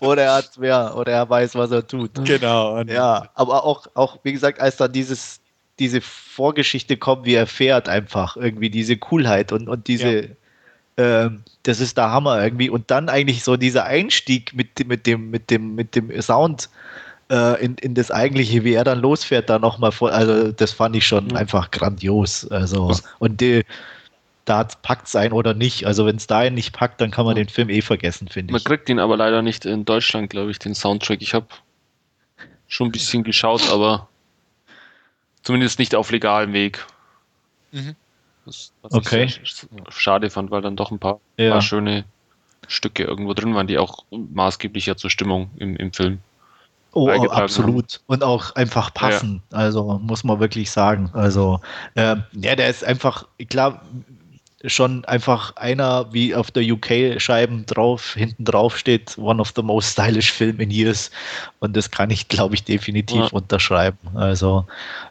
oder 0.00 0.22
er 0.22 0.34
hat 0.36 0.50
ja, 0.58 0.94
oder 0.94 1.12
er 1.12 1.28
weiß, 1.28 1.54
was 1.54 1.70
er 1.70 1.86
tut. 1.86 2.12
Genau. 2.24 2.80
ja, 2.84 3.28
aber 3.34 3.64
auch, 3.64 3.88
auch, 3.92 4.18
wie 4.22 4.32
gesagt, 4.32 4.58
als 4.58 4.78
dann 4.78 4.90
dieses, 4.90 5.40
diese 5.78 6.00
Vorgeschichte 6.00 6.96
kommt, 6.96 7.26
wie 7.26 7.34
er 7.34 7.46
fährt, 7.46 7.90
einfach 7.90 8.38
irgendwie 8.38 8.70
diese 8.70 8.96
Coolheit 8.96 9.52
und, 9.52 9.68
und 9.68 9.86
diese. 9.86 10.20
Ja 10.20 10.28
ähm, 10.98 11.44
das 11.62 11.80
ist 11.80 11.96
der 11.96 12.10
Hammer 12.10 12.42
irgendwie. 12.42 12.68
Und 12.68 12.90
dann 12.90 13.08
eigentlich 13.08 13.44
so 13.44 13.56
dieser 13.56 13.84
Einstieg 13.84 14.52
mit, 14.54 14.86
mit, 14.86 15.06
dem, 15.06 15.30
mit, 15.30 15.48
dem, 15.48 15.74
mit 15.76 15.94
dem 15.94 16.20
Sound 16.20 16.68
äh, 17.30 17.64
in, 17.64 17.76
in 17.76 17.94
das 17.94 18.10
eigentliche, 18.10 18.64
wie 18.64 18.74
er 18.74 18.84
dann 18.84 19.00
losfährt, 19.00 19.48
da 19.48 19.58
nochmal 19.58 19.92
vor. 19.92 20.12
Also, 20.12 20.50
das 20.50 20.72
fand 20.72 20.96
ich 20.96 21.06
schon 21.06 21.28
mhm. 21.28 21.36
einfach 21.36 21.70
grandios. 21.70 22.50
Also, 22.50 22.94
und 23.20 23.40
die, 23.40 23.64
da 24.44 24.64
packt 24.82 25.06
es 25.06 25.14
ein 25.14 25.32
oder 25.32 25.54
nicht. 25.54 25.86
Also, 25.86 26.04
wenn 26.04 26.16
es 26.16 26.26
dahin 26.26 26.54
nicht 26.54 26.72
packt, 26.72 27.00
dann 27.00 27.12
kann 27.12 27.26
man 27.26 27.36
den 27.36 27.48
Film 27.48 27.70
eh 27.70 27.80
vergessen, 27.80 28.26
finde 28.26 28.50
ich. 28.50 28.52
Man 28.52 28.64
kriegt 28.64 28.88
ihn 28.88 28.98
aber 28.98 29.16
leider 29.16 29.40
nicht 29.40 29.66
in 29.66 29.84
Deutschland, 29.84 30.30
glaube 30.30 30.50
ich, 30.50 30.58
den 30.58 30.74
Soundtrack. 30.74 31.22
Ich 31.22 31.32
habe 31.32 31.46
schon 32.66 32.88
ein 32.88 32.92
bisschen 32.92 33.22
geschaut, 33.22 33.70
aber 33.70 34.08
zumindest 35.42 35.78
nicht 35.78 35.94
auf 35.94 36.10
legalem 36.10 36.52
Weg. 36.52 36.84
Mhm. 37.70 37.94
Was, 38.48 38.72
was 38.80 38.94
okay. 38.94 39.24
ich 39.24 39.66
schade 39.90 40.30
fand, 40.30 40.50
weil 40.50 40.62
dann 40.62 40.74
doch 40.74 40.90
ein 40.90 40.98
paar, 40.98 41.20
ja. 41.36 41.50
paar, 41.50 41.60
schöne 41.60 42.04
Stücke 42.66 43.04
irgendwo 43.04 43.34
drin 43.34 43.54
waren, 43.54 43.66
die 43.66 43.76
auch 43.76 44.04
maßgeblich 44.10 44.86
ja 44.86 44.96
zur 44.96 45.10
Stimmung 45.10 45.50
im, 45.58 45.76
im 45.76 45.92
Film. 45.92 46.20
Oh, 46.92 47.10
absolut. 47.10 47.94
Haben. 47.94 48.04
Und 48.06 48.24
auch 48.24 48.54
einfach 48.54 48.94
passen. 48.94 49.42
Ja. 49.52 49.58
Also 49.58 50.00
muss 50.02 50.24
man 50.24 50.40
wirklich 50.40 50.70
sagen. 50.70 51.10
Also, 51.12 51.60
äh, 51.94 52.16
ja, 52.32 52.56
der 52.56 52.70
ist 52.70 52.84
einfach, 52.84 53.26
klar, 53.50 53.82
schon 54.64 55.04
einfach 55.04 55.54
einer, 55.56 56.10
wie 56.12 56.34
auf 56.34 56.50
der 56.50 56.64
UK-Scheiben 56.64 57.66
drauf, 57.66 58.14
hinten 58.14 58.46
drauf 58.46 58.78
steht, 58.78 59.18
one 59.18 59.42
of 59.42 59.52
the 59.54 59.62
most 59.62 59.92
stylish 59.92 60.32
film 60.32 60.58
in 60.58 60.70
years. 60.70 61.10
Und 61.60 61.76
das 61.76 61.90
kann 61.90 62.08
ich, 62.08 62.28
glaube 62.28 62.54
ich, 62.54 62.64
definitiv 62.64 63.20
ja. 63.20 63.28
unterschreiben. 63.32 63.98
Also, 64.14 64.66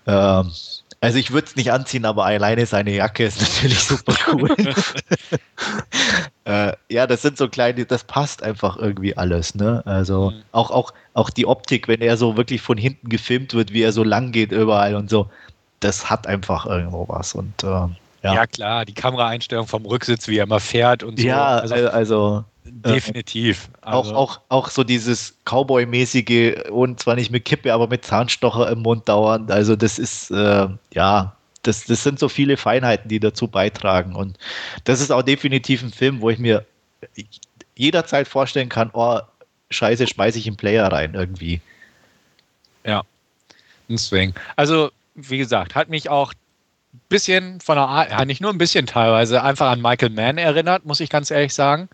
ähm, 0.08 0.52
also 1.00 1.20
ich 1.20 1.32
würde 1.32 1.48
es 1.48 1.56
nicht 1.56 1.72
anziehen, 1.72 2.06
aber 2.06 2.26
alleine 2.26 2.66
seine 2.66 2.92
Jacke 2.92 3.26
ist 3.26 3.42
natürlich 3.42 3.84
super 3.84 4.16
cool. 4.32 4.56
äh, 6.46 6.74
ja, 6.90 7.08
das 7.08 7.22
sind 7.22 7.38
so 7.38 7.48
kleine, 7.48 7.86
das 7.86 8.04
passt 8.04 8.42
einfach 8.42 8.78
irgendwie 8.78 9.16
alles. 9.16 9.56
Ne? 9.56 9.84
Also 9.86 10.32
mhm. 10.32 10.44
auch, 10.52 10.72
auch, 10.72 10.94
auch 11.14 11.30
die 11.30 11.46
Optik, 11.46 11.88
wenn 11.88 12.02
er 12.02 12.18
so 12.18 12.38
wirklich 12.38 12.62
von 12.62 12.78
hinten 12.78 13.10
gefilmt 13.10 13.54
wird, 13.54 13.74
wie 13.74 13.84
er 13.84 13.92
so 13.92 14.04
lang 14.04 14.32
geht 14.32 14.52
überall 14.52 14.96
und 14.96 15.10
so, 15.10 15.30
das 15.80 16.10
hat 16.10 16.26
einfach 16.26 16.66
irgendwo 16.66 17.08
was. 17.08 17.36
Und 17.36 17.64
äh, 17.64 17.88
ja. 18.24 18.34
ja. 18.34 18.48
klar, 18.48 18.86
die 18.86 18.94
Kameraeinstellung 18.94 19.68
vom 19.68 19.86
Rücksitz, 19.86 20.28
wie 20.28 20.38
er 20.38 20.44
immer 20.44 20.60
fährt 20.60 21.04
und 21.04 21.20
so. 21.20 21.28
Ja, 21.28 21.58
also, 21.58 21.76
also 21.90 22.46
Definitiv. 22.70 23.70
Also. 23.82 24.14
Auch, 24.14 24.16
auch, 24.16 24.42
auch 24.50 24.70
so 24.70 24.84
dieses 24.84 25.38
Cowboy-mäßige 25.46 26.70
und 26.70 27.00
zwar 27.00 27.16
nicht 27.16 27.32
mit 27.32 27.46
Kippe, 27.46 27.74
aber 27.74 27.88
mit 27.88 28.06
Zahnstocher 28.06 28.70
im 28.70 28.80
Mund 28.80 29.08
dauernd. 29.08 29.52
Also 29.52 29.76
das 29.76 30.00
ist, 30.00 30.32
äh, 30.32 30.68
ja, 30.94 31.36
das, 31.64 31.86
das 31.86 32.04
sind 32.04 32.20
so 32.20 32.30
viele 32.30 32.58
Feinheiten, 32.58 33.10
die 33.10 33.20
dazu 33.20 33.48
beitragen. 33.48 34.16
Und 34.16 34.38
das 34.84 35.02
ist 35.02 35.12
auch 35.12 35.24
definitiv 35.24 35.82
ein 35.82 35.92
Film, 35.92 36.22
wo 36.22 36.30
ich 36.30 36.40
mir 36.40 36.66
jederzeit 37.76 38.28
vorstellen 38.28 38.70
kann, 38.70 38.90
oh, 38.94 39.20
scheiße, 39.70 40.08
schmeiße 40.08 40.40
ich 40.40 40.48
einen 40.48 40.58
Player 40.58 40.92
rein 40.92 41.14
irgendwie. 41.14 41.62
Ja, 42.86 43.04
ein 43.90 43.98
Swing. 43.98 44.34
Also, 44.56 44.92
wie 45.16 45.38
gesagt, 45.38 45.76
hat 45.76 45.90
mich 45.90 46.10
auch 46.10 46.34
bisschen 47.10 47.60
von 47.62 47.76
der 47.76 47.88
Art, 47.88 48.12
ja, 48.12 48.26
nicht 48.26 48.42
nur 48.42 48.52
ein 48.52 48.58
bisschen 48.58 48.86
teilweise, 48.86 49.44
einfach 49.44 49.72
an 49.72 49.82
Michael 49.82 50.12
Mann 50.12 50.38
erinnert, 50.38 50.86
muss 50.86 51.00
ich 51.00 51.10
ganz 51.10 51.32
ehrlich 51.32 51.54
sagen. 51.54 51.90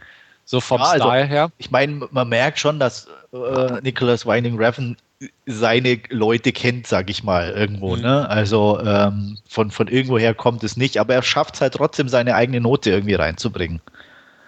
So 0.45 0.59
vom 0.59 0.79
ja, 0.79 0.87
also, 0.87 1.05
Style 1.05 1.25
her. 1.25 1.51
Ich 1.57 1.71
meine, 1.71 2.07
man 2.11 2.27
merkt 2.29 2.59
schon, 2.59 2.79
dass 2.79 3.07
äh, 3.31 3.81
Nicholas 3.81 4.25
Winding 4.25 4.57
Refn 4.57 4.97
seine 5.45 5.99
Leute 6.09 6.51
kennt, 6.51 6.85
sag 6.87 7.09
ich 7.09 7.23
mal, 7.23 7.51
irgendwo. 7.51 7.95
Mhm. 7.95 8.01
Ne? 8.01 8.29
Also 8.29 8.79
ähm, 8.81 9.37
von, 9.47 9.71
von 9.71 9.87
irgendwoher 9.87 10.33
kommt 10.33 10.63
es 10.63 10.75
nicht, 10.75 10.97
aber 10.97 11.13
er 11.13 11.23
schafft 11.23 11.55
es 11.55 11.61
halt 11.61 11.73
trotzdem, 11.73 12.09
seine 12.09 12.35
eigene 12.35 12.59
Note 12.59 12.89
irgendwie 12.89 13.13
reinzubringen. 13.13 13.79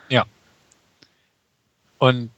Ja. 0.10 0.26
Und 1.98 2.30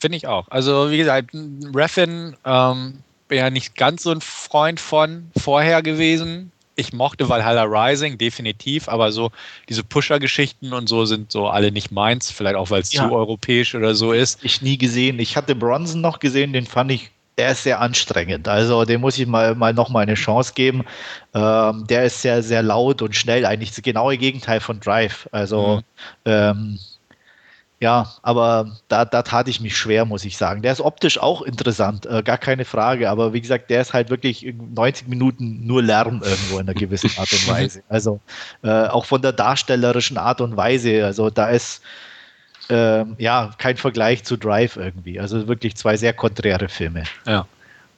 finde 0.00 0.16
ich 0.16 0.26
auch. 0.26 0.48
Also, 0.48 0.90
wie 0.90 0.98
gesagt, 0.98 1.30
Refn 1.74 2.36
ähm, 2.44 2.98
bin 3.28 3.38
ja 3.38 3.50
nicht 3.50 3.76
ganz 3.76 4.02
so 4.02 4.10
ein 4.10 4.20
Freund 4.20 4.80
von 4.80 5.30
vorher 5.36 5.82
gewesen 5.82 6.52
ich 6.76 6.92
mochte 6.92 7.28
Valhalla 7.28 7.64
Rising 7.64 8.18
definitiv, 8.18 8.88
aber 8.88 9.10
so 9.10 9.32
diese 9.68 9.82
Pusher-Geschichten 9.82 10.72
und 10.74 10.88
so 10.88 11.06
sind 11.06 11.32
so 11.32 11.48
alle 11.48 11.72
nicht 11.72 11.90
meins. 11.90 12.30
Vielleicht 12.30 12.56
auch, 12.56 12.70
weil 12.70 12.82
es 12.82 12.92
ja. 12.92 13.08
zu 13.08 13.14
europäisch 13.14 13.74
oder 13.74 13.94
so 13.94 14.12
ist. 14.12 14.44
Ich 14.44 14.60
nie 14.62 14.76
gesehen. 14.76 15.18
Ich 15.18 15.36
hatte 15.36 15.54
Bronson 15.54 16.02
noch 16.02 16.18
gesehen, 16.18 16.52
den 16.52 16.66
fand 16.66 16.92
ich, 16.92 17.10
der 17.38 17.52
ist 17.52 17.62
sehr 17.62 17.80
anstrengend. 17.80 18.46
Also 18.46 18.84
dem 18.84 19.00
muss 19.00 19.18
ich 19.18 19.26
mal, 19.26 19.54
mal 19.54 19.72
noch 19.72 19.88
mal 19.88 20.00
eine 20.00 20.14
Chance 20.14 20.52
geben. 20.54 20.84
Ähm, 21.34 21.86
der 21.88 22.04
ist 22.04 22.20
sehr, 22.20 22.42
sehr 22.42 22.62
laut 22.62 23.00
und 23.00 23.16
schnell. 23.16 23.46
Eigentlich 23.46 23.70
das 23.70 23.82
genaue 23.82 24.18
Gegenteil 24.18 24.60
von 24.60 24.78
Drive. 24.78 25.28
Also 25.32 25.76
mhm. 25.76 25.82
ähm, 26.26 26.78
ja, 27.78 28.10
aber 28.22 28.70
da, 28.88 29.04
da 29.04 29.22
tat 29.22 29.48
ich 29.48 29.60
mich 29.60 29.76
schwer, 29.76 30.06
muss 30.06 30.24
ich 30.24 30.38
sagen. 30.38 30.62
Der 30.62 30.72
ist 30.72 30.80
optisch 30.80 31.18
auch 31.18 31.42
interessant, 31.42 32.06
äh, 32.06 32.22
gar 32.22 32.38
keine 32.38 32.64
Frage. 32.64 33.10
Aber 33.10 33.34
wie 33.34 33.40
gesagt, 33.42 33.68
der 33.68 33.82
ist 33.82 33.92
halt 33.92 34.08
wirklich 34.08 34.54
90 34.74 35.08
Minuten 35.08 35.66
nur 35.66 35.82
Lärm 35.82 36.22
irgendwo 36.24 36.58
in 36.58 36.62
einer 36.62 36.74
gewissen 36.74 37.10
Art 37.18 37.30
und 37.32 37.48
Weise. 37.48 37.82
Also 37.88 38.20
äh, 38.62 38.86
auch 38.86 39.04
von 39.04 39.20
der 39.20 39.32
darstellerischen 39.32 40.16
Art 40.16 40.40
und 40.40 40.56
Weise. 40.56 41.04
Also 41.04 41.28
da 41.28 41.48
ist 41.48 41.82
äh, 42.70 43.04
ja 43.18 43.52
kein 43.58 43.76
Vergleich 43.76 44.24
zu 44.24 44.38
Drive 44.38 44.76
irgendwie. 44.76 45.20
Also 45.20 45.46
wirklich 45.46 45.76
zwei 45.76 45.98
sehr 45.98 46.14
konträre 46.14 46.70
Filme. 46.70 47.04
Ja. 47.26 47.46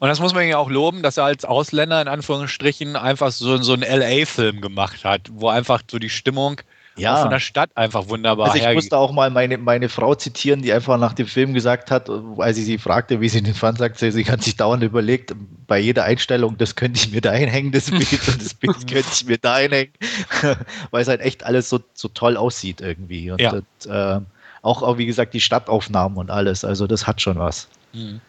Und 0.01 0.09
das 0.09 0.20
muss 0.20 0.35
man 0.35 0.47
ja 0.47 0.59
auch 0.59 0.70
loben, 0.70 1.02
dass 1.02 1.16
er 1.16 1.24
als 1.24 1.44
Ausländer 1.44 2.02
in 2.02 2.09
Anführungsstrichen 2.09 2.97
einfach 2.97 3.31
so, 3.31 3.57
so 3.59 3.74
einen 3.74 3.82
LA-Film 3.82 4.61
gemacht 4.61 5.05
hat, 5.05 5.23
wo 5.32 5.48
einfach 5.48 5.82
so 5.89 5.98
die 5.98 6.11
Stimmung 6.11 6.61
ja. 7.01 7.20
von 7.23 7.31
der 7.31 7.41
Stadt 7.41 7.70
einfach 7.77 8.09
wunderbar. 8.09 8.53
Also 8.53 8.66
ich 8.66 8.75
musste 8.75 8.97
auch 8.97 9.12
mal 9.12 9.31
meine, 9.31 9.59
meine 9.59 9.89
Frau 9.89 10.15
zitieren, 10.15 10.62
die 10.62 10.73
einfach 10.73 10.99
nach 10.99 11.12
dem 11.12 11.27
Film 11.27 11.55
gesagt 11.55 11.91
hat, 11.91 12.11
als 12.39 12.59
ich 12.59 12.65
sie 12.65 12.79
fragte, 12.79 13.20
wie 13.20 13.29
sie 13.29 13.43
den 13.43 13.55
fand, 13.55 13.79
sagt 13.79 13.99
sie, 13.99 14.11
sie 14.11 14.25
hat 14.25 14.43
sich 14.43 14.57
dauernd 14.57 14.83
überlegt, 14.83 15.35
bei 15.66 15.79
jeder 15.79 16.05
Einstellung, 16.05 16.57
das 16.59 16.77
könnte 16.77 16.99
ich 16.99 17.12
mir 17.12 17.20
da 17.20 17.31
einhängen, 17.31 17.73
das 17.73 17.91
Bild, 17.91 18.29
und 18.29 18.43
das 18.43 18.55
Bild 18.55 18.77
könnte 18.91 19.09
ich 19.12 19.25
mir 19.27 19.39
da 19.39 19.55
einhängen, 19.55 19.93
weil 20.91 21.03
es 21.03 21.09
halt 21.09 21.20
echt 21.20 21.45
alles 21.45 21.69
so, 21.69 21.81
so 21.95 22.09
toll 22.09 22.37
aussieht 22.37 22.81
irgendwie. 22.81 23.31
Und 23.31 23.41
ja. 23.41 23.61
das, 23.81 23.87
äh, 23.87 24.20
auch, 24.62 24.83
auch, 24.83 24.99
wie 24.99 25.07
gesagt, 25.07 25.35
die 25.35 25.41
Stadtaufnahmen 25.41 26.19
und 26.19 26.31
alles, 26.31 26.65
also 26.65 26.87
das 26.87 27.07
hat 27.07 27.20
schon 27.20 27.39
was. 27.39 27.69
Mhm. 27.93 28.20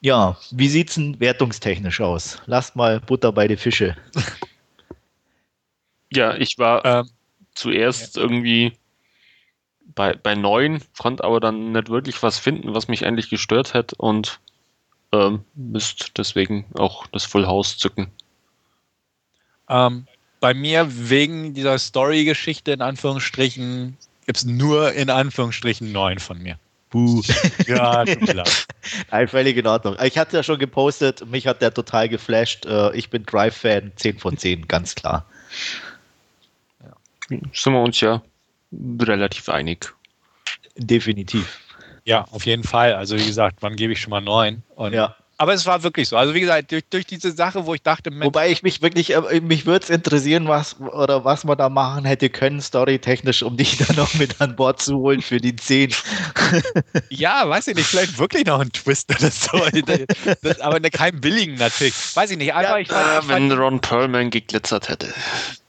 Ja, 0.00 0.36
wie 0.50 0.68
sieht 0.68 0.90
es 0.90 0.94
denn 0.94 1.18
wertungstechnisch 1.18 2.00
aus? 2.00 2.40
Lasst 2.46 2.76
mal 2.76 3.00
Butter 3.00 3.32
bei 3.32 3.48
die 3.48 3.56
Fische. 3.56 3.96
Ja, 6.10 6.34
ich 6.34 6.58
war 6.58 6.84
ähm, 6.84 7.10
zuerst 7.54 8.16
ja. 8.16 8.22
irgendwie 8.22 8.72
bei, 9.94 10.14
bei 10.14 10.34
neun, 10.34 10.80
konnte 10.98 11.24
aber 11.24 11.40
dann 11.40 11.72
nicht 11.72 11.88
wirklich 11.88 12.22
was 12.22 12.38
finden, 12.38 12.74
was 12.74 12.88
mich 12.88 13.04
eigentlich 13.06 13.30
gestört 13.30 13.74
hat 13.74 13.92
und 13.94 14.40
ähm, 15.12 15.44
müsst 15.54 16.12
deswegen 16.18 16.66
auch 16.74 17.06
das 17.08 17.24
Full 17.24 17.46
House 17.46 17.78
zücken. 17.78 18.08
Ähm, 19.68 20.06
bei 20.40 20.54
mir 20.54 20.86
wegen 21.08 21.54
dieser 21.54 21.78
Story-Geschichte 21.78 22.72
in 22.72 22.82
Anführungsstrichen 22.82 23.96
gibt 24.26 24.38
es 24.38 24.44
nur 24.44 24.92
in 24.92 25.10
Anführungsstrichen 25.10 25.92
neun 25.92 26.18
von 26.18 26.38
mir. 26.38 26.58
Buh. 26.90 27.22
Ja. 27.66 28.04
Nein, 29.10 29.28
völlig 29.28 29.56
in 29.56 29.66
Ordnung. 29.66 29.96
Ich 30.02 30.18
hatte 30.18 30.36
ja 30.36 30.42
schon 30.42 30.58
gepostet, 30.58 31.26
mich 31.26 31.46
hat 31.46 31.62
der 31.62 31.74
total 31.74 32.08
geflasht. 32.08 32.64
Äh, 32.66 32.94
ich 32.96 33.10
bin 33.10 33.24
Drive-Fan, 33.24 33.92
10 33.96 34.18
von 34.18 34.36
10, 34.36 34.68
ganz 34.68 34.94
klar. 34.94 35.26
Sind 37.28 37.72
wir 37.72 37.80
uns 37.80 38.00
ja 38.00 38.22
relativ 38.72 39.48
einig. 39.48 39.94
Definitiv. 40.76 41.60
Ja, 42.04 42.26
auf 42.30 42.46
jeden 42.46 42.62
Fall. 42.62 42.94
Also 42.94 43.18
wie 43.18 43.26
gesagt, 43.26 43.58
wann 43.60 43.76
gebe 43.76 43.92
ich 43.92 44.00
schon 44.00 44.10
mal 44.10 44.20
neun? 44.20 44.62
Und 44.76 44.92
ja. 44.92 45.16
Aber 45.38 45.52
es 45.52 45.66
war 45.66 45.82
wirklich 45.82 46.08
so. 46.08 46.16
Also 46.16 46.32
wie 46.32 46.40
gesagt, 46.40 46.72
durch, 46.72 46.84
durch 46.88 47.04
diese 47.04 47.30
Sache, 47.30 47.66
wo 47.66 47.74
ich 47.74 47.82
dachte, 47.82 48.10
Mensch, 48.10 48.24
wobei 48.24 48.50
ich 48.50 48.62
mich 48.62 48.80
wirklich, 48.80 49.14
äh, 49.14 49.40
mich 49.42 49.66
würde 49.66 49.84
es 49.84 49.90
interessieren, 49.90 50.48
was 50.48 50.80
oder 50.80 51.26
was 51.26 51.44
man 51.44 51.58
da 51.58 51.68
machen 51.68 52.06
hätte 52.06 52.30
können, 52.30 52.62
storytechnisch, 52.62 53.42
um 53.42 53.56
dich 53.56 53.76
dann 53.86 53.96
noch 53.96 54.14
mit 54.14 54.40
an 54.40 54.56
Bord 54.56 54.80
zu 54.80 54.96
holen 54.96 55.20
für 55.20 55.38
die 55.38 55.54
10. 55.54 55.92
ja, 57.10 57.46
weiß 57.46 57.68
ich 57.68 57.74
nicht, 57.74 57.86
vielleicht 57.86 58.18
wirklich 58.18 58.46
noch 58.46 58.60
ein 58.60 58.72
Twist 58.72 59.10
oder 59.10 59.30
so. 59.30 59.56
Das, 60.42 60.60
aber 60.60 60.80
ne, 60.80 60.90
kein 60.90 61.20
billigen 61.20 61.56
natürlich. 61.56 61.94
Weiß 62.14 62.30
ich 62.30 62.38
nicht. 62.38 62.54
Einfach, 62.54 62.72
ja, 62.72 62.78
ich 62.78 62.88
fand, 62.88 63.06
äh, 63.06 63.18
ich 63.20 63.28
wenn 63.28 63.52
Ron 63.52 63.80
Perlman 63.80 64.30
geglitzert 64.30 64.88
hätte. 64.88 65.12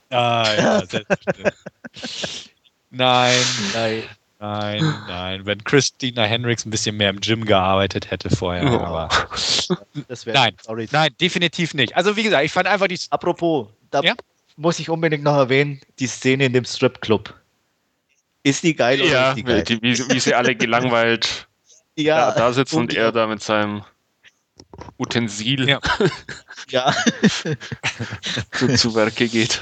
Ah, 0.10 0.54
ja, 0.58 0.84
Nein, 2.90 3.36
nein. 3.74 4.04
Nein, 4.40 4.94
nein. 5.08 5.46
Wenn 5.46 5.64
Christina 5.64 6.24
Hendricks 6.24 6.66
ein 6.66 6.70
bisschen 6.70 6.96
mehr 6.96 7.10
im 7.10 7.20
Gym 7.20 7.46
gearbeitet 7.46 8.12
hätte 8.12 8.30
vorher. 8.30 8.72
Oh. 8.72 8.80
Aber 8.80 9.10
nein, 10.26 10.56
sorry. 10.62 10.88
nein, 10.92 11.10
definitiv 11.20 11.74
nicht. 11.74 11.96
Also 11.96 12.16
wie 12.16 12.24
gesagt, 12.24 12.46
ich 12.46 12.52
fand 12.52 12.68
einfach 12.68 12.88
die. 12.88 13.00
Apropos, 13.10 13.68
da 13.90 14.02
ja? 14.02 14.14
muss 14.56 14.80
ich 14.80 14.90
unbedingt 14.90 15.24
noch 15.24 15.36
erwähnen, 15.36 15.82
die 16.00 16.08
Szene 16.08 16.46
in 16.46 16.54
dem 16.54 16.66
Stripclub. 16.66 17.34
Ist 18.44 18.64
die 18.64 18.76
geil 18.76 19.02
oder 19.02 19.12
ja, 19.12 19.30
ist 19.30 19.38
die 19.38 19.44
geil? 19.44 19.64
Die, 19.64 19.82
wie, 19.82 19.98
wie 19.98 20.20
sie 20.20 20.36
alle 20.36 20.56
gelangweilt 20.56 21.48
ja, 21.96 22.32
da, 22.32 22.38
da 22.38 22.54
sitzen 22.54 22.78
und, 22.78 22.92
und 22.92 22.94
er 22.94 23.12
da 23.12 23.28
mit 23.28 23.42
seinem 23.42 23.84
Utensil 24.98 25.68
ja. 25.68 25.80
ja. 26.70 26.94
zu, 28.52 28.76
zu 28.76 28.96
Werke 28.96 29.28
geht. 29.28 29.62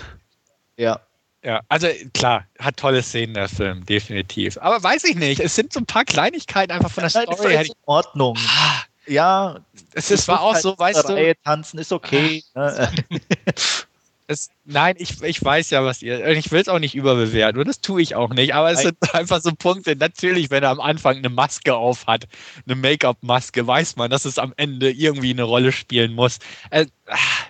Ja. 0.78 1.00
Ja, 1.44 1.62
also 1.70 1.88
klar, 2.16 2.46
hat 2.58 2.78
tolle 2.78 3.04
Szenen 3.04 3.36
der 3.36 3.48
Film, 3.48 3.86
definitiv. 3.86 4.58
Aber 4.58 4.82
weiß 4.82 5.04
ich 5.04 5.16
nicht, 5.16 5.40
es 5.40 5.56
sind 5.56 5.72
so 5.72 5.80
ein 5.80 5.86
paar 5.86 6.04
Kleinigkeiten 6.04 6.72
einfach 6.72 6.90
von 6.90 7.04
der 7.04 7.12
Nein, 7.14 7.36
Story 7.36 7.52
her. 7.52 7.66
in 7.66 7.72
Ordnung. 7.86 8.36
Ah, 8.50 8.82
ja, 9.06 9.60
es, 9.94 10.10
es 10.10 10.28
war 10.28 10.42
auch 10.42 10.54
halt 10.54 10.64
so, 10.64 10.76
weißt 10.76 11.08
du. 11.08 11.36
Tanzen 11.44 11.78
ist 11.78 11.92
okay. 11.92 12.44
Ne? 12.56 12.92
es, 14.28 14.50
nein, 14.66 14.96
ich, 14.98 15.22
ich 15.22 15.44
weiß 15.44 15.70
ja, 15.70 15.84
was 15.86 16.02
ihr. 16.02 16.26
Ich 16.30 16.52
will 16.52 16.62
es 16.62 16.68
auch 16.68 16.80
nicht 16.80 16.96
überbewerten 16.96 17.60
und 17.60 17.68
das 17.68 17.82
tue 17.82 18.02
ich 18.02 18.16
auch 18.16 18.30
nicht. 18.30 18.56
Aber 18.56 18.72
es 18.72 18.84
nein. 18.84 18.96
sind 19.00 19.14
einfach 19.16 19.42
so 19.42 19.52
Punkte. 19.54 19.96
Natürlich, 19.96 20.50
wenn 20.50 20.64
er 20.64 20.72
am 20.72 20.80
Anfang 20.80 21.18
eine 21.18 21.30
Maske 21.30 21.76
auf 21.76 22.08
hat, 22.08 22.28
eine 22.66 22.76
Make-up-Maske, 22.76 23.68
weiß 23.68 23.98
man, 23.98 24.10
dass 24.10 24.26
es 24.26 24.40
am 24.40 24.54
Ende 24.58 24.92
irgendwie 24.92 25.32
eine 25.32 25.44
Rolle 25.44 25.72
spielen 25.72 26.14
muss. 26.14 26.40
Äh, 26.72 26.88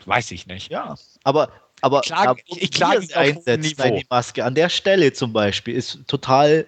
weiß 0.05 0.31
ich 0.31 0.47
nicht. 0.47 0.69
Ja, 0.69 0.95
aber 1.23 1.49
aber 1.81 2.01
ich 2.01 2.07
klage, 2.07 2.41
ich, 2.47 2.61
ich 2.63 2.71
klage 2.71 3.15
einsetzt, 3.15 3.79
die 3.79 4.05
Maske 4.09 4.43
an 4.43 4.55
der 4.55 4.69
Stelle 4.69 5.13
zum 5.13 5.33
Beispiel 5.33 5.75
ist 5.75 5.99
total 6.07 6.67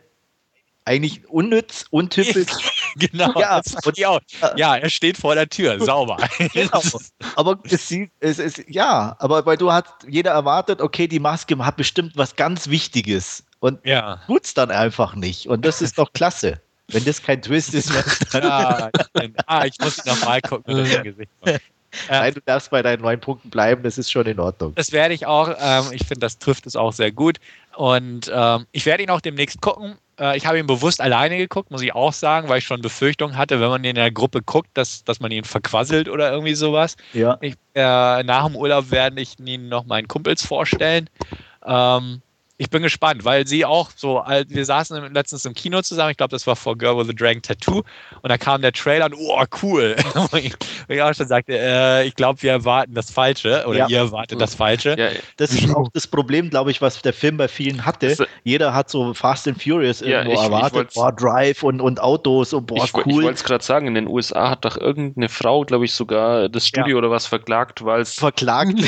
eigentlich 0.87 1.27
unnütz, 1.29 1.85
untypisch. 1.91 2.47
genau. 2.95 3.37
Ja, 3.39 3.61
und, 3.83 3.97
äh, 3.97 4.15
ja, 4.55 4.77
er 4.77 4.89
steht 4.89 5.17
vor 5.17 5.35
der 5.35 5.49
Tür, 5.49 5.83
sauber. 5.83 6.17
genau. 6.53 6.81
Aber 7.35 7.59
es 7.63 7.87
sieht, 7.87 8.11
es 8.21 8.39
ist, 8.39 8.63
ja, 8.67 9.15
aber 9.19 9.45
weil 9.45 9.57
du 9.57 9.71
hast, 9.71 9.91
jeder 10.07 10.31
erwartet, 10.31 10.81
okay, 10.81 11.07
die 11.07 11.19
Maske 11.19 11.57
hat 11.63 11.75
bestimmt 11.75 12.13
was 12.15 12.35
ganz 12.35 12.69
Wichtiges 12.69 13.43
und 13.59 13.85
ja. 13.85 14.21
tut's 14.27 14.53
dann 14.53 14.71
einfach 14.71 15.15
nicht. 15.15 15.47
Und 15.47 15.65
das 15.65 15.81
ist 15.81 15.97
doch 15.97 16.13
klasse. 16.13 16.61
Wenn 16.89 17.03
das 17.03 17.21
kein 17.21 17.41
Twist 17.41 17.73
ist, 17.73 17.91
dann. 18.31 18.91
Ah, 19.45 19.65
ich 19.65 19.77
muss 19.79 20.05
noch 20.05 20.23
mal 20.23 20.41
gucken 20.41 20.73
mit 20.83 20.93
dem 20.93 21.03
Gesicht. 21.03 21.31
Nein, 22.09 22.33
du 22.33 22.41
darfst 22.45 22.69
bei 22.69 22.81
deinen 22.81 23.01
neun 23.01 23.19
Punkten 23.19 23.49
bleiben, 23.49 23.83
das 23.83 23.97
ist 23.97 24.11
schon 24.11 24.25
in 24.25 24.39
Ordnung. 24.39 24.73
Das 24.75 24.91
werde 24.91 25.13
ich 25.13 25.25
auch. 25.25 25.49
Ähm, 25.59 25.85
ich 25.91 26.05
finde, 26.05 26.19
das 26.19 26.37
trifft 26.37 26.67
es 26.67 26.75
auch 26.75 26.93
sehr 26.93 27.11
gut. 27.11 27.37
Und 27.75 28.31
ähm, 28.33 28.65
ich 28.71 28.85
werde 28.85 29.03
ihn 29.03 29.09
auch 29.09 29.21
demnächst 29.21 29.61
gucken. 29.61 29.97
Äh, 30.19 30.37
ich 30.37 30.45
habe 30.45 30.59
ihn 30.59 30.67
bewusst 30.67 30.99
alleine 30.99 31.37
geguckt, 31.37 31.71
muss 31.71 31.81
ich 31.81 31.93
auch 31.93 32.13
sagen, 32.13 32.49
weil 32.49 32.59
ich 32.59 32.65
schon 32.65 32.81
Befürchtungen 32.81 33.37
hatte, 33.37 33.59
wenn 33.59 33.69
man 33.69 33.83
ihn 33.83 33.91
in 33.91 33.95
der 33.95 34.11
Gruppe 34.11 34.41
guckt, 34.41 34.69
dass, 34.73 35.03
dass 35.03 35.19
man 35.19 35.31
ihn 35.31 35.43
verquasselt 35.43 36.09
oder 36.09 36.31
irgendwie 36.31 36.55
sowas. 36.55 36.95
Ja. 37.13 37.37
Ich, 37.41 37.55
äh, 37.75 38.23
nach 38.23 38.47
dem 38.47 38.55
Urlaub 38.55 38.91
werde 38.91 39.21
ich 39.21 39.39
ihn 39.39 39.69
noch 39.69 39.85
meinen 39.85 40.07
Kumpels 40.07 40.45
vorstellen. 40.45 41.09
Ähm, 41.65 42.21
ich 42.59 42.71
bin 42.71 42.81
gespannt, 42.81 43.23
weil 43.23 43.45
sie 43.45 43.65
auch 43.65 43.91
so, 43.95 44.23
wir 44.47 44.65
saßen 44.65 45.13
letztens 45.13 45.45
im 45.45 45.53
Kino 45.53 45.81
zusammen, 45.83 46.11
ich 46.11 46.17
glaube, 46.17 46.31
das 46.31 46.47
war 46.47 46.55
vor 46.55 46.75
Girl 46.75 46.97
with 46.97 47.09
a 47.09 47.13
Dragon 47.13 47.41
Tattoo, 47.41 47.83
und 48.21 48.29
da 48.29 48.37
kam 48.37 48.63
der 48.63 48.71
Trailer 48.71 49.05
und, 49.05 49.15
oh, 49.15 49.43
cool. 49.61 49.95
und 50.31 50.57
ich 50.87 51.01
auch 51.01 51.13
schon 51.13 51.27
sagte, 51.27 51.55
äh, 51.55 52.07
ich 52.07 52.15
glaube, 52.15 52.41
wir 52.41 52.51
erwarten 52.51 52.95
das 52.95 53.11
Falsche, 53.11 53.63
oder 53.67 53.79
ja. 53.79 53.87
ihr 53.87 53.97
erwartet 53.99 54.41
das 54.41 54.55
Falsche. 54.55 54.95
Ja, 54.97 55.09
das 55.37 55.51
ist 55.51 55.73
auch 55.75 55.87
das 55.93 56.07
Problem, 56.07 56.49
glaube 56.49 56.71
ich, 56.71 56.81
was 56.81 56.99
der 57.01 57.13
Film 57.13 57.37
bei 57.37 57.47
vielen 57.47 57.85
hatte. 57.85 58.15
Das, 58.15 58.27
Jeder 58.43 58.73
hat 58.73 58.89
so 58.89 59.13
Fast 59.13 59.47
and 59.47 59.61
Furious 59.61 60.01
irgendwo 60.01 60.33
ja, 60.33 60.37
ich, 60.39 60.43
erwartet, 60.43 60.87
ich 60.89 60.95
boah, 60.95 61.11
Drive 61.11 61.61
und, 61.61 61.79
und 61.79 62.01
Autos 62.01 62.53
und 62.53 62.65
boah, 62.65 62.85
ich, 62.85 62.93
cool. 62.95 63.03
Ich 63.05 63.15
wollte 63.15 63.33
es 63.33 63.43
gerade 63.43 63.63
sagen, 63.63 63.85
in 63.85 63.93
den 63.93 64.07
USA 64.07 64.49
hat 64.49 64.65
doch 64.65 64.77
irgendeine 64.77 65.29
Frau, 65.29 65.63
glaube 65.63 65.85
ich, 65.85 65.93
sogar 65.93 66.49
das 66.49 66.67
Studio 66.67 66.97
oder 66.97 67.11
was 67.11 67.27
verklagt, 67.27 67.85
weil 67.85 68.01
es. 68.01 68.15
Verklagt? 68.15 68.79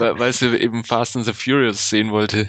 weil, 0.00 0.18
weil 0.18 0.32
sie 0.32 0.56
eben 0.56 0.82
Fast 0.82 1.16
and 1.16 1.24
the 1.24 1.32
Furious 1.32 1.88
sehen 1.88 2.10
wollte 2.10 2.15
wollte. 2.16 2.48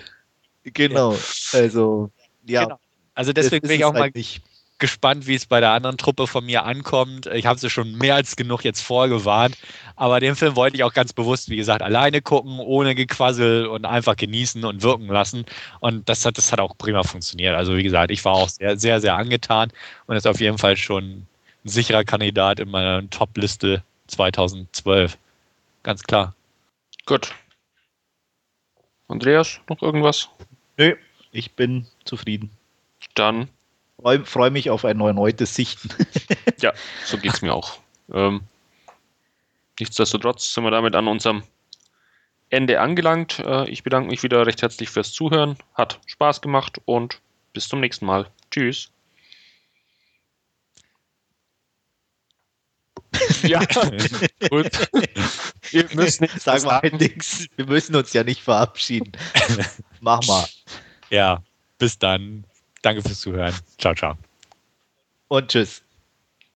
Genau, 0.63 1.17
also 1.51 2.09
ja. 2.45 2.63
Genau. 2.63 2.79
Also 3.13 3.33
deswegen 3.33 3.67
bin 3.67 3.77
ich 3.77 3.85
auch 3.85 3.93
halt 3.93 4.15
mal 4.15 4.19
nicht. 4.19 4.41
gespannt, 4.79 5.27
wie 5.27 5.35
es 5.35 5.45
bei 5.45 5.59
der 5.59 5.71
anderen 5.71 5.97
Truppe 5.97 6.27
von 6.27 6.45
mir 6.45 6.63
ankommt. 6.63 7.25
Ich 7.27 7.45
habe 7.45 7.59
sie 7.59 7.69
schon 7.69 7.97
mehr 7.97 8.15
als 8.15 8.35
genug 8.35 8.63
jetzt 8.63 8.81
vorgewarnt, 8.81 9.57
aber 9.95 10.19
den 10.19 10.35
Film 10.35 10.55
wollte 10.55 10.77
ich 10.77 10.83
auch 10.83 10.93
ganz 10.93 11.13
bewusst, 11.13 11.49
wie 11.49 11.55
gesagt, 11.55 11.81
alleine 11.81 12.21
gucken, 12.21 12.59
ohne 12.59 12.95
Gequassel 12.95 13.65
und 13.65 13.85
einfach 13.85 14.15
genießen 14.15 14.63
und 14.63 14.83
wirken 14.83 15.07
lassen. 15.07 15.45
Und 15.79 16.07
das 16.07 16.25
hat, 16.25 16.37
das 16.37 16.51
hat 16.51 16.59
auch 16.59 16.77
prima 16.77 17.03
funktioniert. 17.03 17.55
Also 17.55 17.75
wie 17.75 17.83
gesagt, 17.83 18.11
ich 18.11 18.23
war 18.23 18.33
auch 18.33 18.49
sehr, 18.49 18.77
sehr, 18.77 19.01
sehr 19.01 19.15
angetan 19.15 19.71
und 20.05 20.15
ist 20.15 20.27
auf 20.27 20.39
jeden 20.39 20.57
Fall 20.57 20.77
schon 20.77 21.03
ein 21.03 21.27
sicherer 21.65 22.03
Kandidat 22.03 22.59
in 22.59 22.69
meiner 22.69 23.09
Top-Liste 23.09 23.83
2012. 24.07 25.17
Ganz 25.83 26.03
klar. 26.03 26.35
Gut, 27.05 27.33
Andreas, 29.07 29.59
noch 29.69 29.81
irgendwas? 29.81 30.29
Nö, 30.77 30.95
ich 31.31 31.53
bin 31.53 31.87
zufrieden. 32.05 32.51
Dann. 33.15 33.49
Freue 33.99 34.25
freu 34.25 34.49
mich 34.51 34.69
auf 34.69 34.85
ein 34.85 34.99
erneutes 34.99 35.55
Sichten. 35.55 35.89
ja, 36.61 36.73
so 37.05 37.17
geht 37.21 37.33
es 37.33 37.41
mir 37.41 37.53
auch. 37.53 37.79
Ähm, 38.13 38.41
nichtsdestotrotz 39.79 40.53
sind 40.53 40.63
wir 40.63 40.71
damit 40.71 40.95
an 40.95 41.07
unserem 41.07 41.43
Ende 42.49 42.79
angelangt. 42.79 43.39
Äh, 43.39 43.69
ich 43.69 43.83
bedanke 43.83 44.09
mich 44.09 44.23
wieder 44.23 44.45
recht 44.45 44.61
herzlich 44.61 44.89
fürs 44.89 45.11
Zuhören. 45.11 45.57
Hat 45.73 45.99
Spaß 46.05 46.41
gemacht 46.41 46.79
und 46.85 47.19
bis 47.53 47.67
zum 47.67 47.79
nächsten 47.79 48.05
Mal. 48.05 48.27
Tschüss. 48.51 48.91
Ja, 53.47 53.59
gut. 54.49 54.89
Wir 55.71 55.85
müssen 55.93 56.23
nicht 56.23 56.41
Sag 56.41 56.63
mal 56.63 56.81
nichts. 56.91 57.47
Wir 57.55 57.65
müssen 57.65 57.95
uns 57.95 58.13
ja 58.13 58.23
nicht 58.23 58.41
verabschieden. 58.41 59.11
Mach 60.01 60.25
mal. 60.27 60.45
Ja, 61.09 61.41
bis 61.77 61.97
dann. 61.97 62.43
Danke 62.81 63.01
fürs 63.01 63.19
Zuhören. 63.19 63.53
Ciao, 63.77 63.93
ciao. 63.93 64.17
Und 65.27 65.49
tschüss. 65.49 65.81